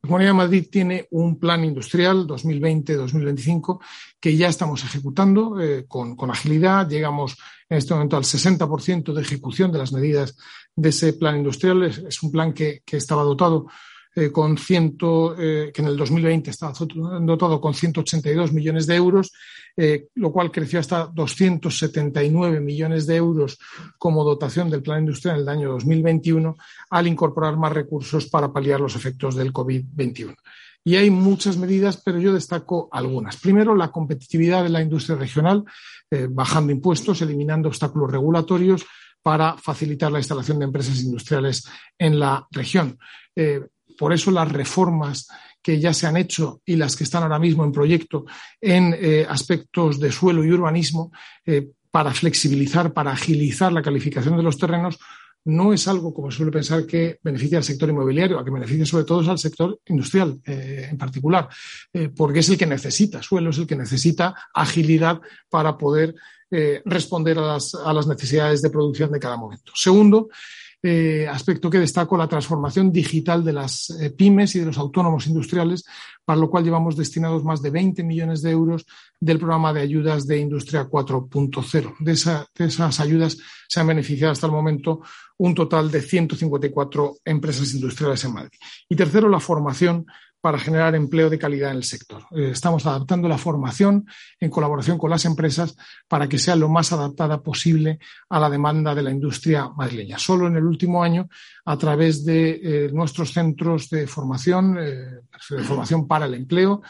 La 0.03 0.09
Comunidad 0.09 0.31
de 0.31 0.35
Madrid 0.35 0.67
tiene 0.71 1.09
un 1.11 1.39
plan 1.39 1.63
industrial 1.63 2.27
2020-2025 2.27 3.81
que 4.19 4.35
ya 4.35 4.49
estamos 4.49 4.83
ejecutando 4.83 5.61
eh, 5.61 5.85
con, 5.87 6.17
agilidad. 6.31 6.89
Llegamos 6.89 7.37
en 7.69 7.77
este 7.77 7.93
momento 7.93 8.17
al 8.17 8.23
60% 8.23 9.13
de 9.13 9.21
ejecución 9.21 9.71
de 9.71 9.79
las 9.79 9.93
medidas 9.93 10.39
de 10.75 10.89
ese 10.89 11.13
plan 11.13 11.37
industrial. 11.37 11.83
Es, 11.83 12.23
un 12.23 12.33
plan 12.33 12.55
que, 12.55 12.83
estaba 12.91 13.25
dotado 13.25 13.67
eh, 14.17 14.33
con 14.33 14.59
ciento, 14.59 15.37
eh, 15.39 15.71
que 15.73 15.83
en 15.83 15.89
el 15.89 15.97
2020 15.97 16.51
estaba 16.51 16.73
dotado 17.21 17.61
con 17.61 17.75
182 17.75 18.53
millones 18.53 18.89
de 18.89 18.97
euros, 18.97 19.33
eh, 19.77 20.09
lo 20.17 20.33
cual 20.33 20.51
creció 20.51 20.81
hasta 20.81 21.07
279 21.07 22.59
millones 22.59 23.07
de 23.07 23.15
euros 23.15 23.57
como 23.99 24.25
dotación 24.25 24.69
del 24.69 24.83
plan 24.83 25.03
industrial 25.03 25.37
en 25.37 25.43
el 25.43 25.49
año 25.49 25.71
2021, 25.71 26.57
al 26.91 27.07
incorporar 27.07 27.57
más 27.57 27.73
recursos 27.73 28.27
para 28.27 28.53
paliar 28.53 28.81
los 28.81 28.97
efectos 28.97 29.37
del 29.37 29.53
COVID-21. 29.53 30.35
Y 30.83 30.97
hay 30.97 31.09
muchas 31.11 31.57
medidas, 31.57 32.03
pero 32.05 32.19
yo 32.19 32.33
destaco 32.33 32.89
algunas. 32.91 33.37
Primero, 33.37 33.77
la 33.77 33.93
competitividad 33.93 34.65
de 34.65 34.71
la 34.71 34.83
industria 34.83 35.17
regional, 35.17 35.63
bajando 36.31 36.73
impuestos, 36.73 37.21
eliminando 37.23 37.69
obstáculos 37.69 38.11
regulatorios 38.11 38.87
para 39.23 39.57
facilitar 39.59 40.11
la 40.11 40.19
instalación 40.19 40.59
de 40.59 40.65
empresas 40.65 41.01
industriales 41.03 41.69
en 41.99 42.19
la 42.19 42.49
región. 42.51 42.99
Por 44.01 44.15
eso 44.15 44.31
las 44.31 44.51
reformas 44.51 45.29
que 45.63 45.79
ya 45.79 45.93
se 45.93 46.07
han 46.07 46.17
hecho 46.17 46.63
y 46.65 46.77
las 46.77 46.97
que 46.97 47.05
están 47.05 47.23
ahora 47.23 47.39
mismo 47.39 47.65
en 47.65 47.71
proyecto 47.71 48.25
en 48.59 48.97
eh, 48.99 49.27
aspectos 49.29 50.01
de 50.01 50.11
suelo 50.11 50.43
y 50.43 50.51
urbanismo 50.51 51.13
eh, 51.45 51.69
para 51.91 52.15
flexibilizar, 52.15 52.95
para 52.95 53.13
agilizar 53.13 53.71
la 53.71 53.83
calificación 53.83 54.39
de 54.39 54.43
los 54.43 54.57
terrenos, 54.57 54.99
no 55.45 55.75
es 55.75 55.87
algo, 55.87 56.15
como 56.15 56.31
suele 56.31 56.51
pensar, 56.51 56.87
que 56.87 57.19
beneficia 57.23 57.59
al 57.59 57.65
sector 57.65 57.91
inmobiliario, 57.91 58.39
a 58.39 58.45
que 58.45 58.51
beneficia 58.51 58.87
sobre 58.87 59.05
todo 59.05 59.31
al 59.31 59.39
sector 59.39 59.79
industrial 59.85 60.41
eh, 60.47 60.89
en 60.91 60.97
particular, 60.97 61.47
porque 62.17 62.39
es 62.39 62.49
el 62.49 62.57
que 62.57 62.65
necesita 62.65 63.23
suelo, 63.23 63.51
es 63.51 63.59
el 63.59 63.67
que 63.67 63.77
necesita 63.77 64.35
agilidad 64.55 65.21
para 65.51 65.77
poder 65.77 66.15
responder 66.85 67.39
a 67.39 67.43
las, 67.43 67.75
a 67.77 67.93
las 67.93 68.09
necesidades 68.09 68.61
de 68.61 68.71
producción 68.71 69.13
de 69.13 69.21
cada 69.21 69.37
momento. 69.37 69.73
Segundo, 69.75 70.31
eh, 70.83 71.29
aspecto 71.29 71.69
que 71.69 71.79
destaco, 71.79 72.17
la 72.17 72.29
transformación 72.29 72.91
digital 72.91 73.45
de 73.45 73.53
las 73.53 73.91
eh, 73.91 74.11
pymes 74.11 74.55
y 74.55 74.61
de 74.61 74.67
los 74.67 74.79
autónomos 74.79 75.27
industriales, 75.27 75.85
para 76.25 76.41
lo 76.41 76.49
cual 76.49 76.65
llevamos 76.65 76.97
destinados 76.97 77.45
más 77.45 77.61
de 77.61 77.71
20 77.71 78.03
millones 78.03 78.41
de 78.41 78.51
euros 78.51 78.87
del 79.19 79.39
programa 79.39 79.73
de 79.73 79.83
ayudas 79.83 80.27
de 80.27 80.39
Industria 80.39 80.89
4.0. 80.89 81.97
De, 81.99 82.47
de 82.59 82.65
esas 82.67 83.01
ayudas 83.01 83.37
se 83.69 83.81
han 83.81 83.87
beneficiado 83.89 84.33
hasta 84.33 84.47
el 84.47 84.53
momento 84.53 85.03
un 85.37 85.55
total 85.55 85.91
de 85.91 86.01
154 86.01 87.17
empresas 87.25 87.75
industriales 87.75 88.25
en 88.25 88.35
Madrid. 88.35 88.59
Y 88.89 88.97
tercero, 88.97 89.29
la 89.29 89.41
formación 89.41 90.07
para 90.41 90.59
generar 90.59 90.95
empleo 90.95 91.29
de 91.29 91.39
calidad 91.39 91.71
en 91.71 91.79
el 91.79 91.85
sector. 91.85 92.23
Eh, 92.31 92.51
estamos 92.53 92.87
adaptando 92.87 93.29
la 93.29 93.39
formación 93.39 94.07
en 94.39 94.51
colaboración 94.51 94.97
con 94.99 95.11
las 95.11 95.25
empresas 95.25 95.77
para 96.09 96.29
que 96.29 96.39
sea 96.39 96.57
lo 96.57 96.69
más 96.69 96.93
adaptada 96.93 97.43
posible 97.43 97.99
a 98.29 98.41
la 98.41 98.49
demanda 98.49 98.95
de 98.95 99.03
la 99.03 99.11
industria 99.11 99.69
madrileña. 99.69 100.19
Solo 100.19 100.47
en 100.47 100.57
el 100.57 100.65
último 100.65 101.03
año, 101.03 101.29
a 101.65 101.77
través 101.77 102.25
de 102.25 102.61
eh, 102.63 102.91
nuestros 102.93 103.33
centros 103.33 103.91
de 103.91 104.07
formación, 104.07 104.79
eh, 104.79 105.21
de 105.51 105.63
formación 105.63 106.09
para 106.09 106.27
el 106.27 106.35
empleo, 106.35 106.83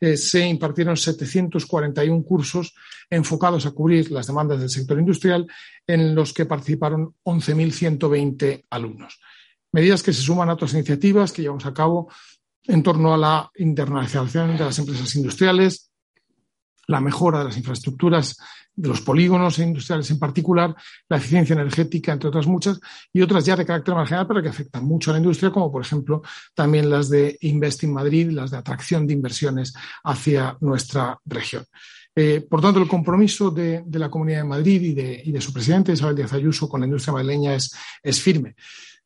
se 0.00 0.46
impartieron 0.46 0.96
741 0.96 2.22
cursos 2.24 2.74
enfocados 3.08 3.66
a 3.66 3.72
cubrir 3.72 4.10
las 4.10 4.26
demandas 4.26 4.58
del 4.58 4.70
sector 4.70 4.98
industrial, 4.98 5.46
en 5.86 6.14
los 6.14 6.32
que 6.32 6.46
participaron 6.46 7.14
11.120 7.24 8.64
alumnos. 8.70 9.20
Medidas 9.72 10.02
que 10.02 10.12
se 10.12 10.22
suman 10.22 10.48
a 10.50 10.54
otras 10.54 10.74
iniciativas 10.74 11.32
que 11.32 11.42
llevamos 11.42 11.66
a 11.66 11.74
cabo 11.74 12.10
en 12.64 12.82
torno 12.82 13.14
a 13.14 13.18
la 13.18 13.50
internacionalización 13.56 14.56
de 14.56 14.64
las 14.64 14.78
empresas 14.78 15.14
industriales, 15.16 15.90
la 16.86 17.00
mejora 17.00 17.40
de 17.40 17.44
las 17.46 17.56
infraestructuras 17.56 18.36
de 18.74 18.88
los 18.88 19.02
polígonos 19.02 19.58
industriales 19.58 20.10
en 20.10 20.18
particular, 20.18 20.74
la 21.08 21.16
eficiencia 21.18 21.52
energética, 21.52 22.12
entre 22.12 22.28
otras 22.28 22.46
muchas, 22.46 22.80
y 23.12 23.20
otras 23.20 23.44
ya 23.44 23.56
de 23.56 23.66
carácter 23.66 23.94
marginal, 23.94 24.26
pero 24.26 24.42
que 24.42 24.48
afectan 24.48 24.84
mucho 24.84 25.10
a 25.10 25.14
la 25.14 25.18
industria, 25.18 25.50
como 25.50 25.70
por 25.70 25.82
ejemplo 25.82 26.22
también 26.54 26.88
las 26.88 27.10
de 27.10 27.36
Invest 27.42 27.82
in 27.84 27.92
Madrid, 27.92 28.30
las 28.30 28.50
de 28.50 28.56
atracción 28.56 29.06
de 29.06 29.12
inversiones 29.12 29.74
hacia 30.04 30.56
nuestra 30.60 31.18
región. 31.26 31.64
Eh, 32.14 32.46
por 32.48 32.60
tanto, 32.60 32.80
el 32.80 32.88
compromiso 32.88 33.50
de, 33.50 33.84
la 33.90 34.10
Comunidad 34.10 34.38
de 34.38 34.48
Madrid 34.48 34.82
y 34.82 34.94
de, 34.94 35.22
y 35.24 35.32
de, 35.32 35.40
su 35.40 35.52
presidente, 35.52 35.92
Isabel 35.92 36.16
Díaz 36.16 36.32
Ayuso, 36.32 36.68
con 36.68 36.80
la 36.80 36.86
industria 36.86 37.14
madrileña 37.14 37.54
es, 37.54 37.74
es 38.02 38.20
firme. 38.20 38.54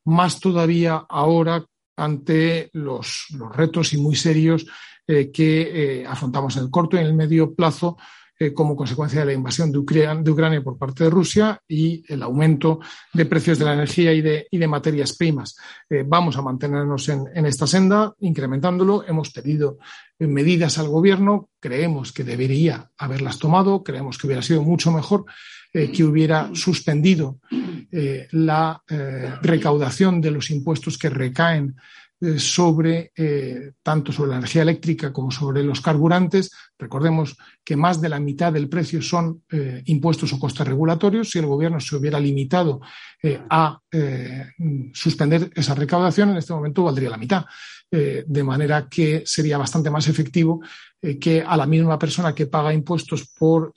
Más 0.05 0.41
todavía 0.41 1.05
ahora 1.09 1.65
ante 1.97 2.71
los, 2.73 3.29
retos 3.55 3.93
y 3.93 3.99
muy 3.99 4.15
serios 4.17 4.67
eh, 5.07 5.31
que 5.31 6.01
eh, 6.01 6.07
afrontamos 6.07 6.57
en 6.57 6.65
el 6.65 6.71
corto 6.71 6.97
y 6.97 7.01
en 7.01 7.07
el 7.07 7.15
medio 7.15 7.55
plazo 7.55 7.97
eh, 8.39 8.53
como 8.53 8.77
consecuencia 8.77 9.21
de 9.21 9.27
la 9.27 9.33
invasión 9.33 9.73
de 9.73 9.79
Ucrania, 9.79 10.63
por 10.63 10.79
parte 10.79 11.05
de 11.05 11.11
Rusia 11.11 11.61
y 11.67 12.05
el 12.13 12.23
aumento 12.23 12.81
de 13.13 13.27
precios 13.27 13.59
de 13.59 13.65
la 13.65 13.75
energía 13.75 14.13
y 14.13 14.21
de, 14.21 14.69
materias 14.69 15.17
primas. 15.17 15.57
vamos 16.07 16.37
a 16.37 16.43
mantenernos 16.43 17.09
en, 17.09 17.47
esta 17.47 17.67
senda, 17.67 18.13
incrementándolo. 18.19 19.05
Hemos 19.07 19.31
pedido 19.31 19.79
medidas 20.19 20.79
al 20.79 20.89
Gobierno, 20.89 21.51
creemos 21.61 22.13
que 22.13 22.25
debería 22.25 22.91
haberlas 22.99 23.39
tomado, 23.39 23.85
creemos 23.85 24.19
que 24.19 24.27
hubiera 24.27 24.43
sido 24.43 24.63
mucho 24.63 24.91
mejor 24.91 25.27
eh, 25.77 25.93
que 25.93 26.05
hubiera 26.05 26.55
suspendido 26.55 27.39
eh, 27.93 28.29
la 28.31 28.83
eh, 28.89 29.31
recaudación 29.43 30.23
de 30.23 30.31
los 30.31 30.51
impuestos 30.51 30.97
que 30.97 31.11
recaen 31.11 31.77
sobre 32.39 33.13
tanto 33.83 34.11
sobre 34.11 34.31
la 34.31 34.37
energía 34.37 34.63
eléctrica 34.63 35.13
como 35.13 35.31
sobre 35.31 35.63
los 35.63 35.81
carburantes. 35.81 36.51
Recordemos 36.79 37.37
que 37.65 37.77
más 37.77 38.01
de 38.01 38.09
la 38.09 38.21
mitad 38.21 38.53
del 38.53 38.69
precio 38.69 39.03
son 39.03 39.43
impuestos 39.85 40.33
o 40.33 40.39
costes 40.39 40.67
regulatorios. 40.67 41.31
Si 41.31 41.39
el 41.39 41.47
gobierno 41.47 41.79
se 41.79 41.95
hubiera 41.95 42.19
limitado 42.19 42.81
a 43.51 43.79
suspender 44.95 45.51
esa 45.55 45.75
recaudación, 45.75 46.31
en 46.31 46.39
este 46.39 46.55
momento 46.55 46.85
valdría 46.85 47.11
la 47.11 47.19
mitad. 47.19 47.45
de 47.91 48.43
manera 48.43 48.89
que 48.89 49.23
sería 49.27 49.59
bastante 49.59 49.91
más 49.91 50.09
efectivo 50.09 50.61
que 51.21 51.43
a 51.43 51.57
la 51.57 51.67
misma 51.67 51.99
persona 51.99 52.35
que 52.35 52.47
paga 52.47 52.73
impuestos 52.73 53.29
por 53.39 53.73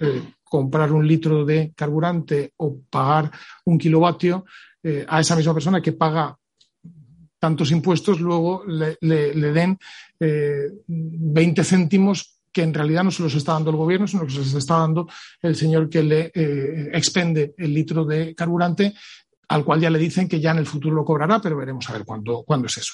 comprar 0.50 0.92
un 0.92 1.08
litro 1.08 1.46
de 1.46 1.72
carburante 1.76 2.54
o 2.58 2.82
pagar 2.90 3.32
un 3.66 3.78
kilovatio 3.78 4.46
eh, 4.84 5.06
a 5.08 5.22
esa 5.22 5.36
misma 5.36 5.54
persona 5.54 5.82
que 5.82 5.94
paga 5.94 6.36
tantos 7.40 7.72
impuestos, 7.72 8.20
luego 8.20 8.64
le, 8.68 8.98
den 9.00 9.80
20 10.20 11.62
eh, 11.62 11.64
céntimos 11.64 12.40
que 12.52 12.64
en 12.64 12.74
realidad 12.74 13.04
no 13.04 13.12
se 13.12 13.24
los 13.24 13.36
está 13.36 13.54
dando 13.54 13.70
el 13.70 13.78
gobierno, 13.78 14.08
sino 14.08 14.26
que 14.26 14.34
se 14.34 14.40
los 14.40 14.54
está 14.54 14.80
dando 14.80 15.08
el 15.42 15.56
señor 15.56 15.90
que 15.90 16.04
le 16.04 16.32
eh, 16.34 16.90
expende 16.94 17.54
el 17.58 17.74
litro 17.74 18.06
de 18.06 18.36
carburante, 18.36 18.94
al 19.48 19.64
cual 19.64 19.80
ya 19.82 19.90
le 19.90 20.00
dicen 20.00 20.28
que 20.28 20.40
ya 20.40 20.52
en 20.52 20.60
el 20.60 20.66
futuro 20.66 20.96
lo 20.96 21.06
cobrará, 21.06 21.40
pero 21.42 21.58
veremos 21.58 21.90
a 21.90 21.94
ver 21.94 22.06
cuándo, 22.06 22.44
cuándo 22.44 22.68
es 22.68 22.78
eso. 22.78 22.94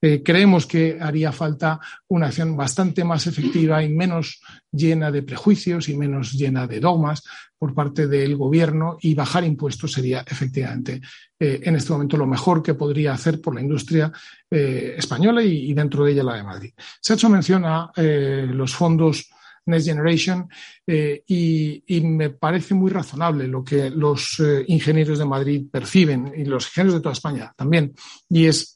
Eh, 0.00 0.22
creemos 0.22 0.66
que 0.66 0.98
haría 1.00 1.32
falta 1.32 1.80
una 2.08 2.26
acción 2.26 2.54
bastante 2.56 3.02
más 3.02 3.26
efectiva 3.26 3.82
y 3.82 3.88
menos 3.88 4.42
llena 4.70 5.10
de 5.10 5.22
prejuicios 5.22 5.88
y 5.88 5.96
menos 5.96 6.32
llena 6.32 6.66
de 6.66 6.80
dogmas 6.80 7.22
por 7.58 7.74
parte 7.74 8.06
del 8.06 8.36
gobierno 8.36 8.98
y 9.00 9.14
bajar 9.14 9.44
impuestos 9.44 9.92
sería 9.92 10.22
efectivamente 10.26 11.00
eh, 11.40 11.60
en 11.62 11.76
este 11.76 11.92
momento 11.92 12.18
lo 12.18 12.26
mejor 12.26 12.62
que 12.62 12.74
podría 12.74 13.14
hacer 13.14 13.40
por 13.40 13.54
la 13.54 13.62
industria 13.62 14.12
eh, 14.50 14.96
española 14.98 15.42
y, 15.42 15.72
dentro 15.72 16.04
de 16.04 16.12
ella 16.12 16.24
la 16.24 16.36
de 16.36 16.42
Madrid. 16.42 16.74
Se 17.00 17.12
ha 17.12 17.16
hecho 17.16 17.30
mención 17.30 17.64
a 17.64 17.90
los 17.96 18.74
fondos 18.74 19.30
Next 19.64 19.88
Generation 19.88 20.48
y, 20.86 21.82
me 22.02 22.30
parece 22.30 22.74
muy 22.74 22.90
razonable 22.90 23.48
lo 23.48 23.64
que 23.64 23.90
los 23.90 24.40
ingenieros 24.68 25.18
de 25.18 25.24
Madrid 25.24 25.66
perciben 25.70 26.32
y 26.36 26.44
los 26.44 26.66
ingenieros 26.68 26.94
de 26.94 27.00
toda 27.00 27.14
España 27.14 27.52
también, 27.56 27.94
y 28.28 28.46
es 28.46 28.75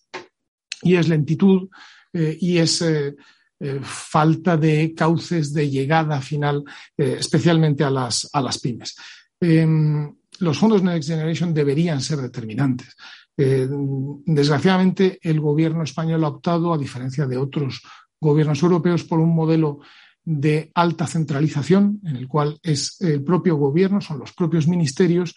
y 0.83 0.97
es 0.97 1.09
lentitud 1.09 1.69
eh, 2.13 2.37
y 2.41 2.59
es 2.59 2.83
eh, 2.83 3.15
eh, 3.61 3.81
falta 3.83 4.57
de 4.57 4.95
cauces 4.95 5.53
de 5.53 5.69
llegada 5.69 6.21
final, 6.21 6.65
especialmente 6.97 7.85
a 7.85 7.91
las, 7.91 8.29
a 8.33 8.41
las 8.41 8.59
pymes. 8.59 8.97
Em, 9.41 10.11
los 10.41 10.59
fondos 10.59 10.83
Next 10.83 11.09
Generation 11.09 11.53
deberían 11.53 12.01
ser 12.01 12.19
determinantes. 12.19 12.97
desgraciadamente, 13.37 15.19
el 15.23 15.41
gobierno 15.41 15.83
español 15.83 16.25
ha 16.25 16.29
optado, 16.29 16.75
a 16.75 16.79
diferencia 16.79 17.27
de 17.27 17.39
otros 17.39 17.83
gobiernos 18.21 18.63
europeos, 18.63 19.05
por 19.05 19.19
un 19.19 19.35
modelo 19.35 19.81
de 20.23 20.71
alta 20.75 21.07
centralización, 21.07 22.01
en 22.05 22.17
el 22.17 22.29
cual 22.29 22.59
es 22.63 23.01
el 23.01 23.25
propio 23.25 23.57
gobierno, 23.57 24.03
son 24.03 24.19
los 24.19 24.33
propios 24.33 24.69
ministerios 24.69 25.35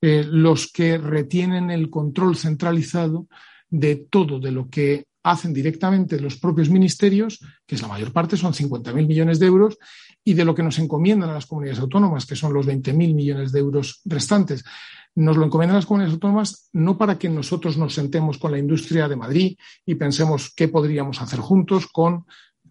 los 0.00 0.70
que 0.72 0.96
retienen 0.96 1.70
el 1.70 1.90
control 1.90 2.36
centralizado 2.36 3.26
de 3.70 3.96
todo 3.96 4.38
de 4.38 4.50
lo 4.50 4.68
que 4.68 5.04
hacen 5.22 5.52
directamente 5.52 6.20
los 6.20 6.36
propios 6.38 6.70
ministerios, 6.70 7.40
que 7.66 7.74
es 7.74 7.82
la 7.82 7.88
mayor 7.88 8.12
parte, 8.12 8.36
son 8.36 8.52
50.000 8.52 9.06
millones 9.06 9.38
de 9.38 9.46
euros, 9.46 9.78
y 10.24 10.34
de 10.34 10.44
lo 10.44 10.54
que 10.54 10.62
nos 10.62 10.78
encomiendan 10.78 11.30
a 11.30 11.34
las 11.34 11.46
comunidades 11.46 11.80
autónomas, 11.80 12.26
que 12.26 12.36
son 12.36 12.52
los 12.52 12.66
20.000 12.66 13.14
millones 13.14 13.52
de 13.52 13.60
euros 13.60 14.00
restantes. 14.04 14.64
Nos 15.14 15.36
lo 15.36 15.44
encomiendan 15.44 15.76
las 15.76 15.86
comunidades 15.86 16.14
autónomas 16.14 16.68
no 16.72 16.96
para 16.96 17.18
que 17.18 17.28
nosotros 17.28 17.76
nos 17.76 17.94
sentemos 17.94 18.38
con 18.38 18.52
la 18.52 18.58
industria 18.58 19.08
de 19.08 19.16
Madrid 19.16 19.56
y 19.84 19.94
pensemos 19.94 20.52
qué 20.54 20.68
podríamos 20.68 21.20
hacer 21.20 21.40
juntos 21.40 21.86
con 21.90 22.26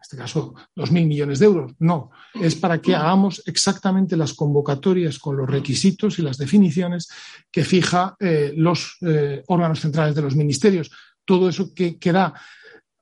este 0.10 0.18
caso, 0.18 0.56
2.000 0.76 1.06
millones 1.06 1.38
de 1.38 1.46
euros. 1.46 1.74
No, 1.78 2.10
es 2.34 2.56
para 2.56 2.82
que 2.82 2.96
hagamos 2.96 3.44
exactamente 3.46 4.18
las 4.18 4.34
convocatorias 4.34 5.20
con 5.20 5.38
los 5.38 5.48
requisitos 5.48 6.18
y 6.18 6.24
las 6.24 6.40
definiciones 6.40 7.10
que 7.52 7.64
fija 7.64 8.16
eh, 8.20 8.52
los 8.58 8.98
eh, 9.02 9.44
órganos 9.46 9.80
centrales 9.80 10.16
de 10.16 10.24
los 10.24 10.36
ministerios. 10.36 10.90
Todo 11.26 11.48
eso 11.48 11.76
que, 11.76 12.00
da 12.12 12.34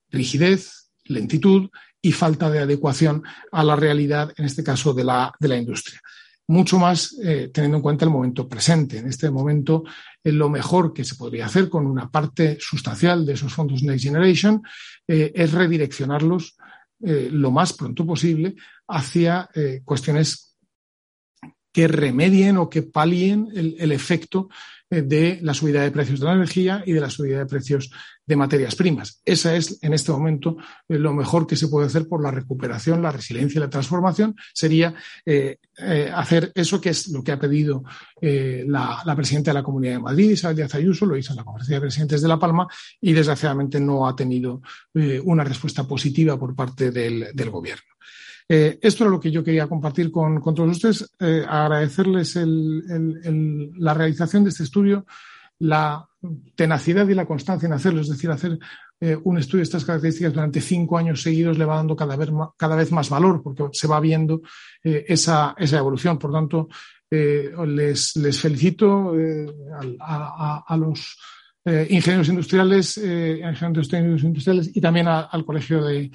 rigidez, 0.10 0.90
lentitud 1.06 1.70
y 2.02 2.12
falta 2.12 2.50
de 2.50 2.60
adecuación 2.60 3.24
a 3.54 3.64
la 3.64 3.78
realidad, 3.78 4.34
en 4.36 4.44
este 4.44 4.62
caso, 4.62 4.94
de 4.94 5.06
la, 5.06 5.34
de 5.40 5.48
la 5.48 5.56
industria. 5.56 6.02
Mucho 6.48 6.78
más 6.78 7.16
eh, 7.24 7.52
teniendo 7.54 7.78
en 7.78 7.84
cuenta 7.84 8.04
el 8.04 8.12
momento 8.12 8.50
presente. 8.50 8.98
En 8.98 9.08
este 9.08 9.32
momento, 9.32 9.86
lo 10.26 10.50
mejor 10.50 10.94
que 10.94 11.06
se 11.06 11.16
podría 11.16 11.46
hacer 11.46 11.70
con 11.70 11.88
una 11.88 12.10
parte 12.10 12.58
sustancial 12.60 13.26
de 13.26 13.34
esos 13.34 13.54
fondos 13.54 13.82
Next 13.82 14.04
Generation 14.04 14.62
es 15.08 15.54
redireccionarlos 15.54 16.58
lo 17.00 17.52
más 17.52 17.74
pronto 17.74 18.06
posible 18.06 18.56
hacia 18.88 19.50
cuestiones 19.86 20.58
que 21.78 21.88
remedien 21.88 22.58
o 22.58 22.72
que 22.72 22.82
palien 22.82 23.50
el, 23.54 23.76
el 23.78 23.92
efecto 23.92 24.50
eh, 24.90 25.04
de 25.04 25.38
la 25.44 25.54
subida 25.54 25.84
de 25.84 25.92
precios 25.92 26.20
de 26.20 26.26
la 26.26 26.34
energía 26.34 26.82
y 26.86 26.94
de 26.94 27.02
la 27.02 27.10
subida 27.12 27.38
de 27.38 27.46
precios 27.46 27.92
de 28.28 28.36
materias 28.36 28.76
primas. 28.76 29.22
Esa 29.26 29.56
es, 29.56 29.80
en 29.82 29.94
este 29.94 30.12
momento, 30.12 30.58
eh, 30.88 31.00
lo 31.00 31.14
mejor 31.14 31.48
que 31.48 31.56
se 31.56 31.68
puede 31.68 31.88
hacer 31.88 32.08
por 32.08 32.22
la 32.22 32.30
recuperación, 32.30 33.02
la 33.02 33.12
resiliencia 33.12 33.58
y 33.58 33.62
la 33.62 33.70
transformación, 33.70 34.36
sería 34.54 34.94
eh, 35.26 35.58
hacer 36.14 36.52
eso 36.54 36.80
que 36.80 36.90
es 36.90 37.08
lo 37.08 37.24
que 37.24 37.32
ha 37.32 37.40
pedido 37.40 37.84
la, 38.22 39.14
presidenta 39.16 39.52
de 39.52 39.56
la 39.56 39.64
Comunidad 39.64 39.94
de 39.94 40.00
Madrid, 40.00 40.32
Isabel 40.32 40.58
Díaz 40.58 40.76
Ayuso, 40.76 41.06
lo 41.06 41.18
hizo 41.18 41.32
en 41.34 41.38
la 41.38 41.44
Conferencia 41.44 41.76
de 41.76 41.82
Presidentes 41.82 42.22
de 42.22 42.28
La 42.28 42.40
Palma 42.40 42.68
y, 43.00 43.14
desgraciadamente, 43.14 43.80
no 43.80 44.08
ha 44.08 44.16
tenido 44.16 44.62
una 45.24 45.44
respuesta 45.44 45.88
positiva 45.88 46.38
por 46.38 46.56
parte 46.56 46.92
del 46.92 47.50
Gobierno. 47.50 47.98
Eh, 48.50 48.80
esto 48.82 49.04
era 49.04 49.12
lo 49.12 49.20
que 49.20 49.32
yo 49.32 49.44
quería 49.44 49.68
compartir 49.68 50.10
con, 50.10 50.42
todos 50.42 50.72
ustedes, 50.72 51.12
eh, 51.20 51.44
agradecerles 51.48 52.38
la 52.38 53.94
realización 53.94 54.44
de 54.44 54.52
este 54.52 54.64
estudio, 54.64 55.06
la 55.60 56.08
tenacidad 56.56 57.08
y 57.08 57.14
la 57.14 57.26
constancia 57.26 57.68
en 57.68 57.74
hacerlo, 57.74 58.02
es 58.02 58.10
decir, 58.10 58.30
hacer 58.30 58.60
eh, 59.00 59.18
un 59.24 59.38
estudio 59.38 59.60
de 59.60 59.64
estas 59.64 59.86
características 59.86 60.34
durante 60.34 60.62
cinco 60.62 60.98
años 60.98 61.22
seguidos 61.22 61.58
le 61.58 61.66
va 61.66 61.78
dando 61.78 61.96
cada 61.96 62.16
vez, 62.16 62.30
cada 62.58 62.76
vez 62.76 62.92
más 62.92 63.10
valor 63.10 63.42
porque 63.44 63.66
se 63.72 63.88
va 63.88 64.00
viendo 64.00 64.42
esa, 64.84 65.56
evolución. 65.58 66.18
Por 66.18 66.32
tanto, 66.32 66.68
les, 67.10 68.14
felicito 68.40 69.14
a, 70.02 70.78
los 70.78 71.18
ingenieros 71.66 72.30
industriales, 72.30 72.98
ingenieros 72.98 74.24
industriales 74.24 74.72
y 74.76 74.82
también 74.82 75.08
al 75.08 75.46
Colegio 75.46 75.84
de, 75.84 76.12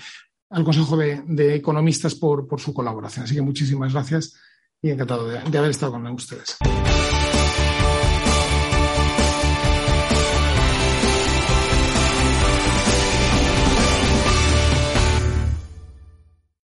al 0.53 0.65
Consejo 0.65 0.97
de, 0.97 1.55
Economistas 1.55 2.15
por, 2.15 2.47
su 2.61 2.73
colaboración. 2.73 3.25
Así 3.25 3.35
que 3.35 3.43
muchísimas 3.43 3.93
gracias 3.93 4.35
y 4.81 4.91
encantado 4.91 5.27
de 5.29 5.59
haber 5.59 5.71
estado 5.71 5.93
con 5.93 6.07
ustedes. 6.09 6.59